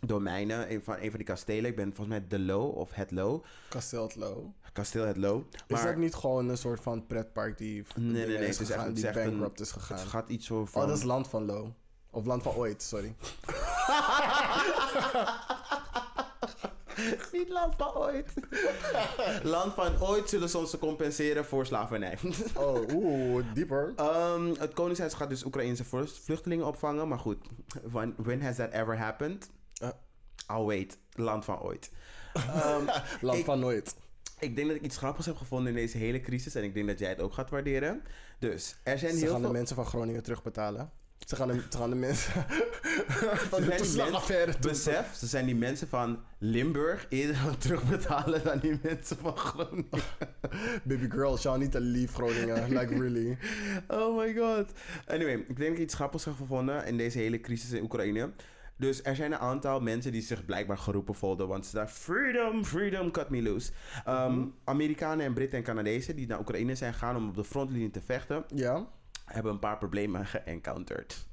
domeinen. 0.05 0.71
Een 0.71 0.81
van, 0.83 0.95
een 0.99 1.09
van 1.09 1.17
die 1.17 1.27
kastelen. 1.27 1.65
Ik 1.65 1.75
ben 1.75 1.95
volgens 1.95 2.07
mij 2.17 2.27
De 2.27 2.39
Lo 2.39 2.63
of 2.65 2.93
Het 2.93 3.11
Lo. 3.11 3.43
Kasteeltlo. 3.69 4.53
Kasteel 4.73 5.05
Het 5.05 5.17
Lo. 5.17 5.45
Is 5.67 5.83
dat 5.83 5.95
niet 5.95 6.15
gewoon 6.15 6.49
een 6.49 6.57
soort 6.57 6.79
van 6.79 7.05
pretpark 7.07 7.57
die, 7.57 7.83
Nee, 7.95 8.25
nee, 8.27 8.37
nee. 8.37 8.47
is 8.47 8.57
Het 8.59 8.69
is 8.69 8.75
echt, 8.75 8.85
het 8.85 8.95
die 8.95 9.07
een- 9.07 9.13
bankrupt 9.29 9.59
is 9.59 9.71
gegaan? 9.71 9.97
Het 9.99 10.07
gaat 10.07 10.29
iets 10.29 10.47
van... 10.47 10.67
Oh, 10.73 10.87
dat 10.87 10.97
is 10.97 11.03
land 11.03 11.27
van 11.27 11.45
Lo. 11.45 11.73
Of 12.11 12.25
land 12.25 12.43
van 12.43 12.53
ooit, 12.53 12.81
sorry. 12.81 13.15
Niet 17.31 17.49
land 17.49 17.73
van 17.77 17.93
ooit. 17.95 18.33
land 19.43 19.73
van 19.73 20.01
ooit 20.01 20.29
zullen 20.29 20.49
ze 20.49 20.57
ons 20.57 20.77
compenseren 20.77 21.45
voor 21.45 21.65
slavernij. 21.65 22.17
Oh, 22.57 22.79
oeh, 22.93 23.43
dieper. 23.53 23.93
Ehm, 23.95 24.53
het 24.59 24.73
Koningshuis 24.73 25.13
gaat 25.13 25.29
dus 25.29 25.45
Oekraïnse 25.45 25.83
vlucht- 25.83 26.19
vluchtelingen 26.19 26.65
opvangen. 26.65 27.07
Maar 27.07 27.19
goed, 27.19 27.37
when, 27.91 28.13
when 28.17 28.41
has 28.41 28.55
that 28.55 28.71
ever 28.71 28.97
happened? 28.97 29.49
I'll 30.51 30.65
wait. 30.65 30.97
Land 31.11 31.45
van 31.45 31.59
ooit. 31.59 31.91
Ehm, 32.33 32.85
Land 33.21 33.39
ik- 33.39 33.45
van 33.45 33.59
nooit. 33.59 33.95
ik 34.39 34.55
denk 34.55 34.67
dat 34.67 34.75
ik 34.77 34.81
iets 34.83 34.97
grappigs 34.97 35.25
heb 35.25 35.37
gevonden 35.37 35.67
in 35.67 35.75
deze 35.77 35.97
hele 35.97 36.21
crisis. 36.21 36.55
En 36.55 36.63
ik 36.63 36.73
denk 36.73 36.87
dat 36.87 36.99
jij 36.99 37.09
het 37.09 37.21
ook 37.21 37.33
gaat 37.33 37.49
waarderen. 37.49 38.01
Dus, 38.39 38.75
er 38.83 38.99
zijn 38.99 39.11
Ze 39.13 39.17
heel 39.17 39.29
gaan 39.31 39.39
veel... 39.39 39.47
de 39.49 39.53
mensen 39.57 39.75
van 39.75 39.85
Groningen 39.85 40.23
terugbetalen. 40.23 40.91
Ze 41.25 41.35
gaan 41.35 41.47
de, 41.47 41.61
ze 41.71 41.77
gaan 41.77 41.89
de 41.89 41.95
mensen 41.95 42.31
van 43.49 43.59
Ze 43.59 43.65
de 43.65 43.65
zijn 43.65 43.69
die 43.69 43.75
toeslagaffaire 43.77 44.45
mensen-. 44.45 44.69
Besef, 44.93 45.15
ze 45.15 45.27
zijn 45.27 45.45
die 45.45 45.55
mensen 45.55 45.87
van 45.87 46.23
Limburg 46.37 47.05
eerder 47.09 47.35
gaan 47.35 47.57
terugbetalen 47.57 48.43
dan 48.43 48.59
die 48.59 48.79
mensen 48.81 49.17
van 49.17 49.37
Groningen. 49.37 49.89
Baby 50.83 51.09
girl, 51.09 51.37
jou 51.37 51.57
niet 51.57 51.71
te 51.71 51.79
lief 51.79 52.13
Groningen. 52.13 52.69
Like 52.69 52.93
really. 52.99 53.37
Oh 53.87 54.17
my 54.17 54.33
god. 54.33 54.71
Anyway, 55.07 55.33
ik 55.33 55.45
denk 55.47 55.57
dat 55.59 55.69
ik 55.69 55.77
iets 55.79 55.93
grappigs 55.93 56.25
heb 56.25 56.35
gevonden 56.35 56.85
in 56.85 56.97
deze 56.97 57.17
hele 57.17 57.41
crisis 57.41 57.71
in 57.71 57.83
Oekraïne. 57.83 58.31
Dus 58.77 59.03
er 59.03 59.15
zijn 59.15 59.31
een 59.31 59.39
aantal 59.39 59.81
mensen 59.81 60.11
die 60.11 60.21
zich 60.21 60.45
blijkbaar 60.45 60.77
geroepen 60.77 61.15
voelden. 61.15 61.47
Want 61.47 61.65
ze 61.65 61.75
daar 61.75 61.87
freedom, 61.87 62.65
freedom, 62.65 63.11
cut 63.11 63.29
me 63.29 63.41
loose. 63.41 63.71
Um, 64.07 64.53
Amerikanen 64.63 65.25
en 65.25 65.33
Britten 65.33 65.57
en 65.57 65.63
Canadezen 65.63 66.15
die 66.15 66.27
naar 66.27 66.39
Oekraïne 66.39 66.75
zijn 66.75 66.93
gegaan 66.93 67.15
om 67.15 67.27
op 67.27 67.35
de 67.35 67.43
frontlinie 67.43 67.91
te 67.91 68.01
vechten. 68.01 68.43
Ja? 68.55 68.87
hebben 69.25 69.51
een 69.51 69.59
paar 69.59 69.77
problemen 69.77 70.25
geencounterd. 70.25 71.27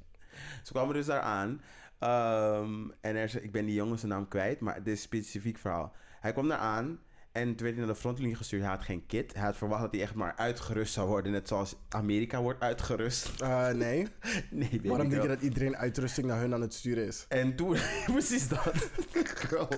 Ze 0.63 0.71
kwamen 0.71 0.93
dus 0.93 1.05
daar 1.05 1.21
aan. 1.21 1.61
ehm, 1.99 2.89
en 3.01 3.15
er 3.15 3.43
ik 3.43 3.51
ben 3.51 3.65
die 3.65 3.75
jongen 3.75 3.99
zijn 3.99 4.11
naam 4.11 4.27
kwijt, 4.27 4.59
maar 4.59 4.75
dit 4.75 4.87
is 4.87 4.91
een 4.91 4.97
specifiek 4.97 5.57
verhaal. 5.57 5.95
Hij 6.19 6.31
kwam 6.31 6.47
daar 6.47 6.57
aan 6.57 6.99
en 7.33 7.55
toen 7.55 7.65
werd 7.65 7.75
hij 7.77 7.85
naar 7.85 7.93
de 7.93 7.99
frontlinie 7.99 8.35
gestuurd. 8.35 8.61
Hij 8.61 8.71
had 8.71 8.81
geen 8.83 9.05
kit. 9.05 9.33
Hij 9.33 9.43
had 9.43 9.57
verwacht 9.57 9.81
dat 9.81 9.91
hij 9.91 10.01
echt 10.01 10.13
maar 10.13 10.35
uitgerust 10.35 10.93
zou 10.93 11.07
worden. 11.07 11.31
Net 11.31 11.47
zoals 11.47 11.75
Amerika 11.89 12.41
wordt 12.41 12.59
uitgerust. 12.59 13.41
Eh, 13.41 13.69
nee. 13.69 14.07
Nee, 14.49 14.69
weet 14.69 14.87
Waarom 14.87 15.09
denk 15.09 15.21
je 15.21 15.27
dat 15.27 15.41
iedereen 15.41 15.77
uitrusting 15.77 16.27
naar 16.27 16.39
hun 16.39 16.53
aan 16.53 16.61
het 16.61 16.73
sturen 16.73 17.07
is? 17.07 17.25
En 17.29 17.55
toen, 17.55 17.77
precies 18.13 18.47
dat. 18.47 18.89
Girl. 19.47 19.69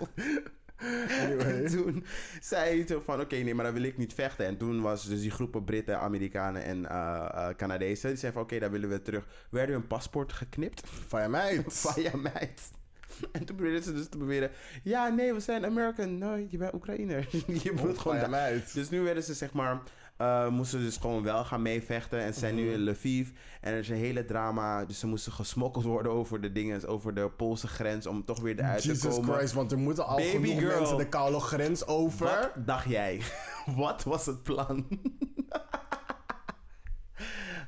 Anyway. 1.21 1.63
En 1.63 1.71
toen 1.71 2.05
zei 2.41 2.77
hij 2.77 2.87
zo 2.87 3.01
van, 3.05 3.21
oké, 3.21 3.35
nee, 3.35 3.55
maar 3.55 3.65
dan 3.65 3.73
wil 3.73 3.83
ik 3.83 3.97
niet 3.97 4.13
vechten. 4.13 4.45
En 4.45 4.57
toen 4.57 4.81
was 4.81 5.05
dus 5.05 5.21
die 5.21 5.31
groepen 5.31 5.63
Britten, 5.63 5.99
Amerikanen 5.99 6.63
en 6.63 6.89
eh, 6.89 7.49
Canadezen. 7.57 8.09
Die 8.09 8.19
zeiden 8.19 8.31
van, 8.31 8.41
oké, 8.41 8.59
dan 8.59 8.71
willen 8.71 8.89
we 8.89 9.01
terug. 9.01 9.27
Werden 9.49 9.75
hun 9.75 9.87
paspoort 9.87 10.33
geknipt. 10.33 10.87
Van 11.07 11.21
je 11.21 11.27
meid. 11.27 11.73
Van 11.73 12.01
ja, 12.01 12.15
meid. 12.15 12.71
En 13.31 13.45
toen 13.45 13.55
probeerden 13.55 13.83
ze 13.83 13.93
dus 13.93 14.07
te 14.09 14.17
beweren... 14.17 14.51
Ja, 14.83 15.07
nee, 15.07 15.33
we 15.33 15.39
zijn 15.39 15.65
American. 15.65 16.17
Nee, 16.17 16.47
je 16.49 16.57
bent 16.57 16.73
Oekraïner. 16.73 17.27
je 17.63 17.71
moet 17.81 17.97
gewoon... 17.99 18.29
meid. 18.29 18.73
Dus 18.73 18.89
nu 18.89 19.01
werden 19.01 19.23
ze 19.23 19.33
zeg 19.33 19.53
maar... 19.53 19.81
eh, 20.17 20.47
moesten 20.47 20.79
dus 20.79 20.97
gewoon 20.97 21.23
wel 21.23 21.43
gaan 21.45 21.61
meevechten. 21.61 22.19
En 22.19 22.33
zijn 22.33 22.55
nu 22.55 22.71
in 22.71 22.89
Lviv. 22.89 23.29
En 23.61 23.73
er 23.73 23.79
is 23.79 23.89
een 23.89 23.95
hele 23.95 24.25
drama. 24.25 24.85
Dus 24.85 24.99
ze 24.99 25.07
moesten 25.07 25.31
gesmokkeld 25.31 25.85
worden 25.85 26.11
over 26.11 26.41
de 26.41 26.51
dingen... 26.51 26.87
Over 26.87 27.13
de 27.13 27.29
Poolse 27.29 27.67
grens. 27.67 28.07
Om 28.07 28.25
toch 28.25 28.39
weer 28.39 28.59
eruit 28.59 28.81
te 28.81 28.87
Jesus 28.87 29.15
komen. 29.15 29.35
Christ, 29.35 29.53
want 29.53 29.71
er 29.71 29.77
moeten 29.77 30.05
al 30.05 30.15
Baby 30.17 30.47
genoeg 30.47 30.59
girl. 30.59 30.79
mensen 30.79 30.97
de 30.97 31.09
koude 31.09 31.39
grens 31.39 31.87
over. 31.87 32.25
Wat 32.25 32.65
dacht 32.65 32.89
jij? 32.89 33.21
Wat 33.75 34.03
was 34.03 34.25
het 34.25 34.43
plan? 34.43 34.87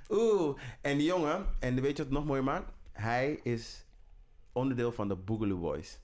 Oeh, 0.10 0.58
en 0.82 0.98
die 0.98 1.06
jongen, 1.08 1.46
en 1.60 1.76
weet 1.76 1.84
je 1.84 1.88
wat 1.88 1.98
het 1.98 2.10
nog 2.10 2.26
mooier 2.26 2.44
maakt? 2.44 2.72
Hij 2.92 3.40
is 3.44 3.86
onderdeel 4.58 4.92
van 4.92 5.08
de 5.08 5.16
Boogaloo 5.16 5.60
Boys. 5.60 6.00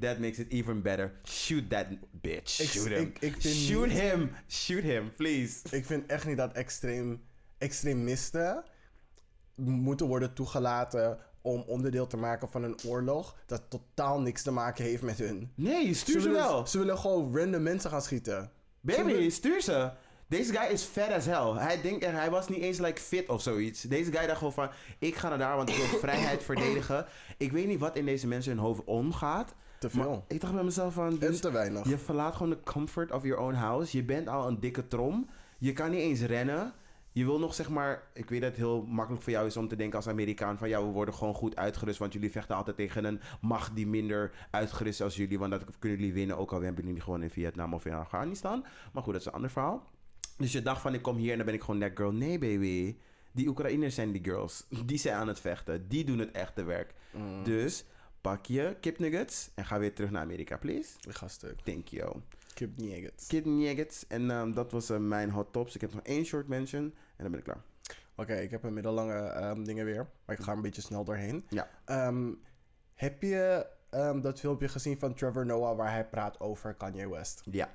That 0.00 0.18
makes 0.18 0.38
it 0.38 0.52
even 0.52 0.82
better. 0.82 1.12
Shoot 1.24 1.70
that 1.70 1.86
bitch. 2.10 2.60
Ik- 2.60 2.68
Shoot 2.68 2.86
him. 2.88 3.00
ik- 3.02 3.18
ik 3.20 3.40
vind 3.40 3.54
Shoot 3.54 3.86
niet- 3.88 3.98
him. 4.00 4.30
Shoot 4.48 4.82
him, 4.82 5.14
please. 5.16 5.58
Ik 5.70 5.84
vind 5.86 6.06
echt 6.06 6.26
niet 6.26 6.36
dat 6.36 6.52
extreem, 6.52 7.22
extremisten 7.58 8.64
moeten 9.54 10.06
worden 10.06 10.34
toegelaten 10.34 11.18
om 11.42 11.60
onderdeel 11.66 12.06
te 12.06 12.16
maken 12.16 12.48
van 12.48 12.62
een 12.62 12.78
oorlog 12.86 13.36
dat 13.46 13.62
totaal 13.68 14.20
niks 14.20 14.42
te 14.42 14.50
maken 14.50 14.84
heeft 14.84 15.02
met 15.02 15.18
hun. 15.18 15.50
Nee, 15.54 15.94
stuur 15.94 16.20
ze 16.20 16.28
willen, 16.28 16.42
wel. 16.46 16.66
Ze 16.66 16.78
willen 16.78 16.98
gewoon 16.98 17.36
random 17.36 17.62
mensen 17.62 17.90
gaan 17.90 18.02
schieten. 18.02 18.50
Baby, 18.80 19.30
stuur 19.30 19.60
ze. 19.62 19.92
Deze 20.30 20.52
guy 20.52 20.72
is 20.72 20.82
fat 20.82 21.10
as 21.12 21.26
hell. 21.26 21.52
Hij, 21.52 21.80
denkt, 21.80 22.04
hij 22.04 22.30
was 22.30 22.48
niet 22.48 22.60
eens 22.60 22.78
like 22.78 23.00
fit 23.00 23.28
of 23.28 23.42
zoiets. 23.42 23.82
Deze 23.82 24.12
guy 24.12 24.26
dacht 24.26 24.38
gewoon 24.38 24.52
van... 24.52 24.68
Ik 24.98 25.14
ga 25.16 25.28
naar 25.28 25.38
daar, 25.38 25.56
want 25.56 25.68
ik 25.68 25.74
wil 25.76 25.98
vrijheid 26.08 26.42
verdedigen. 26.42 27.06
Ik 27.36 27.52
weet 27.52 27.66
niet 27.66 27.78
wat 27.80 27.96
in 27.96 28.04
deze 28.04 28.26
mensen 28.26 28.52
hun 28.52 28.60
hoofd 28.60 28.84
omgaat. 28.84 29.54
Te 29.78 29.88
Maar 29.92 30.04
veel. 30.04 30.24
ik 30.28 30.40
dacht 30.40 30.52
bij 30.54 30.62
mezelf 30.64 30.94
van... 30.94 31.06
En 31.10 31.18
Dus 31.18 31.40
te 31.40 31.50
weinig. 31.52 31.88
je 31.88 31.98
verlaat 31.98 32.34
gewoon 32.34 32.50
de 32.50 32.60
comfort 32.60 33.12
of 33.12 33.22
your 33.22 33.42
own 33.42 33.54
house. 33.54 33.96
Je 33.96 34.02
bent 34.04 34.28
al 34.28 34.48
een 34.48 34.60
dikke 34.60 34.86
trom. 34.86 35.28
Je 35.58 35.72
kan 35.72 35.90
niet 35.90 36.00
eens 36.00 36.20
rennen. 36.20 36.72
je 37.12 37.24
wil 37.24 37.38
nog 37.38 37.54
zeg 37.54 37.68
maar, 37.68 38.02
ik 38.14 38.28
weet 38.28 38.40
dat 38.40 38.50
het 38.50 38.58
heel 38.58 38.82
makkelijk 38.82 39.22
voor 39.22 39.32
jou 39.32 39.46
is 39.46 39.56
om 39.56 39.68
te 39.68 39.76
denken 39.76 39.96
als 39.96 40.08
Amerikaan 40.08 40.58
van 40.58 40.68
ja, 40.68 40.80
we 40.84 40.90
worden 40.90 41.14
gewoon 41.14 41.34
goed 41.34 41.56
uitgerust, 41.56 41.98
want 41.98 42.12
jullie 42.12 42.30
vechten 42.30 42.56
altijd 42.56 42.76
tegen 42.76 43.04
een 43.04 43.20
macht 43.40 43.74
die 43.74 43.86
minder 43.86 44.32
uitgerust 44.50 45.00
is 45.00 45.04
als 45.04 45.16
jullie, 45.16 45.38
want 45.38 45.50
dat 45.50 45.64
kunnen 45.78 45.98
jullie 45.98 46.14
winnen, 46.14 46.38
ook 46.38 46.52
al 46.52 46.60
hebben 46.60 46.86
jullie 46.86 47.00
gewoon 47.00 47.22
in 47.22 47.30
Vietnam 47.30 47.74
of 47.74 47.84
in 47.86 47.92
Afghanistan. 47.94 48.64
Maar 48.92 49.02
goed, 49.02 49.12
dat 49.12 49.20
is 49.20 49.26
een 49.26 49.32
ander 49.32 49.50
verhaal. 49.50 49.90
Dus 50.40 50.52
je 50.52 50.62
dacht 50.62 50.80
van 50.80 50.94
ik 50.94 51.02
kom 51.02 51.16
hier 51.16 51.30
en 51.30 51.36
dan 51.36 51.46
ben 51.46 51.54
ik 51.54 51.62
gewoon 51.62 51.80
that 51.80 51.90
girl. 51.94 52.12
Nee 52.12 52.38
baby, 52.38 52.96
die 53.32 53.48
Oekraïners 53.48 53.94
zijn 53.94 54.12
die 54.12 54.24
girls. 54.24 54.66
Die 54.86 54.98
zijn 54.98 55.14
aan 55.14 55.28
het 55.28 55.40
vechten, 55.40 55.88
die 55.88 56.04
doen 56.04 56.18
het 56.18 56.30
echte 56.30 56.64
werk. 56.64 56.94
Mm. 57.10 57.44
Dus 57.44 57.84
pak 58.20 58.46
je 58.46 58.76
kipnuggets 58.80 59.50
en 59.54 59.64
ga 59.64 59.78
weer 59.78 59.94
terug 59.94 60.10
naar 60.10 60.22
Amerika, 60.22 60.56
please. 60.56 60.88
Ik 61.08 61.14
ga 61.14 61.28
stuk. 61.28 61.60
Thank 61.60 61.88
you. 61.88 62.16
Kip 62.54 62.76
nuggets. 62.76 63.26
Kid 63.26 63.44
Nuggets. 63.44 64.06
En 64.06 64.30
ehm, 64.30 64.52
dat 64.52 64.72
was 64.72 64.90
eh, 64.90 64.98
mijn 64.98 65.30
hot 65.30 65.52
tops. 65.52 65.74
Ik 65.74 65.80
heb 65.80 65.94
nog 65.94 66.02
één 66.02 66.24
short 66.24 66.48
mention 66.48 66.82
en 66.82 67.22
dan 67.22 67.30
ben 67.30 67.38
ik 67.38 67.44
klaar. 67.44 67.62
Oké, 68.14 68.34
ik 68.34 68.50
heb 68.50 68.62
een 68.62 68.74
middellange 68.74 69.18
ehm, 69.18 69.64
dingen 69.64 69.84
weer. 69.84 70.08
Maar 70.24 70.36
ik 70.36 70.42
ga 70.42 70.52
een 70.52 70.62
beetje 70.62 70.82
snel 70.82 71.04
doorheen. 71.04 71.46
Ja. 71.48 71.68
Ehm, 71.84 72.32
heb 72.94 73.22
je 73.22 73.66
dat 74.20 74.40
filmpje 74.40 74.68
gezien 74.68 74.98
van 74.98 75.14
Trevor 75.14 75.46
Noah 75.46 75.76
waar 75.76 75.90
hij 75.90 76.08
praat 76.08 76.40
over 76.40 76.74
Kanye 76.74 77.08
West? 77.08 77.42
Ja. 77.50 77.68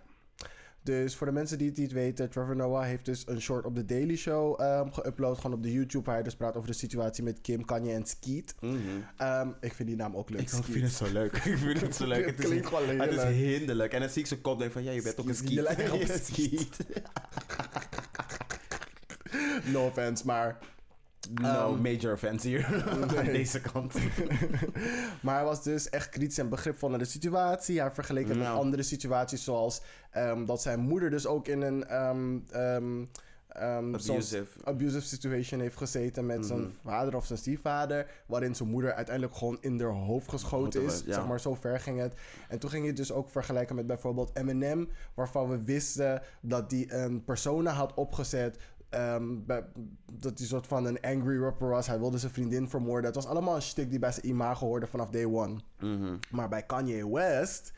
Dus 0.86 1.16
voor 1.16 1.28
de 1.28 1.34
mensen 1.34 1.58
die 1.58 1.68
het 1.68 1.78
niet 1.78 1.92
weten, 1.92 2.30
Trevor 2.30 2.56
Noah 2.56 2.84
heeft 2.84 3.06
dus 3.06 3.24
een 3.28 3.42
short 3.42 3.66
op 3.66 3.76
de 3.76 3.86
Daily 3.86 4.16
Show 4.16 4.62
ehm 4.62 4.88
geüpload. 4.90 5.36
Gewoon 5.36 5.54
op 5.54 5.64
de 5.64 5.72
YouTube. 5.72 6.06
Waar 6.06 6.14
hij 6.14 6.24
dus 6.24 6.36
praat 6.36 6.56
over 6.56 6.70
de 6.70 6.76
situatie 6.76 7.24
met 7.24 7.42
Kim, 7.42 7.66
Kanye 7.66 7.94
en 7.94 8.06
Skeet. 8.06 8.56
Mhm. 8.60 8.78
Ehm, 9.18 9.50
ik 9.62 9.74
vind 9.74 9.88
die 9.88 9.98
naam 9.98 10.16
ook 10.16 10.30
leuk. 10.30 10.42
Ik 10.42 10.50
Skeet. 10.50 10.66
vind 10.66 10.84
het 10.84 10.94
zo 10.94 11.06
leuk. 11.12 11.36
ik 11.46 11.58
vind 11.58 11.82
het 11.82 11.96
zo 11.96 12.08
leuk. 12.08 12.26
Het 12.26 12.36
Het 12.36 12.40
is, 12.40 12.46
klinkt 12.46 12.68
gewoon 12.68 13.00
het 13.00 13.12
is 13.12 13.24
hinderlijk. 13.24 13.94
En 13.94 14.00
dan 14.00 14.10
zie 14.10 14.22
ik 14.22 14.28
zijn 14.28 14.42
kop 14.42 14.60
denk 14.60 14.72
van, 14.72 14.84
ja, 14.84 14.92
je 14.92 15.02
bent 15.02 15.20
ook 15.20 15.28
een 15.28 15.36
Skeet. 15.36 15.52
Je 15.60 15.62
lijkt 15.62 15.92
op 15.92 16.02
skiet. 16.24 16.78
No 19.72 19.86
offense, 19.86 20.26
maar... 20.26 20.58
No 21.34 21.74
Ehm, 21.74 21.82
major 21.82 22.14
offense 22.14 22.48
hier. 22.48 22.66
Aan 23.18 23.26
deze 23.26 23.62
kant. 23.62 23.94
maar 25.24 25.36
hij 25.36 25.44
was 25.44 25.64
dus 25.64 25.90
echt 25.90 26.10
kritisch 26.10 26.38
en 26.38 26.50
begripvol 26.50 26.90
naar 26.90 27.00
de 27.00 27.06
situatie. 27.06 27.80
Hij 27.80 27.92
vergeleek 27.92 28.28
het 28.28 28.38
met 28.38 28.48
Nou. 28.48 28.60
andere 28.60 28.84
situaties, 28.84 29.44
zoals 29.44 29.82
ehm, 30.12 30.46
dat 30.46 30.62
zijn 30.62 30.80
moeder 30.80 31.10
dus 31.10 31.28
ook 31.28 31.48
in 31.48 31.62
een 31.62 31.86
ehm, 31.88 33.06
Abusive. 33.50 34.46
abusive 34.64 35.06
situation 35.08 35.60
heeft 35.60 35.78
gezeten 35.78 36.26
met 36.26 36.46
zijn 36.46 36.60
Mhm. 36.60 36.70
vader 36.84 37.16
of 37.16 37.26
zijn 37.26 37.40
stiefvader. 37.40 38.08
Waarin 38.26 38.56
zijn 38.56 38.70
moeder 38.70 38.94
uiteindelijk 38.94 39.36
gewoon 39.36 39.58
in 39.62 39.80
haar 39.82 39.90
hoofd 39.90 40.30
geschoten 40.30 40.84
is. 40.84 41.02
ja. 41.06 41.14
Zeg 41.14 41.28
maar, 41.28 41.40
zo 41.40 41.56
ver 41.56 41.80
ging 41.80 42.00
het. 42.00 42.14
En 42.50 42.60
toen 42.60 42.70
ging 42.70 42.82
je 42.84 42.88
het 42.90 42.98
dus 42.98 43.12
ook 43.12 43.30
vergelijken 43.30 43.76
met 43.76 43.88
bijvoorbeeld 43.88 44.32
Eminem, 44.34 44.90
waarvan 45.14 45.50
we 45.50 45.64
wisten 45.64 46.22
dat 46.42 46.72
hij 46.72 46.86
een 46.90 47.24
persona 47.24 47.72
had 47.72 47.94
opgezet. 47.94 48.58
Ehm, 48.96 49.62
dat 50.14 50.38
hij 50.38 50.48
soort 50.48 50.68
van 50.68 50.86
een 50.86 51.02
angry 51.02 51.40
rapper 51.40 51.70
was. 51.70 51.88
Hij 51.88 52.00
wilde 52.00 52.18
zijn 52.18 52.32
vriendin 52.32 52.70
vermoorden. 52.70 53.06
Het 53.06 53.16
was 53.16 53.28
allemaal 53.28 53.56
een 53.56 53.62
stuk 53.62 53.90
die 53.90 54.00
bij 54.00 54.12
zijn 54.12 54.28
imago 54.28 54.66
hoorde 54.66 54.88
vanaf 54.88 55.10
day 55.10 55.26
one. 55.26 55.60
Mhm. 55.80 56.16
Maar 56.30 56.50
bij 56.50 56.64
Kanye 56.64 57.10
West, 57.12 57.74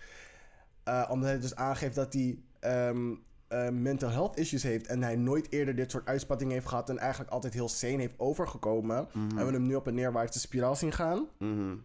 eh, 0.83 1.07
omdat 1.09 1.29
hij 1.29 1.39
dus 1.39 1.55
aangeeft 1.55 1.95
dat 1.95 2.13
hij 2.13 2.39
ehm, 2.59 3.15
eh, 3.47 3.69
mental 3.69 4.09
health 4.09 4.37
issues 4.37 4.63
heeft 4.63 4.87
en 4.87 5.03
hij 5.03 5.15
nooit 5.15 5.51
eerder 5.51 5.75
dit 5.75 5.91
soort 5.91 6.05
uitspattingen 6.05 6.53
heeft 6.53 6.67
gehad 6.67 6.89
en 6.89 6.97
eigenlijk 6.97 7.31
altijd 7.31 7.53
heel 7.53 7.69
sane 7.69 7.97
heeft 7.97 8.19
overgekomen, 8.19 9.07
hebben 9.11 9.45
we 9.45 9.51
hem 9.53 9.67
nu 9.67 9.75
op 9.75 9.87
een 9.87 9.95
neerwaartse 9.95 10.39
spiraal 10.39 10.75
zien 10.75 10.91
gaan. 10.91 11.27
Mhm. 11.37 11.75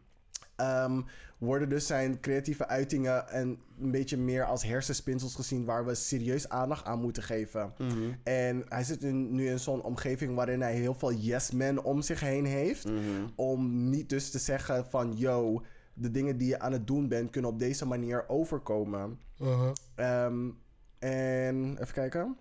Ehm, 0.56 1.00
worden 1.42 1.68
dus 1.68 1.86
zijn 1.86 2.20
creatieve 2.20 2.66
uitingen 2.68 3.28
en 3.28 3.58
een 3.80 3.90
beetje 3.90 4.16
meer 4.16 4.44
als 4.44 4.62
hersenspinsels 4.64 5.34
gezien 5.34 5.64
waar 5.64 5.86
we 5.86 5.94
serieus 5.94 6.48
aandacht 6.48 6.84
aan 6.86 7.00
moeten 7.00 7.22
geven. 7.22 7.72
Mhm. 7.78 7.92
En 8.22 8.64
hij 8.68 8.84
zit 8.84 9.02
in- 9.02 9.34
nu 9.34 9.48
in 9.48 9.58
zo'n 9.58 9.82
omgeving 9.82 10.34
waarin 10.34 10.60
hij 10.60 10.74
heel 10.74 10.94
veel 10.94 11.12
yes 11.12 11.50
men 11.50 11.84
om 11.84 12.02
zich 12.02 12.20
heen 12.20 12.44
heeft. 12.44 12.84
Mhm. 12.84 13.00
Om 13.34 13.90
niet 13.90 14.08
dus 14.08 14.30
te 14.30 14.38
zeggen 14.38 14.86
van, 14.86 15.16
yo, 15.16 15.62
de 15.94 16.10
dingen 16.10 16.36
die 16.36 16.48
je 16.48 16.60
aan 16.60 16.72
het 16.72 16.86
doen 16.86 17.08
bent 17.08 17.30
kunnen 17.30 17.50
op 17.50 17.58
deze 17.58 17.86
manier 17.86 18.28
overkomen. 18.28 19.20
Ehm, 19.94 20.48
en 20.98 21.76
even 21.80 21.94
kijken. 21.94 22.36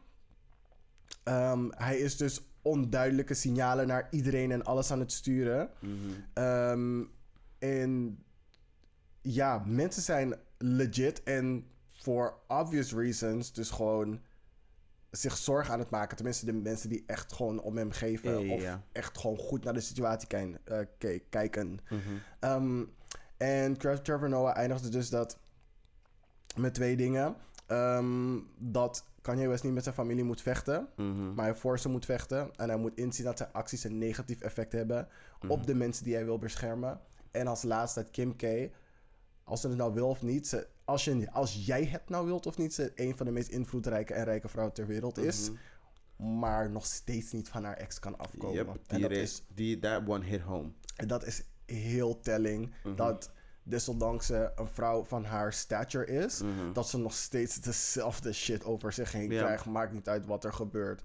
Ehm, 1.23 1.65
hij 1.69 1.97
is 1.97 2.17
dus 2.17 2.41
onduidelijke 2.61 3.33
signalen 3.33 3.87
naar 3.87 4.07
iedereen 4.11 4.51
en 4.51 4.63
alles 4.63 4.91
aan 4.91 4.99
het 4.99 5.11
sturen. 5.11 5.69
Mhm. 5.79 5.93
Ehm, 6.33 7.03
en 7.59 8.17
ja, 9.21 9.63
mensen 9.65 10.01
zijn 10.01 10.35
legit 10.57 11.23
en 11.23 11.65
for 11.91 12.33
obvious 12.47 12.93
reasons 12.93 13.53
dus 13.53 13.69
gewoon 13.69 14.21
zich 15.11 15.37
zorgen 15.37 15.73
aan 15.73 15.79
het 15.79 15.89
maken. 15.89 16.15
Tenminste, 16.15 16.45
de 16.45 16.53
mensen 16.53 16.89
die 16.89 17.03
echt 17.07 17.33
gewoon 17.33 17.61
om 17.61 17.77
hem 17.77 17.91
geven. 17.91 18.49
Of 18.49 18.61
ja. 18.61 18.83
echt 18.91 19.17
gewoon 19.17 19.37
goed 19.37 19.63
naar 19.63 19.73
de 19.73 19.79
situatie 19.79 20.27
kijn- 20.27 20.57
eh, 20.63 20.79
ke- 20.97 21.21
kijken. 21.29 21.79
Mhm. 21.89 21.99
Ehm, 22.39 22.83
en 23.37 23.77
Trevor 23.77 24.29
Noah 24.29 24.55
eindigde 24.57 24.89
dus 24.89 25.09
dat 25.09 25.37
met 26.55 26.73
twee 26.73 26.95
dingen. 26.95 27.35
Ehm, 27.67 28.37
dat 28.57 29.05
Kanye 29.21 29.47
West 29.47 29.63
niet 29.63 29.73
met 29.73 29.83
zijn 29.83 29.95
familie 29.95 30.23
moet 30.23 30.41
vechten, 30.41 30.87
Mhm. 30.95 31.33
maar 31.33 31.45
hij 31.45 31.55
voor 31.55 31.79
ze 31.79 31.89
moet 31.89 32.05
vechten. 32.05 32.49
En 32.55 32.69
hij 32.69 32.77
moet 32.77 32.95
inzien 32.97 33.25
dat 33.25 33.37
zijn 33.37 33.51
acties 33.53 33.83
een 33.83 33.97
negatief 33.97 34.41
effect 34.41 34.71
hebben 34.71 35.07
op 35.47 35.65
de 35.67 35.75
mensen 35.75 36.03
die 36.03 36.13
hij 36.13 36.25
wil 36.25 36.37
beschermen. 36.39 36.99
En 37.31 37.47
als 37.47 37.63
laatste 37.63 38.01
dat 38.01 38.11
Kim 38.11 38.35
K, 38.35 38.43
als 39.51 39.61
ze 39.61 39.67
het 39.67 39.77
nou 39.77 39.93
wil 39.93 40.07
of 40.07 40.21
niet, 40.21 40.47
ze, 40.47 40.67
als, 40.85 41.05
je, 41.05 41.31
als 41.31 41.65
jij 41.65 41.85
het 41.85 42.09
nou 42.09 42.25
wilt 42.25 42.45
of 42.45 42.57
niet, 42.57 42.73
ze 42.73 42.91
een 42.95 43.17
van 43.17 43.25
de 43.25 43.31
meest 43.31 43.49
invloedrijke 43.49 44.13
en 44.13 44.23
rijke 44.23 44.47
vrouwen 44.47 44.75
ter 44.75 44.87
wereld 44.87 45.17
is. 45.17 45.51
Maar 46.15 46.69
nog 46.69 46.85
steeds 46.85 47.31
niet 47.31 47.49
van 47.49 47.63
haar 47.63 47.77
ex 47.77 47.99
kan 47.99 48.17
afkomen. 48.17 48.55
Yep, 48.55 48.67
en 48.87 48.97
die, 48.97 48.99
dat 48.99 49.11
is 49.11 49.43
die, 49.53 49.79
that 49.79 50.01
one 50.07 50.25
hit 50.25 50.41
home. 50.41 50.71
en 50.95 51.07
dat 51.07 51.25
is 51.25 51.43
heel 51.65 52.19
telling. 52.19 52.73
Dat 52.95 53.31
desondanks 53.63 54.25
ze 54.25 54.51
een 54.55 54.67
vrouw 54.67 55.03
van 55.03 55.25
haar 55.25 55.53
stature 55.53 56.05
is, 56.05 56.41
dat 56.73 56.89
ze 56.89 56.97
nog 56.97 57.13
steeds 57.13 57.55
dezelfde 57.55 58.33
shit 58.33 58.65
over 58.65 58.93
zich 58.93 59.11
heen 59.11 59.29
krijgt. 59.29 59.65
Maakt 59.65 59.93
niet 59.93 60.09
uit 60.09 60.25
wat 60.25 60.43
er 60.43 60.53
gebeurt. 60.53 61.01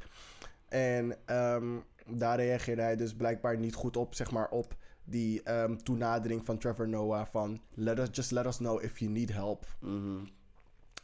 En 0.69 1.17
ehm, 1.25 1.77
daar 2.07 2.37
reageerde 2.37 2.83
hij 2.83 2.97
dus 2.97 3.15
blijkbaar 3.15 3.59
niet 3.59 3.75
goed 3.75 3.97
op, 3.97 4.15
zeg 4.15 4.31
maar, 4.31 4.49
op 4.49 4.77
die 5.09 5.43
ehm, 5.43 5.77
toenadering 5.77 6.45
van 6.45 6.59
Trevor 6.59 6.89
Noah 6.89 7.27
van 7.27 7.61
let 7.75 7.99
us, 7.99 8.09
just 8.13 8.31
let 8.31 8.47
us 8.47 8.57
know 8.57 8.83
if 8.83 8.99
you 8.99 9.11
need 9.11 9.33
help. 9.33 9.67
Mhm. 9.81 10.19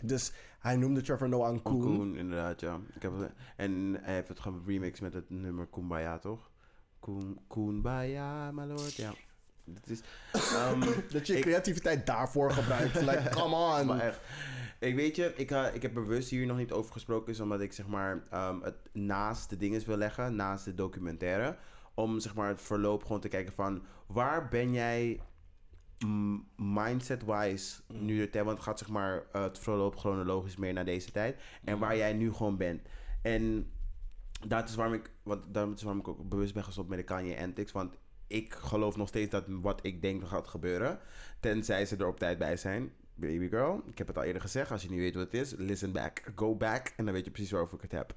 Dus 0.04 0.32
hij 0.58 0.76
noemde 0.76 1.00
Trevor 1.00 1.28
Noah 1.28 1.52
een 1.52 1.62
Koen. 1.62 1.80
koen. 1.80 2.16
inderdaad, 2.16 2.60
ja. 2.60 2.80
Ik 2.94 3.02
heb, 3.02 3.12
en 3.56 3.98
hij 4.02 4.14
heeft 4.14 4.28
het 4.28 4.40
geremixed 4.40 5.00
met 5.00 5.12
het 5.14 5.30
nummer 5.30 5.66
Kumbaya, 5.66 6.18
toch? 6.18 6.50
Koen, 7.00 7.38
Kumbaya, 7.48 8.50
my 8.52 8.64
lord, 8.64 8.94
ja. 8.94 9.14
Het 9.74 9.90
is... 9.90 10.00
ehm, 10.32 10.80
Dat 11.12 11.26
je 11.26 11.36
Ik- 11.36 11.42
creativiteit 11.42 12.06
daarvoor 12.06 12.50
gebruikt. 12.52 13.00
like, 13.10 13.28
come 13.30 13.54
on. 13.80 13.86
Maar 13.86 14.00
echt. 14.00 14.20
Ik 14.78 14.94
weet 14.94 15.16
je, 15.16 15.32
ik, 15.36 15.50
ha- 15.50 15.68
ik 15.68 15.82
heb 15.82 15.94
bewust 15.94 16.30
hier 16.30 16.46
nog 16.46 16.56
niet 16.56 16.72
over 16.72 16.92
gesproken, 16.92 17.32
is 17.32 17.40
omdat 17.40 17.60
ik 17.60 17.72
zeg 17.72 17.86
maar 17.86 18.22
ehm, 18.30 18.60
het 18.60 18.76
naast 18.92 19.50
de 19.50 19.56
dingen 19.56 19.86
wil 19.86 19.96
leggen, 19.96 20.36
naast 20.36 20.64
de 20.64 20.74
documentaire. 20.74 21.56
Om 21.94 22.20
zeg 22.20 22.34
maar 22.34 22.48
het 22.48 22.62
verloop 22.62 23.02
gewoon 23.02 23.20
te 23.20 23.28
kijken 23.28 23.52
van 23.52 23.82
waar 24.06 24.48
ben 24.48 24.72
jij 24.72 25.20
mm, 26.04 26.48
mindset-wise 26.56 27.80
nu 27.86 28.18
de 28.18 28.30
tijd, 28.30 28.44
want 28.44 28.56
het 28.56 28.66
gaat 28.66 28.78
zeg 28.78 28.88
maar 28.88 29.24
eh, 29.32 29.42
het 29.42 29.58
verloop 29.58 29.96
chronologisch 29.96 30.56
meer 30.56 30.72
naar 30.72 30.84
deze 30.84 31.10
tijd. 31.10 31.40
En 31.64 31.78
waar 31.78 31.96
jij 31.96 32.12
nu 32.12 32.32
gewoon 32.32 32.56
bent. 32.56 32.82
En 33.22 33.70
dat 34.46 34.68
is 34.68 34.74
waarom 34.74 34.94
ik, 34.94 35.10
want 35.22 35.54
dat 35.54 35.76
is 35.76 35.82
waarom 35.82 36.00
ik 36.00 36.08
ook 36.08 36.28
bewust 36.28 36.54
ben 36.54 36.64
gestopt 36.64 36.88
met 36.88 36.98
de 36.98 37.04
Kanye 37.04 37.40
Antics. 37.40 37.72
Want 37.72 37.96
ik 38.26 38.54
geloof 38.54 38.96
nog 38.96 39.08
steeds 39.08 39.30
dat 39.30 39.44
wat 39.48 39.80
ik 39.82 40.02
denk 40.02 40.28
gaat 40.28 40.48
gebeuren. 40.48 40.98
Tenzij 41.40 41.86
ze 41.86 41.96
er 41.96 42.06
op 42.06 42.18
tijd 42.18 42.38
bij 42.38 42.56
zijn. 42.56 42.92
Baby 43.14 43.48
girl, 43.48 43.82
ik 43.90 43.98
heb 43.98 44.06
het 44.06 44.16
al 44.16 44.22
eerder 44.22 44.42
gezegd. 44.42 44.70
Als 44.70 44.82
je 44.82 44.90
niet 44.90 44.98
weet 44.98 45.14
wat 45.14 45.24
het 45.24 45.34
is, 45.34 45.54
listen 45.56 45.92
back. 45.92 46.22
Go 46.36 46.56
back. 46.56 46.92
En 46.96 47.04
dan 47.04 47.14
weet 47.14 47.24
je 47.24 47.30
precies 47.30 47.50
waarover 47.50 47.76
ik 47.76 47.82
het 47.82 47.92
heb. 47.92 48.14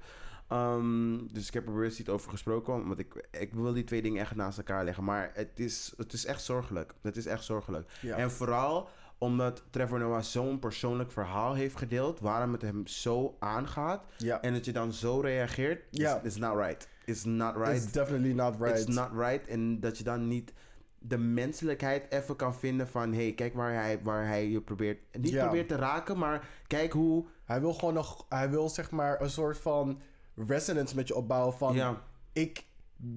Ehm, 0.48 1.26
dus 1.32 1.46
ik 1.46 1.54
heb 1.54 1.66
er 1.66 1.72
bewust 1.72 1.98
niet 1.98 2.08
over 2.08 2.30
gesproken. 2.30 2.86
Want 2.86 2.98
ik, 2.98 3.28
ik 3.30 3.54
wil 3.54 3.72
die 3.72 3.84
twee 3.84 4.02
dingen 4.02 4.20
echt 4.20 4.34
naast 4.34 4.58
elkaar 4.58 4.84
leggen. 4.84 5.04
Maar 5.04 5.30
het 5.34 5.60
is, 5.60 5.94
het 5.96 6.12
is 6.12 6.26
echt 6.26 6.42
zorgelijk. 6.42 6.94
Het 7.02 7.16
is 7.16 7.26
echt 7.26 7.44
zorgelijk. 7.44 7.90
Ja. 8.00 8.16
En 8.16 8.30
vooral 8.30 8.88
omdat 9.18 9.62
Trevor 9.70 9.98
Noah 9.98 10.22
zo'n 10.22 10.58
persoonlijk 10.58 11.12
verhaal 11.12 11.54
heeft 11.54 11.76
gedeeld. 11.76 12.20
Waarom 12.20 12.52
het 12.52 12.62
hem 12.62 12.86
zo 12.86 13.36
aangaat. 13.38 14.04
Ja. 14.16 14.40
En 14.40 14.52
dat 14.52 14.64
je 14.64 14.72
dan 14.72 14.92
zo 14.92 15.20
reageert. 15.20 15.84
Ja. 15.90 16.16
Is, 16.16 16.22
is 16.34 16.36
not 16.36 16.56
right. 16.56 16.88
It's 17.04 17.24
not 17.24 17.56
right. 17.56 17.76
It's 17.76 17.92
definitely 17.92 18.32
not 18.32 18.60
right. 18.60 18.78
It's 18.78 18.94
not 18.94 19.10
right. 19.12 19.46
En 19.48 19.80
dat 19.80 19.98
je 19.98 20.04
dan 20.04 20.28
niet 20.28 20.52
de 20.98 21.18
menselijkheid 21.18 22.06
even 22.12 22.36
kan 22.36 22.54
vinden 22.54 22.88
van... 22.88 23.12
hey, 23.12 23.32
kijk 23.32 23.54
waar 23.54 23.72
hij, 23.72 24.00
waar 24.02 24.26
hij 24.26 24.48
je 24.48 24.60
probeert... 24.60 24.98
Niet 25.12 25.30
Ja. 25.30 25.44
probeert 25.44 25.68
te 25.68 25.76
raken, 25.76 26.18
maar 26.18 26.48
kijk 26.66 26.92
hoe... 26.92 27.26
Hij 27.44 27.60
wil 27.60 27.74
gewoon 27.74 27.94
nog, 27.94 28.26
hij 28.28 28.50
wil 28.50 28.68
zeg 28.68 28.90
maar 28.90 29.20
een 29.20 29.30
soort 29.30 29.58
van 29.58 30.00
resonance 30.36 30.94
met 30.94 31.08
je 31.08 31.14
opbouwen 31.16 31.54
van 31.54 31.74
Ja. 31.74 32.02
ik 32.32 32.64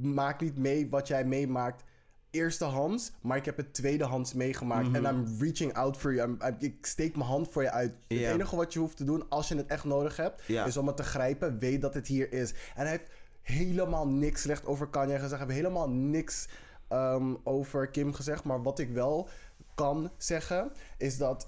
maak 0.01 0.41
niet 0.41 0.57
mee 0.57 0.89
wat 0.89 1.07
jij 1.07 1.25
meemaakt 1.25 1.83
eerstehands, 2.31 3.11
maar 3.21 3.37
ik 3.37 3.45
heb 3.45 3.57
het 3.57 3.73
tweedehands 3.73 4.33
meegemaakt 4.33 4.87
en 4.95 5.03
I'm 5.05 5.35
reaching 5.39 5.73
out 5.73 5.97
for 5.97 6.13
you. 6.13 6.29
I'm- 6.29 6.41
I'm- 6.41 6.55
ik 6.59 6.85
steek 6.85 7.15
mijn 7.15 7.29
hand 7.29 7.49
voor 7.51 7.61
je 7.61 7.71
uit. 7.71 7.91
Het 8.07 8.17
enige 8.33 8.55
wat 8.55 8.73
je 8.73 8.79
hoeft 8.79 8.97
te 8.97 9.03
doen 9.03 9.29
als 9.29 9.47
je 9.47 9.55
het 9.55 9.67
echt 9.67 9.83
nodig 9.83 10.15
hebt, 10.17 10.41
is 10.65 10.77
om 10.77 10.87
het 10.87 10.97
te 10.97 11.03
grijpen. 11.03 11.59
Weet 11.59 11.81
dat 11.81 11.93
het 11.93 12.07
hier 12.07 12.31
is. 12.33 12.51
En 12.51 12.81
hij 12.81 12.89
heeft 12.89 13.11
helemaal 13.41 14.07
niks 14.07 14.41
slecht 14.41 14.65
over 14.65 14.87
Kanye 14.87 15.19
gezegd. 15.19 15.39
Heb 15.39 15.49
helemaal 15.49 15.89
niks 15.89 16.47
ehm, 16.87 17.35
over 17.43 17.87
Kim 17.89 18.13
gezegd. 18.13 18.43
Maar 18.43 18.61
wat 18.63 18.79
ik 18.79 18.89
wel 18.89 19.29
kan 19.75 20.11
zeggen, 20.17 20.71
is 20.97 21.17
dat 21.17 21.47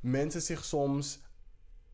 mensen 0.00 0.42
zich 0.42 0.64
soms 0.64 1.20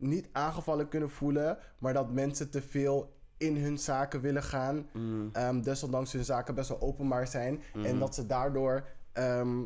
niet 0.03 0.29
aangevallen 0.33 0.89
kunnen 0.89 1.11
voelen, 1.11 1.59
maar 1.79 1.93
dat 1.93 2.11
mensen 2.13 2.51
te 2.51 2.63
veel 2.63 3.13
in 3.37 3.57
hun 3.57 3.79
zaken 3.79 4.21
willen 4.21 4.43
gaan. 4.43 4.89
Ehm, 5.33 5.61
desondanks 5.61 6.13
hun 6.13 6.25
zaken 6.25 6.55
best 6.55 6.69
wel 6.69 6.81
openbaar 6.81 7.27
zijn. 7.27 7.63
En 7.85 7.99
dat 7.99 8.15
ze 8.15 8.27
daardoor 8.27 8.87
ehm, 9.13 9.63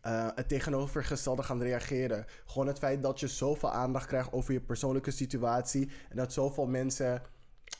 eh, 0.00 0.28
het 0.34 0.48
tegenovergestelde 0.48 1.42
gaan 1.42 1.62
reageren. 1.62 2.24
Gewoon 2.46 2.66
het 2.66 2.78
feit 2.78 3.02
dat 3.02 3.20
je 3.20 3.28
zoveel 3.28 3.70
aandacht 3.72 4.06
krijgt 4.06 4.32
over 4.32 4.52
je 4.52 4.60
persoonlijke 4.60 5.10
situatie. 5.10 5.90
En 6.08 6.16
dat 6.16 6.32
zoveel 6.32 6.66
mensen, 6.66 7.22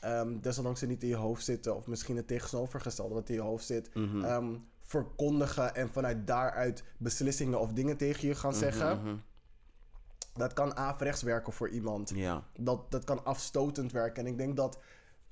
ehm, 0.01 0.39
desondanks 0.39 0.79
ze 0.79 0.85
niet 0.85 1.03
in 1.03 1.09
je 1.09 1.15
hoofd 1.15 1.45
zitten, 1.45 1.75
of 1.75 1.87
misschien 1.87 2.15
het 2.15 2.27
tegenovergestelde 2.27 3.13
wat 3.13 3.29
in 3.29 3.35
je 3.35 3.41
hoofd 3.41 3.65
zit, 3.65 3.89
ehm, 4.23 4.55
verkondigen 4.81 5.75
en 5.75 5.89
vanuit 5.89 6.27
daaruit 6.27 6.83
beslissingen 6.97 7.59
of 7.59 7.73
dingen 7.73 7.97
tegen 7.97 8.27
je 8.27 8.35
gaan 8.35 8.53
zeggen. 8.53 9.23
Dat 10.37 10.53
kan 10.53 10.75
averechts 10.77 11.21
werken 11.21 11.53
voor 11.53 11.69
iemand. 11.69 12.11
Ja. 12.15 12.43
Dat, 12.59 12.91
dat 12.91 13.03
kan 13.03 13.25
afstotend 13.25 13.91
werken. 13.91 14.25
En 14.25 14.31
ik 14.31 14.37
denk 14.37 14.55
dat, 14.55 14.79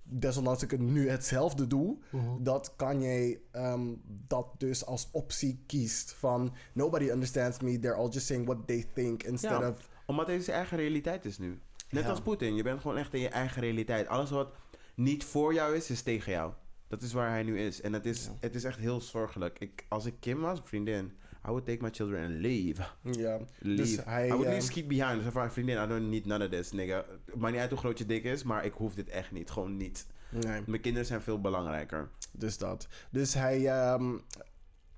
desondanks 0.03 0.63
ik 0.63 0.71
het 0.71 0.79
nu 0.79 1.09
hetzelfde 1.09 1.67
doe, 1.67 1.97
dat 2.39 2.73
Kanye 2.75 3.39
ehm, 3.51 3.87
dat 4.27 4.47
dus 4.57 4.85
als 4.85 5.09
optie 5.11 5.63
kiest. 5.65 6.13
Van 6.13 6.53
nobody 6.73 7.09
understands 7.09 7.59
me, 7.59 7.79
they're 7.79 7.97
all 7.97 8.09
just 8.09 8.25
saying 8.25 8.45
what 8.45 8.67
they 8.67 8.85
think 8.93 9.23
instead 9.23 9.59
Ja, 9.61 9.69
of. 9.69 9.89
omdat 10.05 10.25
deze 10.27 10.43
zijn 10.43 10.57
eigen 10.57 10.77
realiteit 10.77 11.25
is 11.25 11.37
nu. 11.37 11.59
Net 11.89 12.03
Ja. 12.03 12.09
als 12.09 12.21
Poetin. 12.21 12.55
Je 12.55 12.63
bent 12.63 12.81
gewoon 12.81 12.97
echt 12.97 13.13
in 13.13 13.19
je 13.19 13.29
eigen 13.29 13.61
realiteit. 13.61 14.07
Alles 14.07 14.29
wat 14.29 14.53
niet 14.95 15.23
voor 15.23 15.53
jou 15.53 15.75
is, 15.75 15.89
is 15.89 16.01
tegen 16.01 16.31
jou. 16.31 16.53
Dat 16.87 17.01
is 17.01 17.13
waar 17.13 17.29
hij 17.29 17.43
nu 17.43 17.59
is. 17.59 17.81
En 17.81 17.93
het 17.93 18.05
is, 18.05 18.29
het 18.39 18.55
is 18.55 18.63
echt 18.63 18.79
heel 18.79 19.01
zorgelijk. 19.01 19.59
Ik, 19.59 19.85
als 19.89 20.05
ik 20.05 20.13
Kim 20.19 20.41
was, 20.41 20.59
vriendin, 20.63 21.11
I 21.47 21.49
would 21.49 21.65
take 21.65 21.81
my 21.81 21.89
children 21.91 22.23
and 22.25 22.41
leave. 22.41 22.81
Ja, 23.01 23.39
Leave. 23.59 23.81
dus 23.81 23.97
hij. 24.05 24.25
I 24.25 24.29
would 24.29 24.45
ehm, 24.45 24.51
least 24.53 24.71
keep 24.71 24.87
behind. 24.87 25.23
Dus 25.23 25.31
van, 25.33 25.51
vriendin, 25.51 25.83
I 25.83 25.87
don't 25.87 26.09
need 26.09 26.25
none 26.25 26.43
of 26.45 26.49
this, 26.51 26.71
nigga. 26.71 27.05
Maakt 27.35 27.51
niet 27.51 27.61
uit 27.61 27.69
hoe 27.69 27.79
groot 27.79 27.97
je 27.97 28.05
dik 28.05 28.23
is, 28.23 28.43
maar 28.43 28.65
ik 28.65 28.73
hoef 28.73 28.93
dit 28.93 29.09
echt 29.09 29.31
niet. 29.31 29.49
Gewoon 29.51 29.77
niet. 29.77 30.05
nee, 30.29 30.61
Mijn 30.65 30.81
kinderen 30.81 31.07
zijn 31.07 31.21
veel 31.21 31.41
belangrijker. 31.41 32.09
dus 32.31 32.57
dat. 32.57 32.87
Dus 33.09 33.33
hij. 33.33 33.67
ehm, 33.67 34.17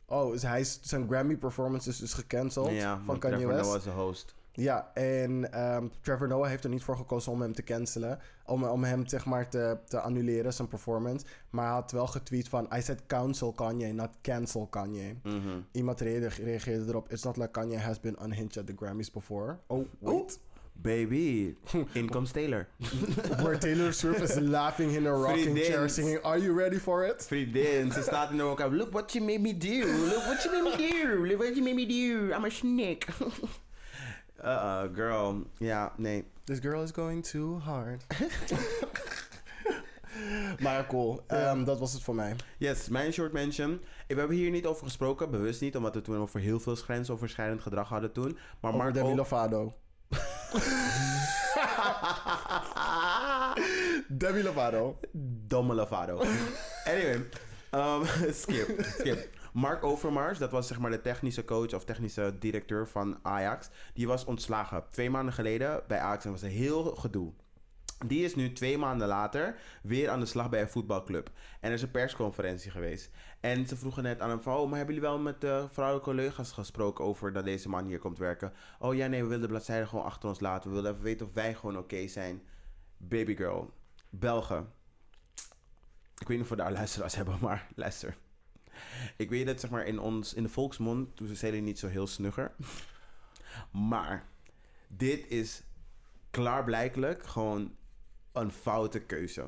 oh, 0.06 0.32
dus 0.32 0.42
hij 0.42 0.60
is, 0.60 0.80
zijn 0.82 1.08
Grammy 1.08 1.36
performance 1.38 1.90
is 1.90 1.98
dus 1.98 2.14
gecanceld 2.14 2.72
ja, 2.72 3.02
van 3.06 3.20
Kanye 3.20 3.48
West. 3.48 3.62
Noah 3.62 3.78
is 3.78 3.84
de 3.84 3.90
host. 3.90 4.36
Ja, 4.58 4.92
en 4.94 5.52
ehm, 5.52 5.88
Trevor 6.02 6.28
Noah 6.28 6.50
heeft 6.50 6.64
er 6.64 6.70
niet 6.70 6.84
voor 6.84 6.98
gekozen 6.98 7.32
om 7.32 7.42
hem 7.42 7.54
te 7.54 7.64
cancelen. 7.64 8.20
Om, 8.46 8.64
om 8.64 8.84
hem 8.84 9.08
zeg 9.08 9.26
maar 9.26 9.50
te, 9.50 9.78
te 9.88 10.00
annuleren, 10.00 10.54
zijn 10.54 10.68
performance. 10.68 11.26
Maar 11.50 11.66
hij 11.66 11.74
had 11.74 11.92
wel 11.92 12.08
getweet 12.08 12.50
van... 12.50 12.68
I 12.76 12.82
said 12.82 13.02
counsel 13.08 13.52
Kanye, 13.54 13.94
not 13.94 14.10
cancel 14.22 14.68
Kanye. 14.68 15.16
Mhm. 15.24 15.60
Iemand 15.72 16.02
reage- 16.02 16.44
reageerde 16.44 16.86
erop... 16.88 17.12
It's 17.12 17.24
not 17.24 17.38
like 17.38 17.52
Kanye 17.52 17.78
has 17.78 18.00
been 18.00 18.18
unhinged 18.24 18.58
at 18.58 18.68
the 18.68 18.74
Grammys 18.76 19.12
before. 19.14 19.58
Oh, 19.68 19.86
wait. 20.00 20.40
Baby, 20.82 21.56
Income 21.94 22.28
Taylor. 22.28 22.68
Where 23.44 23.58
Taylor 23.58 23.94
Swift 23.94 24.22
is 24.22 24.40
laughing 24.40 24.92
in 24.92 25.06
a 25.06 25.14
rocking 25.14 25.58
chair 25.58 25.90
singing... 25.90 26.24
Are 26.24 26.40
you 26.40 26.54
ready 26.54 26.80
for 26.80 27.06
it? 27.06 27.26
Vriendin, 27.28 27.92
ze 27.92 28.02
staat 28.02 28.30
in 28.32 28.38
de 28.38 28.44
woonkamer. 28.44 28.78
Look 28.78 28.92
what 28.94 29.14
you 29.14 29.26
made 29.26 29.40
me 29.42 29.58
do. 29.58 29.86
Look 29.86 30.26
what 30.26 30.44
you 30.44 30.52
made 30.52 30.78
me 30.78 30.90
do. 30.90 31.26
Look 31.26 31.38
what 31.38 31.56
you 31.56 31.64
made 31.64 31.76
me 31.76 31.86
do. 31.86 32.34
I'm 32.34 32.46
a 32.46 32.50
snake. 32.50 33.06
Uh-uh, 34.44 34.84
girl. 34.94 35.44
Ja, 35.58 35.94
nee. 35.98 36.26
This 36.44 36.60
girl 36.60 36.84
is 36.84 36.92
going 36.92 37.26
too 37.26 37.60
hard. 37.60 38.06
maar 40.64 40.88
cool. 40.88 41.24
Ehm, 41.28 41.64
dat 41.64 41.80
was 41.80 41.94
het 41.94 42.04
voor 42.04 42.16
mij. 42.16 42.36
Yes, 42.58 42.90
mijn 42.90 43.14
short 43.14 43.34
mention. 43.34 43.82
We 44.08 44.16
hebben 44.16 44.38
hier 44.38 44.52
niet 44.52 44.66
over 44.66 44.86
gesproken, 44.86 45.32
bewust 45.32 45.62
niet, 45.62 45.76
omdat 45.76 45.96
we 45.96 46.02
toen 46.02 46.18
over 46.18 46.40
heel 46.40 46.60
veel 46.60 46.76
grensoverschrijdend 46.76 47.62
gedrag 47.62 47.90
hadden 47.90 48.12
toen. 48.12 48.38
Maar 48.60 48.72
Over 48.72 48.84
Mark 48.84 48.94
Demi 48.94 49.16
Lovato. 49.16 49.74
Demi 54.08 54.44
Lovato. 54.44 55.00
Domme 55.48 55.74
Lavado. 55.74 56.22
anyway, 56.86 57.22
um, 57.72 58.06
skip, 58.42 58.86
skip. 58.98 59.30
Mark 59.58 59.84
Overmars, 59.84 60.38
dat 60.38 60.52
was 60.52 60.68
zeg 60.68 60.80
maar 60.80 60.92
de 60.92 61.02
technische 61.02 61.46
coach 61.46 61.74
of 61.74 61.86
technische 61.86 62.36
directeur 62.40 62.88
van 62.88 63.20
Ajax. 63.22 63.70
Die 63.94 64.08
was 64.08 64.26
ontslagen 64.26 64.84
twee 64.90 65.10
maanden 65.10 65.34
geleden 65.34 65.84
bij 65.88 66.00
Ajax 66.00 66.26
en 66.26 66.32
was 66.32 66.42
een 66.42 66.50
heel 66.50 66.84
gedoe. 66.96 67.34
Die 68.06 68.24
is 68.24 68.36
nu 68.36 68.54
twee 68.54 68.78
maanden 68.78 69.08
later 69.08 69.60
weer 69.82 70.10
aan 70.10 70.20
de 70.20 70.26
slag 70.26 70.50
bij 70.50 70.62
een 70.62 70.70
voetbalclub. 70.70 71.30
En 71.60 71.70
er 71.70 71.76
is 71.76 71.82
een 71.82 71.92
persconferentie 71.92 72.72
geweest. 72.72 73.12
En 73.40 73.68
ze 73.68 73.78
vroegen 73.78 74.04
net 74.04 74.22
aan 74.22 74.30
hem 74.30 74.42
van... 74.42 74.56
Oh, 74.56 74.70
maar 74.70 74.78
hebben 74.78 74.96
jullie 74.96 75.10
wel 75.10 75.20
met 75.20 75.42
de 75.42 75.68
vrouwelijke 75.72 76.10
collega's 76.10 76.52
gesproken 76.52 77.06
over 77.06 77.34
dat 77.34 77.46
deze 77.46 77.70
man 77.70 77.86
hier 77.86 78.00
komt 78.00 78.18
werken? 78.18 78.54
Oh 78.80 78.96
ja, 78.96 79.08
nee, 79.08 79.22
we 79.22 79.28
willen 79.28 79.42
de 79.42 79.48
bladzijde 79.48 79.88
gewoon 79.88 80.06
achter 80.06 80.30
ons 80.30 80.40
laten. 80.40 80.70
We 80.70 80.76
willen 80.76 80.92
even 80.92 81.04
weten 81.04 81.26
of 81.26 81.34
wij 81.34 81.54
gewoon 81.54 81.78
oké 81.78 82.08
zijn. 82.08 82.42
Baby 82.98 83.36
girl. 83.36 83.74
Belgen. 84.10 84.72
Ik 86.20 86.28
weet 86.28 86.38
niet 86.38 86.42
of 86.42 86.50
we 86.50 86.56
daar 86.56 86.72
luisteraars 86.72 87.16
hebben, 87.22 87.38
maar 87.42 87.68
luister. 87.76 88.18
Ik 89.18 89.30
weet 89.30 89.46
dat 89.46 89.60
zeg 89.60 89.70
maar 89.70 89.86
in 89.86 90.00
ons, 90.00 90.34
in 90.34 90.44
de 90.44 90.50
volksmond, 90.50 91.16
toen 91.16 91.28
ze 91.28 91.36
zeiden 91.36 91.64
niet 91.64 91.80
zo 91.80 91.88
heel 91.88 92.08
snugger. 92.08 92.52
Maar 93.72 94.28
dit 94.88 95.28
is 95.28 95.64
klaarblijkelijk 96.30 97.24
gewoon 97.24 97.76
een 98.32 98.52
foute 98.52 99.00
keuze. 99.00 99.46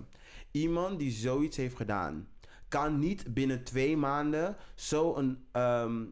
Iemand 0.51 0.99
die 0.99 1.11
zoiets 1.11 1.57
heeft 1.57 1.75
gedaan, 1.75 2.27
kan 2.67 2.99
niet 2.99 3.33
binnen 3.33 3.63
twee 3.63 3.97
maanden 3.97 4.55
zo'n 4.75 5.45
ehm 5.51 6.05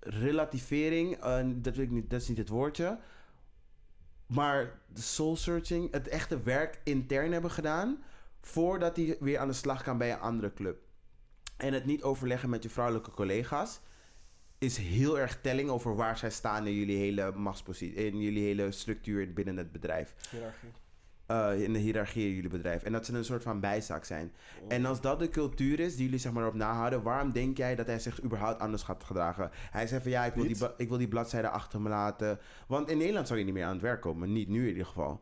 relativering, 0.00 1.16
eh, 1.16 1.46
dat 1.54 1.78
ik 1.78 1.90
niet, 1.90 2.10
dat 2.10 2.20
is 2.20 2.28
niet 2.28 2.38
het 2.38 2.48
woordje, 2.48 2.98
maar 4.26 4.80
de 4.86 5.00
soul 5.00 5.36
searching, 5.36 5.92
het 5.92 6.08
echte 6.08 6.42
werk 6.42 6.80
intern 6.84 7.32
hebben 7.32 7.50
gedaan, 7.50 8.02
voordat 8.40 8.96
hij 8.96 9.16
weer 9.20 9.38
aan 9.38 9.48
de 9.48 9.54
slag 9.54 9.82
kan 9.82 9.98
bij 9.98 10.12
een 10.12 10.18
andere 10.18 10.52
club. 10.52 10.87
En 11.58 11.72
het 11.72 11.84
niet 11.84 12.02
overleggen 12.02 12.50
met 12.50 12.62
je 12.62 12.68
vrouwelijke 12.68 13.10
collega's 13.10 13.80
is 14.58 14.76
heel 14.76 15.18
erg 15.18 15.40
telling 15.40 15.70
over 15.70 15.96
waar 15.96 16.18
zij 16.18 16.30
staan 16.30 16.66
in 16.66 16.74
jullie 16.74 16.96
hele 16.96 17.32
machtspositie, 17.32 17.94
in 17.94 18.20
jullie 18.20 18.44
hele 18.44 18.72
structuur 18.72 19.32
binnen 19.32 19.56
het 19.56 19.72
bedrijf. 19.72 20.14
Eh, 21.26 21.62
in 21.62 21.72
de 21.72 21.78
hiërarchie 21.78 22.28
in 22.28 22.34
jullie 22.34 22.50
bedrijf. 22.50 22.82
En 22.82 22.92
dat 22.92 23.06
ze 23.06 23.12
een 23.12 23.24
soort 23.24 23.42
van 23.42 23.60
bijzaak 23.60 24.04
zijn. 24.04 24.32
En 24.68 24.84
als 24.84 25.00
dat 25.00 25.18
de 25.18 25.28
cultuur 25.28 25.80
is 25.80 25.96
die 25.96 26.04
jullie 26.04 26.20
zeg 26.20 26.32
maar 26.32 26.46
op 26.46 26.54
nahouden, 26.54 27.02
waarom 27.02 27.32
denk 27.32 27.56
jij 27.56 27.74
dat 27.74 27.86
hij 27.86 27.98
zich 27.98 28.22
überhaupt 28.22 28.60
anders 28.60 28.82
gaat 28.82 29.04
gedragen? 29.04 29.50
Hij 29.70 29.86
zei 29.86 30.02
van 30.02 30.10
ja, 30.10 30.24
ik 30.24 30.32
wil, 30.32 30.42
die, 30.42 30.52
Niet? 30.52 30.70
ik 30.76 30.88
wil 30.88 30.98
die 30.98 31.08
bladzijde 31.08 31.48
achter 31.48 31.80
me 31.80 31.88
laten. 31.88 32.38
Want 32.66 32.90
in 32.90 32.98
Nederland 32.98 33.26
zou 33.26 33.38
je 33.38 33.44
niet 33.44 33.54
meer 33.54 33.64
aan 33.64 33.72
het 33.72 33.82
werk 33.82 34.00
komen. 34.00 34.32
Niet 34.32 34.48
nu 34.48 34.62
in 34.62 34.68
ieder 34.68 34.86
geval. 34.86 35.20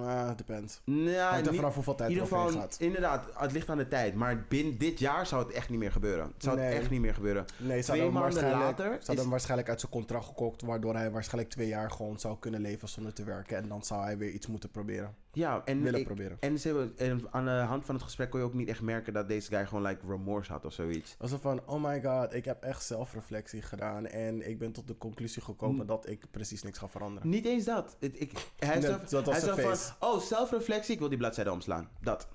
Ah, 0.00 0.36
depends. 0.36 0.80
Nou, 0.84 1.16
Hangt 1.16 1.46
er 1.46 1.54
vanaf 1.54 1.74
hoeveel 1.74 1.94
tijd 1.94 2.10
in 2.10 2.16
er 2.16 2.22
ieder 2.22 2.38
geval, 2.38 2.60
gaat. 2.60 2.76
inderdaad, 2.80 3.24
het 3.34 3.52
ligt 3.52 3.68
aan 3.68 3.76
de 3.78 3.88
tijd. 3.88 4.14
Maar 4.14 4.44
binnen 4.48 4.78
dit 4.78 4.98
jaar 4.98 5.26
zou 5.26 5.44
het 5.44 5.52
echt 5.54 5.68
niet 5.68 5.78
meer 5.78 5.92
gebeuren. 5.92 6.24
Het 6.34 6.42
zou 6.42 6.56
Nee. 6.56 6.66
het 6.66 6.78
echt 6.80 6.90
niet 6.90 7.00
meer 7.00 7.14
gebeuren. 7.14 7.44
Nee, 7.58 7.80
ze 7.82 7.90
Twee 7.92 8.10
maanden 8.10 8.50
later 8.50 8.86
ze 8.86 8.96
hadden 8.96 9.16
hem 9.16 9.30
waarschijnlijk 9.30 9.68
uit 9.68 9.80
zijn 9.80 9.92
contract 9.92 10.24
gekocht, 10.24 10.62
waardoor 10.62 10.94
hij 10.94 11.10
waarschijnlijk 11.10 11.52
twee 11.52 11.68
jaar 11.68 11.90
gewoon 11.90 12.18
zou 12.18 12.36
kunnen 12.38 12.60
leven 12.60 12.88
zonder 12.88 13.12
te 13.12 13.24
werken. 13.24 13.56
En 13.56 13.68
dan 13.68 13.82
zou 13.82 14.02
hij 14.02 14.18
weer 14.18 14.30
iets 14.30 14.46
moeten 14.46 14.70
proberen. 14.70 15.14
Ja, 15.34 15.62
en, 15.64 15.82
Willen 15.82 16.00
ik- 16.00 16.06
proberen. 16.06 16.36
en, 16.40 16.58
ze 16.58 16.68
hebben, 16.68 16.98
en 16.98 17.26
aan 17.30 17.44
de 17.44 17.50
hand 17.50 17.84
van 17.84 17.94
het 17.94 18.04
gesprek 18.04 18.30
kon 18.30 18.40
je 18.40 18.46
ook 18.46 18.54
niet 18.54 18.68
echt 18.68 18.80
merken 18.82 19.12
dat 19.12 19.28
deze 19.28 19.48
guy 19.50 19.66
gewoon 19.66 19.82
like 19.86 20.06
remorse 20.06 20.52
had 20.52 20.64
of 20.64 20.72
zoiets. 20.72 21.14
Alsof 21.18 21.40
van, 21.40 21.60
oh 21.66 21.82
my 21.84 22.02
god, 22.02 22.34
ik 22.34 22.44
heb 22.44 22.62
echt 22.62 22.84
zelfreflectie 22.84 23.62
gedaan 23.62 24.06
en 24.06 24.48
ik 24.48 24.58
ben 24.58 24.72
tot 24.72 24.86
de 24.88 24.98
conclusie 24.98 25.42
gekomen 25.42 25.86
dat 25.86 26.08
ik 26.08 26.24
precies 26.30 26.62
niks 26.62 26.78
ga 26.78 26.88
veranderen. 26.88 27.28
Niet 27.28 27.44
eens 27.44 27.64
dat. 27.64 27.96
Het- 28.00 28.20
ik, 28.20 28.32
hij 28.58 28.68
Nee, 28.78 28.80
zei, 28.80 28.92
dat 28.98 29.10
was 29.10 29.34
hij 29.34 29.40
zijn 29.40 29.54
zei 29.54 29.76
van, 29.98 30.08
oh, 30.08 30.20
zelfreflectie, 30.20 30.92
ik 30.94 30.98
wil 30.98 31.08
die 31.08 31.18
bladzijde 31.18 31.52
omslaan. 31.52 31.88
Dat. 32.00 32.28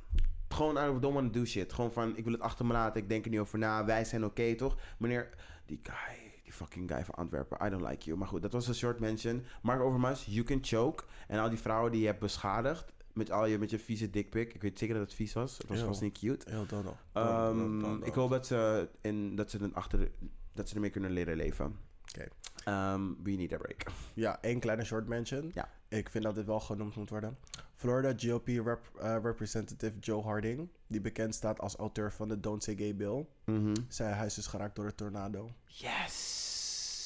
Gewoon, 0.50 0.76
I 0.78 1.00
don't 1.00 1.14
want 1.14 1.34
to 1.34 1.40
do 1.40 1.46
shit. 1.46 1.74
Gewoon 1.74 1.92
van, 1.92 2.18
ik 2.18 2.24
wil 2.24 2.34
het 2.34 2.42
achter 2.42 2.66
me 2.66 2.74
laten, 2.74 3.02
ik 3.02 3.10
denk 3.10 3.26
er 3.26 3.32
niet 3.32 3.40
over 3.40 3.58
na, 3.60 3.86
wij 3.86 4.06
zijn 4.06 4.26
oké, 4.26 4.56
toch? 4.56 4.78
Meneer, 4.98 5.30
die 5.66 5.80
guy, 5.84 6.27
fucking 6.58 6.92
guy 6.92 7.04
van 7.06 7.16
Antwerpen, 7.16 7.66
I 7.68 7.70
don't 7.70 7.88
like 7.90 8.06
you. 8.06 8.18
Maar 8.18 8.28
goed, 8.28 8.42
dat 8.42 8.52
was 8.54 8.68
een 8.68 8.76
short 8.76 9.00
mention. 9.00 9.44
Mark 9.62 9.82
Overmars, 9.82 10.26
you 10.26 10.44
can 10.44 10.60
choke. 10.62 11.04
En 11.28 11.40
al 11.40 11.50
die 11.50 11.60
vrouwen 11.60 11.92
die 11.92 12.02
je 12.02 12.08
hebt 12.08 12.20
beschadigd, 12.20 12.92
met 13.14 13.32
al 13.32 13.46
je, 13.46 13.58
met 13.60 13.70
je 13.70 13.80
vieze 13.80 14.10
dickpic. 14.10 14.54
Ik 14.54 14.62
weet 14.62 14.80
zeker 14.80 14.96
dat 14.96 15.04
het 15.04 15.14
vies 15.14 15.34
was. 15.34 15.58
Het 15.58 15.68
was 15.68 15.80
vast 15.80 16.02
niet 16.02 16.18
cute. 16.20 16.50
Heel 16.52 16.66
dono. 16.66 16.98
Ehm, 17.14 18.04
ik 18.04 18.14
hoop 18.14 18.30
dat 18.30 18.48
ze, 18.48 18.90
in, 19.02 19.36
dat 19.36 19.52
ze, 19.52 19.60
er 19.60 19.70
achter, 19.74 20.12
dat 20.54 20.70
ze 20.70 20.76
ermee 20.76 20.90
kunnen 20.90 21.12
leren 21.12 21.36
leven. 21.36 21.78
Oké. 22.10 22.28
Ehm, 22.64 23.02
we 23.24 23.32
need 23.32 23.54
a 23.54 23.58
break. 23.58 23.84
Ja, 24.14 24.42
één 24.42 24.60
kleine 24.60 24.84
short 24.84 25.08
mention. 25.08 25.52
Ja. 25.54 25.70
Ik 25.90 26.10
vind 26.10 26.24
dat 26.24 26.36
dit 26.36 26.46
wel 26.46 26.60
genoemd 26.60 26.96
moet 26.96 27.10
worden. 27.10 27.38
Florida 27.76 28.14
GOP 28.30 28.48
rep- 28.48 28.92
eh, 29.00 29.16
representative 29.24 30.00
Joe 30.00 30.24
Harding, 30.24 30.70
die 30.88 31.02
bekend 31.02 31.36
staat 31.36 31.60
als 31.60 31.76
auteur 31.76 32.12
van 32.14 32.28
de 32.28 32.40
Don't 32.40 32.64
Say 32.64 32.76
Gay 32.76 32.96
Bill. 32.96 33.26
Mhm. 33.46 33.74
Zijn 33.88 34.14
huis 34.14 34.38
is 34.38 34.48
geraakt 34.48 34.76
door 34.76 34.86
een 34.86 34.96
tornado. 34.96 35.50
Yes! 35.66 36.46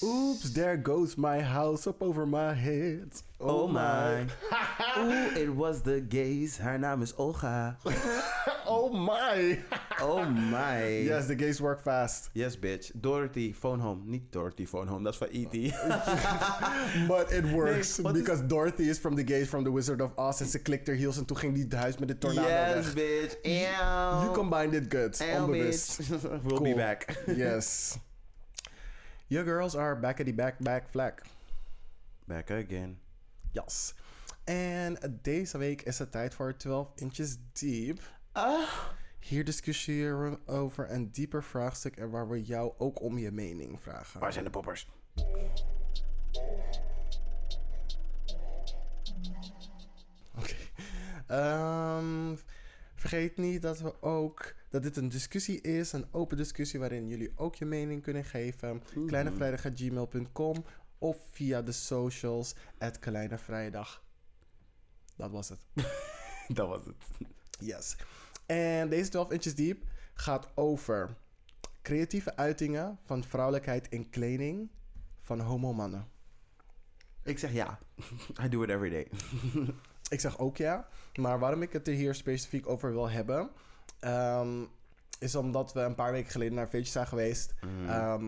Oops, 0.03 0.49
there 0.53 0.77
goes 0.77 1.15
my 1.17 1.39
house 1.41 1.85
up 1.87 2.01
over 2.01 2.25
my 2.25 2.53
head. 2.53 3.09
Oh 3.39 3.67
my. 3.67 4.25
Oeh, 4.97 5.35
it 5.37 5.49
was 5.55 5.81
the 5.81 5.99
gays. 6.01 6.57
Haar 6.57 6.77
naam 6.79 7.01
is 7.01 7.13
Olga. 7.17 7.77
Oh 8.65 8.89
my. 8.89 9.57
Oh 10.01 10.23
my. 10.25 10.87
yes, 11.05 11.27
the 11.27 11.35
gays 11.35 11.59
work 11.61 11.81
fast. 11.83 12.29
Yes, 12.33 12.55
bitch. 12.55 12.91
Dorothy, 12.99 13.51
phone 13.53 13.79
home. 13.79 14.01
Niet 14.05 14.31
Dorothy, 14.31 14.65
phone 14.65 14.87
home. 14.87 15.03
Dat 15.03 15.13
is 15.13 15.19
van 15.19 15.27
E.T. 15.31 15.73
But 17.07 17.31
it 17.31 17.45
works. 17.51 17.99
is- 17.99 18.11
because 18.13 18.41
Dorothy 18.47 18.89
is 18.89 18.97
from 18.97 19.15
the 19.15 19.23
gays 19.23 19.47
from 19.49 19.63
the 19.63 19.71
Wizard 19.71 20.01
of 20.01 20.11
Oz. 20.17 20.41
En 20.41 20.47
ze 20.47 20.59
klikt 20.59 20.87
haar 20.87 20.95
heels 20.95 21.17
en 21.17 21.25
toen 21.25 21.37
ging 21.37 21.53
die 21.53 21.79
huis 21.79 21.97
met 21.97 22.07
de 22.07 22.17
tornado 22.17 22.47
yes, 22.47 22.93
weg. 22.93 22.93
bitch. 22.93 23.35
Ew. 23.43 24.23
You 24.23 24.31
combined 24.33 24.73
it 24.73 24.85
good. 24.93 25.19
Ew, 25.21 25.43
Onbewust. 25.43 25.99
we'll 26.43 26.61
be 26.61 26.73
back. 26.75 27.23
yes. 27.35 27.97
Your 29.31 29.45
girls 29.45 29.75
are 29.75 29.95
back 29.95 30.19
at 30.19 30.25
the 30.25 30.33
back 30.33 30.59
back 30.59 30.89
flag. 30.89 31.13
Back 32.27 32.51
again. 32.51 32.99
Yes. 33.51 33.93
En 34.43 34.97
deze 35.21 35.57
week 35.57 35.81
is 35.81 35.99
het 35.99 36.11
tijd 36.11 36.33
voor 36.33 36.55
12 36.57 36.91
inches 36.95 37.37
deep. 37.53 37.99
Ah. 38.31 38.69
Hier 39.19 39.45
discussiëren 39.45 40.31
we 40.31 40.51
over 40.51 40.91
een 40.91 41.11
dieper 41.11 41.43
vraagstuk 41.43 41.97
en 41.97 42.09
waar 42.09 42.29
we 42.29 42.43
jou 42.43 42.73
ook 42.77 43.01
om 43.01 43.17
je 43.17 43.31
mening 43.31 43.81
vragen. 43.81 44.19
Waar 44.19 44.33
zijn 44.33 44.45
de 44.45 44.51
poppers? 44.51 44.87
Oké. 50.37 50.55
Ehm, 51.27 52.35
vergeet 52.95 53.37
niet 53.37 53.61
dat 53.61 53.79
we 53.79 54.01
ook 54.01 54.53
dat 54.71 54.83
dit 54.83 54.97
een 54.97 55.09
discussie 55.09 55.61
is, 55.61 55.91
een 55.91 56.05
open 56.11 56.37
discussie 56.37 56.79
waarin 56.79 57.07
jullie 57.07 57.31
ook 57.35 57.55
je 57.55 57.65
mening 57.65 58.01
kunnen 58.01 58.23
geven. 58.25 58.83
Kleinevrijdag.gmail.com 59.07 60.65
of 60.97 61.17
via 61.31 61.61
de 61.61 61.71
socials 61.71 62.55
at 62.77 62.99
Kleinevrijdag. 62.99 64.03
Dat 65.15 65.31
was 65.31 65.49
het. 65.49 65.59
Dat 66.57 66.67
was 66.67 66.85
het. 66.85 66.95
Yes. 67.59 67.95
En 68.45 68.89
deze 68.89 69.09
12 69.09 69.31
inches 69.31 69.55
deep 69.55 69.83
gaat 70.13 70.47
over 70.55 71.17
creatieve 71.81 72.35
uitingen 72.35 72.99
van 73.03 73.23
vrouwelijkheid 73.23 73.87
in 73.89 74.09
kleding 74.09 74.69
van 75.21 75.39
homo-mannen. 75.39 76.07
Ik 77.23 77.39
zeg 77.39 77.53
ja. 77.53 77.79
I 78.43 78.49
do 78.49 78.63
it 78.63 78.69
every 78.69 78.89
day. 78.89 79.07
Ik 80.09 80.19
zeg 80.19 80.39
ook 80.39 80.57
ja, 80.57 80.87
maar 81.15 81.39
waarom 81.39 81.61
ik 81.61 81.73
het 81.73 81.87
er 81.87 81.93
hier 81.93 82.15
specifiek 82.15 82.67
over 82.67 82.91
wil 82.91 83.09
hebben, 83.09 83.49
ehm, 84.01 84.63
is 85.19 85.35
omdat 85.35 85.73
we 85.73 85.79
een 85.79 85.95
paar 85.95 86.11
weken 86.11 86.31
geleden 86.31 86.53
naar 86.53 86.67
feestje 86.67 86.91
zijn 86.91 87.07
geweest. 87.07 87.53
Ehm, 87.87 88.25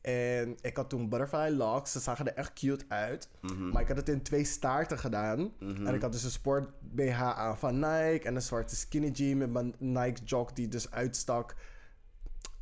en 0.00 0.56
ik 0.60 0.76
had 0.76 0.88
toen 0.88 1.08
butterfly 1.08 1.48
locks. 1.48 1.92
Ze 1.92 2.00
zagen 2.00 2.26
er 2.26 2.34
echt 2.34 2.52
cute 2.52 2.84
uit. 2.88 3.28
Maar 3.72 3.82
ik 3.82 3.88
had 3.88 3.96
het 3.96 4.08
in 4.08 4.22
twee 4.22 4.44
staarten 4.44 4.98
gedaan. 4.98 5.52
En 5.60 5.94
ik 5.94 6.02
had 6.02 6.12
dus 6.12 6.22
een 6.24 6.30
sport 6.30 6.68
BH 6.80 7.22
aan 7.22 7.58
van 7.58 7.74
Nike. 7.74 8.20
En 8.24 8.34
een 8.34 8.42
zwarte 8.42 8.76
skinny 8.76 9.08
jean 9.10 9.38
met 9.38 9.52
mijn 9.52 9.74
Nike 9.78 10.24
jog 10.24 10.52
die 10.52 10.68
dus 10.68 10.90
uitstak. 10.90 11.54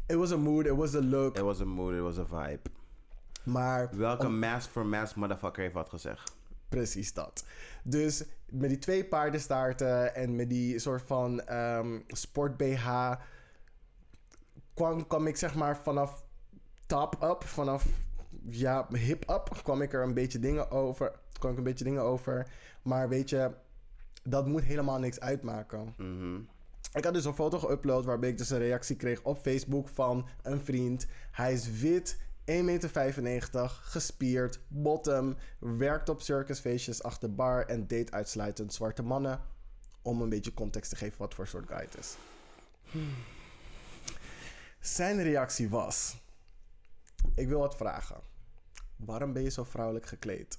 It 0.06 0.16
was 0.16 0.32
a 0.32 0.36
mood, 0.36 0.66
it 0.66 0.76
was 0.76 0.94
a 0.94 1.02
look. 1.02 1.36
It 1.36 1.42
was 1.42 1.60
a 1.60 1.64
mood, 1.64 1.94
it 1.94 2.00
was 2.00 2.18
a 2.18 2.24
vibe. 2.26 2.70
Maar 3.42 3.96
Welke 3.96 4.28
mask 4.28 4.70
for 4.70 4.86
mask 4.86 5.16
motherfucker 5.16 5.62
heeft 5.62 5.74
wat 5.74 5.88
gezegd? 5.88 6.36
Precies 6.68 7.12
dat. 7.12 7.44
Dus 7.82 8.24
met 8.54 8.68
die 8.68 8.78
twee 8.78 9.04
paardenstaarten 9.04 10.14
en 10.14 10.36
met 10.36 10.48
die 10.48 10.78
soort 10.78 11.02
van 11.02 11.40
ehm, 11.40 12.00
sport 12.06 12.56
BH 12.56 13.12
kwam, 14.74 15.06
kwam 15.06 15.26
ik 15.26 15.36
zeg 15.36 15.54
maar 15.54 15.76
vanaf 15.76 16.24
top 16.86 17.22
up, 17.22 17.44
vanaf 17.44 17.86
ja, 18.46 18.88
hip 18.92 19.30
up, 19.30 19.60
kwam 19.62 19.82
ik 19.82 19.92
er 19.92 20.02
een 20.02 20.14
beetje 20.14 20.38
dingen 20.38 20.70
over. 20.70 21.12
kwam 21.38 21.52
ik 21.52 21.58
een 21.58 21.64
beetje 21.64 21.84
dingen 21.84 22.02
over. 22.02 22.46
Maar 22.82 23.08
weet 23.08 23.30
je, 23.30 23.50
dat 24.22 24.46
moet 24.46 24.62
helemaal 24.62 24.98
niks 24.98 25.20
uitmaken. 25.20 25.94
Mhm. 25.96 26.40
Ik 26.92 27.04
had 27.04 27.14
dus 27.14 27.24
een 27.24 27.34
foto 27.34 27.58
geüpload 27.58 28.04
waarbij 28.04 28.28
ik 28.28 28.38
dus 28.38 28.50
een 28.50 28.58
reactie 28.58 28.96
kreeg 28.96 29.22
op 29.22 29.38
Facebook 29.38 29.88
van 29.88 30.28
een 30.42 30.60
vriend. 30.60 31.06
Hij 31.30 31.52
is 31.52 31.80
wit, 31.80 32.20
1,95 32.46 32.52
meter, 33.22 33.68
gespierd, 33.68 34.60
bottom, 34.68 35.36
werkt 35.58 36.08
op 36.08 36.20
circusfeestjes 36.20 37.02
achter 37.02 37.34
bar 37.34 37.66
en 37.66 37.86
date 37.86 38.12
uitsluitend 38.12 38.74
zwarte 38.74 39.02
mannen. 39.02 39.40
Om 40.02 40.22
een 40.22 40.28
beetje 40.28 40.54
context 40.54 40.90
te 40.90 40.96
geven 40.96 41.18
wat 41.18 41.34
voor 41.34 41.46
soort 41.46 41.68
guy 41.68 41.80
het 41.80 41.96
is. 41.98 42.16
Zijn 44.80 45.22
reactie 45.22 45.68
was: 45.68 46.16
Ik 47.34 47.48
wil 47.48 47.58
wat 47.58 47.76
vragen. 47.76 48.20
Waarom 48.96 49.32
ben 49.32 49.42
je 49.42 49.50
zo 49.50 49.64
vrouwelijk 49.64 50.06
gekleed? 50.06 50.58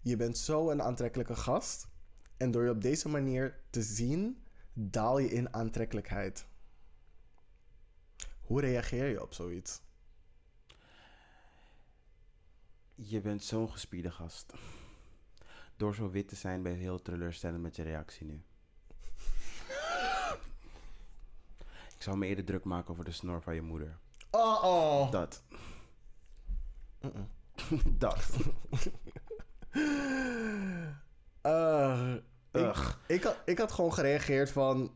Je 0.00 0.16
bent 0.16 0.38
zo 0.38 0.70
een 0.70 0.82
aantrekkelijke 0.82 1.36
gast. 1.36 1.86
En 2.36 2.50
door 2.50 2.64
je 2.64 2.70
op 2.70 2.82
deze 2.82 3.08
manier 3.08 3.60
te 3.70 3.82
zien, 3.82 4.44
daal 4.72 5.18
je 5.18 5.28
in 5.28 5.54
aantrekkelijkheid. 5.54 6.46
Hoe 8.40 8.60
reageer 8.60 9.06
je 9.06 9.22
op 9.22 9.32
zoiets? 9.32 9.80
Je 12.94 13.20
bent 13.20 13.44
zo'n 13.44 13.70
gespierde 13.70 14.10
gast. 14.10 14.52
Door 15.76 15.94
zo 15.94 16.10
wit 16.10 16.28
te 16.28 16.36
zijn 16.36 16.62
ben 16.62 16.72
je 16.72 16.78
heel 16.78 17.02
teleurstellend 17.02 17.62
met 17.62 17.76
je 17.76 17.82
reactie 17.82 18.26
nu. 18.26 18.42
Ik 21.96 22.02
zou 22.10 22.16
me 22.16 22.26
eerder 22.26 22.44
druk 22.44 22.64
maken 22.64 22.90
over 22.90 23.04
de 23.04 23.12
snor 23.12 23.42
van 23.42 23.54
je 23.54 23.62
moeder. 23.62 23.98
Oh, 24.30 24.64
oh. 24.64 25.10
Dat. 25.10 25.42
Dat. 27.98 28.26
Uh, 31.46 32.14
ik, 32.52 32.60
Ugh. 32.60 32.96
ik, 33.06 33.22
had, 33.22 33.36
ik 33.44 33.58
had 33.58 33.72
gewoon 33.72 33.92
gereageerd 33.92 34.50
van... 34.50 34.94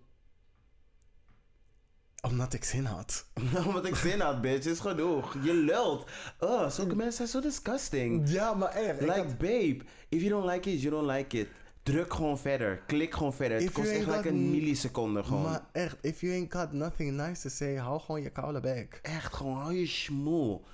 Omdat 2.29 2.53
ik 2.55 2.65
zin 2.65 2.85
had. 2.85 3.27
Omdat 3.67 3.87
ik 3.87 3.95
zin 3.95 4.21
had, 4.21 4.41
bitch. 4.41 4.67
Is 4.67 4.81
genoeg. 4.81 5.37
Je 5.43 5.55
lult. 5.55 6.11
Ugh, 6.41 6.69
zulke 6.71 6.97
mensen 6.97 7.17
zijn 7.29 7.29
zo 7.29 7.49
disgusting. 7.49 8.29
Ja, 8.31 8.55
maar 8.55 8.69
echt. 8.71 9.01
ik 9.01 9.07
Like, 9.07 9.13
had- 9.19 9.39
babe, 9.39 9.79
if 10.09 10.21
you 10.23 10.29
don't 10.29 10.51
like 10.51 10.71
it, 10.73 10.83
you 10.83 10.95
don't 10.95 11.11
like 11.11 11.39
it. 11.39 11.49
Druk 11.83 12.15
gewoon 12.15 12.39
verder. 12.39 12.83
Klik 12.87 13.15
gewoon 13.15 13.33
verder. 13.35 13.61
Het 13.61 13.73
kost 13.73 13.91
echt 13.91 14.07
like 14.07 14.29
een 14.29 14.51
milliseconde 14.51 15.25
gewoon. 15.25 15.43
Maar 15.43 15.67
echt, 15.73 15.97
if 16.01 16.21
you 16.21 16.33
ain't 16.33 16.55
got 16.55 16.73
nothing 16.73 17.17
nice 17.17 17.43
to 17.43 17.49
say, 17.49 17.75
hou 17.77 18.01
gewoon 18.01 18.23
je 18.23 18.31
koude 18.31 18.61
bek. 18.61 18.99
Echt, 19.03 19.35
gewoon 19.35 19.57
hou 19.57 19.73
je 19.75 19.87
schmoel. 19.87 20.65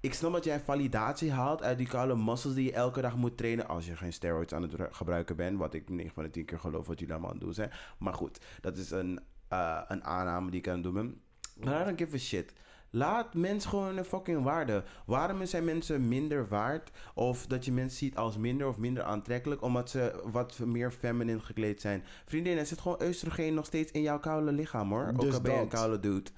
Ik 0.00 0.14
snap 0.14 0.32
dat 0.32 0.44
jij 0.44 0.60
validatie 0.60 1.32
haalt 1.32 1.62
uit 1.62 1.78
die 1.78 1.86
koude 1.88 2.16
muscles 2.16 2.54
die 2.54 2.64
je 2.64 2.72
elke 2.72 3.00
dag 3.00 3.16
moet 3.16 3.36
trainen. 3.36 3.68
Als 3.68 3.86
je 3.86 3.96
geen 3.96 4.12
steroids 4.12 4.52
aan 4.52 4.62
het 4.62 4.74
ru- 4.74 4.86
gebruiken 4.90 5.36
bent. 5.36 5.58
Wat 5.58 5.74
ik 5.74 5.88
9 5.88 6.12
van 6.14 6.22
de 6.22 6.30
10 6.30 6.44
keer 6.44 6.58
geloof 6.58 6.86
wat 6.86 6.98
jullie 6.98 7.14
allemaal 7.14 7.30
aan 7.30 7.36
het 7.36 7.44
doen 7.44 7.54
zijn. 7.54 7.70
Maar 7.98 8.14
goed, 8.14 8.38
dat 8.60 8.76
is 8.76 8.90
een, 8.90 9.20
eh, 9.48 9.80
een 9.88 10.04
aanname 10.04 10.50
die 10.50 10.60
ik 10.60 10.68
aan 10.68 10.74
het 10.74 10.82
doen 10.82 10.94
ben. 10.94 11.20
Maar 11.64 11.80
I 11.80 11.84
don't 11.84 11.98
give 11.98 12.14
a 12.14 12.18
shit. 12.18 12.52
Laat 12.90 13.34
mensen 13.34 13.70
gewoon 13.70 13.96
een 13.96 14.04
fucking 14.04 14.42
waarde. 14.42 14.84
Waarom 15.06 15.46
zijn 15.46 15.64
mensen 15.64 16.08
minder 16.08 16.48
waard? 16.48 16.90
Of 17.14 17.46
dat 17.46 17.64
je 17.64 17.72
mensen 17.72 17.98
ziet 17.98 18.16
als 18.16 18.36
minder 18.36 18.68
of 18.68 18.78
minder 18.78 19.02
aantrekkelijk. 19.02 19.62
Omdat 19.62 19.90
ze 19.90 20.20
wat 20.24 20.58
meer 20.58 20.90
feminine 20.90 21.40
gekleed 21.40 21.80
zijn. 21.80 22.04
Vriendin, 22.26 22.58
er 22.58 22.66
zit 22.66 22.80
gewoon 22.80 23.02
oestrogeen 23.02 23.54
nog 23.54 23.66
steeds 23.66 23.92
in 23.92 24.02
jouw 24.02 24.20
koude 24.20 24.52
lichaam 24.52 24.90
hoor. 24.90 25.08
Ook 25.08 25.20
Dus 25.20 25.34
al 25.34 25.40
ben 25.40 25.52
je 25.52 25.60
een 25.60 25.68
koude 25.68 26.00
dude. 26.00 26.30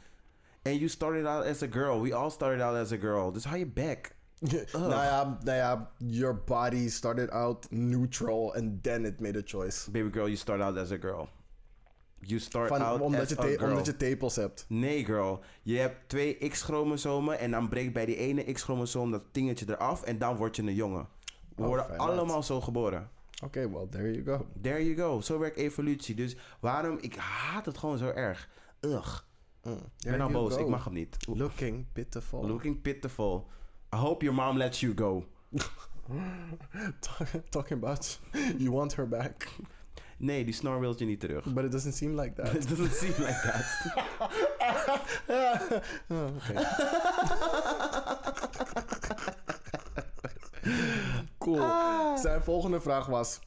And 0.62 0.74
you 0.76 0.88
started 0.88 1.26
out 1.26 1.44
as 1.44 1.62
a 1.62 1.66
girl. 1.70 2.02
We 2.02 2.14
all 2.14 2.30
started 2.30 2.60
out 2.60 2.76
as 2.76 2.92
a 2.92 2.96
girl. 2.96 3.32
Dus 3.32 3.44
hou 3.44 3.58
je 3.58 3.66
back. 3.66 4.18
nou, 4.72 4.90
ja, 4.90 5.38
nou 5.42 5.56
ja, 5.56 5.90
your 5.96 6.42
body 6.44 6.88
started 6.88 7.30
out 7.30 7.70
neutral 7.70 8.54
and 8.54 8.82
then 8.82 9.04
it 9.04 9.20
made 9.20 9.38
a 9.38 9.42
choice. 9.44 9.90
Baby 9.90 10.10
girl, 10.10 10.26
you 10.26 10.36
start 10.36 10.60
out 10.60 10.76
as 10.76 10.90
a 10.90 10.96
girl. 10.96 11.28
You 12.20 12.40
start 12.40 12.68
Van, 12.68 12.80
out 12.80 13.00
omdat, 13.00 13.20
as 13.20 13.28
je 13.28 13.38
a 13.40 13.42
girl. 13.42 13.70
omdat 13.70 13.86
je 13.86 13.96
tepels 13.96 14.36
hebt. 14.36 14.64
Nee, 14.68 15.04
girl. 15.04 15.40
Je 15.62 15.78
hebt 15.78 16.08
twee 16.08 16.34
X-chromosomen 16.48 17.38
en 17.38 17.50
dan 17.50 17.68
breekt 17.68 17.92
bij 17.92 18.06
die 18.06 18.16
ene 18.16 18.52
X-chromosoom 18.52 19.10
dat 19.10 19.22
tingetje 19.30 19.64
eraf 19.68 20.02
en 20.02 20.18
dan 20.18 20.36
word 20.36 20.56
je 20.56 20.62
een 20.62 20.74
jongen. 20.74 21.08
We 21.56 21.62
Oh, 21.62 21.66
worden 21.68 21.98
allemaal 21.98 22.42
zo 22.42 22.60
geboren. 22.60 23.10
Oké, 23.44 23.70
well, 23.70 23.86
there 23.90 24.22
you 24.22 24.24
go. 24.38 24.46
There 24.62 24.84
you 24.84 24.96
go. 24.96 25.20
Zo 25.20 25.38
werkt 25.38 25.56
evolutie. 25.56 26.14
Dus 26.14 26.36
waarom... 26.60 26.98
Ik 27.00 27.14
haat 27.16 27.66
het 27.66 27.78
gewoon 27.78 27.98
zo 27.98 28.08
erg. 28.08 28.48
Ugh. 28.80 29.18
Mm, 29.62 29.72
Ik 29.98 30.10
ben 30.10 30.20
al 30.20 30.30
boos. 30.30 30.54
go. 30.54 30.60
Ik 30.60 30.66
mag 30.68 30.84
hem 30.84 30.92
niet. 30.94 31.16
Looking 31.28 31.86
pitiful. 31.92 32.46
Looking 32.46 32.80
pitiful. 32.82 33.46
I 33.94 33.96
hope 33.96 34.24
your 34.24 34.36
mom 34.42 34.56
lets 34.56 34.80
you 34.80 34.92
go. 34.96 35.24
Talking 37.50 37.78
about 37.82 38.18
you 38.58 38.70
want 38.72 38.94
her 38.94 39.08
back. 39.08 39.48
Nee, 40.20 40.44
die 40.44 40.54
snor 40.54 40.80
wil 40.80 40.94
je 40.96 41.04
niet 41.04 41.20
terug. 41.20 41.44
But 41.44 41.64
it 41.64 41.70
doesn't 41.70 41.94
seem 41.94 42.20
like 42.20 42.42
that. 42.42 42.54
It 42.60 42.68
doesn't 42.68 42.92
seem 42.92 43.14
like 43.18 43.40
that. 43.42 43.64
Oh, 46.08 46.30
cool. 51.38 52.18
Zijn 52.18 52.42
volgende 52.42 52.80
vraag 52.80 53.06
was: 53.06 53.38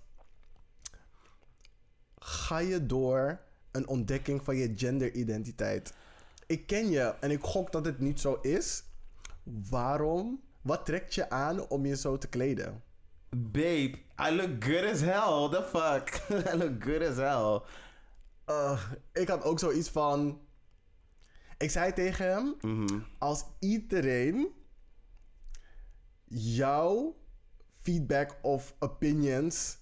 Ga 2.20 2.58
je 2.58 2.86
door 2.86 3.40
een 3.72 3.88
ontdekking 3.88 4.44
van 4.44 4.56
je 4.56 4.74
genderidentiteit? 4.76 5.94
Ik 6.48 6.68
ken 6.68 6.90
je 6.90 7.16
en 7.20 7.32
ik 7.32 7.44
gok 7.44 7.72
dat 7.72 7.86
het 7.86 8.00
niet 8.00 8.20
zo 8.20 8.34
is. 8.42 8.84
Waarom? 9.70 10.42
Wat 10.62 10.86
trekt 10.86 11.16
je 11.16 11.30
aan 11.30 11.68
om 11.68 11.86
je 11.86 11.96
zo 11.96 12.18
te 12.18 12.28
kleden? 12.28 12.84
Babe, 13.36 13.96
I 14.20 14.32
look 14.36 14.60
good 14.64 14.84
as 14.84 15.02
hell. 15.02 15.48
What 15.48 15.52
the 15.52 15.64
fuck? 15.64 16.22
I 16.54 16.56
look 16.58 16.84
good 16.84 17.02
as 17.02 17.16
hell. 17.18 17.62
Uh, 18.50 18.82
ik 19.14 19.28
had 19.28 19.44
ook 19.44 19.60
zoiets 19.60 19.90
van. 19.90 20.40
Ik 21.58 21.70
zei 21.72 21.94
tegen 21.94 22.26
hem: 22.30 22.56
Mhm. 22.62 23.00
als 23.18 23.44
iedereen 23.60 24.48
jouw 26.28 27.16
feedback 27.82 28.36
of 28.42 28.74
opinions 28.80 29.78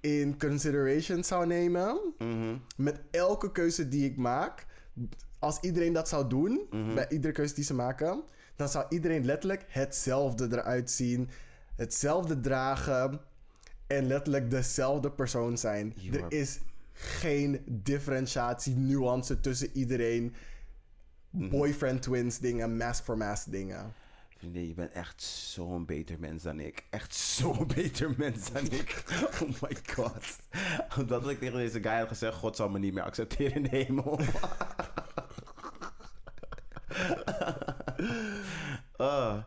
in 0.00 0.38
consideration 0.38 1.24
zou 1.24 1.46
nemen 1.46 2.14
Mhm. 2.18 2.56
met 2.76 3.00
elke 3.10 3.52
keuze 3.52 3.88
die 3.88 4.04
ik 4.10 4.16
maak, 4.16 4.66
als 5.38 5.60
iedereen 5.60 5.92
dat 5.92 6.08
zou 6.08 6.28
doen 6.28 6.66
Mhm. 6.70 6.94
bij 6.94 7.08
iedere 7.08 7.32
keuze 7.32 7.54
die 7.54 7.64
ze 7.64 7.74
maken, 7.74 8.22
dan 8.56 8.68
zou 8.68 8.86
iedereen 8.88 9.24
letterlijk 9.24 9.64
hetzelfde 9.68 10.46
eruit 10.50 10.90
zien, 10.90 11.28
hetzelfde 11.76 12.40
dragen 12.40 13.20
en 13.86 14.06
letterlijk 14.06 14.50
dezelfde 14.50 15.10
persoon 15.10 15.58
zijn. 15.58 15.92
You 15.96 16.18
er 16.18 16.32
is 16.32 16.58
geen 16.92 17.62
differentiatie, 17.66 18.76
nuance 18.76 19.40
tussen 19.40 19.70
iedereen. 19.72 20.34
Mhm. 21.30 21.48
Boyfriend 21.48 22.02
twins 22.02 22.38
dingen, 22.38 22.76
mask 22.76 23.04
for 23.04 23.16
mask 23.16 23.50
dingen. 23.50 23.92
Vriendin, 24.36 24.68
je 24.68 24.74
bent 24.74 24.92
echt 24.92 25.22
zo'n 25.22 25.84
beter 25.84 26.18
mens 26.20 26.42
dan 26.42 26.60
ik. 26.60 26.84
Echt 26.90 27.14
zo'n 27.14 27.66
beter 27.74 28.14
mens 28.16 28.52
dan 28.52 28.64
ik. 28.64 29.04
Oh 29.42 29.48
my 29.60 29.76
god. 29.94 30.38
Omdat 30.98 31.28
ik 31.28 31.38
tegen 31.38 31.58
deze 31.58 31.82
guy 31.82 31.98
had 31.98 32.08
gezegd: 32.08 32.36
God 32.36 32.56
zal 32.56 32.68
me 32.68 32.78
niet 32.78 32.94
meer 32.94 33.02
accepteren 33.02 33.54
in 33.54 33.62
de 33.62 33.68
hemel. 33.68 34.20
Ah, 38.96 39.42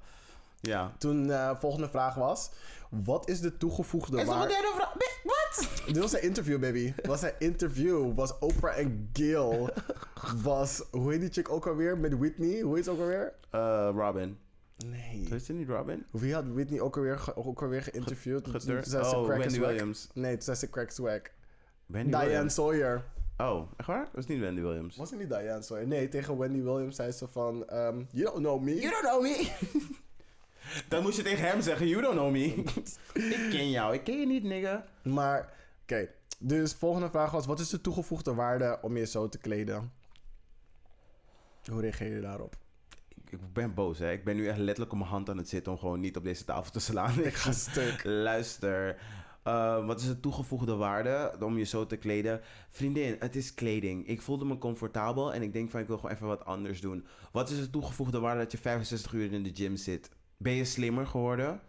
ja. 0.62 0.94
Toen 0.98 1.28
de 1.28 1.56
volgende 1.60 1.90
vraag 1.90 2.16
was: 2.16 2.52
wat 2.90 3.30
is 3.30 3.40
de 3.42 3.58
toegevoegde 3.58 4.18
Is 4.18 4.24
er 4.24 4.30
een 4.30 4.38
waarde? 4.38 4.54
derde 4.54 4.72
vraag? 4.76 4.94
Wat? 5.24 5.86
Dit 5.86 5.98
was 5.98 6.14
een 6.14 6.22
interview, 6.22 6.60
baby. 6.60 6.94
Was 7.04 7.22
een 7.22 7.32
interview. 7.40 8.14
Was 8.16 8.40
Oprah 8.40 8.78
en 8.78 9.10
Gil. 9.14 9.70
Was, 10.44 10.84
hoe 10.92 11.12
heet 11.12 11.22
die 11.22 11.32
chick 11.32 11.50
ook 11.50 11.68
alweer? 11.68 11.98
Met 11.98 12.18
Whitney. 12.18 12.62
Hoe 12.62 12.76
heet 12.76 12.84
ze 12.84 12.92
ook 12.92 13.00
alweer? 13.00 13.34
Eh, 13.52 13.90
Robin. 13.96 14.38
Nee. 14.86 15.28
Is 15.32 15.48
het 15.48 15.58
niet 15.58 15.68
Robin? 15.70 16.06
Wie 16.12 16.34
had 16.34 16.44
Whitney 16.48 16.80
ook 16.80 16.96
alweer, 16.98 17.20
ge- 17.20 17.36
ook 17.36 17.62
alweer 17.62 17.82
geïnterviewd? 17.82 18.48
Getur- 18.48 18.82
toen 18.82 18.92
zei 18.92 19.04
ze 19.04 19.16
oh, 19.16 19.24
crack 19.26 19.38
Wendy 19.38 19.54
is. 19.54 19.60
Williams. 19.60 20.10
Nee, 20.14 20.34
toen 20.34 20.42
zei 20.42 20.58
ze 20.58 20.70
crack 20.70 20.90
is 20.90 20.98
wack. 20.98 21.32
Wendy 21.86 22.10
Diane 22.10 22.26
Williams. 22.26 22.54
Sawyer. 22.54 23.04
Oh, 23.38 23.72
echt 23.78 23.88
waar? 23.88 24.06
Dat 24.06 24.18
is 24.24 24.26
niet 24.26 24.40
Wendy 24.40 24.62
Williams. 24.62 24.96
Was 24.98 25.10
het 25.10 25.20
niet 25.20 25.30
Diane 25.30 25.62
Sawyer? 25.62 25.88
Nee, 25.88 26.08
tegen 26.10 26.38
Wendy 26.38 26.62
Williams 26.62 26.96
zei 26.96 27.12
ze 27.12 27.28
van... 27.28 27.68
ehm, 27.68 28.04
you 28.12 28.24
don't 28.32 28.38
know 28.44 28.62
me. 28.62 28.76
You 28.76 28.90
don't 28.90 29.04
know 29.04 29.22
me. 29.22 29.52
Dan 30.88 31.02
moest 31.02 31.18
je 31.18 31.24
tegen 31.24 31.48
hem 31.48 31.62
zeggen, 31.62 31.88
you 31.88 32.02
don't 32.02 32.16
know 32.16 32.32
me. 32.32 32.46
ik 33.36 33.48
ken 33.50 33.70
jou, 33.70 33.94
ik 33.94 34.04
ken 34.04 34.20
je 34.20 34.26
niet, 34.26 34.44
nigga. 34.44 34.86
Maar, 35.04 35.54
oké. 35.82 36.10
Dus 36.40 36.74
volgende 36.74 37.10
vraag 37.10 37.32
was... 37.32 37.46
Wat 37.46 37.60
is 37.60 37.70
de 37.70 37.82
toegevoegde 37.82 38.34
waarde 38.34 38.80
om 38.82 38.98
je 38.98 39.06
zo 39.06 39.30
te 39.30 39.38
kleden? 39.38 39.92
Hoe 41.72 41.82
reageer 41.82 42.16
je 42.16 42.22
daarop? 42.22 42.56
Ik 43.30 43.54
ben 43.54 43.74
boos, 43.74 44.00
hè. 44.00 44.12
Ik 44.12 44.24
ben 44.24 44.36
nu 44.36 44.48
echt 44.48 44.58
letterlijk 44.58 44.92
op 44.92 44.98
mijn 44.98 45.10
hand 45.10 45.30
aan 45.30 45.38
het 45.38 45.50
zitten 45.50 45.72
om 45.72 45.78
gewoon 45.78 46.00
niet 46.00 46.18
op 46.18 46.24
deze 46.24 46.46
tafel 46.46 46.72
te 46.72 46.80
slaan. 46.80 47.24
Ik 47.24 47.34
ga 47.34 47.52
stuk. 47.52 48.02
Luister. 48.04 48.98
Eh, 49.44 49.86
wat 49.86 50.00
is 50.00 50.08
de 50.08 50.20
toegevoegde 50.20 50.76
waarde 50.76 51.36
om 51.40 51.58
je 51.58 51.64
zo 51.64 51.86
te 51.86 51.98
kleden? 51.98 52.42
Vriendin, 52.70 53.16
het 53.20 53.36
is 53.36 53.54
kleding. 53.54 54.08
Ik 54.08 54.22
voelde 54.22 54.46
me 54.46 54.58
comfortabel 54.58 55.34
en 55.34 55.42
ik 55.42 55.54
denk 55.54 55.70
van 55.70 55.80
ik 55.80 55.88
wil 55.88 55.98
gewoon 55.98 56.12
even 56.12 56.28
wat 56.28 56.46
anders 56.46 56.82
doen. 56.82 57.06
Wat 57.32 57.50
is 57.50 57.58
de 57.58 57.70
toegevoegde 57.70 58.20
waarde 58.20 58.42
dat 58.42 58.52
je 58.52 58.58
65 58.58 59.14
uur 59.14 59.34
in 59.34 59.44
de 59.44 59.52
gym 59.54 59.76
zit? 59.76 60.10
Ben 60.38 60.54
je 60.54 60.66
slimmer 60.66 61.08
geworden? 61.08 61.62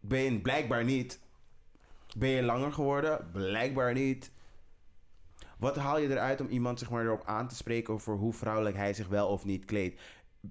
Ben 0.00 0.20
je 0.20 0.40
blijkbaar 0.40 0.84
niet. 0.84 1.20
Ben 2.16 2.28
je 2.28 2.42
langer 2.42 2.72
geworden? 2.72 3.30
Blijkbaar 3.32 3.92
niet. 3.92 4.30
Wat 5.58 5.76
haal 5.76 5.98
je 5.98 6.10
eruit 6.10 6.40
om 6.40 6.48
iemand 6.48 6.78
zeg 6.78 6.90
maar, 6.90 7.04
erop 7.04 7.24
aan 7.24 7.48
te 7.48 7.54
spreken 7.54 7.94
over 7.94 8.14
hoe 8.14 8.32
vrouwelijk 8.32 8.76
hij 8.76 8.94
zich 8.94 9.08
wel 9.08 9.28
of 9.28 9.44
niet 9.44 9.64
kleedt? 9.64 10.00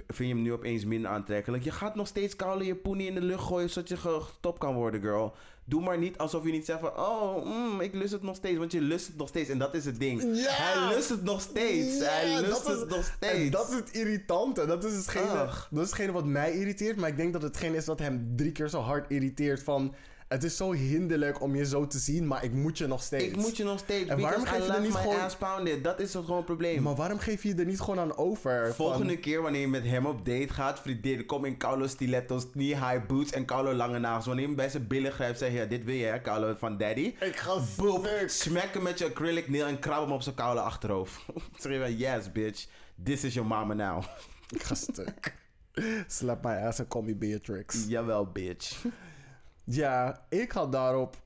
Vind 0.08 0.30
je 0.30 0.36
hem 0.36 0.44
nu 0.44 0.54
opeens 0.54 0.86
minder 0.86 1.10
aantrekkelijk? 1.12 1.64
Je 1.64 1.72
gaat 1.72 1.96
nog 1.96 2.08
steeds 2.08 2.36
koude 2.36 2.66
je 2.66 2.76
poenie 2.76 3.08
in 3.08 3.14
de 3.16 3.22
lucht 3.22 3.44
gooien 3.44 3.70
zodat 3.70 3.90
je 3.90 3.98
gestopt 3.98 4.60
kan 4.60 4.76
worden, 4.76 5.02
girl. 5.02 5.36
Doe 5.68 5.82
maar 5.82 5.98
niet 5.98 6.18
alsof 6.18 6.46
je 6.46 6.52
niet 6.52 6.66
zegt 6.66 6.80
van, 6.80 6.90
oh, 6.98 7.46
mm, 7.46 7.82
ik 7.82 7.94
lust 7.94 8.12
het 8.12 8.22
nog 8.22 8.36
steeds. 8.36 8.58
Want 8.58 8.72
je 8.72 8.82
lust 8.82 9.08
het 9.08 9.18
nog 9.18 9.28
steeds 9.28 9.50
en 9.50 9.58
dat 9.58 9.74
is 9.74 9.86
het 9.86 10.00
ding. 10.00 10.22
Ja! 10.22 10.50
Hij 10.50 10.96
lust 10.96 11.10
het 11.10 11.24
nog 11.24 11.42
steeds. 11.42 12.06
Hij 12.06 12.42
lust 12.42 12.68
is- 12.70 12.80
het 12.80 12.90
nog 12.90 12.98
En 12.98 13.04
steeds. 13.30 13.52
dat 13.52 13.70
is 13.70 13.76
het 13.76 13.92
irritante. 13.92 14.66
Dat 14.66 14.84
is, 14.84 14.96
hetgene, 14.96 15.50
dat 15.70 15.84
is 15.84 15.90
hetgene 15.90 16.12
wat 16.12 16.26
mij 16.26 16.54
irriteert. 16.54 16.98
Maar 16.98 17.10
ik 17.10 17.18
denk 17.18 17.34
dat 17.34 17.42
hetgene 17.42 17.78
is 17.78 17.86
wat 17.86 18.00
hem 18.00 18.34
drie 18.36 18.52
keer 18.52 18.70
zo 18.70 18.80
hard 18.80 19.10
irriteert. 19.12 19.64
Van, 19.64 19.96
het 20.27 20.43
is 20.43 20.57
zo 20.57 20.72
hinderlijk 20.72 21.41
om 21.41 21.56
je 21.56 21.65
zo 21.65 21.88
te 21.88 21.97
zien, 21.97 22.27
maar 22.27 22.43
ik 22.43 22.53
moet 22.53 22.77
je 22.77 22.88
nog 22.88 23.03
steeds. 23.03 23.23
Ik 23.23 23.35
moet 23.35 23.57
je 23.57 23.64
nog 23.64 23.80
steeds. 23.80 24.10
En 24.10 24.19
waarom 24.19 24.45
geef 24.45 24.65
je 24.65 24.73
er 24.73 24.81
niet 24.81 24.93
gewoon-. 24.93 25.81
Dat 25.81 25.99
is 25.99 26.11
gewoon 26.11 26.38
een 26.38 26.43
probleem. 26.43 26.84
Maar 26.84 26.95
waarom 26.95 27.19
geef 27.19 27.43
je 27.43 27.49
je 27.49 27.56
er 27.56 27.65
niet 27.65 27.80
gewoon 27.80 27.99
aan 27.99 28.18
over? 28.18 28.73
Volgende 28.73 29.14
Van, 29.14 29.19
keer 29.19 29.41
wanneer 29.41 29.61
je 29.61 29.68
met 29.68 29.84
hem 29.84 30.06
op 30.06 30.26
date 30.26 30.53
gaat, 30.53 30.80
vriendin, 30.80 31.26
kom 31.26 31.45
in 31.45 31.57
Carlo 31.57 31.88
stilettos, 31.88 32.49
knee-high 32.49 33.06
boots 33.07 33.31
en 33.31 33.45
Carlo 33.45 33.73
lange 33.73 33.99
nagels. 33.99 34.26
Wanneer 34.26 34.43
je 34.43 34.49
hem 34.49 34.57
bij 34.57 34.69
zijn 34.69 34.88
billen 34.88 35.11
grijpt, 35.11 35.38
zeg 35.38 35.49
je, 35.52 35.57
ja, 35.57 35.65
dit 35.65 35.84
wil 35.84 35.95
je 35.95 36.06
hè, 36.06 36.22
Carlo 36.22 36.56
van 36.57 36.77
daddy. 36.77 37.15
ik 37.19 37.35
ga 37.35 37.60
Boop, 37.77 38.06
stuk. 38.06 38.30
smack 38.30 38.73
hem 38.73 38.84
met 38.84 38.99
je 38.99 39.06
acrylic 39.06 39.49
nail 39.49 39.65
en 39.65 39.80
krab 39.80 40.02
hem 40.02 40.11
op 40.11 40.22
zijn 40.22 40.35
koude 40.35 40.61
achterhoofd. 40.61 41.22
van, 41.53 41.97
yes 41.97 42.31
bitch, 42.31 42.65
this 43.03 43.23
is 43.23 43.34
your 43.34 43.49
mama 43.49 43.73
now. 43.73 44.03
Ik 44.49 44.64
ga 44.64 44.76
stuk. 44.76 45.34
Slap 46.07 46.43
my 46.43 46.52
ass 46.52 46.80
en 46.80 46.88
call 46.88 47.02
me 47.02 47.15
Beatrix. 47.15 47.85
Jawel 47.88 48.26
bitch. 48.26 48.84
Ja, 49.66 50.26
ik 50.30 50.52
had 50.52 50.72
daarop 50.72 51.24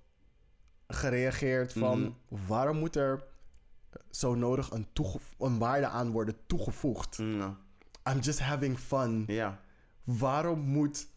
gereageerd 0.87 1.73
van... 1.73 1.99
Mhm. 2.01 2.11
Waarom 2.47 2.77
moet 2.77 2.95
er 2.95 3.23
zo 4.09 4.35
nodig 4.35 4.71
een, 4.71 4.87
een 5.39 5.57
waarde 5.57 5.87
aan 5.87 6.11
worden 6.11 6.35
toegevoegd? 6.47 7.17
Mm, 7.17 7.57
I'm 8.09 8.19
just 8.19 8.39
having 8.39 8.79
fun. 8.79 9.23
ja. 9.27 9.59
Waarom 10.03 10.59
moet 10.59 11.07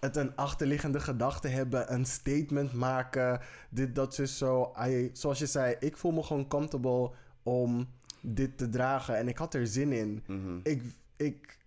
het 0.00 0.16
een 0.16 0.36
achterliggende 0.36 1.00
gedachte 1.00 1.48
hebben, 1.48 1.92
een 1.92 2.06
statement 2.06 2.72
maken, 2.72 3.40
dit, 3.70 3.94
dat, 3.94 4.14
zus, 4.14 4.38
zo. 4.38 4.72
I- 4.86 5.10
zoals 5.12 5.38
je 5.38 5.46
zei, 5.46 5.76
ik 5.80 5.96
voel 5.96 6.12
me 6.12 6.22
gewoon 6.22 6.48
comfortable 6.48 7.10
om 7.42 7.88
dit 8.20 8.58
te 8.58 8.68
dragen 8.68 9.16
en 9.16 9.28
ik 9.28 9.38
had 9.38 9.54
er 9.54 9.66
zin 9.66 9.92
in. 9.92 10.24
Mhm. 10.26 10.58
Ik, 10.62 10.82
ik, 11.16 11.58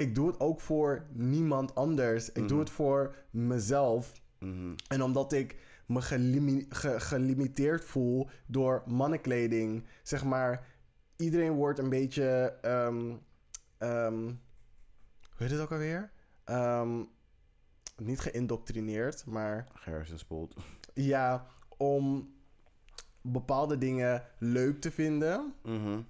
ik 0.00 0.14
doe 0.14 0.26
het 0.26 0.40
ook 0.40 0.60
voor 0.60 1.06
niemand 1.12 1.74
anders. 1.74 2.32
Ik 2.32 2.48
doe 2.48 2.58
het 2.58 2.70
voor 2.70 3.14
mezelf. 3.30 4.12
Mhm. 4.38 4.74
En 4.88 5.02
omdat 5.02 5.32
ik 5.32 5.56
me 5.86 6.00
gelimi- 6.02 6.66
ge- 6.68 7.00
gelimiteerd 7.00 7.84
voel 7.84 8.28
door 8.46 8.82
mannenkleding, 8.86 9.84
zeg 10.02 10.24
maar, 10.24 10.66
iedereen 11.16 11.52
wordt 11.52 11.78
een 11.78 11.88
beetje, 11.88 12.56
ehm, 12.62 13.14
ehm, 13.78 14.22
hoe 14.24 15.36
heet 15.36 15.50
het 15.50 15.60
ook 15.60 15.72
alweer? 15.72 16.10
Ehm, 16.44 17.02
niet 17.96 18.20
geïndoctrineerd, 18.20 19.26
maar 19.26 19.66
Gehersenspoeld. 19.74 20.54
ja, 20.94 21.46
om 21.76 22.32
bepaalde 23.22 23.78
dingen 23.78 24.22
leuk 24.38 24.80
te 24.80 24.90
vinden. 24.90 25.54
Mhm. 25.62 26.00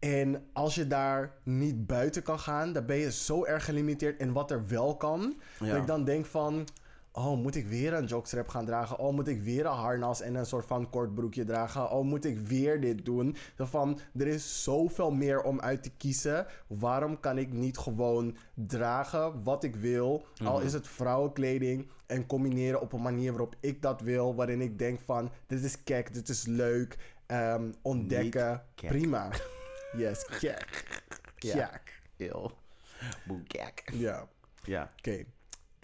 En 0.00 0.42
als 0.52 0.74
je 0.74 0.86
daar 0.86 1.32
niet 1.42 1.86
buiten 1.86 2.22
kan 2.22 2.38
gaan, 2.38 2.72
dan 2.72 2.86
ben 2.86 2.96
je 2.96 3.12
zo 3.12 3.44
erg 3.44 3.64
gelimiteerd 3.64 4.20
in 4.20 4.32
wat 4.32 4.50
er 4.50 4.66
wel 4.66 4.96
kan. 4.96 5.34
Ja. 5.58 5.66
Dat 5.66 5.76
ik 5.76 5.86
dan 5.86 6.04
denk 6.04 6.26
van, 6.26 6.66
oh, 7.12 7.36
moet 7.42 7.54
ik 7.54 7.66
weer 7.66 7.92
een 7.94 8.06
jockstrap 8.06 8.48
gaan 8.48 8.64
dragen? 8.66 8.98
Oh, 8.98 9.12
moet 9.14 9.28
ik 9.28 9.42
weer 9.42 9.66
een 9.66 9.72
harnas 9.72 10.20
en 10.20 10.34
een 10.34 10.46
soort 10.46 10.66
van 10.66 10.90
kort 10.90 11.14
broekje 11.14 11.44
dragen? 11.44 11.90
Oh, 11.90 12.04
moet 12.04 12.24
ik 12.24 12.38
weer 12.38 12.80
dit 12.80 13.04
doen? 13.04 13.36
Zo 13.56 13.64
van, 13.64 13.98
er 14.18 14.26
is 14.26 14.62
zoveel 14.62 15.10
meer 15.10 15.42
om 15.42 15.60
uit 15.60 15.82
te 15.82 15.90
kiezen. 15.96 16.46
Waarom 16.66 17.20
kan 17.20 17.38
ik 17.38 17.52
niet 17.52 17.78
gewoon 17.78 18.36
dragen 18.54 19.42
wat 19.42 19.64
ik 19.64 19.76
wil? 19.76 20.24
Al 20.44 20.56
Mhm. 20.56 20.66
is 20.66 20.72
het 20.72 20.88
vrouwenkleding 20.88 21.88
en 22.06 22.26
combineren 22.26 22.80
op 22.80 22.92
een 22.92 23.02
manier 23.02 23.30
waarop 23.30 23.54
ik 23.60 23.82
dat 23.82 24.00
wil. 24.00 24.34
Waarin 24.34 24.60
ik 24.60 24.78
denk 24.78 25.00
van, 25.04 25.30
dit 25.46 25.64
is 25.64 25.82
kek, 25.82 26.14
dit 26.14 26.28
is 26.28 26.46
leuk. 26.46 26.96
ehm, 27.26 27.70
ontdekken, 27.82 28.62
prima. 28.74 29.28
Yes. 29.96 30.26
Ja. 30.40 30.56
Kek. 31.38 32.00
Eeuw. 32.16 32.50
Boekek. 33.26 33.90
Ja. 33.92 34.28
Ja. 34.62 34.92
Oké. 34.98 35.24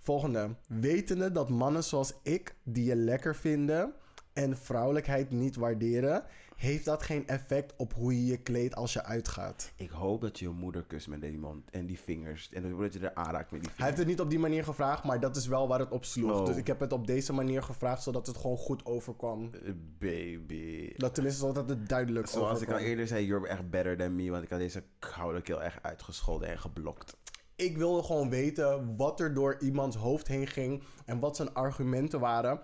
Volgende. 0.02 0.54
Wetende 0.68 1.32
dat 1.32 1.48
mannen 1.48 1.84
zoals 1.84 2.12
ik, 2.22 2.54
die 2.62 2.84
je 2.84 2.96
lekker 2.96 3.36
vinden 3.36 3.94
en 4.32 4.56
vrouwelijkheid 4.56 5.30
niet 5.30 5.56
waarderen, 5.56 6.24
heeft 6.56 6.84
dat 6.84 7.02
geen 7.02 7.28
effect 7.28 7.74
op 7.76 7.94
hoe 7.94 8.14
je 8.14 8.26
je 8.26 8.36
kleedt 8.36 8.74
als 8.74 8.92
je 8.92 9.04
uitgaat. 9.04 9.72
Ik 9.76 9.90
hoop 9.90 10.20
dat 10.20 10.38
je 10.38 10.44
je 10.44 10.50
moeder 10.50 10.84
kust 10.84 11.08
met 11.08 11.20
die 11.20 11.38
mond 11.38 11.70
en 11.70 11.86
die 11.86 11.98
vingers. 11.98 12.50
En 12.52 12.78
dat 12.78 12.92
je 12.92 12.98
er 12.98 13.14
aanraakt 13.14 13.50
met 13.50 13.60
die 13.60 13.70
Hij 13.70 13.76
vingers. 13.76 13.84
heeft 13.84 13.98
het 13.98 14.06
niet 14.06 14.20
op 14.20 14.30
die 14.30 14.38
manier 14.38 14.64
gevraagd, 14.64 15.04
maar 15.04 15.20
dat 15.20 15.36
is 15.36 15.46
wel 15.46 15.68
waar 15.68 15.78
het 15.78 15.90
op 15.90 16.04
sloeg. 16.04 16.38
Oh. 16.40 16.46
Dus 16.46 16.56
ik 16.56 16.66
heb 16.66 16.80
het 16.80 16.92
op 16.92 17.06
deze 17.06 17.32
manier 17.32 17.62
gevraagd, 17.62 18.02
zodat 18.02 18.26
het 18.26 18.36
gewoon 18.36 18.56
goed 18.56 18.84
overkwam. 18.84 19.50
Eh, 19.52 19.72
Baby. 19.98 20.92
Dat 20.96 21.14
tenminste, 21.14 21.40
zodat 21.46 21.68
het 21.68 21.88
duidelijk 21.88 22.26
Zoals 22.26 22.60
ik 22.60 22.70
al 22.72 22.78
eerder 22.78 23.06
zei, 23.06 23.26
you're 23.26 23.48
echt 23.48 23.70
better 23.70 23.96
than 23.96 24.14
me. 24.14 24.30
Want 24.30 24.42
ik 24.42 24.50
had 24.50 24.58
deze 24.58 24.82
koude 24.98 25.42
keel 25.42 25.62
echt 25.62 25.82
uitgescholden 25.82 26.48
en 26.48 26.58
geblokt. 26.58 27.16
Ik 27.56 27.76
wilde 27.76 28.02
gewoon 28.02 28.30
weten 28.30 28.96
wat 28.96 29.20
er 29.20 29.34
door 29.34 29.56
iemands 29.60 29.96
hoofd 29.96 30.28
heen 30.28 30.46
ging 30.46 30.82
en 31.04 31.18
wat 31.18 31.36
zijn 31.36 31.54
argumenten 31.54 32.20
waren 32.20 32.60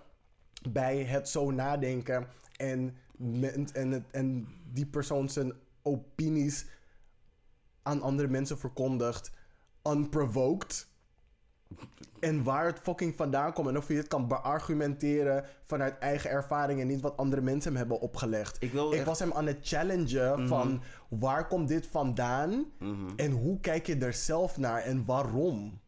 bij 0.70 1.05
het 1.05 1.28
zo 1.28 1.51
nadenken 1.51 2.27
en 2.56 2.97
en, 3.72 3.90
het, 3.90 4.04
en 4.10 4.48
die 4.72 4.86
persoon 4.86 5.28
zijn 5.28 5.52
opinies 5.82 6.66
aan 7.82 8.02
andere 8.02 8.28
mensen 8.28 8.58
verkondigt, 8.58 9.30
unprovoked. 9.88 10.90
En 12.20 12.42
waar 12.42 12.66
het 12.66 12.78
fucking 12.78 13.16
vandaan 13.16 13.52
komt 13.52 13.68
en 13.68 13.76
of 13.76 13.88
je 13.88 13.94
het 13.94 14.08
kan 14.08 14.28
beargumenteren 14.28 15.44
vanuit 15.66 15.98
eigen 15.98 16.30
ervaring 16.30 16.80
en 16.80 16.86
niet 16.86 17.00
wat 17.00 17.16
andere 17.16 17.40
mensen 17.42 17.70
hem 17.70 17.80
hebben 17.80 18.00
opgelegd. 18.00 18.62
Ik 18.62 18.72
wil 18.72 18.92
Ik 18.92 18.96
echt- 18.98 19.06
was 19.06 19.18
hem 19.18 19.32
aan 19.32 19.46
het 19.46 19.58
challengen 19.62 20.48
van 20.48 20.82
waar 21.08 21.46
komt 21.46 21.68
dit 21.68 21.86
vandaan 21.86 22.64
Mhm. 22.78 23.08
en 23.16 23.30
hoe 23.30 23.60
kijk 23.60 23.86
je 23.86 23.96
er 23.96 24.12
zelf 24.12 24.56
naar 24.56 24.80
en 24.82 25.04
waarom? 25.04 25.80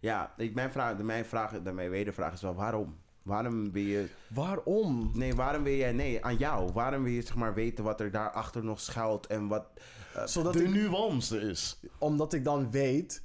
Ja, 0.00 0.34
ik, 0.36 0.54
mijn 0.54 0.70
vraag, 0.70 0.96
de, 0.96 1.02
mijn 1.02 1.24
vraag, 1.24 1.62
de, 1.62 1.72
mijn 1.72 1.90
wedervraag 1.90 2.32
is 2.32 2.42
wel 2.42 2.54
waarom? 2.54 2.96
Waarom 3.30 3.72
wil 3.72 3.82
je... 3.82 4.08
Waarom? 4.28 5.10
Nee, 5.14 5.34
waarom 5.34 5.62
wil 5.62 5.74
jij... 5.74 5.92
Nee, 5.92 6.24
aan 6.24 6.36
jou. 6.36 6.72
Waarom 6.72 7.02
wil 7.02 7.12
je 7.12 7.22
zeg 7.22 7.36
maar 7.36 7.54
weten 7.54 7.84
wat 7.84 8.00
er 8.00 8.10
daarachter 8.10 8.64
nog 8.64 8.80
schuilt 8.80 9.26
en 9.26 9.48
wat... 9.48 9.66
eh, 10.14 10.26
Zodat 10.26 10.52
de 10.52 10.62
ik- 10.64 10.70
nuance 10.70 11.40
is. 11.40 11.80
Omdat 11.98 12.32
ik 12.32 12.44
dan 12.44 12.70
weet 12.70 13.22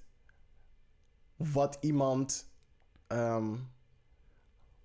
wat 1.36 1.78
iemand. 1.82 2.50
ehm 3.08 3.54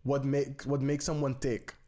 what, 0.01 0.25
make, 0.25 0.55
what 0.67 0.83
makes 0.83 1.05
someone 1.05 1.39
tick. 1.39 1.79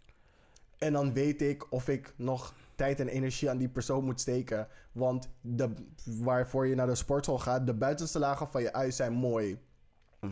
En 0.78 0.92
dan 0.92 1.12
weet 1.12 1.42
ik 1.42 1.72
of 1.72 1.88
ik 1.88 2.14
nog 2.16 2.54
tijd 2.74 3.00
en 3.00 3.08
energie 3.08 3.50
aan 3.50 3.58
die 3.58 3.68
persoon 3.68 4.04
moet 4.04 4.20
steken. 4.20 4.68
Want 4.92 5.28
de, 5.40 5.72
waarvoor 6.04 6.66
je 6.66 6.74
naar 6.74 6.86
de 6.86 6.94
sportschool 6.94 7.38
gaat, 7.38 7.66
de 7.66 7.74
buitenste 7.74 8.18
lagen 8.18 8.48
van 8.48 8.62
je 8.62 8.72
ui 8.72 8.92
zijn 8.92 9.12
mooi. 9.12 9.58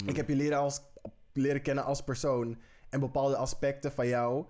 Ik 0.07 0.17
heb 0.17 0.29
je 0.29 0.35
leren, 0.37 0.59
als, 0.59 0.81
leren 1.33 1.63
kennen 1.63 1.85
als 1.85 2.05
persoon. 2.05 2.59
En 2.91 3.01
bepaalde 3.01 3.37
aspecten 3.37 3.93
van 3.93 4.07
jou, 4.09 4.47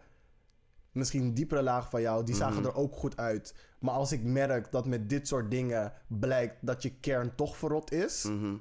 misschien 0.93 1.35
diepere 1.35 1.63
lagen 1.63 1.91
van 1.91 2.01
jou, 2.01 2.25
die 2.25 2.35
zagen 2.35 2.65
er 2.65 2.75
ook 2.75 2.97
goed 2.97 3.17
uit. 3.17 3.55
Maar 3.79 3.95
als 3.95 4.13
ik 4.13 4.23
merk 4.23 4.71
dat 4.73 4.87
met 4.87 5.09
dit 5.09 5.29
soort 5.29 5.51
dingen 5.51 5.93
blijkt 6.07 6.57
dat 6.61 6.83
je 6.83 6.95
kern 7.01 7.35
toch 7.35 7.57
verrot 7.57 7.93
is. 7.93 8.25
Mhm. 8.25 8.57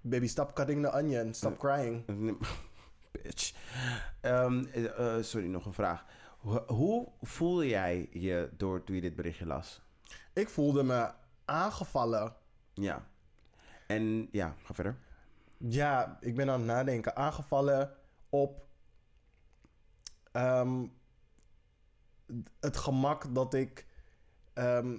Baby, 0.00 0.26
stop 0.26 0.54
cutting 0.54 0.82
the 0.84 0.92
onion. 0.92 1.34
Stop 1.34 1.58
crying. 1.58 2.04
Bitch. 3.12 3.52
Eh, 4.20 5.16
sorry, 5.20 5.46
nog 5.46 5.66
een 5.66 5.72
vraag. 5.72 6.04
Ho- 6.38 6.64
hoe 6.66 7.08
voelde 7.22 7.68
jij 7.68 8.08
je 8.12 8.50
door 8.56 8.84
toen 8.84 8.94
je 8.94 9.00
dit 9.00 9.16
berichtje 9.16 9.46
las? 9.46 9.82
Ik 10.32 10.48
voelde 10.48 10.82
me 10.82 11.10
aangevallen. 11.44 12.34
Ja. 12.74 13.06
En 13.86 14.28
ja, 14.32 14.54
ga 14.64 14.74
verder. 14.74 14.96
Ja, 15.56 16.16
ik 16.20 16.36
ben 16.36 16.50
aan 16.50 16.58
het 16.58 16.66
nadenken. 16.68 17.16
Aangevallen 17.16 17.90
op 18.28 18.66
ehm, 20.32 20.86
het 22.60 22.76
gemak 22.76 23.34
dat 23.34 23.54
ik 23.54 23.86
ehm, 24.52 24.98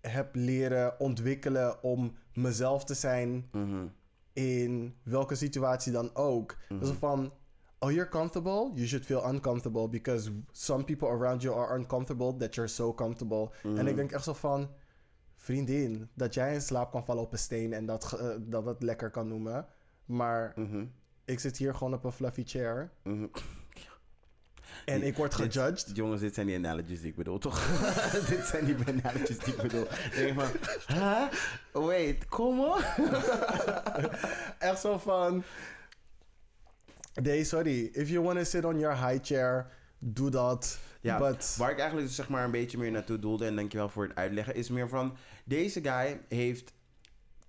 heb 0.00 0.34
leren 0.34 1.00
ontwikkelen 1.00 1.82
om 1.82 2.16
mezelf 2.34 2.84
te 2.84 2.94
zijn 2.94 3.48
Mhm. 3.52 3.86
in 4.32 4.96
welke 5.02 5.34
situatie 5.34 5.92
dan 5.92 6.14
ook. 6.14 6.56
Dus 6.68 6.88
van, 6.90 7.32
oh, 7.78 7.90
you're 7.90 8.08
comfortable? 8.10 8.70
You 8.74 8.86
should 8.86 9.06
feel 9.06 9.32
uncomfortable 9.32 9.88
because 9.88 10.30
some 10.52 10.84
people 10.84 11.08
around 11.08 11.42
you 11.42 11.58
are 11.58 11.78
uncomfortable 11.78 12.36
that 12.36 12.54
you're 12.54 12.70
so 12.70 12.94
comfortable. 12.94 13.50
En 13.62 13.86
ik 13.86 13.96
denk 13.96 14.12
echt 14.12 14.24
zo 14.24 14.32
van, 14.32 14.70
vriendin, 15.36 16.08
dat 16.14 16.34
jij 16.34 16.54
in 16.54 16.60
slaap 16.60 16.90
kan 16.90 17.04
vallen 17.04 17.22
op 17.22 17.32
een 17.32 17.38
steen 17.38 17.72
en 17.72 17.86
dat, 17.86 18.12
eh, 18.12 18.28
dat 18.40 18.64
het 18.66 18.82
lekker 18.82 19.10
kan 19.10 19.28
noemen. 19.28 19.66
Maar 20.04 20.52
Mhm. 20.56 20.84
ik 21.24 21.38
zit 21.40 21.56
hier 21.56 21.74
gewoon 21.74 21.94
op 21.94 22.04
een 22.04 22.12
fluffy 22.12 22.42
chair 22.44 22.92
Mhm. 23.02 23.26
En 24.84 25.02
ik 25.02 25.16
word 25.16 25.36
Dit- 25.36 25.52
gejudged. 25.52 25.96
jongens, 25.96 26.20
dit 26.20 26.34
zijn 26.34 26.46
die 26.46 26.56
analogies 26.56 27.00
die 27.00 27.10
ik 27.10 27.16
bedoel, 27.16 27.38
toch? 27.38 27.60
dit 28.28 28.44
zijn 28.46 28.64
die 28.64 28.76
analogies 28.86 29.38
die 29.38 29.54
ik 29.54 29.62
bedoel. 29.62 29.82
Ik 29.82 30.12
denk 30.14 30.40
van, 30.40 30.48
huh? 30.96 31.22
Wait, 31.72 32.26
kom 32.26 32.60
op. 32.60 32.84
Echt 34.58 34.80
zo 34.80 34.98
van, 34.98 35.42
nee, 37.22 37.44
sorry. 37.44 37.88
If 37.92 38.08
you 38.08 38.24
want 38.24 38.38
to 38.38 38.44
sit 38.44 38.64
on 38.64 38.78
your 38.78 39.08
high 39.08 39.24
chair, 39.24 39.66
doe 39.98 40.30
dat. 40.30 40.78
Ja, 41.00 41.18
But, 41.18 41.54
waar 41.58 41.70
ik 41.70 41.78
eigenlijk 41.78 42.06
dus 42.08 42.16
zeg 42.16 42.28
maar 42.28 42.44
een 42.44 42.50
beetje 42.50 42.78
meer 42.78 42.90
naartoe 42.90 43.18
doelde... 43.18 43.46
en 43.46 43.56
dankjewel 43.56 43.88
voor 43.88 44.04
het 44.04 44.16
uitleggen... 44.16 44.54
is 44.54 44.68
meer 44.68 44.88
van... 44.88 45.16
deze 45.44 45.80
guy 45.82 46.20
heeft 46.28 46.72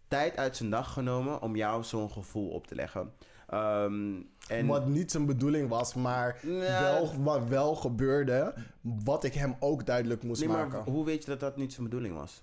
tijd 0.08 0.38
uit 0.38 0.58
zijn 0.58 0.70
dag 0.70 0.94
genomen... 0.94 1.42
om 1.42 1.56
jou 1.56 1.84
zo'n 1.84 2.12
gevoel 2.12 2.50
op 2.50 2.68
te 2.68 2.76
leggen. 2.76 3.14
Ehm, 3.48 4.22
en 4.48 4.66
Wat 4.68 4.88
niet 4.88 5.12
zijn 5.12 5.26
bedoeling 5.26 5.70
was, 5.70 5.94
maar 5.94 6.48
Ja. 6.48 6.82
wel, 6.82 7.22
wat 7.24 7.48
wel 7.48 7.76
gebeurde. 7.76 8.54
Wat 8.82 9.24
ik 9.24 9.34
hem 9.34 9.56
ook 9.60 9.86
duidelijk 9.86 10.24
moest 10.24 10.40
nee, 10.42 10.50
maar 10.50 10.68
maken. 10.68 10.92
hoe 10.92 11.06
weet 11.06 11.24
je 11.24 11.30
dat 11.30 11.40
dat 11.40 11.58
niet 11.58 11.74
zijn 11.74 11.84
bedoeling 11.86 12.16
was? 12.16 12.42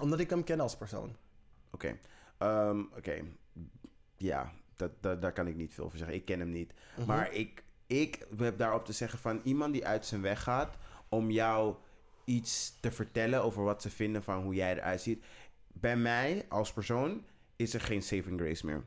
Omdat 0.00 0.20
ik 0.20 0.30
hem 0.30 0.44
ken 0.44 0.60
als 0.60 0.76
persoon. 0.76 1.16
Oké. 1.70 1.96
Ehm, 2.38 2.80
Oké. 2.96 3.22
Ja, 4.16 4.52
dat, 4.76 4.90
dat, 5.00 5.22
daar 5.22 5.32
kan 5.32 5.46
ik 5.46 5.56
niet 5.56 5.74
veel 5.74 5.84
over 5.84 5.98
zeggen. 5.98 6.16
Ik 6.16 6.24
ken 6.24 6.38
hem 6.38 6.50
niet. 6.50 6.72
Mhm. 6.96 7.06
Maar 7.06 7.32
ik, 7.32 7.64
ik 7.86 8.26
heb 8.36 8.58
daarop 8.58 8.84
te 8.84 8.92
zeggen 8.92 9.18
van 9.18 9.40
iemand 9.44 9.72
die 9.72 9.86
uit 9.86 10.06
zijn 10.06 10.22
weg 10.22 10.42
gaat 10.42 10.76
om 11.08 11.30
jou 11.30 11.74
iets 12.24 12.76
te 12.80 12.92
vertellen 12.92 13.42
over 13.42 13.62
wat 13.64 13.82
ze 13.82 13.90
vinden 13.90 14.22
van 14.22 14.42
hoe 14.42 14.54
jij 14.54 14.72
eruit 14.76 15.00
ziet. 15.00 15.24
Bij 15.72 15.96
mij 15.96 16.46
als 16.48 16.72
persoon 16.72 17.24
is 17.56 17.74
er 17.74 17.80
geen 17.80 18.02
saving 18.02 18.40
grace 18.40 18.66
meer. 18.66 18.84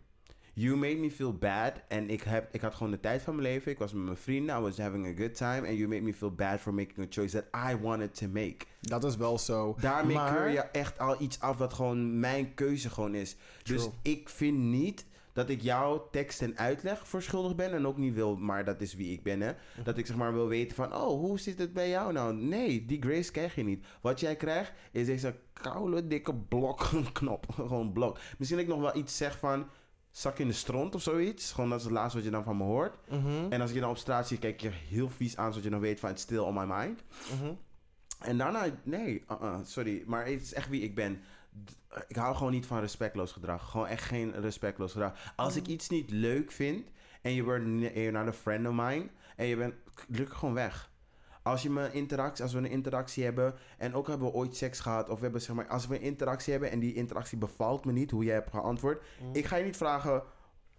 You 0.57 0.77
made 0.77 0.95
me 0.95 1.11
feel 1.11 1.33
bad. 1.33 1.73
En 1.87 2.09
ik, 2.09 2.21
heb, 2.21 2.47
ik 2.51 2.61
had 2.61 2.75
gewoon 2.75 2.91
de 2.91 2.99
tijd 2.99 3.21
van 3.21 3.35
mijn 3.35 3.47
leven. 3.47 3.71
Ik 3.71 3.77
was 3.77 3.93
met 3.93 4.03
mijn 4.03 4.17
vrienden. 4.17 4.57
I 4.57 4.59
was 4.59 4.77
having 4.77 5.07
a 5.07 5.13
good 5.21 5.35
time. 5.35 5.67
And 5.67 5.77
you 5.77 5.87
made 5.87 6.01
me 6.01 6.13
feel 6.13 6.31
bad 6.31 6.59
for 6.59 6.73
making 6.73 6.99
a 6.99 7.05
choice 7.09 7.41
that 7.41 7.71
I 7.71 7.77
wanted 7.81 8.15
to 8.15 8.27
make. 8.27 8.57
Dat 8.81 9.03
is 9.03 9.17
wel 9.17 9.39
zo. 9.39 9.75
Daarmee 9.79 10.15
maar, 10.15 10.33
keur 10.33 10.49
je 10.49 10.61
echt 10.61 10.99
al 10.99 11.21
iets 11.21 11.39
af 11.39 11.57
wat 11.57 11.73
gewoon 11.73 12.19
mijn 12.19 12.53
keuze 12.53 12.89
gewoon 12.89 13.15
is. 13.15 13.35
Dus 13.63 13.89
ik 14.01 14.29
vind 14.29 14.57
niet 14.57 15.05
dat 15.33 15.49
ik 15.49 15.61
jouw 15.61 16.07
tekst 16.11 16.41
en 16.41 16.57
uitleg 16.57 17.07
verschuldigd 17.07 17.55
ben. 17.55 17.73
En 17.73 17.87
ook 17.87 17.97
niet 17.97 18.13
wil, 18.13 18.35
maar 18.35 18.65
dat 18.65 18.81
is 18.81 18.93
wie 18.93 19.13
ik 19.13 19.23
ben, 19.23 19.41
hè. 19.41 19.53
Dat 19.83 19.97
ik 19.97 20.05
zeg 20.05 20.15
maar 20.15 20.33
wil 20.33 20.47
weten 20.47 20.75
van, 20.75 20.93
oh, 20.93 21.19
hoe 21.19 21.39
zit 21.39 21.59
het 21.59 21.73
bij 21.73 21.89
jou 21.89 22.13
nou? 22.13 22.35
Nee, 22.35 22.85
die 22.85 23.01
grace 23.01 23.31
krijg 23.31 23.55
je 23.55 23.63
niet. 23.63 23.85
Wat 24.01 24.19
jij 24.19 24.35
krijgt 24.35 24.73
is 24.91 25.05
deze 25.05 25.35
koude, 25.53 26.07
dikke 26.07 26.35
blok, 26.35 26.89
knop. 27.13 27.45
Gewoon 27.53 27.91
blok. 27.91 28.17
Misschien 28.37 28.59
dat 28.59 28.67
ik 28.67 28.73
nog 28.73 28.81
wel 28.81 29.01
iets 29.01 29.17
zeg 29.17 29.37
van, 29.37 29.67
zak 30.17 30.39
in 30.39 30.47
de 30.47 30.53
stront 30.53 30.95
of 30.95 31.01
zoiets. 31.01 31.51
Gewoon 31.51 31.69
dat 31.69 31.79
is 31.79 31.85
het 31.85 31.93
laatste 31.93 32.15
wat 32.17 32.25
je 32.25 32.31
dan 32.31 32.43
van 32.43 32.57
me 32.57 32.63
hoort. 32.63 32.95
Mhm, 33.09 33.45
En 33.51 33.61
als 33.61 33.69
ik 33.69 33.75
je 33.75 33.81
dan 33.81 33.89
op 33.89 33.97
straat 33.97 34.27
zie, 34.27 34.37
kijk 34.39 34.61
je 34.61 34.69
heel 34.69 35.09
vies 35.09 35.37
aan, 35.37 35.49
zodat 35.49 35.63
je 35.63 35.69
nog 35.69 35.79
weet 35.81 35.99
van, 35.99 36.09
it's 36.09 36.21
still 36.21 36.37
on 36.37 36.53
my 36.53 36.65
mind. 36.75 37.03
mhm. 37.39 37.53
En 38.19 38.37
daarna, 38.37 38.65
nee, 38.83 39.23
uh-uh, 39.31 39.57
sorry, 39.63 40.03
maar 40.05 40.25
het 40.25 40.41
is 40.41 40.53
echt 40.53 40.69
wie 40.69 40.81
ik 40.81 40.95
ben. 40.95 41.21
D- 41.65 42.05
Ik 42.07 42.15
hou 42.15 42.35
gewoon 42.35 42.51
niet 42.51 42.65
van 42.65 42.79
respectloos 42.79 43.31
gedrag. 43.31 43.69
Gewoon 43.71 43.87
echt 43.87 44.03
geen 44.03 44.31
respectloos 44.41 44.91
gedrag. 44.91 45.33
Als 45.35 45.55
ik 45.55 45.67
iets 45.67 45.89
niet 45.89 46.09
leuk 46.11 46.51
vind 46.51 46.87
en 47.21 47.31
je 47.33 47.43
you're 47.43 48.11
not 48.11 48.27
a 48.27 48.33
friend 48.33 48.67
of 48.67 48.73
mine 48.73 49.07
en 49.35 49.45
je 49.45 49.55
bent, 49.57 49.73
druk 50.07 50.33
gewoon 50.33 50.53
weg. 50.53 50.91
Als 51.45 51.61
je 51.61 51.69
me 51.69 51.91
interactie, 51.91 52.43
als 52.43 52.53
we 52.53 52.59
een 52.59 52.69
interactie 52.69 53.23
hebben 53.23 53.53
en 53.77 53.93
ook 53.93 54.07
hebben 54.07 54.27
we 54.27 54.33
ooit 54.33 54.55
seks 54.55 54.79
gehad 54.79 55.09
of 55.09 55.17
we 55.17 55.23
hebben 55.23 55.41
zeg 55.41 55.55
maar, 55.55 55.67
als 55.67 55.87
we 55.87 55.95
een 55.95 56.01
interactie 56.01 56.51
hebben 56.51 56.71
en 56.71 56.79
die 56.79 56.93
interactie 56.93 57.37
bevalt 57.37 57.85
me 57.85 57.91
niet 57.91 58.11
hoe 58.11 58.23
jij 58.23 58.33
hebt 58.33 58.49
geantwoord, 58.49 59.03
ik 59.31 59.45
ga 59.45 59.55
je 59.55 59.63
niet 59.63 59.77
vragen, 59.77 60.23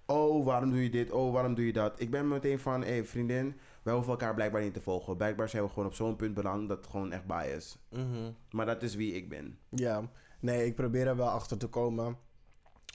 oh 0.07 0.45
waarom 0.45 0.71
doe 0.71 0.83
je 0.83 0.91
dit, 0.91 1.11
oh 1.11 1.33
waarom 1.33 1.55
doe 1.55 1.67
je 1.67 1.73
dat. 1.73 2.01
Ik 2.01 2.11
ben 2.11 2.29
meteen 2.29 2.59
van, 2.59 2.83
hé 2.83 2.89
hey, 2.89 3.05
vriendin, 3.05 3.57
wij 3.83 3.95
hoeven 3.95 4.13
elkaar 4.13 4.35
blijkbaar 4.35 4.63
niet 4.63 4.75
te 4.75 4.81
volgen. 4.81 5.17
Blijkbaar 5.17 5.49
zijn 5.49 5.63
we 5.63 5.69
gewoon 5.69 5.87
op 5.87 5.95
zo'n 5.95 6.17
punt 6.17 6.35
beland 6.35 6.69
dat 6.69 6.77
het 6.77 6.87
gewoon 6.87 7.13
echt 7.13 7.27
bij 7.27 7.53
is. 7.53 7.79
Mhm. 7.91 8.31
Maar 8.51 8.67
dat 8.67 8.83
is 8.83 8.95
wie 8.95 9.13
ik 9.13 9.29
ben. 9.29 9.59
Ja, 9.69 10.11
nee, 10.41 10.67
ik 10.67 10.75
probeer 10.75 11.07
er 11.07 11.17
wel 11.17 11.29
achter 11.29 11.59
te 11.59 11.67
komen 11.67 12.17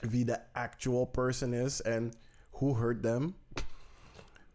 wie 0.08 0.24
de 0.24 0.38
actual 0.52 1.04
person 1.04 1.52
is 1.52 1.82
en 1.82 2.12
who 2.50 2.76
hurt 2.76 3.02
them. 3.02 3.34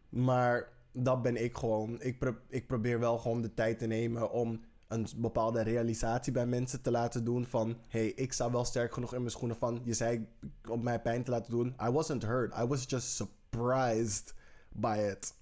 Maar 0.09 0.69
dat 1.03 1.21
ben 1.21 1.43
ik 1.43 1.57
gewoon. 1.57 2.01
Ik, 2.01 2.19
pro- 2.19 2.37
ik 2.47 2.67
probeer 2.67 2.99
wel 2.99 3.17
gewoon 3.17 3.41
de 3.41 3.53
tijd 3.53 3.79
te 3.79 3.85
nemen 3.85 4.31
om 4.31 4.61
een 4.87 5.07
bepaalde 5.15 5.61
realisatie 5.61 6.31
bij 6.33 6.45
mensen 6.45 6.81
te 6.81 6.91
laten 6.91 7.23
doen 7.23 7.45
van... 7.45 7.77
hey, 7.87 8.07
ik 8.07 8.33
sta 8.33 8.51
wel 8.51 8.65
sterk 8.65 8.93
genoeg 8.93 9.13
in 9.13 9.19
mijn 9.19 9.31
schoenen 9.31 9.57
van... 9.57 9.81
je 9.83 9.93
zei 9.93 10.27
om 10.69 10.83
mij 10.83 11.01
pijn 11.01 11.23
te 11.23 11.31
laten 11.31 11.51
doen. 11.51 11.75
I 11.81 11.89
wasn't 11.89 12.23
hurt. 12.23 12.57
I 12.57 12.65
was 12.65 12.85
just 12.87 13.07
surprised 13.15 14.33
by 14.69 15.07
it. 15.11 15.33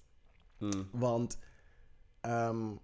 Mm. 0.58 0.88
Want... 0.90 1.38
ehm 2.20 2.74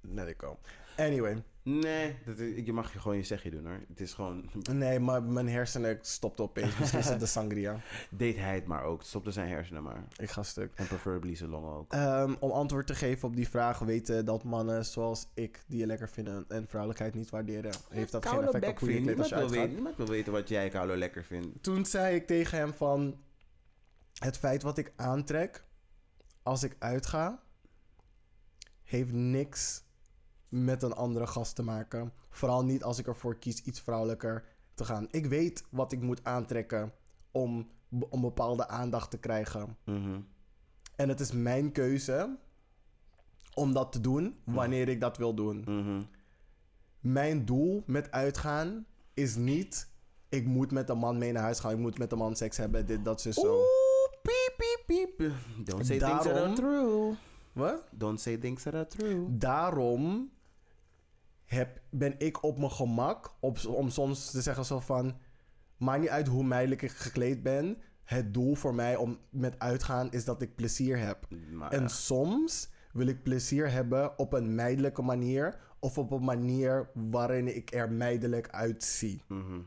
let 0.00 0.28
it 0.28 0.36
go. 0.38 0.58
Anyway. 0.96 1.42
Nee, 1.64 2.16
dat 2.26 2.38
is- 2.38 2.64
je 2.64 2.72
mag 2.72 2.92
je 2.92 2.98
gewoon 2.98 3.16
je 3.16 3.22
zegje 3.22 3.50
doen 3.50 3.66
hoor. 3.66 3.80
Het 3.88 4.00
is 4.00 4.12
gewoon, 4.12 4.50
Nee, 4.72 4.98
maar 5.00 5.22
mijn 5.22 5.48
hersenen 5.48 5.98
stopten 6.00 6.44
opeens. 6.44 6.78
Misschien 6.78 6.98
is 7.00 7.08
het 7.08 7.20
de 7.20 7.26
sangria. 7.26 7.80
deed 8.10 8.36
hij 8.36 8.54
het 8.54 8.66
maar 8.66 8.82
ook. 8.84 9.02
Stopte 9.02 9.30
zijn 9.30 9.48
hersenen 9.48 9.82
maar. 9.82 10.04
Ik 10.16 10.30
ga 10.30 10.42
stuk. 10.42 10.72
En 10.74 10.86
preferably 10.86 11.34
zijn 11.34 11.50
longen 11.50 11.72
ook. 11.72 11.92
Ehm, 11.92 12.34
om 12.40 12.50
antwoord 12.50 12.86
te 12.86 12.94
geven 12.94 13.28
op 13.28 13.36
die 13.36 13.48
vraag, 13.48 13.78
weten 13.78 14.24
dat 14.24 14.44
mannen 14.44 14.84
zoals 14.84 15.28
ik, 15.34 15.62
die 15.66 15.78
je 15.78 15.86
lekker 15.86 16.08
vinden 16.08 16.44
en 16.48 16.66
vrouwelijkheid 16.68 17.14
niet 17.14 17.30
waarderen, 17.30 17.72
heeft 17.90 18.12
dat 18.12 18.26
geen 18.26 18.42
effect 18.42 18.68
op 18.68 18.78
hoe 18.78 18.90
je 18.92 18.96
als 18.98 19.06
Niemand 19.06 19.28
wil, 19.30 19.50
weten, 19.50 19.74
niemand 19.74 19.96
wil 19.96 20.06
weten 20.08 20.32
wat 20.32 20.48
jij 20.48 20.68
Carlo 20.70 20.96
lekker 20.96 21.24
vindt. 21.24 21.62
Toen 21.62 21.86
zei 21.86 22.14
ik 22.14 22.26
tegen 22.26 22.58
hem 22.58 22.74
van, 22.74 23.20
het 24.18 24.38
feit 24.38 24.62
wat 24.62 24.78
ik 24.78 24.92
aantrek 24.96 25.64
als 26.42 26.62
ik 26.62 26.76
uitga, 26.78 27.42
heeft 28.82 29.12
niks 29.12 29.82
met 30.52 30.82
een 30.82 30.92
andere 30.92 31.26
gast 31.26 31.54
te 31.54 31.62
maken. 31.62 32.12
Vooral 32.30 32.64
niet 32.64 32.82
als 32.82 32.98
ik 32.98 33.06
ervoor 33.06 33.38
kies 33.38 33.62
iets 33.62 33.80
vrouwelijker 33.80 34.44
te 34.74 34.84
gaan. 34.84 35.08
Ik 35.10 35.26
weet 35.26 35.64
wat 35.70 35.92
ik 35.92 36.00
moet 36.00 36.24
aantrekken 36.24 36.92
om, 37.30 37.70
om 38.10 38.20
bepaalde 38.20 38.68
aandacht 38.68 39.10
te 39.10 39.18
krijgen. 39.18 39.76
Mhm. 39.84 40.20
En 40.96 41.08
het 41.08 41.20
is 41.20 41.32
mijn 41.32 41.72
keuze 41.72 42.38
om 43.54 43.72
dat 43.72 43.92
te 43.92 44.00
doen 44.00 44.36
wanneer 44.44 44.88
ik 44.88 45.00
dat 45.00 45.16
wil 45.16 45.34
doen. 45.34 45.60
Mhm. 45.66 46.02
Mijn 47.00 47.44
doel 47.44 47.82
met 47.86 48.10
uitgaan 48.10 48.86
is 49.14 49.36
niet... 49.36 49.90
ik 50.28 50.46
moet 50.46 50.70
met 50.70 50.88
een 50.88 50.98
man 50.98 51.18
mee 51.18 51.32
naar 51.32 51.42
huis 51.42 51.58
gaan. 51.58 51.72
Ik 51.72 51.78
moet 51.78 51.98
met 51.98 52.12
een 52.12 52.18
man 52.18 52.36
seks 52.36 52.56
hebben. 52.56 52.86
Dit, 52.86 53.04
dat, 53.04 53.20
zo, 53.20 53.30
zo. 53.30 53.54
Oeh, 53.54 53.62
piep, 54.22 54.54
piep, 54.56 55.16
piep. 55.16 55.32
Don't 55.66 55.86
say 55.86 55.98
things 55.98 56.22
that 56.22 56.36
are 56.36 56.52
true. 56.52 57.14
Wat? 57.52 57.82
Don't 57.90 58.20
say 58.20 58.36
things 58.36 58.62
that 58.62 58.74
are 58.74 58.86
true. 58.86 59.26
Daarom 59.38 60.30
heb, 61.52 61.80
ben 61.90 62.14
ik 62.18 62.42
op 62.42 62.58
mijn 62.58 62.70
gemak 62.70 63.34
op, 63.40 63.66
om 63.66 63.88
soms 63.88 64.30
te 64.30 64.42
zeggen 64.42 64.64
zo 64.64 64.80
van... 64.80 65.16
Maakt 65.76 66.00
niet 66.00 66.08
uit 66.08 66.26
hoe 66.26 66.44
meidelijk 66.44 66.82
ik 66.82 66.90
gekleed 66.90 67.42
ben. 67.42 67.76
Het 68.04 68.34
doel 68.34 68.54
voor 68.54 68.74
mij 68.74 68.96
om 68.96 69.18
met 69.30 69.58
uitgaan 69.58 70.12
is 70.12 70.24
dat 70.24 70.42
ik 70.42 70.54
plezier 70.54 70.98
heb. 70.98 71.26
Maar, 71.52 71.72
En 71.72 71.88
soms 71.88 72.70
wil 72.92 73.06
ik 73.06 73.22
plezier 73.22 73.70
hebben 73.70 74.18
op 74.18 74.32
een 74.32 74.54
meidelijke 74.54 75.02
manier... 75.02 75.58
of 75.78 75.98
op 75.98 76.10
een 76.10 76.24
manier 76.24 76.90
waarin 76.94 77.56
ik 77.56 77.74
er 77.74 77.92
meidelijk 77.92 78.48
uitzie. 78.48 79.22
Mhm. 79.28 79.60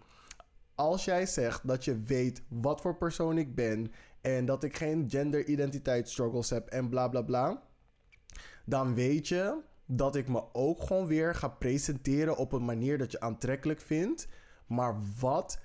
Als 0.75 1.05
jij 1.05 1.25
zegt 1.25 1.67
dat 1.67 1.85
je 1.85 2.01
weet 2.01 2.43
wat 2.47 2.81
voor 2.81 2.97
persoon 2.97 3.37
ik 3.37 3.55
ben... 3.55 3.91
en 4.21 4.45
dat 4.45 4.63
ik 4.63 4.77
geen 4.77 5.09
gender-identiteit-struggles 5.09 6.49
heb 6.49 6.67
en 6.67 6.89
bla 6.89 7.07
bla 7.07 7.21
bla... 7.21 7.63
dan 8.65 8.95
weet 8.95 9.27
je 9.27 9.61
dat 9.85 10.15
ik 10.15 10.27
me 10.27 10.43
ook 10.53 10.81
gewoon 10.81 11.07
weer 11.07 11.35
ga 11.35 11.47
presenteren 11.47 12.37
op 12.37 12.51
een 12.51 12.65
manier 12.65 12.97
dat 12.97 13.11
je 13.11 13.19
aantrekkelijk 13.19 13.81
vindt. 13.81 14.27
Maar 14.67 14.95
wat 15.19 15.59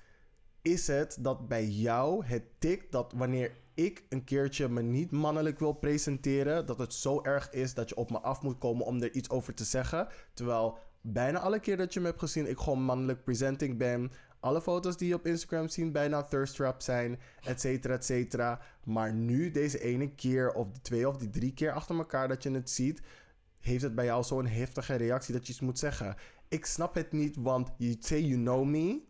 is 0.62 0.86
het 0.86 1.16
dat 1.20 1.48
bij 1.48 1.66
jou 1.66 2.24
het 2.24 2.42
tikt 2.58 2.92
dat 2.92 3.12
wanneer 3.16 3.52
ik 3.74 4.04
een 4.08 4.24
keertje 4.24 4.68
me 4.68 4.82
niet 4.82 5.10
mannelijk 5.10 5.58
wil 5.58 5.72
presenteren, 5.72 6.66
dat 6.66 6.78
het 6.78 6.94
zo 6.94 7.22
erg 7.22 7.50
is 7.50 7.74
dat 7.74 7.88
je 7.88 7.94
op 7.96 8.10
me 8.10 8.20
af 8.20 8.42
moet 8.42 8.58
komen 8.58 8.86
om 8.86 9.02
er 9.02 9.14
iets 9.14 9.30
over 9.30 9.54
te 9.54 9.64
zeggen. 9.64 10.08
Terwijl 10.34 10.78
bijna 11.00 11.38
alle 11.38 11.60
keer 11.60 11.76
dat 11.76 11.94
je 11.94 12.00
me 12.00 12.06
hebt 12.06 12.18
gezien, 12.18 12.48
ik 12.48 12.58
gewoon 12.58 12.82
mannelijk 12.82 13.24
presenting 13.24 13.78
ben. 13.78 14.12
Alle 14.40 14.62
foto's 14.62 14.96
die 14.96 15.08
je 15.08 15.14
op 15.14 15.26
Instagram 15.26 15.68
ziet 15.68 15.92
bijna 15.92 16.22
thirst 16.22 16.54
trap 16.56 16.82
zijn, 16.82 17.18
et 17.44 17.60
cetera, 17.60 17.94
et 17.94 18.04
cetera. 18.04 18.60
Maar 18.84 19.14
nu, 19.14 19.50
deze 19.50 19.80
ene 19.80 20.14
keer 20.14 20.52
of 20.52 20.70
de 20.70 20.80
twee 20.80 21.08
of 21.08 21.16
die 21.16 21.30
drie 21.30 21.54
keer 21.54 21.72
achter 21.72 21.96
elkaar 21.96 22.28
dat 22.28 22.42
je 22.42 22.50
het 22.50 22.70
ziet, 22.70 23.00
heeft 23.60 23.82
het 23.82 23.94
bij 23.94 24.04
jou 24.04 24.22
zo'n 24.24 24.46
heftige 24.46 24.94
reactie 24.94 25.34
dat 25.34 25.46
je 25.46 25.52
iets 25.52 25.60
moet 25.60 25.78
zeggen. 25.78 26.16
Ik 26.48 26.64
snap 26.66 26.94
het 26.94 27.12
niet, 27.12 27.36
want 27.36 27.70
you 27.76 27.96
say 28.00 28.20
you 28.20 28.34
know 28.40 28.64
me, 28.64 29.00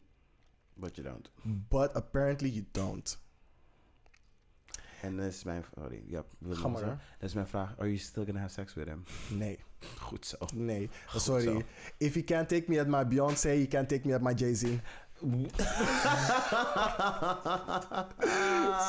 But 0.74 0.96
you 0.96 1.08
don't. 1.08 1.30
but 1.68 1.94
apparently 1.94 2.48
you 2.48 2.64
don't. 2.72 3.18
En 5.02 5.16
dat 5.16 5.26
is 5.26 5.44
mijn... 5.44 5.64
Sorry, 5.74 6.02
ja, 6.06 6.24
Ga 6.48 6.68
maar? 6.68 6.80
Dat 7.18 7.28
is 7.28 7.34
mijn 7.34 7.46
vraag. 7.46 7.70
Are 7.78 7.86
you 7.86 7.98
still 7.98 8.24
gonna 8.24 8.40
have 8.40 8.52
sex 8.52 8.74
with 8.74 8.86
him? 8.88 9.02
Nee, 9.38 9.58
Goed 10.00 10.26
zo. 10.26 10.36
nee. 10.54 10.90
Goed 11.06 11.20
Sorry. 11.20 11.42
zo. 11.44 11.62
If 11.96 12.14
you 12.14 12.24
can't 12.24 12.48
take 12.48 12.64
me 12.68 12.80
at 12.80 12.86
my 12.86 13.06
Beyoncé, 13.06 13.48
you 13.48 13.66
can't 13.66 13.88
take 13.88 14.06
me 14.06 14.14
at 14.14 14.20
my 14.22 14.34
Jay-Z. 14.34 14.66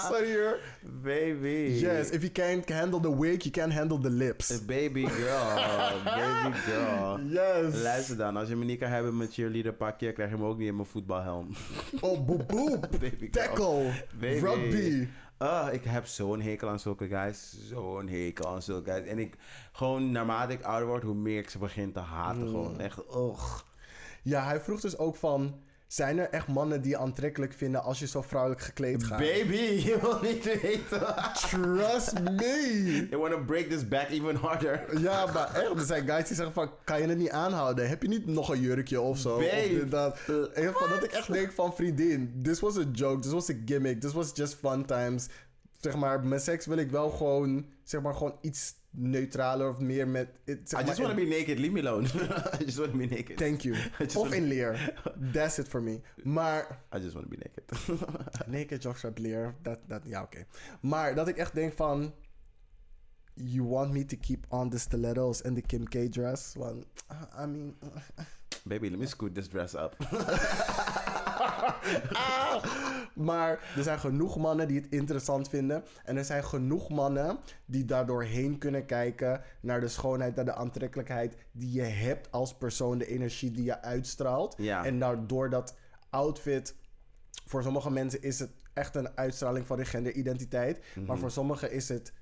Sorry 0.07 0.33
hoor. 0.33 0.59
Baby. 1.03 1.79
Yes, 1.79 2.09
if 2.11 2.21
you 2.21 2.29
can't 2.31 2.69
handle 2.69 2.99
the 3.01 3.09
wig, 3.09 3.43
you 3.43 3.51
can't 3.51 3.73
handle 3.73 3.97
the 3.97 4.09
lips. 4.09 4.59
Baby 4.61 5.05
girl. 5.07 5.55
Baby 6.03 6.57
girl. 6.65 7.19
Yes. 7.31 7.81
Luister 7.83 8.17
dan, 8.17 8.37
als 8.37 8.49
je 8.49 8.55
me 8.55 8.65
niet 8.65 8.79
kan 8.79 8.89
hebben 8.89 9.17
met 9.17 9.33
cheerleader 9.33 9.73
pakje, 9.73 10.11
krijg 10.13 10.29
je 10.29 10.37
me 10.37 10.45
ook 10.45 10.57
niet 10.57 10.67
in 10.67 10.75
mijn 10.75 10.87
voetbalhelm. 10.87 11.47
Oh, 12.01 12.25
boep 12.25 12.47
boep. 12.47 12.87
Baby 12.91 13.29
girl. 13.31 13.45
Tackle. 13.45 13.91
Baby. 14.19 14.39
Rugby. 14.39 15.07
Ah, 15.37 15.73
ik 15.73 15.83
heb 15.83 16.05
zo'n 16.05 16.41
hekel 16.41 16.69
aan 16.69 16.79
zulke 16.79 17.07
guys. 17.07 17.57
Zo'n 17.69 18.07
hekel 18.07 18.47
aan 18.47 18.61
zulke 18.61 18.91
guys. 18.91 19.05
En 19.07 19.19
ik, 19.19 19.35
gewoon 19.71 20.11
naarmate 20.11 20.53
ik 20.53 20.61
ouder 20.63 20.87
word, 20.87 21.03
hoe 21.03 21.15
meer 21.15 21.39
ik 21.39 21.49
ze 21.49 21.57
begin 21.57 21.91
te 21.91 21.99
haten. 21.99 22.47
Gewoon 22.47 22.79
echt, 22.79 22.99
ugh. 23.15 23.59
Ja, 24.23 24.45
hij 24.45 24.59
vroeg 24.59 24.81
dus 24.81 24.97
ook 24.97 25.15
van... 25.15 25.69
Zijn 25.91 26.18
er 26.19 26.30
echt 26.30 26.47
mannen 26.47 26.81
die 26.81 26.91
je 26.91 26.97
aantrekkelijk 26.97 27.53
vinden 27.53 27.84
als 27.84 27.99
je 27.99 28.07
zo 28.07 28.22
vrouwelijk 28.22 28.61
gekleed 28.61 29.03
gaat? 29.03 29.18
Baby, 29.18 29.55
je 29.89 29.99
wil 30.01 30.19
niet 30.22 30.61
weten. 30.61 31.15
Trust 31.34 32.19
me. 32.19 33.07
They 33.09 33.19
want 33.19 33.31
to 33.31 33.43
break 33.45 33.65
this 33.69 33.88
back 33.88 34.09
even 34.09 34.35
harder. 34.35 34.99
Ja, 35.01 35.26
maar 35.26 35.53
echt, 35.55 35.69
er 35.69 35.85
zijn 35.85 36.07
guys 36.07 36.27
die 36.27 36.35
zeggen 36.35 36.53
van, 36.53 36.69
kan 36.84 37.01
je 37.01 37.07
het 37.07 37.18
niet 37.18 37.30
aanhouden? 37.30 37.89
Heb 37.89 38.01
je 38.01 38.07
niet 38.07 38.26
nog 38.26 38.49
een 38.49 38.59
jurkje 38.59 39.01
of 39.01 39.18
zo? 39.18 39.35
Of 39.35 39.43
Babe. 39.43 39.68
dit, 39.69 39.91
dat. 39.91 40.18
En 40.53 40.73
van, 40.73 40.89
dat 40.89 41.03
ik 41.03 41.11
echt 41.11 41.31
denk 41.31 41.51
van, 41.51 41.76
vriendin, 41.76 42.39
this 42.43 42.59
was 42.59 42.77
a 42.77 42.85
joke, 42.91 43.22
this 43.22 43.31
was 43.31 43.49
a 43.49 43.55
gimmick, 43.65 44.01
this 44.01 44.13
was 44.13 44.31
just 44.34 44.53
fun 44.53 44.85
times. 44.85 45.27
Zeg 45.80 45.95
maar, 45.95 46.26
met 46.26 46.43
seks 46.43 46.65
wil 46.65 46.77
ik 46.77 46.91
wel 46.91 47.09
gewoon, 47.09 47.65
zeg 47.84 48.01
maar, 48.01 48.13
gewoon 48.13 48.38
iets 48.41 48.73
neutraler 48.91 49.69
of 49.69 49.80
meer 49.80 50.07
met... 50.07 50.30
it- 50.45 50.69
zeg 50.69 50.81
I 50.81 50.84
just 50.85 50.99
want 50.99 51.11
to 51.11 51.18
be 51.23 51.26
naked, 51.30 51.59
leave 51.59 51.72
me 51.73 51.80
alone. 51.80 52.05
I 52.59 52.63
just 52.63 52.77
want 52.77 52.91
to 52.91 52.97
be 52.97 53.05
naked. 53.07 53.38
Thank 53.38 53.61
you. 53.61 53.76
Of 53.99 54.13
wanna- 54.13 54.35
in 54.35 54.47
leer. 54.47 54.93
That's 55.34 55.57
it 55.57 55.68
for 55.68 55.81
me. 55.81 56.01
Maar... 56.23 56.80
I 56.95 56.99
just 56.99 57.13
want 57.13 57.30
to 57.31 57.38
be 57.38 57.43
naked. 57.43 57.63
Naked 58.47 58.84
jockstrap 58.84 59.18
leer, 59.18 59.55
dat, 59.61 59.80
dat, 59.88 60.01
ja 60.05 60.22
oké. 60.22 60.45
Maar 60.81 61.15
dat 61.15 61.27
ik 61.27 61.38
echt 61.38 61.53
denk 61.53 61.73
van... 61.73 62.13
You 63.34 63.63
want 63.68 63.91
me 63.91 64.05
to 64.05 64.18
keep 64.22 64.45
on 64.49 64.69
the 64.69 64.77
stilettos 64.80 65.43
and 65.43 65.55
the 65.55 65.61
Kim 65.61 65.88
K 65.88 66.09
dress? 66.09 66.53
Want, 66.55 66.85
I 67.39 67.45
mean... 67.45 67.76
Baby, 68.63 68.89
let 68.89 68.99
me 68.99 69.05
scoot 69.05 69.34
this 69.35 69.47
dress 69.49 69.73
up. 69.73 69.95
Maar 73.13 73.73
er 73.76 73.84
zijn 73.84 73.99
genoeg 73.99 74.38
mannen 74.38 74.68
die 74.68 74.80
het 74.80 74.89
interessant 74.89 75.49
vinden. 75.49 75.84
En 76.03 76.18
er 76.18 76.26
zijn 76.26 76.43
genoeg 76.43 76.89
mannen 76.89 77.38
die 77.65 77.85
daardoor 77.85 78.23
heen 78.23 78.57
kunnen 78.57 78.85
kijken 78.85 79.41
naar 79.61 79.80
de 79.80 79.88
schoonheid, 79.88 80.35
naar 80.35 80.45
de 80.45 80.53
aantrekkelijkheid 80.53 81.35
die 81.51 81.72
je 81.72 81.81
hebt 81.81 82.31
als 82.31 82.57
persoon, 82.57 82.97
de 82.97 83.07
energie 83.07 83.51
die 83.51 83.63
je 83.63 83.81
uitstraalt. 83.81 84.55
Ja. 84.57 84.85
En 84.85 84.99
daardoor 84.99 85.49
dat 85.49 85.76
outfit, 86.09 86.76
voor 87.45 87.63
sommige 87.63 87.91
mensen 87.91 88.22
is 88.22 88.39
het 88.39 88.51
echt 88.73 88.95
een 88.95 89.18
uitstraling 89.18 89.68
van 89.68 89.77
de 89.77 89.85
genderidentiteit. 89.85 90.84
Mhm. 90.95 91.05
Maar 91.05 91.18
voor 91.18 91.31
sommigen 91.31 91.72
is 91.72 91.89
het, 91.89 92.13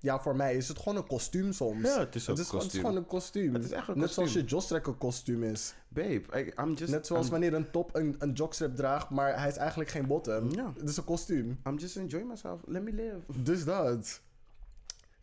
ja, 0.00 0.20
voor 0.20 0.36
mij 0.36 0.54
is 0.56 0.68
het 0.68 0.78
gewoon 0.78 0.96
een 0.98 1.06
kostuum 1.06 1.52
soms. 1.52 1.82
Ja, 1.86 1.98
het 1.98 2.14
is 2.14 2.28
ook 2.28 2.36
het 2.36 2.44
is, 2.44 2.50
gewoon- 2.50 2.64
het 2.64 2.74
is 2.74 2.80
gewoon 2.80 2.96
een 2.96 3.06
kostuum. 3.06 3.54
Het 3.54 3.64
is 3.64 3.70
echt 3.70 3.88
een 3.88 3.98
Net 3.98 4.10
zoals 4.10 4.32
je. 4.32 4.44
Jostrek 4.44 4.86
een 4.86 4.98
kostuum 4.98 5.42
is. 5.42 5.74
Babe, 5.88 6.22
I, 6.36 6.52
I'm 6.62 6.74
just... 6.74 6.90
Net 6.92 7.06
zoals 7.06 7.24
I'm, 7.24 7.30
wanneer 7.30 7.54
een 7.54 7.70
top 7.70 7.94
een, 7.94 8.16
een 8.18 8.32
jockstrap 8.32 8.76
draagt, 8.76 9.10
maar 9.10 9.38
hij 9.38 9.48
is 9.48 9.56
eigenlijk 9.56 9.90
geen 9.90 10.06
bottom. 10.06 10.50
Ja. 10.50 10.72
Het 10.78 10.88
is 10.88 10.96
een 10.96 11.04
kostuum. 11.04 11.60
I'm 11.66 11.76
just 11.78 11.96
enjoying 11.96 12.28
myself. 12.30 12.60
Let 12.66 12.82
me 12.82 12.92
live. 12.92 13.42
Dus 13.42 13.64
dat. 13.64 14.20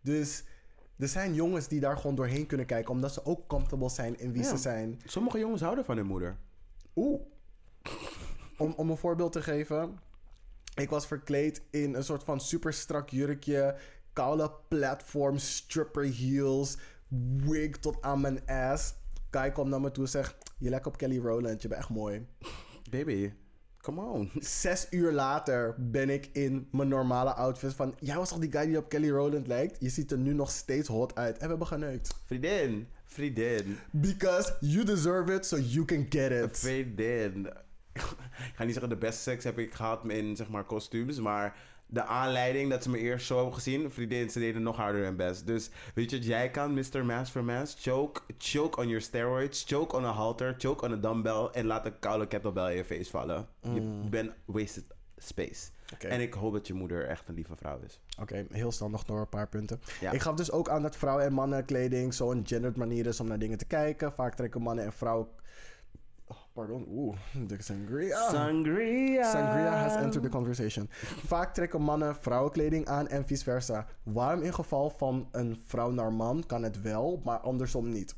Dus 0.02 0.43
er 0.97 1.07
zijn 1.07 1.34
jongens 1.34 1.68
die 1.68 1.80
daar 1.80 1.97
gewoon 1.97 2.15
doorheen 2.15 2.45
kunnen 2.45 2.65
kijken, 2.65 2.91
omdat 2.91 3.14
ze 3.14 3.26
ook 3.26 3.47
comfortable 3.47 3.89
zijn 3.89 4.19
in 4.19 4.31
wie 4.31 4.41
Ja. 4.43 4.49
ze 4.49 4.57
zijn. 4.57 5.02
Sommige 5.06 5.39
jongens 5.39 5.61
houden 5.61 5.85
van 5.85 5.97
hun 5.97 6.06
moeder. 6.06 6.38
Oeh. 6.95 7.22
Om, 8.57 8.73
om 8.77 8.89
een 8.89 8.97
voorbeeld 8.97 9.31
te 9.31 9.41
geven. 9.41 9.99
Ik 10.76 10.89
was 10.89 11.07
verkleed 11.07 11.61
in 11.69 11.93
een 11.95 12.03
soort 12.03 12.23
van 12.23 12.39
super 12.39 12.73
strak 12.73 13.10
jurkje. 13.10 13.76
Koude 14.16 14.52
platform, 14.68 15.38
stripper 15.38 16.04
heels, 16.04 16.78
wig 17.38 17.78
tot 17.80 18.02
aan 18.02 18.22
mijn 18.22 18.46
ass. 18.46 18.94
Kai 19.30 19.52
komt 19.52 19.70
naar 19.70 19.82
me 19.82 19.92
toe 19.92 20.04
en 20.04 20.10
zegt... 20.10 20.36
Je 20.58 20.70
lijkt 20.70 20.86
op 20.88 20.98
Kelly 20.98 21.18
Rowland, 21.20 21.62
je 21.62 21.68
bent 21.68 21.80
echt 21.80 21.90
mooi. 21.90 22.26
Baby, 22.90 23.34
come 23.82 24.02
on. 24.02 24.32
Zes 24.40 24.88
uur 24.90 25.12
later 25.12 25.76
ben 25.78 26.10
ik 26.10 26.30
in 26.34 26.68
mijn 26.72 26.88
normale 26.88 27.34
outfit 27.34 27.74
van... 27.74 27.96
Jij 28.00 28.16
was 28.16 28.30
toch 28.30 28.40
die 28.40 28.52
guy 28.52 28.66
die 28.66 28.78
op 28.78 28.90
Kelly 28.90 29.10
Rowland 29.10 29.48
lijkt? 29.48 29.78
Je 29.80 29.90
ziet 29.90 30.12
er 30.12 30.18
nu 30.18 30.34
nog 30.34 30.52
steeds 30.52 30.88
hot 30.88 31.16
uit. 31.16 31.36
En 31.36 31.42
we 31.42 31.48
hebben 31.48 31.68
geneukt. 31.68 32.22
Vriendin, 32.26 32.88
vriendin, 33.06 33.78
Because 33.92 34.54
you 34.60 34.84
deserve 34.84 35.34
it, 35.34 35.46
so 35.46 35.58
you 35.58 35.86
can 35.86 36.06
get 36.10 36.32
it. 36.32 36.60
vriendin. 36.60 37.48
Ik 38.50 38.54
ga 38.56 38.64
niet 38.64 38.74
zeggen 38.74 38.90
de 38.90 38.98
beste 38.98 39.22
seks 39.22 39.44
heb 39.44 39.60
ik 39.60 39.74
gehad 39.74 40.10
in 40.10 40.36
zeg 40.36 40.50
maar 40.50 40.64
kostuums, 40.64 41.20
maar 41.20 41.56
de 41.96 42.04
aanleiding 42.04 42.70
dat 42.70 42.84
ze 42.84 42.90
me 42.90 42.98
eerst 42.98 43.26
zo 43.26 43.36
hebben 43.36 43.54
gezien, 43.54 43.92
vriendin, 43.92 44.30
ze 44.30 44.40
deden 44.40 44.62
nog 44.62 44.76
harder 44.76 45.06
en 45.06 45.16
best. 45.16 45.48
Dus 45.48 45.70
weet 45.94 46.10
je 46.10 46.18
wat 46.18 46.26
jij 46.26 46.50
kan, 46.50 46.74
Mr. 46.74 47.06
Mass 47.06 47.32
for 47.32 47.44
Mass? 47.44 47.76
Choke, 47.80 48.22
choke 48.38 48.80
on 48.80 48.88
your 48.88 49.02
steroids, 49.02 49.64
choke 49.68 49.96
on 49.96 50.06
a 50.06 50.12
halter, 50.12 50.56
choke 50.58 50.86
on 50.86 50.92
a 50.92 50.96
dumbbell 50.96 51.50
en 51.52 51.66
laat 51.66 51.86
een 51.86 52.00
koude 52.00 52.28
kettlebell 52.28 52.70
in 52.70 52.76
je 52.76 52.86
face 52.86 53.10
vallen. 53.10 53.48
Je 53.62 53.82
bent 54.10 54.32
wasted 54.46 54.84
space. 55.18 55.70
En 56.00 56.22
ik 56.22 56.34
hoop 56.34 56.54
dat 56.54 56.68
je 56.68 56.74
moeder 56.74 57.08
echt 57.08 57.28
een 57.28 57.36
lieve 57.36 57.56
vrouw 57.56 57.80
is. 57.86 58.00
Oké, 58.22 58.46
heel 58.50 58.72
snel 58.72 58.90
nog 58.90 59.04
door 59.04 59.20
een 59.20 59.30
paar 59.30 59.48
punten. 59.50 59.82
Ja. 60.02 60.12
Ik 60.12 60.22
gaf 60.22 60.36
dus 60.36 60.52
ook 60.52 60.70
aan 60.70 60.82
dat 60.82 60.96
vrouwen- 60.96 61.26
en 61.26 61.34
mannenkleding 61.34 62.14
zo'n 62.14 62.42
gendered 62.46 62.76
manier 62.76 63.06
is 63.06 63.20
om 63.20 63.28
naar 63.28 63.40
dingen 63.40 63.58
te 63.58 63.66
kijken. 63.66 64.14
Vaak 64.14 64.36
trekken 64.36 64.62
mannen 64.62 64.86
en 64.86 64.94
vrouwen... 64.94 65.28
Pardon, 66.56 66.86
oeh, 66.90 67.18
de 67.48 67.61
sangria. 67.61 68.30
Sangria. 68.30 69.32
Sangria 69.32 69.72
has 69.72 69.95
entered 69.95 70.23
the 70.23 70.30
conversation. 70.30 70.88
Vaak 71.26 71.53
trekken 71.53 71.82
mannen 71.82 72.15
vrouwenkleding 72.15 72.88
aan 72.88 73.07
en 73.07 73.26
vice 73.26 73.44
versa. 73.44 73.88
Waarom 74.03 74.41
in 74.41 74.53
geval 74.53 74.90
van 74.90 75.27
een 75.32 75.57
vrouw 75.65 75.91
naar 75.91 76.14
man 76.14 76.44
kan 76.45 76.64
het 76.64 76.82
wel, 76.82 77.22
maar 77.23 77.40
andersom 77.40 77.90
niet? 77.90 78.15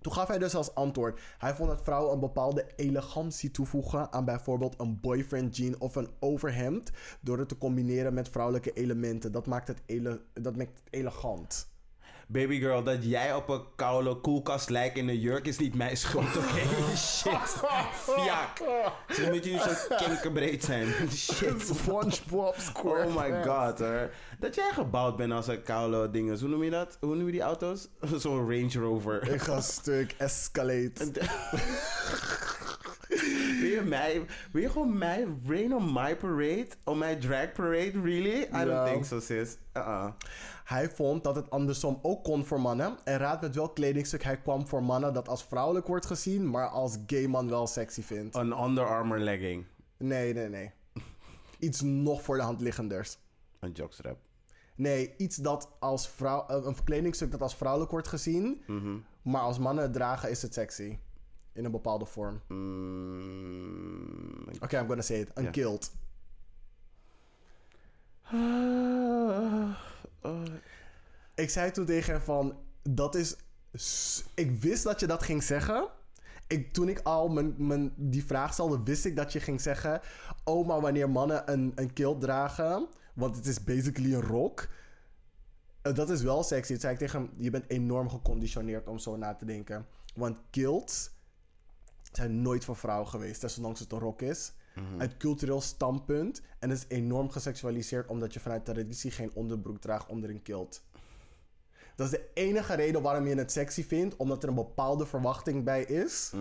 Toen 0.00 0.12
gaf 0.12 0.28
hij 0.28 0.38
dus 0.38 0.54
als 0.54 0.74
antwoord. 0.74 1.20
Hij 1.38 1.54
vond 1.54 1.68
dat 1.68 1.82
vrouwen 1.82 2.12
een 2.12 2.20
bepaalde 2.20 2.66
elegantie 2.76 3.50
toevoegen 3.50 4.12
aan 4.12 4.24
bijvoorbeeld 4.24 4.80
een 4.80 5.00
boyfriend 5.00 5.56
jean 5.56 5.80
of 5.80 5.94
een 5.94 6.08
overhemd. 6.20 6.90
Door 7.20 7.38
het 7.38 7.48
te 7.48 7.58
combineren 7.58 8.14
met 8.14 8.28
vrouwelijke 8.28 8.72
elementen. 8.72 9.32
Dat 9.32 9.46
maakt 9.46 9.68
het, 9.68 9.82
ele 9.86 10.20
dat 10.32 10.56
maakt 10.56 10.78
het 10.78 10.90
elegant. 10.90 11.71
Baby 12.32 12.60
girl, 12.60 12.82
dat 12.82 13.04
jij 13.04 13.34
op 13.34 13.48
een 13.48 13.62
koude 13.76 14.14
koelkast 14.14 14.70
lijkt 14.70 14.96
in 14.96 15.08
een 15.08 15.18
jurk 15.18 15.46
is 15.46 15.58
niet 15.58 15.74
mijn 15.74 15.96
schuld, 15.96 16.36
oké? 16.36 16.86
Shit. 16.96 17.62
Fiak. 17.92 18.56
Zo 19.08 19.30
moet 19.30 19.44
je 19.44 19.50
niet 19.50 19.60
zo 19.60 19.94
kinkerbreed 19.96 20.64
zijn. 20.64 20.86
Shit. 21.10 21.60
SpongeBob 21.60 22.54
SquarePants. 22.58 23.16
Oh 23.16 23.22
my 23.22 23.42
god, 23.42 23.78
hoor. 23.78 24.10
Dat 24.38 24.54
jij 24.54 24.70
gebouwd 24.72 25.16
bent 25.16 25.32
als 25.32 25.46
een 25.46 25.62
koude 25.62 26.10
ding. 26.10 26.38
Hoe 26.40 26.48
noem 26.48 26.62
je 26.62 26.70
dat? 26.70 26.96
Hoe 27.00 27.14
noem 27.14 27.26
je 27.26 27.32
die 27.32 27.40
auto's? 27.40 27.88
Zo'n 28.16 28.50
Range 28.50 28.78
Rover. 28.78 29.28
Ik 29.28 29.42
ga 29.42 29.60
stuk 29.60 30.14
escalate. 30.18 31.10
Wil, 33.82 33.98
je 33.98 34.14
mij, 34.16 34.26
wil 34.52 34.62
je 34.62 34.70
gewoon 34.70 34.98
mij 34.98 35.26
rain 35.46 35.74
on 35.74 35.92
my 35.92 36.16
parade? 36.16 36.68
On 36.84 36.98
my 36.98 37.16
drag 37.16 37.52
parade? 37.52 37.90
Really? 37.90 38.42
I 38.42 38.64
don't 38.64 38.86
think 38.86 39.04
so, 39.04 39.20
sis. 39.20 39.56
Uh-uh. 39.76 40.10
Hij 40.64 40.90
vond 40.90 41.24
dat 41.24 41.36
het 41.36 41.50
andersom 41.50 41.98
ook 42.02 42.24
kon 42.24 42.44
voor 42.44 42.60
mannen. 42.60 42.98
En 43.04 43.18
raad 43.18 43.40
met 43.40 43.54
welk 43.54 43.74
kledingstuk 43.74 44.22
hij 44.22 44.36
kwam 44.36 44.66
voor 44.66 44.82
mannen 44.82 45.12
dat 45.12 45.28
als 45.28 45.44
vrouwelijk 45.44 45.86
wordt 45.86 46.06
gezien, 46.06 46.50
maar 46.50 46.68
als 46.68 46.96
gay 47.06 47.26
man 47.26 47.48
wel 47.48 47.66
sexy 47.66 48.02
vindt. 48.02 48.34
Een 48.34 48.62
Under 48.62 48.86
Armour 48.86 49.20
legging. 49.20 49.64
Nee, 49.96 50.34
nee, 50.34 50.48
nee. 50.48 50.70
Iets 51.58 51.80
nog 51.80 52.22
voor 52.22 52.36
de 52.36 52.42
hand 52.42 52.60
liggenders. 52.60 53.18
Een 53.60 53.72
jockstrap. 53.72 54.18
Nee, 54.74 55.14
iets 55.16 55.36
dat 55.36 55.68
als 55.78 56.08
vrouw, 56.08 56.46
eh, 56.48 56.64
een 56.64 56.84
kledingstuk 56.84 57.30
dat 57.30 57.40
als 57.40 57.56
vrouwelijk 57.56 57.90
wordt 57.90 58.08
gezien, 58.08 58.62
maar 59.22 59.40
als 59.40 59.58
mannen 59.58 59.84
het 59.84 59.92
dragen 59.92 60.30
is 60.30 60.42
het 60.42 60.54
sexy. 60.54 60.98
In 61.52 61.64
een 61.64 61.70
bepaalde 61.70 62.06
vorm. 62.06 62.34
Oké, 62.34 62.54
Mm, 62.54 64.48
I'm 64.60 64.86
gonna 64.86 65.02
say 65.02 65.20
it. 65.20 65.30
Een 65.34 65.50
kilt. 65.50 65.92
Ik 71.34 71.50
zei 71.50 71.70
toen 71.70 71.84
tegen 71.86 72.12
hem 72.12 72.22
van, 72.22 72.56
dat 72.82 73.14
is... 73.14 73.36
Ik 74.34 74.60
wist 74.60 74.84
dat 74.84 75.00
je 75.00 75.06
dat 75.06 75.22
ging 75.22 75.42
zeggen. 75.42 75.88
Ik, 76.46 76.72
toen 76.72 76.88
ik 76.88 77.00
al 77.02 77.28
mijn, 77.28 77.54
mijn, 77.58 77.92
die 77.96 78.24
vraag 78.24 78.52
stelde, 78.52 78.80
wist 78.84 79.04
ik 79.04 79.16
dat 79.16 79.32
je 79.32 79.40
ging 79.40 79.60
zeggen... 79.60 80.00
Oh, 80.44 80.66
maar 80.66 80.80
wanneer 80.80 81.10
mannen 81.10 81.52
een, 81.52 81.72
een 81.74 81.92
kilt 81.92 82.20
dragen... 82.20 82.86
Want 83.14 83.36
het 83.36 83.46
is 83.46 83.64
basically 83.64 84.14
een 84.14 84.20
rok... 84.22 84.68
eh, 85.82 85.94
Dat 85.94 86.10
is 86.10 86.22
wel 86.22 86.42
sexy. 86.42 86.72
Toen 86.72 86.80
zei 86.80 86.92
ik 86.92 86.98
tegen 86.98 87.20
hem, 87.20 87.30
je 87.36 87.50
bent 87.50 87.64
enorm 87.70 88.08
geconditioneerd 88.08 88.88
om 88.88 88.98
zo 88.98 89.16
na 89.16 89.34
te 89.34 89.44
denken. 89.44 89.86
Want 90.14 90.38
kilts 90.50 91.10
zijn 92.12 92.42
nooit 92.42 92.64
voor 92.64 92.76
vrouwen 92.76 93.08
geweest, 93.08 93.40
desondanks 93.40 93.80
het 93.80 93.92
een 93.92 93.98
rok 93.98 94.22
is. 94.22 94.52
Uit 94.98 95.16
cultureel 95.16 95.60
standpunt. 95.60 96.42
En 96.58 96.70
het 96.70 96.78
is 96.78 96.96
enorm 96.96 97.30
geseksualiseerd 97.30 98.08
omdat 98.08 98.32
je 98.32 98.40
vanuit 98.40 98.64
traditie 98.64 99.10
geen 99.10 99.30
onderbroek 99.34 99.80
draagt 99.80 100.08
onder 100.08 100.30
een 100.30 100.42
kilt. 100.42 100.82
Dat 101.96 102.06
is 102.06 102.12
de 102.12 102.30
enige 102.34 102.74
reden 102.74 103.02
waarom 103.02 103.26
je 103.26 103.34
het 103.34 103.52
sexy 103.52 103.84
vindt, 103.84 104.16
omdat 104.16 104.42
er 104.42 104.48
een 104.48 104.54
bepaalde 104.54 105.06
verwachting 105.06 105.64
bij 105.64 105.84
is. 105.84 106.32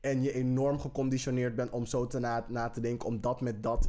En 0.00 0.22
je 0.22 0.32
enorm 0.32 0.78
geconditioneerd 0.78 1.54
bent 1.54 1.70
om 1.70 1.86
zo 1.86 2.06
te 2.06 2.18
na, 2.18 2.44
na 2.48 2.68
te 2.68 2.80
denken, 2.80 3.08
om 3.08 3.20
dat 3.20 3.40
met 3.40 3.62
dat 3.62 3.88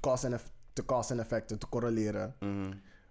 cause 0.00 0.26
en 0.26 0.40
te 0.72 0.84
cause 0.84 1.12
en 1.12 1.20
effecten 1.20 1.58
te 1.58 1.68
correleren. 1.68 2.34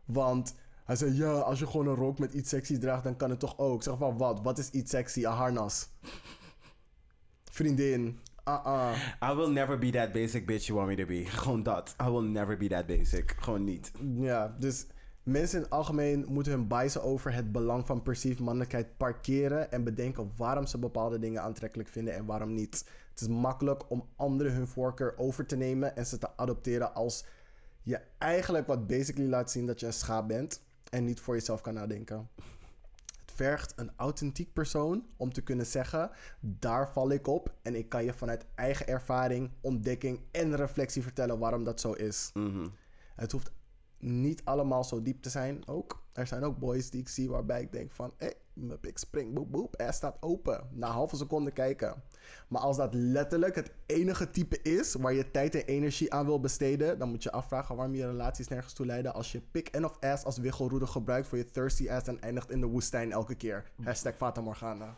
Want 0.05 0.55
hij 0.83 0.95
zei, 0.95 1.15
ja, 1.15 1.31
als 1.31 1.59
je 1.59 1.67
gewoon 1.67 1.87
een 1.87 1.95
rok 1.95 2.19
met 2.19 2.33
iets 2.33 2.49
sexy 2.49 2.77
draagt, 2.77 3.03
dan 3.03 3.15
kan 3.15 3.29
het 3.29 3.39
toch 3.39 3.57
ook. 3.57 3.75
Ik 3.75 3.83
zeg 3.83 3.97
van, 3.97 4.17
wat? 4.17 4.41
Wat 4.41 4.57
is 4.57 4.69
iets 4.69 4.91
sexy? 4.91 5.23
Een 5.23 5.31
harnas. 5.31 5.89
Vriendin. 7.59 8.19
Ah-ah. 8.45 8.95
I 9.21 9.35
will 9.35 9.49
never 9.51 9.77
be 9.77 9.91
that 9.91 10.13
basic 10.13 10.45
bitch 10.47 10.67
you 10.67 10.77
want 10.77 10.89
me 10.89 10.95
to 10.95 11.05
be. 11.05 11.25
Gewoon 11.43 11.63
dat. 11.63 11.95
I 12.01 12.09
will 12.09 12.21
never 12.21 12.57
be 12.57 12.67
that 12.67 12.87
basic. 12.87 13.35
Gewoon 13.39 13.63
niet. 13.63 13.91
Ja, 14.19 14.55
dus 14.59 14.85
mensen 15.23 15.57
in 15.57 15.63
het 15.63 15.73
algemeen 15.73 16.25
moeten 16.27 16.51
hun 16.51 16.67
biasen 16.67 17.03
over 17.03 17.33
het 17.33 17.51
belang 17.51 17.85
van 17.85 18.01
perceived 18.01 18.39
mannelijkheid 18.39 18.97
parkeren 18.97 19.71
en 19.71 19.83
bedenken 19.83 20.31
waarom 20.35 20.65
ze 20.65 20.77
bepaalde 20.77 21.19
dingen 21.19 21.41
aantrekkelijk 21.41 21.89
vinden 21.89 22.13
en 22.13 22.25
waarom 22.25 22.53
niet. 22.53 22.85
Het 23.09 23.21
is 23.21 23.27
makkelijk 23.27 23.89
om 23.89 24.05
anderen 24.15 24.53
hun 24.53 24.67
voorkeur 24.67 25.17
over 25.17 25.45
te 25.45 25.55
nemen 25.55 25.95
en 25.95 26.05
ze 26.05 26.17
te 26.17 26.37
adopteren 26.37 26.93
als 26.93 27.25
je 27.83 27.99
eigenlijk 28.17 28.67
wat 28.67 28.87
basically 28.87 29.29
laat 29.29 29.51
zien 29.51 29.65
dat 29.65 29.79
je 29.79 29.85
een 29.85 29.93
schaap 29.93 30.27
bent 30.27 30.61
en 30.89 31.05
niet 31.05 31.19
voor 31.19 31.35
jezelf 31.35 31.61
kan 31.61 31.73
nadenken. 31.73 32.29
Vergt 33.39 33.73
een 33.75 33.91
authentiek 33.95 34.53
persoon 34.53 35.05
om 35.17 35.33
te 35.33 35.41
kunnen 35.41 35.65
zeggen: 35.65 36.11
daar 36.39 36.91
val 36.91 37.11
ik 37.11 37.27
op 37.27 37.55
en 37.61 37.75
ik 37.75 37.89
kan 37.89 38.03
je 38.03 38.13
vanuit 38.13 38.45
eigen 38.55 38.87
ervaring, 38.87 39.51
ontdekking 39.61 40.19
en 40.31 40.55
reflectie 40.55 41.01
vertellen 41.01 41.39
waarom 41.39 41.63
dat 41.63 41.79
zo 41.79 41.91
is. 41.91 42.31
Het 43.15 43.31
hoeft 43.31 43.51
niet 43.97 44.41
allemaal 44.45 44.83
zo 44.83 45.01
diep 45.01 45.21
te 45.21 45.29
zijn 45.29 45.67
ook. 45.67 46.03
Er 46.13 46.27
zijn 46.27 46.43
ook 46.43 46.57
boys 46.57 46.89
die 46.89 47.01
ik 47.01 47.09
zie 47.09 47.29
waarbij 47.29 47.61
ik 47.61 47.71
denk 47.71 47.91
van... 47.91 48.13
Hey, 48.17 48.33
mijn 48.59 48.79
pik 48.79 48.97
springt, 48.97 49.33
boep, 49.33 49.51
boep. 49.51 49.73
Hij 49.77 49.91
staat 49.91 50.17
open. 50.19 50.67
Na 50.71 50.87
een 50.87 50.93
halve 50.93 51.15
seconde 51.15 51.51
kijken. 51.51 52.03
Maar 52.47 52.61
als 52.61 52.77
dat 52.77 52.93
letterlijk 52.93 53.55
het 53.55 53.71
enige 53.85 54.29
type 54.29 54.61
is... 54.61 54.93
waar 54.93 55.13
je 55.13 55.31
tijd 55.31 55.55
en 55.55 55.65
energie 55.65 56.13
aan 56.13 56.25
wil 56.25 56.39
besteden... 56.39 56.99
dan 56.99 57.09
moet 57.09 57.23
je 57.23 57.31
afvragen 57.31 57.75
waarom 57.75 57.95
je 57.95 58.05
relaties 58.05 58.47
nergens 58.47 58.73
toe 58.73 58.85
leiden... 58.85 59.13
als 59.13 59.31
je 59.31 59.41
pik 59.51 59.67
en 59.67 59.85
of 59.85 59.99
ass 59.99 60.23
als 60.23 60.37
wiggelroede 60.37 60.87
gebruikt... 60.87 61.27
voor 61.27 61.37
je 61.37 61.51
thirsty 61.51 61.89
ass 61.89 62.07
en 62.07 62.21
eindigt 62.21 62.51
in 62.51 62.61
de 62.61 62.67
woestijn 62.67 63.11
elke 63.11 63.35
keer. 63.35 63.71
Hashtag 63.83 64.15
Fata 64.15 64.41
Morgana. 64.41 64.93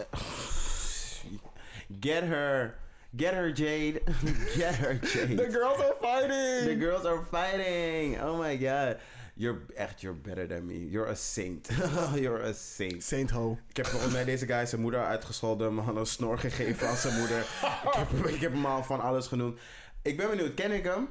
Get 2.00 2.24
her. 2.24 2.78
Get 3.14 3.34
her, 3.34 3.50
Jade. 3.50 4.02
Get 4.56 4.76
her, 4.76 4.94
Jade. 4.94 5.36
The 5.36 5.50
girls 5.52 5.80
are 5.80 5.96
fighting! 6.00 6.66
The 6.66 6.76
girls 6.80 7.06
are 7.06 7.26
fighting. 7.26 8.18
Oh 8.22 8.38
my 8.38 8.56
god. 8.56 8.98
You're 9.42 9.62
echt, 9.76 10.02
you're 10.02 10.14
better 10.14 10.48
than 10.48 10.66
me. 10.66 10.90
You're 10.90 11.10
a 11.10 11.16
saint. 11.16 11.70
you're 12.16 12.44
a 12.44 12.54
saint. 12.54 13.04
Saint 13.04 13.32
Ho. 13.32 13.58
Ik 13.70 13.78
heb 13.78 13.86
volgens 13.86 14.14
mij 14.14 14.24
deze 14.24 14.46
guy 14.46 14.66
zijn 14.66 14.82
moeder 14.82 15.04
uitgescholden. 15.06 15.76
Me 15.76 15.82
had 15.82 15.96
een 15.96 16.06
snor 16.06 16.40
gegeven 16.40 16.88
aan 16.88 16.96
zijn 16.96 17.20
moeder. 17.20 17.40
ik, 17.88 17.94
heb, 17.94 18.26
ik 18.26 18.42
heb 18.42 18.52
hem 18.52 18.66
al 18.66 18.84
van 18.84 19.00
alles 19.00 19.28
genoemd. 19.28 19.60
Ik 20.02 20.18
ben 20.18 20.30
benieuwd. 20.30 20.54
Ken 20.54 20.72
ik 20.72 20.84
hem? 20.84 21.08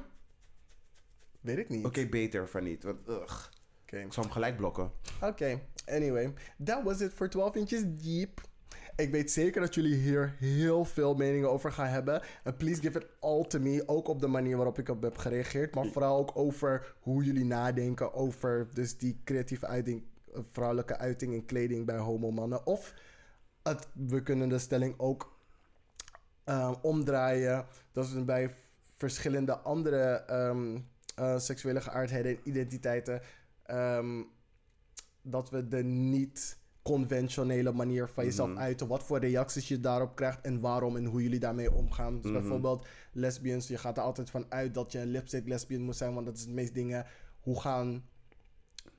Weet 1.41 1.57
ik 1.57 1.69
niet. 1.69 1.85
Oké, 1.85 2.05
beter 2.05 2.47
van 2.47 2.63
niet. 2.63 2.83
Want, 2.83 3.07
ugh. 3.07 3.45
Oké. 3.83 3.97
Ik 3.97 4.13
zal 4.13 4.23
hem 4.23 4.31
gelijk 4.31 4.57
blokken. 4.57 4.91
Oké, 5.21 5.59
anyway. 5.85 6.33
That 6.63 6.83
was 6.83 7.01
it 7.01 7.13
voor 7.13 7.29
12 7.29 7.55
inches 7.55 7.83
deep. 7.85 8.41
Ik 9.01 9.11
weet 9.11 9.31
zeker 9.31 9.61
dat 9.61 9.75
jullie 9.75 9.95
hier 9.95 10.35
heel 10.39 10.85
veel 10.85 11.15
meningen 11.15 11.51
over 11.51 11.71
gaan 11.71 11.87
hebben. 11.87 12.21
En 12.43 12.57
please 12.57 12.81
give 12.81 12.97
it 12.97 13.07
all 13.19 13.43
to 13.43 13.59
me. 13.59 13.83
Ook 13.85 14.07
op 14.07 14.19
de 14.19 14.27
manier 14.27 14.55
waarop 14.55 14.79
ik 14.79 14.89
op 14.89 15.01
heb 15.01 15.17
gereageerd. 15.17 15.75
Maar 15.75 15.85
vooral 15.85 16.17
ook 16.17 16.31
over 16.33 16.95
hoe 16.99 17.23
jullie 17.23 17.45
nadenken 17.45 18.13
over 18.13 18.67
dus 18.73 18.97
die 18.97 19.21
creatieve 19.23 19.67
uiting, 19.67 20.03
eh, 20.33 20.41
vrouwelijke 20.51 20.97
uiting 20.97 21.33
in 21.33 21.45
kleding 21.45 21.85
bij 21.85 21.97
homomannen. 21.97 22.65
Of 22.65 22.93
het, 23.63 23.87
we 23.93 24.23
kunnen 24.23 24.49
de 24.49 24.59
stelling 24.59 24.93
ook 24.97 25.37
eh, 26.43 26.73
omdraaien. 26.81 27.65
Dat 27.91 28.11
we 28.11 28.23
bij 28.23 28.55
verschillende 28.97 29.57
andere 29.57 30.23
ehm, 30.27 30.79
eh, 31.15 31.37
seksuele 31.37 31.81
geaardheden 31.81 32.31
en 32.31 32.39
identiteiten. 32.43 33.21
ehm, 33.63 34.21
dat 35.21 35.49
we 35.49 35.67
de 35.67 35.83
niet 35.83 36.57
conventionele 36.81 37.71
manier 37.71 38.09
van 38.09 38.25
jezelf 38.25 38.55
uiten. 38.55 38.87
Wat 38.87 39.03
voor 39.03 39.19
reacties 39.19 39.67
je 39.67 39.79
daarop 39.79 40.15
krijgt 40.15 40.41
en 40.41 40.59
waarom 40.59 40.95
en 40.97 41.05
hoe 41.05 41.23
jullie 41.23 41.39
daarmee 41.39 41.71
omgaan. 41.71 42.21
Dus 42.21 42.31
bijvoorbeeld 42.31 42.87
lesbians, 43.11 43.67
je 43.67 43.77
gaat 43.77 43.97
er 43.97 44.03
altijd 44.03 44.29
van 44.29 44.45
uit 44.49 44.73
dat 44.73 44.91
je 44.91 44.99
een 44.99 45.11
lipstick 45.11 45.47
lesbian 45.47 45.81
moet 45.81 45.95
zijn, 45.95 46.13
want 46.13 46.25
dat 46.25 46.35
is 46.35 46.41
het 46.41 46.51
meest 46.51 46.73
dingen. 46.73 47.05
Hoe 47.39 47.61
gaan 47.61 48.03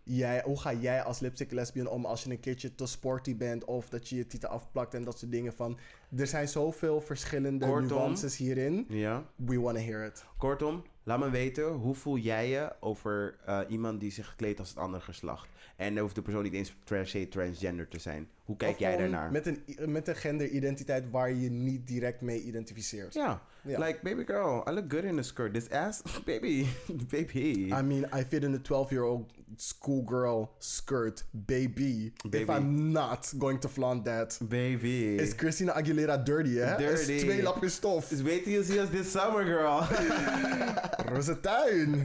jij, 0.05 0.43
hoe 0.45 0.61
ga 0.61 0.73
jij 0.73 1.03
als 1.03 1.21
lipstick 1.21 1.53
lesbian 1.53 1.87
om 1.87 2.05
als 2.05 2.25
je 2.25 2.31
een 2.31 2.41
keertje 2.41 2.75
te 2.75 2.87
sporty 2.87 3.37
bent 3.37 3.65
of 3.65 3.89
dat 3.89 4.09
je 4.09 4.17
je 4.17 4.27
titel 4.27 4.49
afplakt 4.49 4.95
en 4.95 5.05
dat 5.05 5.19
soort 5.19 5.33
dingen 5.33 5.53
van. 5.53 5.79
Er 6.17 6.27
zijn 6.27 6.49
zoveel 6.49 7.01
verschillende 7.01 7.67
Kortom. 7.67 7.87
nuances 7.87 8.37
hierin. 8.37 8.87
Ja. 8.89 9.25
We 9.37 9.61
want 9.61 9.77
to 9.77 9.83
hear 9.83 10.07
it. 10.07 10.25
Kortom, 10.39 10.83
laat 11.03 11.19
me 11.19 11.31
weten, 11.31 11.73
hoe 11.73 11.95
voel 11.95 12.17
jij 12.17 12.49
je 12.49 12.73
over 12.81 13.39
eh, 13.45 13.61
iemand 13.69 14.01
die 14.01 14.11
zich 14.11 14.37
kleedt 14.37 14.59
als 14.59 14.69
het 14.69 14.79
andere 14.79 15.03
geslacht? 15.03 15.49
En 15.77 15.95
dan 15.95 16.03
hoeft 16.03 16.15
de 16.15 16.23
persoon 16.23 16.43
niet 16.43 16.53
eens 16.53 16.75
per 16.85 17.07
se 17.07 17.29
transgender 17.29 17.89
te 17.89 17.99
zijn. 17.99 18.29
Hoe 18.45 18.57
kijk 18.57 18.73
Of 18.73 18.79
jij 18.79 18.97
daarnaar? 18.97 19.31
Met 19.31 19.47
een, 19.47 19.63
met 19.87 20.09
een 20.09 20.17
genderidentiteit 20.17 21.11
waar 21.11 21.29
je 21.29 21.41
je 21.41 21.51
niet 21.51 21.87
direct 21.87 22.21
mee 22.21 22.43
identificeert. 22.43 23.15
Ja. 23.15 23.43
Like, 23.65 23.99
baby 24.03 24.25
girl, 24.25 24.65
I 24.69 24.73
look 24.73 24.91
good 24.93 25.05
in 25.05 25.19
a 25.19 25.23
skirt. 25.23 25.55
This 25.55 25.71
ass, 25.71 26.03
baby, 26.27 26.67
baby. 27.11 27.71
I 27.79 27.83
mean, 27.83 28.07
I 28.13 28.25
fit 28.29 28.43
in 28.45 28.55
a 28.55 28.59
12-year-old 28.59 29.33
schoolgirl 29.57 30.55
skirt, 30.59 31.25
baby. 31.31 32.13
If. 32.33 32.49
I'm 32.49 32.93
not 32.93 33.33
going 33.39 33.61
to 33.61 33.69
flaunt 33.69 34.05
that. 34.05 34.39
baby. 34.49 35.17
Is 35.19 35.35
Christina 35.35 35.73
Aguilera 35.73 36.25
dirty, 36.25 36.57
hè? 36.57 36.77
Dirty. 36.77 37.13
Is 37.13 37.23
twee 37.23 37.43
lapjes 37.43 37.75
stof. 37.75 38.09
Dus 38.09 38.23
wait 38.23 38.43
till 38.45 38.53
you 38.53 38.65
see 38.65 38.81
us 38.81 38.89
this 38.91 39.11
summer, 39.11 39.45
girl. 39.45 39.81
Rosetuin. 41.13 42.05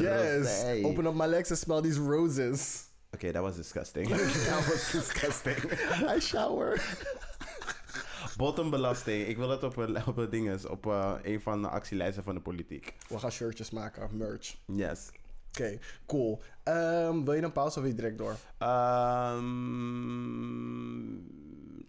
yes. 0.00 0.64
Open 0.84 1.06
up 1.06 1.14
my 1.14 1.26
legs 1.26 1.50
and 1.50 1.58
smell 1.58 1.80
these 1.80 1.98
roses. 1.98 2.73
Okay, 3.14 3.32
that 3.32 3.42
was 3.42 3.56
disgusting. 3.56 4.08
that 4.48 4.66
was 4.68 4.92
disgusting. 4.92 5.56
I 6.16 6.20
shower. 6.20 6.80
Bottombelasting. 8.36 9.26
Ik 9.26 9.36
wil 9.36 9.48
dat 9.48 9.62
op 9.62 9.76
een, 9.76 10.06
op 10.06 10.16
een 10.16 10.30
ding 10.30 10.50
is, 10.50 10.66
op 10.66 10.86
eh, 10.86 11.12
een 11.22 11.40
van 11.40 11.62
de 11.62 11.68
actielijsten 11.68 12.24
van 12.24 12.34
de 12.34 12.40
politiek. 12.40 12.94
We 13.08 13.18
gaan 13.18 13.32
shirtjes 13.32 13.70
maken, 13.70 14.16
merch. 14.16 14.56
Yes. 14.66 15.10
Oké, 15.48 15.78
cool. 16.06 16.42
Ehm, 16.62 17.24
wil 17.24 17.32
je 17.34 17.42
een 17.42 17.52
pauze 17.52 17.76
of 17.76 17.82
wil 17.82 17.90
je 17.90 17.96
direct 17.96 18.18
door? 18.18 18.36
Ehm 18.58 19.42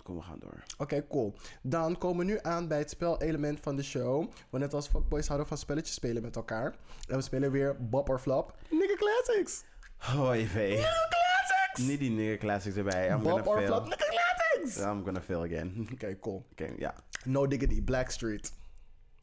kom, 0.06 0.16
we 0.16 0.22
gaan 0.22 0.40
door. 0.40 0.64
Oké, 0.78 1.08
cool. 1.08 1.34
Dan 1.62 1.98
komen 1.98 2.26
we 2.26 2.32
nu 2.32 2.40
aan 2.42 2.68
bij 2.68 2.78
het 2.78 2.90
spelelement 2.90 3.60
van 3.60 3.76
de 3.76 3.84
show. 3.84 4.18
Want 4.50 4.64
net 4.64 4.74
als 4.74 4.88
fuckboys 4.88 5.28
houden 5.28 5.48
van 5.48 5.58
spelletjes 5.58 5.96
spelen 5.96 6.22
met 6.22 6.36
elkaar. 6.36 6.76
En 7.08 7.16
we 7.16 7.22
spelen 7.22 7.52
weer 7.52 7.76
Bob 7.90 8.10
or 8.10 8.20
Flop. 8.20 8.56
Nigga 8.70 8.96
Classics! 8.96 9.64
Hoi, 9.98 10.48
vee. 10.48 10.76
Classics! 10.76 11.88
Niet 11.88 12.00
die 12.00 12.12
nigger 12.12 12.38
classics 12.38 12.76
erbij. 12.76 13.10
I'm 13.10 13.22
Bob 13.24 13.44
gonna 13.46 13.50
or 13.50 13.58
fail. 13.58 13.82
Nigga 13.82 14.06
Classics! 14.06 14.78
I'm 14.78 15.04
gonna 15.04 15.22
fail 15.22 15.42
again. 15.44 15.88
Oké, 15.94 16.20
cool. 16.20 16.46
Oké, 16.52 16.74
ja. 16.78 16.94
No 17.26 17.48
Diggity, 17.48 17.84
Blackstreet. 17.84 18.54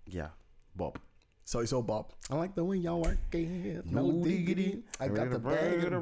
Ja. 0.04 0.34
Bob. 0.72 0.98
Sowieso 1.44 1.82
Bob. 1.82 2.12
I 2.30 2.34
like 2.36 2.54
the 2.54 2.64
way 2.64 2.78
y'all 2.78 3.00
work 3.00 3.34
it. 3.34 3.84
No, 3.84 4.00
No 4.02 4.22
diggity. 4.22 4.84
I 5.00 5.08
got 5.08 5.30
the 5.30 5.38
bag 5.38 5.80
the 5.80 6.00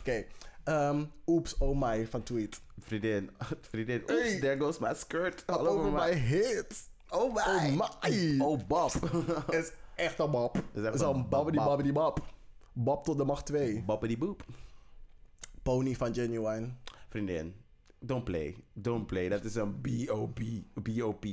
Oké. 0.00 0.24
ehm, 0.64 1.04
Oeps, 1.26 1.58
oh 1.58 1.74
my, 1.74 2.06
van 2.06 2.22
Tweet. 2.22 2.60
Vriendin. 2.80 3.30
Vriendin. 3.70 4.02
Hey. 4.06 4.16
Oops, 4.16 4.40
there 4.40 4.56
goes 4.56 4.78
my 4.78 4.94
skirt. 4.94 5.44
All 5.46 5.66
Over 5.66 5.68
over 5.68 5.90
my 5.90 6.14
hit. 6.14 6.90
Oh 7.10 7.32
my. 7.32 7.42
Oh 7.46 7.70
my. 7.70 8.38
Oh, 8.40 8.58
Bob. 8.66 8.92
is 9.50 9.72
echt 9.94 10.18
een 10.18 10.30
Bob. 10.30 10.56
Is 10.72 10.82
is 10.82 11.00
een 11.00 11.14
een 11.14 11.28
babbedy 11.28 11.92
Bob. 11.92 12.20
Bob. 12.72 13.04
Tot 13.04 13.18
de 13.18 13.24
macht 13.24 13.46
2. 13.46 13.82
Boppity 13.82 14.18
boop. 14.18 14.44
Pony 15.62 15.94
van 15.94 16.14
Genuine. 16.14 16.68
Vriendin. 17.08 17.54
Don't 17.98 18.24
play. 18.24 18.56
Don't 18.72 19.06
play. 19.06 19.28
Dat 19.28 19.44
is 19.44 19.54
een 19.54 19.80
B.O.B. 19.80 20.40
B.O.P. 20.82 21.26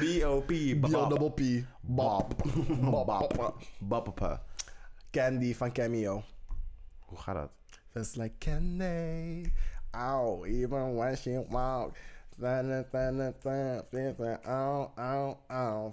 B.O.P. 0.00 0.46
Bio 0.46 0.78
Bob. 0.78 1.10
double 1.10 1.30
P. 1.30 1.40
Bob. 1.80 2.34
Bob. 3.80 4.40
Candy 5.10 5.54
van 5.54 5.72
Cameo. 5.72 6.22
Hoe 7.00 7.18
gaat 7.18 7.34
dat? 7.34 7.50
Feels 7.90 8.14
like 8.14 8.34
candy. 8.38 9.50
Ow, 9.90 10.44
even 10.44 10.94
when 10.96 11.16
she 11.16 11.44
walk. 11.50 11.96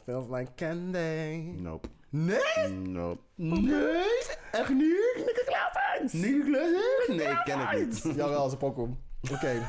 Feels 0.06 0.30
like 0.30 0.56
candy. 0.56 1.61
Nope. 1.61 1.88
Nee? 2.10 2.68
Nope. 2.69 3.22
Nee? 3.36 4.03
Echt 4.52 4.69
niet? 4.69 5.14
Nikke 5.15 5.44
Classics? 5.45 6.14
Nikke? 6.14 6.84
Nee, 7.07 7.27
ik 7.27 7.41
ken 7.44 7.68
het 7.68 7.80
niet. 7.80 8.15
Jawel, 8.15 8.49
ze 8.49 8.57
pokoe. 8.57 8.90
Oké. 9.31 9.68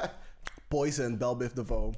Poison, 0.68 1.18
Belle 1.18 1.36
Biv 1.36 1.50
DeVoe. 1.52 1.92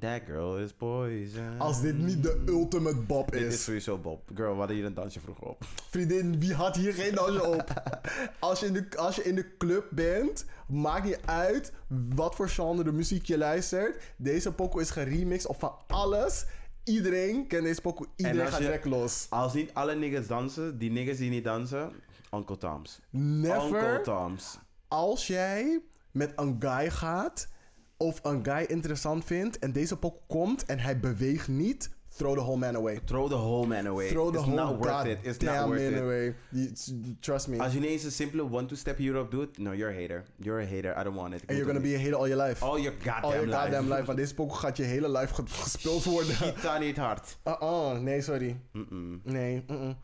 That 0.00 0.20
girl 0.26 0.58
is 0.58 0.72
poison. 0.72 1.58
Als 1.58 1.80
dit 1.80 1.98
niet 1.98 2.22
de 2.22 2.42
ultimate 2.46 2.96
Bob 2.96 3.32
Dit 3.32 3.40
is 3.40 3.54
is. 3.54 3.64
sowieso 3.64 3.98
Bob. 3.98 4.30
Girl, 4.34 4.52
we 4.52 4.58
hadden 4.58 4.76
hier 4.76 4.84
een 4.84 4.94
dansje 4.94 5.20
vroeger 5.20 5.46
op. 5.46 5.64
Vriendin, 5.90 6.38
wie 6.40 6.54
had 6.54 6.76
hier 6.76 6.92
geen 6.92 7.14
dansje 7.14 7.46
op? 7.46 7.64
Als 8.38 8.60
je, 8.60 8.66
in 8.66 8.72
de, 8.72 8.86
als 8.96 9.16
je 9.16 9.22
in 9.22 9.34
de 9.34 9.56
club 9.56 9.86
bent, 9.90 10.44
maakt 10.68 11.04
niet 11.04 11.18
uit 11.24 11.72
wat 12.14 12.34
voor 12.34 12.48
genre 12.48 12.84
de 12.84 12.92
muziek 12.92 13.26
je 13.26 13.38
luistert. 13.38 14.02
Deze 14.16 14.52
pokoe 14.52 14.80
is 14.80 14.90
geremixed 14.90 15.50
op 15.50 15.58
van 15.58 15.74
alles. 15.86 16.44
Iedereen 16.84 17.46
kent 17.46 17.62
deze 17.64 17.80
pokoe. 17.80 18.06
Iedereen 18.16 18.46
gaat 18.46 18.58
je- 18.58 18.64
direct 18.64 18.84
los. 18.84 19.26
Als 19.30 19.54
niet 19.54 19.74
alle 19.74 19.94
niggas 19.94 20.26
dansen, 20.26 20.78
die 20.78 20.90
niggas 20.90 21.16
die 21.16 21.30
niet 21.30 21.44
dansen, 21.44 21.92
Uncle 22.34 22.56
Tom's. 22.58 23.00
Uncle 23.12 23.22
Never 23.70 24.02
Tom's. 24.02 24.58
als 24.88 25.26
jij 25.26 25.80
met 26.10 26.32
een 26.36 26.56
guy 26.58 26.90
gaat 26.90 27.48
of 27.96 28.20
een 28.24 28.44
guy 28.44 28.64
interessant 28.68 29.24
vindt 29.24 29.58
en 29.58 29.72
deze 29.72 29.96
pokoe 29.96 30.20
komt 30.26 30.64
en 30.64 30.78
hij 30.78 31.00
beweegt 31.00 31.48
niet, 31.48 31.90
throw 32.22 32.34
the 32.34 32.40
whole 32.40 32.56
man 32.58 32.74
away. 32.76 32.98
Throw 33.04 33.28
the 33.28 33.34
whole 33.36 33.66
man 33.66 33.86
away. 33.86 34.08
Throw 34.08 34.30
the 34.30 34.38
It's 34.38 34.46
whole 34.46 34.56
not 34.56 34.78
worth 34.78 35.06
it. 35.06 35.18
It's 35.22 35.38
not 35.40 35.54
goddamn 35.54 35.68
worth 35.68 35.82
man 35.82 35.92
it. 35.94 36.00
away. 36.02 36.34
You- 36.50 37.16
Trust 37.20 37.48
me. 37.48 37.58
Als 37.58 37.72
je 37.72 37.78
ineens 37.78 38.04
een 38.04 38.10
simpele 38.12 38.42
one-two-step 38.50 38.96
hierop 38.98 39.30
doet, 39.30 39.58
no, 39.58 39.72
you're 39.72 39.92
a 39.92 39.96
hater. 39.96 40.24
You're 40.36 40.62
a 40.62 40.66
hater. 40.66 40.98
I 41.00 41.02
don't 41.02 41.16
want 41.16 41.34
it. 41.34 41.40
And 41.46 41.56
you're 41.58 41.66
gonna 41.72 41.80
be 41.88 41.94
a 41.94 41.98
hater 41.98 42.16
all 42.16 42.28
your 42.28 42.46
life. 42.46 42.64
All 42.64 42.80
your 42.80 42.94
goddamn 43.04 43.24
all 43.24 43.32
your 43.34 43.46
life. 43.46 43.60
goddamn 43.62 43.88
life. 43.88 44.04
Want 44.04 44.18
deze 44.18 44.34
pokoe 44.34 44.56
gaat 44.56 44.76
je 44.76 44.82
hele 44.82 45.10
life 45.10 45.34
ge- 45.34 45.42
gespeeld 45.46 46.04
worden. 46.14 46.34
Gita 46.34 46.78
niet 46.78 46.96
hard. 46.96 47.36
Uh-uh. 47.44 47.98
Nee, 47.98 48.20
sorry. 48.22 48.60
Mm-mm. 48.72 49.20
Nee. 49.24 49.64
mm-mm. 49.66 49.96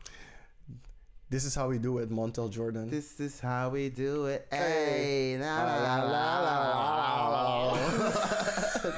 This 1.29 1.45
is 1.45 1.55
how 1.55 1.69
we 1.69 1.79
do 1.79 1.99
it, 1.99 2.09
Montel 2.09 2.49
Jordan. 2.49 2.89
This 2.89 3.13
is 3.17 3.39
how 3.41 3.71
we 3.71 3.91
do 3.95 4.25
it. 4.27 4.41
Hey. 4.49 5.37
La 5.37 5.63
la 5.63 5.81
la 5.81 6.03
la 6.03 6.41
la. 7.29 7.77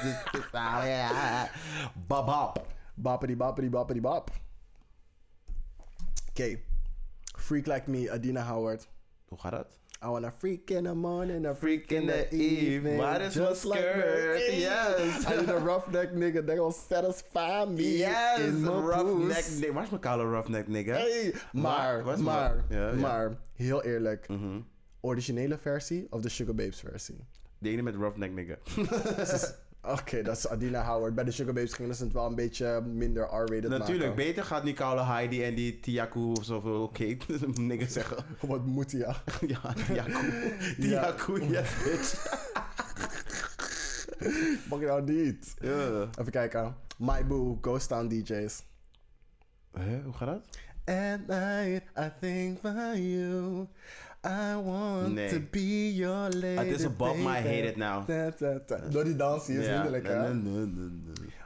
This 0.02 0.16
is 0.34 0.46
how 0.54 0.82
we 0.82 0.90
Babab. 2.10 2.56
Bappity 2.96 3.36
bappity 3.36 3.70
bappity 3.70 4.02
bap. 4.02 4.32
Oké. 6.30 6.60
Freak 7.38 7.66
like 7.68 7.88
me, 7.90 8.12
Adina 8.12 8.42
Howard. 8.42 8.88
Hoe 9.28 9.40
gaat 9.40 9.52
dat? 9.52 9.80
I 10.04 10.08
wanna 10.08 10.32
freak 10.32 10.72
in 10.72 10.84
the 10.84 10.96
morning, 10.96 11.46
a 11.46 11.54
Freak 11.54 11.92
in 11.92 12.08
the 12.08 12.28
evening, 12.34 12.98
might 12.98 13.22
as 13.22 13.36
well 13.36 13.54
skirt, 13.54 14.40
yes. 14.50 15.26
I 15.28 15.36
need 15.36 15.50
a 15.50 15.60
roughneck 15.60 16.12
nigga 16.12 16.44
that 16.46 16.58
gonna 16.58 16.72
satisfy 16.72 17.66
me 17.66 17.98
Yes, 17.98 18.40
in 18.40 18.64
my 18.64 18.72
roughneck 18.72 19.46
nigga. 19.46 19.74
Waar 19.74 19.84
is 19.84 19.90
mijn 19.90 20.02
koude 20.02 20.24
roughneck 20.24 20.68
nigga? 20.68 20.94
Hey, 20.94 21.34
maar, 21.52 22.04
waar 22.04 22.16
is 22.16 22.22
maar, 22.22 22.64
ja. 22.70 22.94
maar, 22.94 23.38
heel 23.54 23.84
eerlijk. 23.84 24.28
Mhm. 24.28 24.60
Originele 25.02 25.58
versie 25.58 26.08
of 26.10 26.22
de 26.22 26.30
Sugar 26.30 26.56
Babes 26.56 26.80
versie? 26.80 27.26
De 27.58 27.70
ene 27.70 27.82
met 27.82 27.96
roughneck 27.96 28.32
nigga. 28.32 28.58
Oké, 29.84 30.22
dat 30.22 30.38
is 30.38 30.48
Adina 30.48 30.84
Howard. 30.86 31.16
Bij 31.16 31.24
de 31.24 31.32
Sugar 31.32 31.54
Babes 31.54 31.74
gingen 31.74 31.96
ze 31.96 32.04
het 32.04 32.14
wel 32.14 32.26
een 32.26 32.36
beetje 32.36 32.82
minder 32.82 33.24
R-rated 33.24 33.68
Natuurlijk, 33.70 34.10
maken. 34.10 34.16
beter 34.26 34.44
gaat 34.44 34.74
koude 34.74 35.04
Heidi 35.04 35.44
en 35.44 35.56
die 35.56 35.80
Tiaku 35.80 36.20
of 36.20 36.46
zoveel 36.46 36.84
oké 36.84 37.18
nigga 37.62 37.88
zeggen. 37.88 38.18
Wat 38.48 38.66
moet 38.66 38.92
hij, 38.92 39.00
ja? 39.02 39.24
Ja, 39.48 39.74
Tiaku. 39.74 40.32
Tiaku, 40.82 41.42
yes 41.44 41.70
bitch. 41.84 42.40
Mag 44.70 44.80
je 44.80 44.86
nou 44.86 45.04
niet? 45.12 45.54
Even 46.20 46.32
kijken. 46.32 46.76
My 46.98 47.26
Boo, 47.28 47.58
Ghost 47.62 47.88
Town 47.88 48.08
DJs. 48.08 48.64
Huh, 49.74 50.04
hoe 50.04 50.14
gaat 50.14 50.28
dat? 50.28 50.48
At 50.86 51.28
night, 51.28 51.84
I 51.98 52.12
think 52.20 52.60
for 52.60 52.98
you. 52.98 53.68
I 54.28 54.56
want 54.64 55.14
Nee. 55.14 55.30
to 55.30 55.40
be 55.52 55.96
your 55.96 56.30
lady. 56.30 56.56
Het 56.70 56.80
is 56.80 56.84
een 56.84 56.96
Bob, 56.96 57.18
maar 57.18 57.40
I 57.40 57.44
baby. 57.44 57.56
hate 57.56 57.68
it 57.68 57.76
now. 57.76 58.08
Ta, 58.38 58.60
ta. 58.66 58.78
Door 58.90 59.04
die 59.04 59.16
dans, 59.16 59.46
die 59.46 59.58
is 59.58 59.66
Ja. 59.66 59.74
hinderlijk, 59.74 60.08
hè? 60.08 60.34
Nee, 60.34 60.66
nee. 60.66 60.90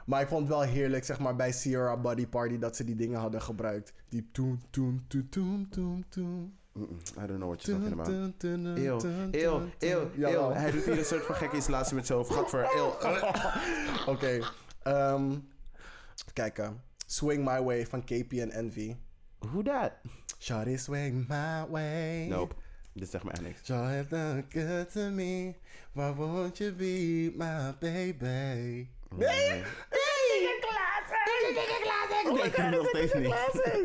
Maar 0.06 0.20
ik 0.20 0.28
vond 0.28 0.40
het 0.40 0.48
wel 0.50 0.60
heerlijk, 0.62 1.04
zeg 1.04 1.18
maar, 1.18 1.36
bij 1.36 1.52
Sierra 1.52 1.96
Body 1.96 2.26
Party 2.26 2.58
dat 2.58 2.76
ze 2.76 2.84
die 2.84 2.94
dingen 2.96 3.18
hadden 3.20 3.42
gebruikt. 3.42 3.92
Die 4.08 4.28
toen, 4.32 4.60
toen, 4.70 5.04
toen, 5.08 5.66
toen, 5.70 6.04
toen, 6.08 6.54
I 6.78 7.26
don't 7.26 7.36
know 7.36 7.48
what 7.48 7.62
you're 7.64 7.80
talking 7.80 8.00
about. 8.00 8.42
Eeuw, 8.78 9.00
eeuw, 9.30 9.62
eeuw, 9.78 10.10
eeuw. 10.28 10.52
Hij 10.52 10.70
doet 10.70 10.84
hier 10.84 10.98
een 10.98 11.04
soort 11.04 11.24
van 11.24 11.34
gekke 11.34 11.54
installatie 11.56 11.94
met 11.94 12.06
zo 12.06 12.24
gat 12.24 12.50
voor 12.50 12.68
eeuw. 12.76 12.96
Oké. 14.12 14.38
ehm, 14.82 15.32
kijken. 16.32 16.80
Swing 17.06 17.44
My 17.44 17.62
Way 17.62 17.86
van 17.86 18.04
KP 18.04 18.32
en 18.32 18.50
Envy. 18.50 18.96
Hoe 19.50 19.62
dat? 19.64 19.92
Shawty 20.38 20.76
swing 20.76 21.28
my 21.28 21.66
way. 21.70 22.26
Nope. 22.28 22.54
Dit 22.98 23.10
zegt 23.10 23.24
me 23.24 23.30
echt 23.30 23.40
niks. 23.40 23.64
Shawty 23.64 24.08
done 24.08 24.44
good 24.48 24.92
to 24.92 25.10
me. 25.10 25.54
Why 25.92 26.12
won't 26.12 26.58
you 26.58 26.72
be 26.72 27.30
my 27.34 27.74
baby? 27.80 28.88
Nee. 29.16 29.62
Nee, 32.32 32.44
ik 32.44 32.52
ken 32.52 32.64
het 32.64 32.76
nog 32.76 32.88
steeds 32.88 33.14
niet. 33.14 33.34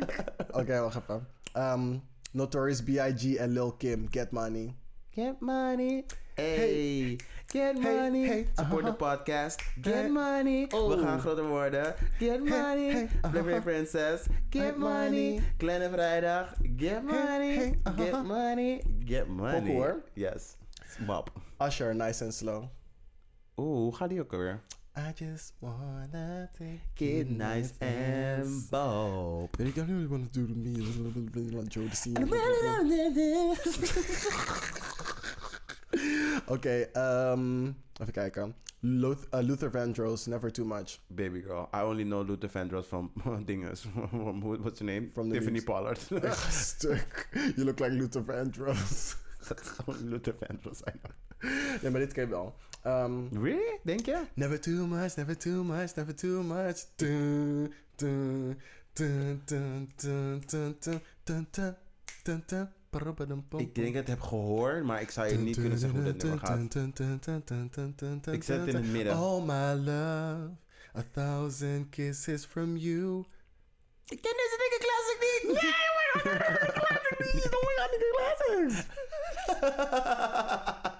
Oké, 0.61 0.79
wacht 0.79 0.95
even. 1.01 1.27
Ehm, 1.53 1.97
Notorious 2.31 2.83
B.I.G. 2.83 3.35
en 3.35 3.49
Lil 3.49 3.71
Kim, 3.71 4.07
Get 4.09 4.31
Money. 4.31 4.75
Get 5.09 5.39
money. 5.39 6.05
Hey. 6.35 7.17
Get 7.47 7.75
money. 7.79 8.25
hey, 8.27 8.47
Support 8.55 8.83
aha. 8.83 8.89
de 8.91 8.95
podcast. 8.95 9.61
Get 9.81 9.93
Hey. 9.93 10.09
money. 10.09 10.67
We 10.69 10.77
Oh. 10.77 10.99
gaan 11.01 11.19
groter 11.19 11.47
worden. 11.47 11.95
Get 12.19 12.39
money. 12.39 12.91
hey, 12.91 13.09
aha. 13.21 13.59
Princess. 13.59 14.25
Get 14.49 14.77
money. 14.77 15.41
Kleine 15.57 15.89
vrijdag. 15.89 16.53
Get 16.77 17.03
money. 17.03 17.79
Get 17.95 18.23
money. 18.23 18.81
Get 19.05 19.27
money. 19.27 19.59
Pokoe, 19.59 19.73
hoor. 19.73 20.03
Yes. 20.13 20.55
Bab. 21.05 21.29
Usher, 21.57 21.95
nice 21.95 22.23
and 22.23 22.33
slow. 22.33 22.69
Oeh, 23.55 23.67
hoe 23.77 23.95
gaat 23.95 24.09
die 24.09 24.19
ook 24.21 24.33
alweer? 24.33 24.59
I 24.97 25.11
just 25.13 25.53
wanna 25.59 26.49
take 26.57 26.79
Get 26.95 27.29
nice 27.29 27.71
and 27.79 28.45
I 29.77 29.83
really 29.85 30.07
wanna 30.07 30.27
do 30.31 30.45
to 30.47 30.53
me 30.55 30.73
a 30.75 30.83
little 36.01 36.57
bit 36.57 36.61
like 36.61 36.61
Joe 36.61 36.83
the 36.85 36.85
Oké, 36.85 36.89
ehm, 36.93 37.73
even 38.01 38.13
kijken. 38.13 38.55
Luth- 38.83 39.27
uh, 39.33 39.41
Luther 39.41 39.69
Vandross, 39.71 40.25
Never 40.27 40.51
Too 40.51 40.65
Much. 40.65 40.99
Baby 41.07 41.41
girl. 41.41 41.69
I 41.73 41.81
only 41.81 42.03
know 42.03 42.23
Luther 42.23 42.49
Vandross 42.49 42.85
from 42.87 43.11
dinges. 43.45 43.85
What's 44.63 44.79
her 44.79 44.85
name? 44.85 45.09
From 45.13 45.31
Tiffany. 45.31 45.61
Pollard. 45.61 45.99
Ah, 46.11 46.27
Echt 46.27 46.53
stuk. 46.53 47.27
You 47.57 47.63
look 47.63 47.79
like 47.79 47.91
Luther 47.93 48.21
Vandross. 48.23 49.15
Luther 50.01 50.33
Vandross 50.39 50.77
zijn. 50.83 50.99
nee, 51.81 51.91
maar 51.91 51.99
dit 51.99 52.13
ken 52.13 52.23
je 52.23 52.29
wel. 52.29 52.55
Ehm, 52.83 53.27
Really? 53.41 53.79
Denk 53.83 54.05
je? 54.05 54.17
never 54.35 54.59
too 54.59 54.85
much, 54.87 55.15
never 55.15 55.37
too 55.37 55.63
much, 55.63 55.95
never 55.95 56.15
too 56.15 56.41
much. 56.43 56.85
Dun, 56.95 57.73
dun, 57.95 58.57
dun, 58.93 59.41
dun, 59.45 59.91
dun, 59.95 60.43
dun, 60.47 60.75
dun, 61.23 61.47
dun, 61.51 61.75
dun, 62.23 62.43
dun. 62.47 62.67
Ik 62.91 63.75
denk 63.75 63.75
dat 63.75 63.85
ik 63.85 63.93
het 63.93 64.07
heb 64.07 64.21
gehoord, 64.21 64.83
maar 64.83 65.01
ik 65.01 65.11
zou 65.11 65.27
je 65.27 65.37
niet 65.37 65.59
kunnen 65.59 65.77
zeggen 65.77 65.99
hoe 65.99 66.13
dat 66.13 66.23
nummer 66.23 66.39
gaat. 66.39 66.59
Ik 68.33 68.43
zet 68.43 68.59
het 68.59 68.67
in 68.67 68.75
het 68.75 68.91
midden. 68.91 69.17
Oh 69.17 69.45
my 69.45 69.73
love, 69.73 70.49
a 70.97 71.03
thousand 71.11 71.89
kisses 71.89 72.45
from 72.45 72.77
you. 72.77 73.25
Ik 74.05 74.21
ken 74.21 74.33
deze 74.35 74.57
dikke 74.57 74.79
classic 74.85 75.17
niet! 75.21 75.43
Nee, 75.61 75.71
oh 75.71 76.25
my 76.25 76.31
god, 76.31 76.71
classic 76.73 77.33
niet! 77.33 77.45
Oh 77.55 77.61
my 77.61 77.73
god, 77.77 77.89
dikke 77.91 78.11
classics! 78.17 78.85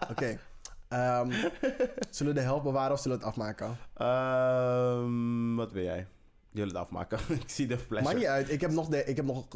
Oké. 0.10 0.40
ehm, 0.88 1.32
zullen 2.10 2.34
we 2.34 2.40
de 2.40 2.46
helft 2.46 2.64
bewaren 2.64 2.92
of 2.92 3.00
zullen 3.00 3.18
we 3.18 3.24
het 3.24 3.34
afmaken? 3.34 3.78
Ehm, 3.94 5.56
wat 5.56 5.72
wil 5.72 5.84
jij? 5.84 6.08
Wil 6.52 6.68
het 6.68 6.76
afmaken. 6.76 7.20
ik 7.42 7.50
zie 7.50 7.68
de 7.68 7.78
flash. 7.78 8.04
Maakt 8.04 8.18
niet 8.18 8.26
uit. 8.26 8.50
Ik 8.52 8.62
heb 8.62 8.72
nog, 8.72 8.88
de, 8.88 9.06
ik 9.06 9.16
heb 9.16 9.26
nog 9.26 9.48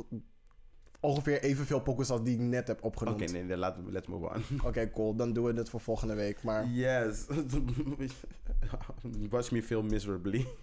ongeveer 1.00 1.42
evenveel 1.42 1.80
pokus 1.82 2.10
als 2.10 2.24
die 2.24 2.34
ik 2.34 2.40
net 2.42 2.68
heb 2.68 2.78
Oké, 2.78 2.86
opgenoemd. 2.88 3.32
nee, 3.32 3.58
laten 3.58 3.86
we, 3.86 3.92
let's 3.92 4.08
move 4.08 4.26
on. 4.34 4.44
Oké, 4.68 4.90
cool. 4.92 5.16
Dan 5.16 5.34
doen 5.34 5.46
we 5.46 5.54
het 5.54 5.70
voor 5.70 5.80
volgende 5.82 6.14
week. 6.14 6.44
Maar 6.44 6.68
Yes. 6.68 7.26
Watch 9.30 9.52
me 9.52 9.64
feel 9.64 9.84
miserably. 9.84 10.48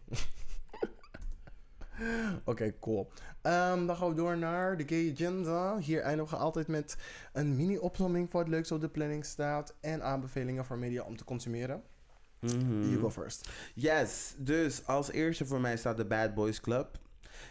oké, 2.45 2.73
cool. 2.81 3.11
Ehm, 3.43 3.87
dan 3.87 3.97
gaan 3.97 4.09
we 4.09 4.15
door 4.15 4.39
naar 4.39 4.77
de 4.77 4.85
Gay 4.89 5.11
Agenda. 5.13 5.79
Hier 5.79 6.01
eindigen 6.01 6.37
we 6.37 6.43
altijd 6.45 6.67
met 6.69 6.97
een 7.33 7.57
mini-opzomming 7.57 8.31
voor 8.31 8.41
het 8.41 8.49
leukste 8.49 8.75
op 8.75 8.81
de 8.81 8.89
planning 8.89 9.25
staat. 9.25 9.75
En 9.81 10.03
aanbevelingen 10.03 10.65
voor 10.65 10.79
media 10.79 11.03
om 11.03 11.17
te 11.17 11.25
consumeren. 11.25 11.83
You 12.41 12.99
go 12.99 13.11
first. 13.11 13.49
Yes, 13.75 14.35
dus 14.39 14.87
als 14.87 15.11
eerste 15.11 15.47
voor 15.47 15.61
mij 15.61 15.77
staat 15.77 15.97
de 15.97 16.05
Bad 16.05 16.35
Boys 16.35 16.61
Club. 16.61 16.99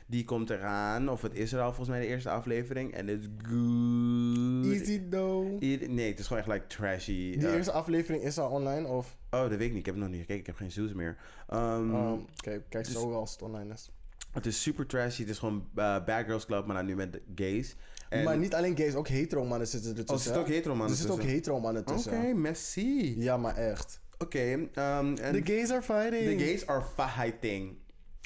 Die 0.07 0.23
komt 0.23 0.49
eraan, 0.49 1.09
of 1.09 1.21
het 1.21 1.33
is 1.35 1.53
er 1.53 1.59
al 1.59 1.67
volgens 1.67 1.89
mij 1.89 1.99
de 1.99 2.05
eerste 2.05 2.29
aflevering. 2.29 2.93
En 2.93 3.07
het 3.07 3.19
is 3.19 3.27
good. 3.37 4.73
Easy 4.73 5.01
though. 5.09 5.61
I- 5.63 5.87
Nee, 5.89 6.09
het 6.09 6.19
is 6.19 6.27
gewoon 6.27 6.41
echt 6.43 6.51
like 6.51 6.67
trashy. 6.67 7.37
Die 7.37 7.47
Eh, 7.47 7.53
eerste 7.53 7.71
aflevering 7.71 8.23
is 8.23 8.37
al 8.37 8.49
online 8.49 8.87
of... 8.87 9.17
Oh, 9.29 9.39
dat 9.41 9.49
weet 9.49 9.61
ik 9.61 9.69
niet. 9.69 9.79
Ik 9.79 9.85
heb 9.85 9.95
het 9.95 10.03
nog 10.03 10.11
niet 10.13 10.19
gekeken. 10.19 10.39
Ik 10.39 10.45
heb 10.45 10.55
geen 10.55 10.71
zoes 10.71 10.93
meer. 10.93 11.17
Ehm, 11.47 11.93
Oh, 11.95 12.11
Oké, 12.11 12.61
kijk 12.69 12.85
dus- 12.85 12.93
zo 12.93 13.09
wel 13.09 13.19
als 13.19 13.31
het 13.31 13.41
online 13.41 13.73
is. 13.73 13.91
Het 14.31 14.45
is 14.45 14.61
super 14.61 14.85
trashy. 14.85 15.21
Het 15.21 15.29
is 15.29 15.39
gewoon 15.39 15.67
uh, 15.75 16.05
Bad 16.05 16.25
Girls 16.25 16.45
Club, 16.45 16.65
maar 16.65 16.75
dan 16.75 16.85
nu 16.85 16.95
met 16.95 17.13
de 17.13 17.21
gays. 17.35 17.75
En- 18.09 18.23
Maar 18.23 18.37
niet 18.37 18.53
alleen 18.55 18.77
gays, 18.77 18.95
ook 18.95 19.07
hetero 19.07 19.45
mannen 19.45 19.67
zitten 19.67 19.89
er 19.89 19.95
Oh, 19.95 19.99
er 20.01 20.05
tussen. 20.05 20.33
zit 20.33 20.41
ook 20.41 20.47
hetero 20.47 20.75
mannen 20.75 20.89
Er 20.89 20.95
zitten 20.95 21.13
ook 21.15 21.19
tussen. 21.21 21.37
hetero 21.37 21.59
mannen 21.59 21.81
Oké, 21.81 21.93
tussen. 21.93 22.41
merci. 22.41 23.19
Ja, 23.21 23.37
maar 23.37 23.55
echt. 23.55 23.99
Oké, 24.17 24.39
ehm, 24.73 25.15
en 25.15 25.43
The 25.43 25.51
gays 25.53 25.71
are 25.71 25.81
fighting. 25.81 26.39
the 26.39 26.45
gays 26.45 26.67
are 26.67 26.83
fighting. 26.95 27.75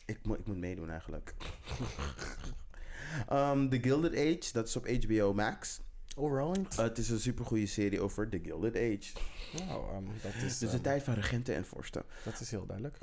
Ik, 0.06 0.20
moet 0.24 0.40
ik 0.40 0.48
moet 0.48 0.58
meedoen 0.58 0.90
eigenlijk. 0.90 1.34
Ehm, 3.28 3.70
The 3.70 3.80
Gilded 3.82 4.14
Age, 4.14 4.50
dat 4.52 4.68
is 4.68 4.76
op 4.76 4.88
HBO 4.88 5.34
Max. 5.34 5.82
Alright. 6.18 6.74
Uh, 6.80 6.86
het 6.86 6.98
is 6.98 7.10
een 7.10 7.20
supergoeie 7.20 7.66
serie 7.66 8.02
over 8.02 8.30
The 8.30 8.40
Gilded 8.44 8.76
Age. 8.76 9.14
nou, 9.68 9.90
ehm, 9.90 10.04
dat, 10.22 10.34
is, 10.34 10.44
is 10.44 10.60
de 10.60 10.68
ehm, 10.68 10.82
tijd 10.82 11.04
van 11.04 11.14
regenten 11.14 11.56
en 11.56 11.66
vorsten. 11.66 12.04
dat 12.24 12.40
is 12.40 12.52
heel 12.52 12.66
duidelijk. 12.66 12.98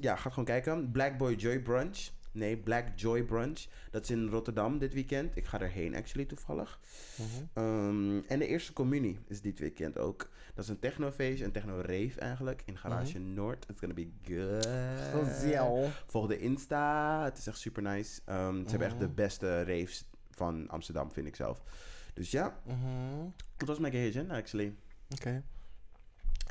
Ja, 0.00 0.16
ga 0.16 0.30
gewoon 0.30 0.44
kijken. 0.44 0.90
Black 0.90 1.18
Boy 1.18 1.34
Joy 1.34 1.60
Brunch. 1.60 2.10
Nee, 2.32 2.56
Black 2.56 2.86
Joy 2.96 3.22
Brunch. 3.22 3.66
Dat 3.90 4.02
is 4.02 4.10
in 4.10 4.28
Rotterdam 4.28 4.78
dit 4.78 4.94
weekend. 4.94 5.36
Ik 5.36 5.44
ga 5.46 5.60
erheen 5.60 5.94
actually 5.96 6.26
toevallig. 6.28 6.80
Mhm. 7.16 7.44
Ehm, 7.52 8.18
en 8.28 8.38
de 8.38 8.46
eerste 8.46 8.72
communie 8.72 9.18
is 9.26 9.40
dit 9.40 9.58
weekend 9.58 9.98
ook. 9.98 10.30
Dat 10.54 10.64
is 10.64 10.70
een 10.70 10.78
technofeest, 10.78 11.42
een 11.42 11.52
techno-rave 11.52 12.20
eigenlijk. 12.20 12.62
In 12.64 12.78
Garage 12.78 13.18
Noord. 13.18 13.66
It's 13.68 13.80
gonna 13.80 13.94
be 13.94 14.08
good. 14.22 14.66
Gezel. 15.26 15.90
Volg 16.06 16.26
de 16.26 16.38
Insta. 16.38 17.24
Het 17.24 17.38
is 17.38 17.46
echt 17.46 17.58
super 17.58 17.82
nice. 17.82 18.20
Ehm, 18.24 18.54
ze 18.62 18.68
hebben 18.70 18.86
echt 18.86 18.96
Mhm. 18.96 19.06
de 19.06 19.12
beste 19.12 19.64
raves 19.64 20.04
van 20.30 20.68
Amsterdam, 20.68 21.12
vind 21.12 21.26
ik 21.26 21.36
zelf. 21.36 21.62
Dus 22.14 22.30
ja, 22.30 22.60
Mhm. 22.66 23.26
dat 23.56 23.68
was 23.68 23.78
mijn 23.78 23.92
gay 23.92 24.08
agenda 24.08 24.36
actually. 24.36 24.74
Oké. 25.08 25.42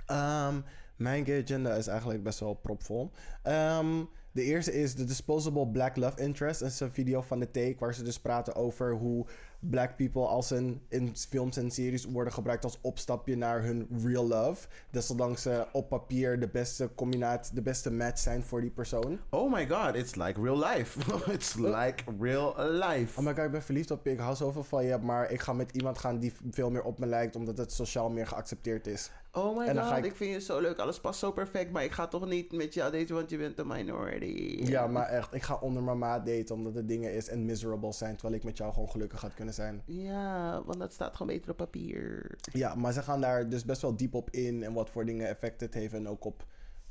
Ehm, 0.05 0.61
mijn 0.95 1.25
gay 1.25 1.41
agenda 1.41 1.73
is 1.75 1.87
eigenlijk 1.87 2.23
best 2.23 2.39
wel 2.39 2.53
propvol. 2.53 3.11
Ehm, 3.43 4.03
de 4.37 4.43
eerste 4.43 4.73
is 4.73 4.93
The 4.93 5.05
Disposable 5.05 5.67
Black 5.67 5.95
Love 5.95 6.21
Interest. 6.21 6.59
Dat 6.59 6.69
is 6.69 6.79
een 6.79 6.91
video 6.91 7.21
van 7.21 7.39
de 7.39 7.51
Take 7.51 7.75
waar 7.79 7.93
ze 7.93 8.03
dus 8.03 8.19
praten 8.19 8.55
over 8.55 8.93
hoe 8.93 9.25
black 9.59 9.95
people 9.95 10.25
als 10.25 10.49
een, 10.49 10.81
in 10.89 11.15
films 11.15 11.57
en 11.57 11.71
series 11.71 12.05
worden 12.05 12.33
gebruikt 12.33 12.63
als 12.63 12.77
opstapje 12.81 13.35
naar 13.35 13.63
hun 13.63 13.87
real 14.03 14.27
love. 14.27 14.67
Desondanks 14.91 15.41
ze 15.41 15.67
op 15.71 15.89
papier 15.89 16.39
de 16.39 16.47
beste 16.47 16.89
combinatie, 16.95 17.55
de 17.55 17.61
beste 17.61 17.91
match 17.91 18.19
zijn 18.19 18.43
voor 18.43 18.61
die 18.61 18.69
persoon. 18.69 19.19
Oh 19.29 19.53
my 19.53 19.67
god, 19.67 19.95
it's 19.95 20.15
like 20.15 20.41
real 20.41 20.57
life. 20.57 20.99
it's 21.33 21.55
like 21.55 22.03
real 22.19 22.53
life. 22.57 23.19
Oh 23.19 23.25
my 23.25 23.33
god, 23.33 23.45
ik 23.45 23.51
ben 23.51 23.63
verliefd 23.63 23.91
op 23.91 24.05
je. 24.05 24.11
Ik 24.11 24.19
hou 24.19 24.35
zoveel 24.35 24.63
van 24.63 24.85
je. 24.85 24.97
Maar 24.97 25.31
ik 25.31 25.41
ga 25.41 25.53
met 25.53 25.71
iemand 25.71 25.97
gaan 25.97 26.19
die 26.19 26.33
veel 26.51 26.69
meer 26.69 26.83
op 26.83 26.99
me 26.99 27.05
lijkt. 27.05 27.35
Omdat 27.35 27.57
het 27.57 27.71
sociaal 27.71 28.09
meer 28.09 28.27
geaccepteerd 28.27 28.87
is. 28.87 29.11
Oh 29.37 29.57
my 29.57 29.65
En 29.65 29.75
dan 29.75 29.83
god, 29.83 29.93
ga 29.93 29.97
ik... 29.97 30.05
ik- 30.05 30.15
vind 30.15 30.31
je 30.33 30.39
zo 30.41 30.59
leuk. 30.59 30.77
Alles 30.77 30.99
past 30.99 31.19
zo 31.19 31.31
perfect. 31.31 31.71
Maar 31.71 31.83
ik 31.83 31.91
ga 31.91 32.07
toch 32.07 32.25
niet 32.27 32.51
met 32.51 32.73
jou 32.73 32.91
daten, 32.91 33.15
want 33.15 33.29
je 33.29 33.37
bent 33.37 33.59
een 33.59 33.67
minority. 33.67 34.63
Ja, 34.65 34.87
maar 34.87 35.07
echt. 35.07 35.33
Ik 35.33 35.41
ga 35.43 35.55
onder 35.55 35.83
mijn 35.83 35.97
maat 35.97 36.25
daten. 36.25 36.55
Omdat 36.55 36.75
het 36.75 36.87
dingen 36.87 37.13
is 37.13 37.27
en 37.29 37.45
miserable 37.45 37.91
zijn. 37.93 38.13
Terwijl 38.15 38.35
ik 38.37 38.43
met 38.43 38.57
jou 38.57 38.73
gewoon 38.73 38.89
gelukkig 38.89 39.21
had 39.21 39.33
kunnen 39.33 39.53
zijn. 39.53 39.81
Ja, 39.85 40.61
want 40.65 40.79
dat 40.79 40.93
staat 40.93 41.15
gewoon 41.15 41.33
beter 41.35 41.51
op 41.51 41.57
papier. 41.57 42.35
Ja, 42.51 42.75
maar 42.75 42.93
ze 42.93 43.01
gaan 43.01 43.21
daar 43.21 43.49
dus 43.49 43.65
best 43.65 43.81
wel 43.81 43.95
diep 43.95 44.13
op 44.13 44.29
in. 44.29 44.63
En 44.63 44.73
wat 44.73 44.89
voor 44.89 45.05
dingen 45.05 45.27
effect 45.27 45.61
het 45.61 45.73
heeft. 45.73 45.93
En 45.93 46.07
ook 46.07 46.25
op, 46.25 46.45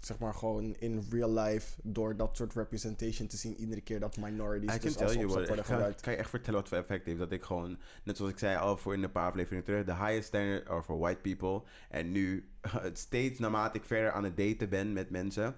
zeg 0.07 0.19
maar, 0.19 0.35
gewoon 0.35 0.75
in 0.79 1.07
real 1.11 1.33
life. 1.33 1.81
Door 1.83 2.17
dat 2.17 2.37
soort 2.37 2.55
representation 2.55 3.29
te 3.29 3.37
zien. 3.37 3.57
Iedere 3.57 3.81
keer 3.81 4.01
dat 4.01 4.17
minorities 4.17 4.75
I 4.75 4.79
can 4.79 4.89
dus 4.89 4.97
tell 4.97 5.15
you 5.15 5.27
what. 5.27 5.41
Ik 5.41 5.47
worden 5.47 5.65
kan, 5.65 5.75
gebruikt. 5.75 6.01
kan 6.01 6.13
je 6.13 6.19
echt 6.19 6.31
vertellen 6.31 6.61
wat 6.61 6.69
voor 6.69 6.79
effect 6.79 7.07
heeft. 7.07 7.19
Dat 7.19 7.33
ik 7.33 7.43
gewoon, 7.43 7.79
net 8.05 8.17
zoals 8.17 8.33
ik 8.33 8.39
zei 8.39 8.57
al 8.57 8.77
voor 8.77 8.95
in 8.95 9.03
een 9.03 9.13
paar 9.13 9.29
afleveringen 9.29 9.65
terug, 9.65 9.85
de 9.85 9.95
highest 9.95 10.27
standard 10.27 10.69
are 10.69 10.83
for 10.83 10.99
white 10.99 11.21
people. 11.21 11.63
En 11.91 12.13
nu, 12.13 12.49
steeds 12.93 13.39
naarmate 13.39 13.79
ik 13.79 13.85
verder 13.85 14.11
aan 14.11 14.25
het 14.25 14.37
daten 14.37 14.69
ben 14.69 14.93
met 14.93 15.11
mensen, 15.11 15.55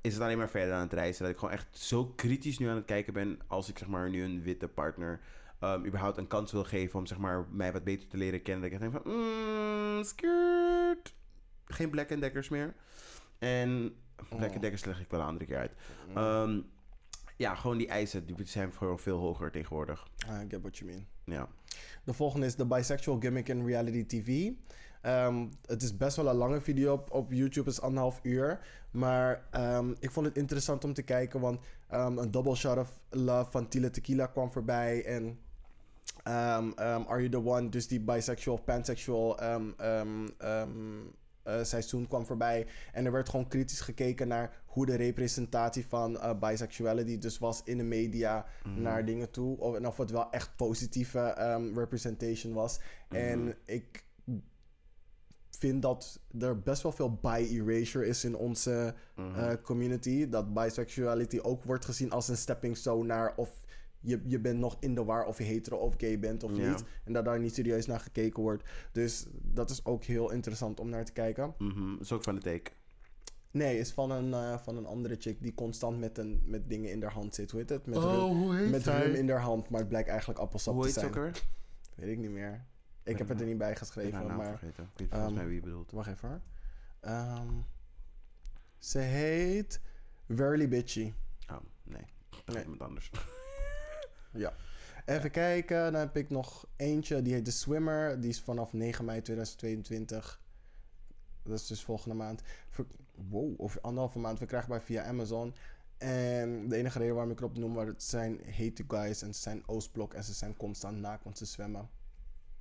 is 0.00 0.14
het 0.14 0.22
alleen 0.22 0.38
maar 0.38 0.50
verder 0.50 0.74
aan 0.74 0.80
het 0.80 0.92
reizen. 0.92 1.22
Dat 1.22 1.32
ik 1.32 1.38
gewoon 1.38 1.54
echt 1.54 1.78
zo 1.78 2.06
kritisch 2.06 2.58
nu 2.58 2.68
aan 2.68 2.76
het 2.76 2.84
kijken 2.84 3.12
ben 3.12 3.38
als 3.46 3.68
ik 3.68 3.78
zeg 3.78 3.88
maar 3.88 4.10
nu 4.10 4.22
een 4.22 4.42
witte 4.42 4.68
partner 4.68 5.20
um, 5.60 5.86
überhaupt 5.86 6.16
een 6.16 6.26
kans 6.26 6.52
wil 6.52 6.64
geven 6.64 6.98
om 6.98 7.06
zeg 7.06 7.18
maar 7.18 7.46
mij 7.50 7.72
wat 7.72 7.84
beter 7.84 8.08
te 8.08 8.16
leren 8.16 8.42
kennen. 8.42 8.70
Dat 8.70 8.80
ik 8.80 8.90
denk 8.90 9.02
van, 9.02 9.12
mm, 9.12 10.04
skirt. 10.04 11.14
Geen 11.64 11.90
Black 11.90 12.12
and 12.12 12.20
Deckers 12.20 12.48
meer. 12.48 12.74
En 13.38 13.94
Black 14.28 14.54
Oh. 14.54 14.60
leg 14.62 15.00
ik 15.00 15.10
wel 15.10 15.20
een 15.20 15.26
andere 15.26 15.46
keer 15.46 15.58
uit. 15.58 15.72
Ehm, 16.14 16.60
ja, 17.36 17.54
gewoon 17.54 17.78
die 17.78 17.88
eisen 17.88 18.26
die 18.26 18.36
zijn 18.46 18.72
gewoon 18.72 18.98
veel 18.98 19.18
hoger 19.18 19.50
tegenwoordig. 19.50 20.06
I 20.26 20.46
get 20.48 20.60
what 20.60 20.78
you 20.78 20.90
mean. 20.90 21.06
Ja. 21.24 21.48
De 22.04 22.12
volgende 22.12 22.46
is 22.46 22.56
de 22.56 22.66
bisexual 22.66 23.20
gimmick 23.20 23.48
in 23.48 23.66
reality 23.66 24.06
TV. 24.06 24.50
Ehm, 25.02 25.46
het 25.66 25.82
is 25.82 25.96
best 25.96 26.16
wel 26.16 26.28
een 26.28 26.36
lange 26.36 26.60
video 26.60 26.92
op, 26.92 27.10
op 27.10 27.32
YouTube, 27.32 27.70
is 27.70 27.80
anderhalf 27.80 28.20
uur. 28.22 28.60
Maar 28.90 29.46
ehm, 29.50 29.94
ik 30.00 30.10
vond 30.10 30.26
het 30.26 30.36
interessant 30.36 30.84
om 30.84 30.92
te 30.94 31.02
kijken, 31.02 31.40
want 31.40 31.60
ehm, 31.88 32.18
een 32.18 32.30
double 32.30 32.54
shot 32.54 32.78
of 32.78 33.00
love 33.10 33.50
van 33.50 33.68
Tila 33.68 33.90
Tequila 33.90 34.26
kwam 34.26 34.50
voorbij. 34.52 35.04
En 35.04 35.38
Are 36.24 37.04
You 37.06 37.28
The 37.28 37.44
One, 37.44 37.68
dus 37.68 37.88
die 37.88 38.00
bisexual, 38.00 38.56
pansexual 38.56 39.36
eh, 41.48 41.64
seizoen 41.64 42.08
kwam 42.08 42.26
voorbij. 42.26 42.66
En 42.92 43.04
er 43.04 43.12
werd 43.12 43.28
gewoon 43.28 43.48
kritisch 43.48 43.80
gekeken 43.80 44.28
naar 44.28 44.62
hoe 44.66 44.86
de 44.86 44.94
representatie 44.94 45.86
van 45.86 46.20
eh, 46.20 46.38
bisexuality 46.38 47.18
dus 47.18 47.38
was 47.38 47.62
in 47.64 47.78
de 47.78 47.84
media 47.84 48.46
naar 48.76 49.04
dingen 49.04 49.30
toe. 49.30 49.58
Of, 49.58 49.74
en 49.74 49.86
of 49.86 49.96
het 49.96 50.10
wel 50.10 50.30
echt 50.30 50.56
positieve 50.56 51.18
ehm, 51.18 51.78
representation 51.78 52.52
was. 52.52 52.80
En 53.08 53.56
ik 53.64 54.06
vind 55.58 55.82
dat 55.82 56.20
er 56.38 56.60
best 56.60 56.82
wel 56.82 56.92
veel 56.92 57.14
bi-erasure 57.14 58.06
is 58.06 58.24
in 58.24 58.36
onze 58.36 58.94
eh, 59.14 59.52
community. 59.62 60.28
Dat 60.28 60.54
bisexuality 60.54 61.38
ook 61.38 61.64
wordt 61.64 61.84
gezien 61.84 62.10
als 62.10 62.28
een 62.28 62.36
stepping 62.36 62.76
stone 62.76 63.04
naar 63.04 63.32
of 63.36 63.64
je, 64.00 64.20
je 64.26 64.38
bent 64.40 64.58
nog 64.58 64.76
in 64.80 64.94
de 64.94 65.04
war 65.04 65.24
of 65.26 65.38
je 65.38 65.44
hetero 65.44 65.76
of 65.76 65.94
gay 65.96 66.18
bent 66.18 66.42
of 66.42 66.56
Ja. 66.56 66.70
niet. 66.70 66.84
En 67.04 67.12
dat 67.12 67.24
daar 67.24 67.40
niet 67.40 67.54
serieus 67.54 67.86
naar 67.86 68.00
gekeken 68.00 68.42
wordt. 68.42 68.64
Dus 68.92 69.26
dat 69.32 69.70
is 69.70 69.84
ook 69.84 70.04
heel 70.04 70.30
interessant 70.30 70.80
om 70.80 70.88
naar 70.88 71.04
te 71.04 71.12
kijken. 71.12 71.54
Mhm, 71.58 71.96
is 72.00 72.12
ook 72.12 72.22
van 72.22 72.34
de 72.34 72.40
take. 72.40 72.70
Nee, 73.50 73.78
is 73.78 73.92
van 73.92 74.10
een, 74.10 74.32
eh, 74.34 74.58
van 74.58 74.76
een 74.76 74.86
andere 74.86 75.16
chick 75.18 75.42
die 75.42 75.54
constant 75.54 75.98
met, 75.98 76.18
een, 76.18 76.42
met 76.44 76.68
dingen 76.68 76.90
in 76.90 77.02
haar 77.02 77.12
hand 77.12 77.34
zit. 77.34 77.50
Hoe 77.50 77.60
heet 77.60 77.68
het? 77.68 77.86
Met, 77.86 77.96
Oh, 77.96 78.02
rum, 78.02 78.20
hoe 78.36 78.54
heet 78.56 78.70
met 78.70 78.86
rum 78.86 79.14
in 79.14 79.30
haar 79.30 79.40
hand, 79.40 79.68
maar 79.68 79.80
het 79.80 79.88
blijkt 79.88 80.08
eigenlijk 80.08 80.38
appelsap 80.40 80.74
Hoe 80.74 80.82
te 80.82 80.88
heet 80.88 80.94
ze 80.98 81.00
zijn. 81.00 81.12
ook 81.12 81.18
alweer? 81.18 81.42
Weet 81.94 82.08
ik 82.08 82.18
niet 82.18 82.30
meer. 82.30 82.52
Ik 82.52 82.60
Ben 83.04 83.16
heb 83.16 83.28
het 83.28 83.40
er 83.40 83.46
niet 83.46 83.58
bij 83.58 83.70
Ik 83.70 83.78
geschreven, 83.78 84.26
naam 84.26 84.36
maar... 84.36 84.46
vergeten. 84.58 84.84
Ik 84.92 84.98
weet 84.98 85.08
volgens 85.08 85.28
ehm, 85.30 85.34
mij 85.38 85.46
wie 85.46 85.54
je 85.54 85.60
bedoelt. 85.62 85.90
Wacht 85.90 86.08
even 86.08 86.28
hoor. 86.28 86.40
Ehm, 87.00 87.48
ze 88.78 88.98
heet 88.98 89.80
Verly 90.28 90.68
Bitchy. 90.68 91.12
Oh, 91.50 91.56
nee. 91.82 91.96
Nee. 92.30 92.54
Nee. 92.54 92.62
Iemand 92.62 92.82
anders. 92.82 93.10
Ja. 94.30 94.52
Even 95.04 95.30
kijken, 95.30 95.92
dan 95.92 96.00
heb 96.00 96.16
ik 96.16 96.30
nog 96.30 96.66
eentje. 96.76 97.22
Die 97.22 97.32
heet 97.32 97.44
The 97.44 97.52
Swimmer. 97.52 98.20
Die 98.20 98.30
is 98.30 98.40
vanaf 98.40 98.72
9 98.72 99.04
mei 99.04 99.22
2022. 99.22 100.40
Dat 101.42 101.58
is 101.58 101.66
dus 101.66 101.84
volgende 101.84 102.16
maand. 102.16 102.42
Wow, 103.28 103.60
over 103.60 103.80
anderhalve 103.80 104.18
maand 104.18 104.38
verkrijgbaar 104.38 104.82
via 104.82 105.04
Amazon. 105.04 105.54
En 105.98 106.68
de 106.68 106.76
enige 106.76 106.98
reden 106.98 107.14
waarom 107.14 107.32
ik 107.32 107.38
erop 107.38 107.56
noem, 107.56 107.72
maar 107.72 107.86
het 107.86 108.02
zijn 108.02 108.40
hate 108.56 108.84
guys 108.88 109.22
en 109.22 109.34
ze 109.34 109.40
zijn 109.40 109.62
Oostblok 109.66 110.14
en 110.14 110.24
ze 110.24 110.32
zijn 110.32 110.56
constant 110.56 110.98
naakt, 110.98 111.24
want 111.24 111.38
ze 111.38 111.44
zwemmen. 111.44 111.90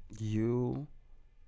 You 0.07 0.85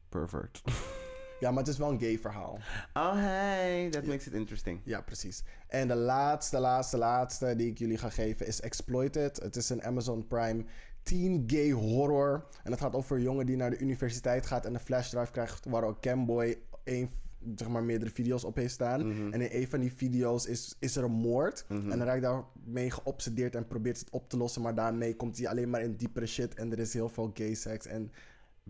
pervert. 0.09 0.61
Ja, 1.39 1.49
maar 1.49 1.63
het 1.63 1.67
is 1.67 1.77
wel 1.77 1.91
een 1.91 1.99
gay 1.99 2.17
verhaal. 2.17 2.59
Oh, 2.93 3.13
hey. 3.13 3.89
That 3.89 4.05
makes 4.05 4.27
it 4.27 4.33
interesting. 4.33 4.79
Ja, 4.83 5.01
precies. 5.01 5.43
En 5.67 5.87
de 5.87 5.95
laatste, 5.95 6.59
laatste, 6.59 6.97
laatste 6.97 7.55
die 7.55 7.67
ik 7.67 7.77
jullie 7.77 7.97
ga 7.97 8.09
geven 8.09 8.47
is 8.47 8.61
Exploited. 8.61 9.37
Het 9.37 9.55
is 9.55 9.69
een 9.69 9.83
Amazon 9.83 10.27
Prime 10.27 10.65
teen 11.03 11.43
gay 11.47 11.71
horror. 11.71 12.45
En 12.63 12.71
het 12.71 12.81
gaat 12.81 12.95
over 12.95 13.15
een 13.15 13.23
jongen 13.23 13.45
die 13.45 13.55
naar 13.55 13.69
de 13.69 13.79
universiteit 13.79 14.45
gaat 14.45 14.65
en 14.65 14.73
een 14.73 14.79
flashdrive 14.79 15.31
krijgt 15.31 15.65
waar 15.65 15.83
ook 15.83 16.01
Camboy 16.01 16.57
een, 16.83 17.09
zeg 17.55 17.67
maar, 17.67 17.83
meerdere 17.83 18.11
video's 18.11 18.43
op 18.43 18.55
heeft 18.55 18.73
staan. 18.73 19.07
Mhm. 19.07 19.33
En 19.33 19.41
in 19.41 19.61
een 19.61 19.67
van 19.67 19.79
die 19.79 19.93
video's 19.93 20.45
is, 20.45 20.75
is 20.79 20.95
er 20.95 21.03
een 21.03 21.11
moord. 21.11 21.65
En 21.67 21.89
dan 21.89 22.03
raakt 22.03 22.21
daarmee 22.21 22.91
geobsedeerd 22.91 23.55
en 23.55 23.67
probeert 23.67 23.99
het 23.99 24.09
op 24.09 24.29
te 24.29 24.37
lossen. 24.37 24.61
Maar 24.61 24.75
daarmee 24.75 25.15
komt 25.15 25.37
hij 25.37 25.47
alleen 25.47 25.69
maar 25.69 25.81
in 25.81 25.95
diepere 25.95 26.25
shit. 26.25 26.55
En 26.55 26.71
er 26.71 26.79
is 26.79 26.93
heel 26.93 27.09
veel 27.09 27.31
gay 27.33 27.53
seks. 27.53 27.85
En 27.85 28.11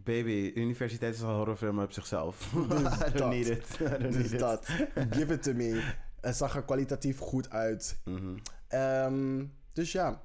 Baby, 0.04 0.52
universiteit 0.56 1.16
is 1.16 1.22
al 1.22 1.30
een 1.30 1.36
horrorfilm 1.36 1.80
op 1.80 1.92
zichzelf. 1.92 2.54
Dus 2.68 2.80
I 3.08 3.12
don't 3.12 3.14
dat. 3.18 3.30
need 3.30 3.48
it. 3.48 3.78
I 3.80 3.84
don't 3.84 4.02
dus 4.02 4.16
need 4.16 4.32
it. 4.32 4.40
dat. 4.40 4.66
Give 5.10 5.34
it 5.34 5.44
to 5.44 5.54
me. 5.54 5.94
Het 6.22 6.36
zag 6.36 6.56
er 6.56 6.64
kwalitatief 6.64 7.20
goed 7.20 7.50
uit. 7.50 8.00
Mhm. 8.06 8.38
Ehm, 8.68 9.46
dus 9.74 9.92
ja, 9.92 10.22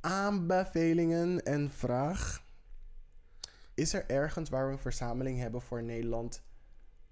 aanbevelingen 0.00 1.44
en 1.44 1.70
vraag. 1.70 2.42
Is 3.74 3.92
er 3.94 4.04
ergens 4.06 4.48
waar 4.48 4.66
we 4.66 4.72
een 4.72 4.78
verzameling 4.78 5.38
hebben 5.38 5.62
voor 5.62 5.82
Nederland 5.82 6.42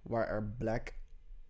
waar 0.03 0.29
er 0.29 0.55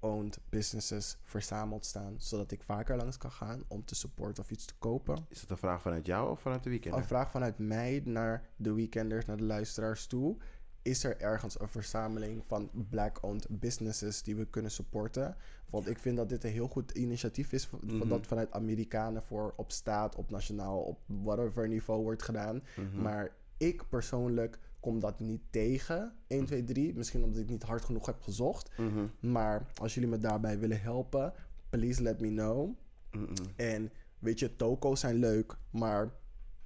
black-owned 0.03 0.39
businesses 0.49 1.17
verzameld 1.23 1.87
staan, 1.87 2.15
zodat 2.19 2.51
ik 2.51 2.63
vaker 2.63 2.97
langs 2.97 3.17
kan 3.17 3.31
gaan 3.31 3.63
om 3.69 3.85
te 3.85 3.95
supporten 3.95 4.43
of 4.43 4.51
iets 4.51 4.65
te 4.65 4.75
kopen? 4.79 5.27
Is 5.29 5.41
dat 5.41 5.51
een 5.51 5.57
vraag 5.57 5.83
vanuit 5.83 6.07
jou 6.07 6.31
of 6.31 6.41
vanuit 6.41 6.63
de 6.63 6.71
weekend? 6.71 6.95
Een 6.95 7.05
vraag 7.05 7.31
vanuit 7.31 7.59
mij 7.59 8.03
naar 8.05 8.49
de 8.57 8.73
weekenders, 8.73 9.27
naar 9.27 9.37
de 9.37 9.45
luisteraars 9.45 10.07
toe. 10.07 10.37
Is 10.83 11.05
er 11.05 11.21
ergens 11.21 11.61
een 11.61 11.69
verzameling 11.69 12.43
van 12.47 12.71
black-owned 12.91 13.47
businesses 13.51 14.23
die 14.23 14.37
we 14.37 14.45
kunnen 14.45 14.71
supporten? 14.71 15.37
Want 15.71 15.89
ik 15.89 15.99
vind 15.99 16.17
dat 16.17 16.29
dit 16.29 16.45
een 16.45 16.51
heel 16.51 16.69
goed 16.69 16.91
initiatief 16.91 17.53
is. 17.53 17.71
Mhm. 17.71 18.09
Dat 18.09 18.27
vanuit 18.27 18.53
Amerikanen 18.53 19.23
voor 19.23 19.53
op 19.57 19.71
staat, 19.71 20.17
op 20.17 20.31
nationaal, 20.31 20.81
op 20.81 20.99
whatever 21.07 21.69
niveau 21.69 22.03
wordt 22.03 22.23
gedaan. 22.23 22.63
Mhm. 22.77 23.03
Maar 23.03 23.35
ik 23.57 23.89
persoonlijk 23.89 24.59
kom 24.83 25.01
dat 25.01 25.21
niet 25.21 25.43
tegen. 25.51 26.13
1, 26.27 26.47
2, 26.47 26.65
3. 26.65 26.95
Misschien 26.95 27.23
omdat 27.23 27.41
ik 27.41 27.49
niet 27.49 27.63
hard 27.63 27.85
genoeg 27.85 28.07
heb 28.07 28.21
gezocht. 28.21 28.71
Mhm. 28.77 29.07
Maar 29.33 29.67
als 29.81 29.95
jullie 29.95 30.09
me 30.09 30.19
daarbij 30.19 30.59
willen 30.59 30.81
helpen, 30.81 31.33
please 31.71 32.03
let 32.03 32.21
me 32.21 32.29
know. 32.29 32.77
Mhm. 33.11 33.33
En 33.57 33.91
weet 34.19 34.39
je, 34.39 34.57
toko's 34.57 35.01
zijn 35.01 35.17
leuk, 35.17 35.57
maar 35.71 36.13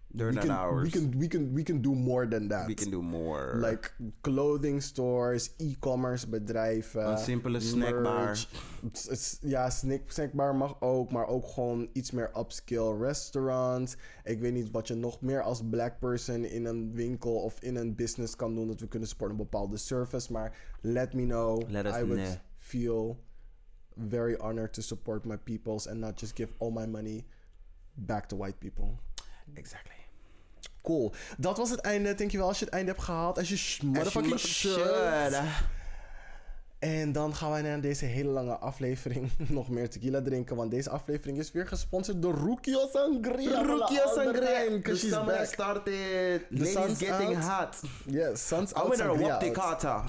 During 0.09 0.35
we 0.35 0.41
can, 0.41 0.51
hours. 0.51 0.83
we 0.83 0.91
can 0.91 1.19
we 1.19 1.29
can 1.29 1.53
we 1.55 1.63
can 1.63 1.83
do 1.83 1.95
more 1.95 2.29
than 2.29 2.49
that. 2.49 2.67
We 2.67 2.75
can 2.75 2.91
do 2.91 3.03
more. 3.03 3.59
Like 3.61 3.93
clothing 4.21 4.83
stores, 4.83 5.51
e-commerce 5.59 6.29
bedrijven. 6.29 7.11
Een 7.11 7.19
simpele 7.19 7.61
snackbar. 7.61 8.47
Ja, 9.41 9.71
snack, 9.71 10.01
snackbar 10.07 10.55
mag 10.55 10.81
ook, 10.81 11.13
maar 11.13 11.27
ook 11.27 11.47
gewoon 11.47 11.89
iets 11.93 12.11
meer 12.11 12.31
upscale 12.39 12.99
restaurants. 12.99 13.97
Ik 14.25 14.41
weet 14.41 14.53
niet 14.53 14.71
wat 14.71 14.89
je 14.89 14.95
nog 14.95 15.21
meer 15.21 15.43
als 15.43 15.63
black 15.71 15.99
person 15.99 16.45
in 16.45 16.65
een 16.65 16.93
winkel 16.93 17.35
of 17.35 17.61
in 17.61 17.77
een 17.77 17.95
business 17.95 18.37
kan 18.37 18.55
doen 18.55 18.67
dat 18.67 18.81
we 18.81 18.89
kunnen 18.89 19.09
supporten 19.09 19.37
een 19.37 19.43
bepaalde 19.43 19.77
service. 19.77 20.33
Maar 20.33 20.57
let 20.81 21.13
me 21.15 21.25
know. 21.27 21.71
Let 21.71 21.87
us 21.87 21.97
I 21.97 22.05
would 22.05 22.25
know. 22.25 22.37
feel 22.59 23.25
very 24.09 24.37
honored 24.37 24.73
to 24.73 24.83
support 24.83 25.25
my 25.25 25.37
peoples 25.37 25.89
and 25.89 26.01
not 26.01 26.21
just 26.21 26.37
give 26.37 26.53
all 26.59 26.71
my 26.71 26.87
money 26.87 27.25
back 27.95 28.29
to 28.29 28.37
white 28.37 28.59
people. 28.59 28.99
Exactly. 29.55 29.96
Cool. 30.87 31.13
Dat 31.39 31.57
was 31.57 31.71
het 31.71 31.81
einde. 31.81 32.15
Dankjewel 32.15 32.49
als 32.49 32.59
je 32.59 32.65
het 32.65 32.75
einde 32.75 32.91
hebt 32.91 33.03
gehaald. 33.05 33.39
Als 33.39 33.49
je 33.49 33.57
sh- 33.57 33.81
motherfucking 33.81 34.39
should. 34.39 35.41
En 36.79 37.13
dan 37.13 37.35
gaan 37.35 37.51
wij 37.51 37.63
naar 37.63 37.81
deze 37.81 38.05
hele 38.05 38.31
lange 38.31 38.57
aflevering 38.57 39.31
nog 39.59 39.69
meer 39.69 39.91
tequila 39.91 40.23
drinken. 40.23 40.57
Want 40.57 40.71
deze 40.71 40.91
aflevering 40.91 41.39
is 41.39 41.53
weer 41.53 41.67
gesponsord 41.67 42.23
door 42.23 42.35
Rukio 42.35 42.89
Sangria. 42.93 43.63
Rukia 43.63 44.07
Sangria. 44.15 44.81
The 44.83 44.97
summer 44.97 45.37
back. 45.37 45.47
started. 45.47 46.41
Ladies 46.51 46.73
sun's 46.73 46.99
getting 46.99 47.37
out. 47.37 47.45
hot. 47.45 47.81
Yes, 48.07 48.47
Sans 48.47 48.71
I'm 48.73 48.77
out 48.79 48.95
the 48.97 49.33
out. 49.33 49.53
kata. 49.53 50.05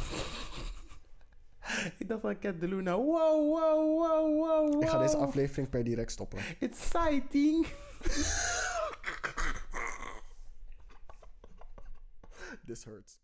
Ik 1.98 2.08
dacht 2.08 2.22
van 2.22 2.40
Cat 2.40 2.60
de 2.60 2.68
Luna. 2.68 2.96
Wow, 2.96 3.06
wow, 3.06 3.50
wow, 3.50 4.00
wow, 4.00 4.40
wow. 4.72 4.82
Ik 4.84 4.90
ga 4.90 4.98
deze 4.98 5.18
aflevering 5.18 5.70
per 5.70 5.84
direct 5.84 6.12
stoppen. 6.12 6.40
Exciting. 6.60 7.66
This 12.68 12.84
hurts. 12.84 13.18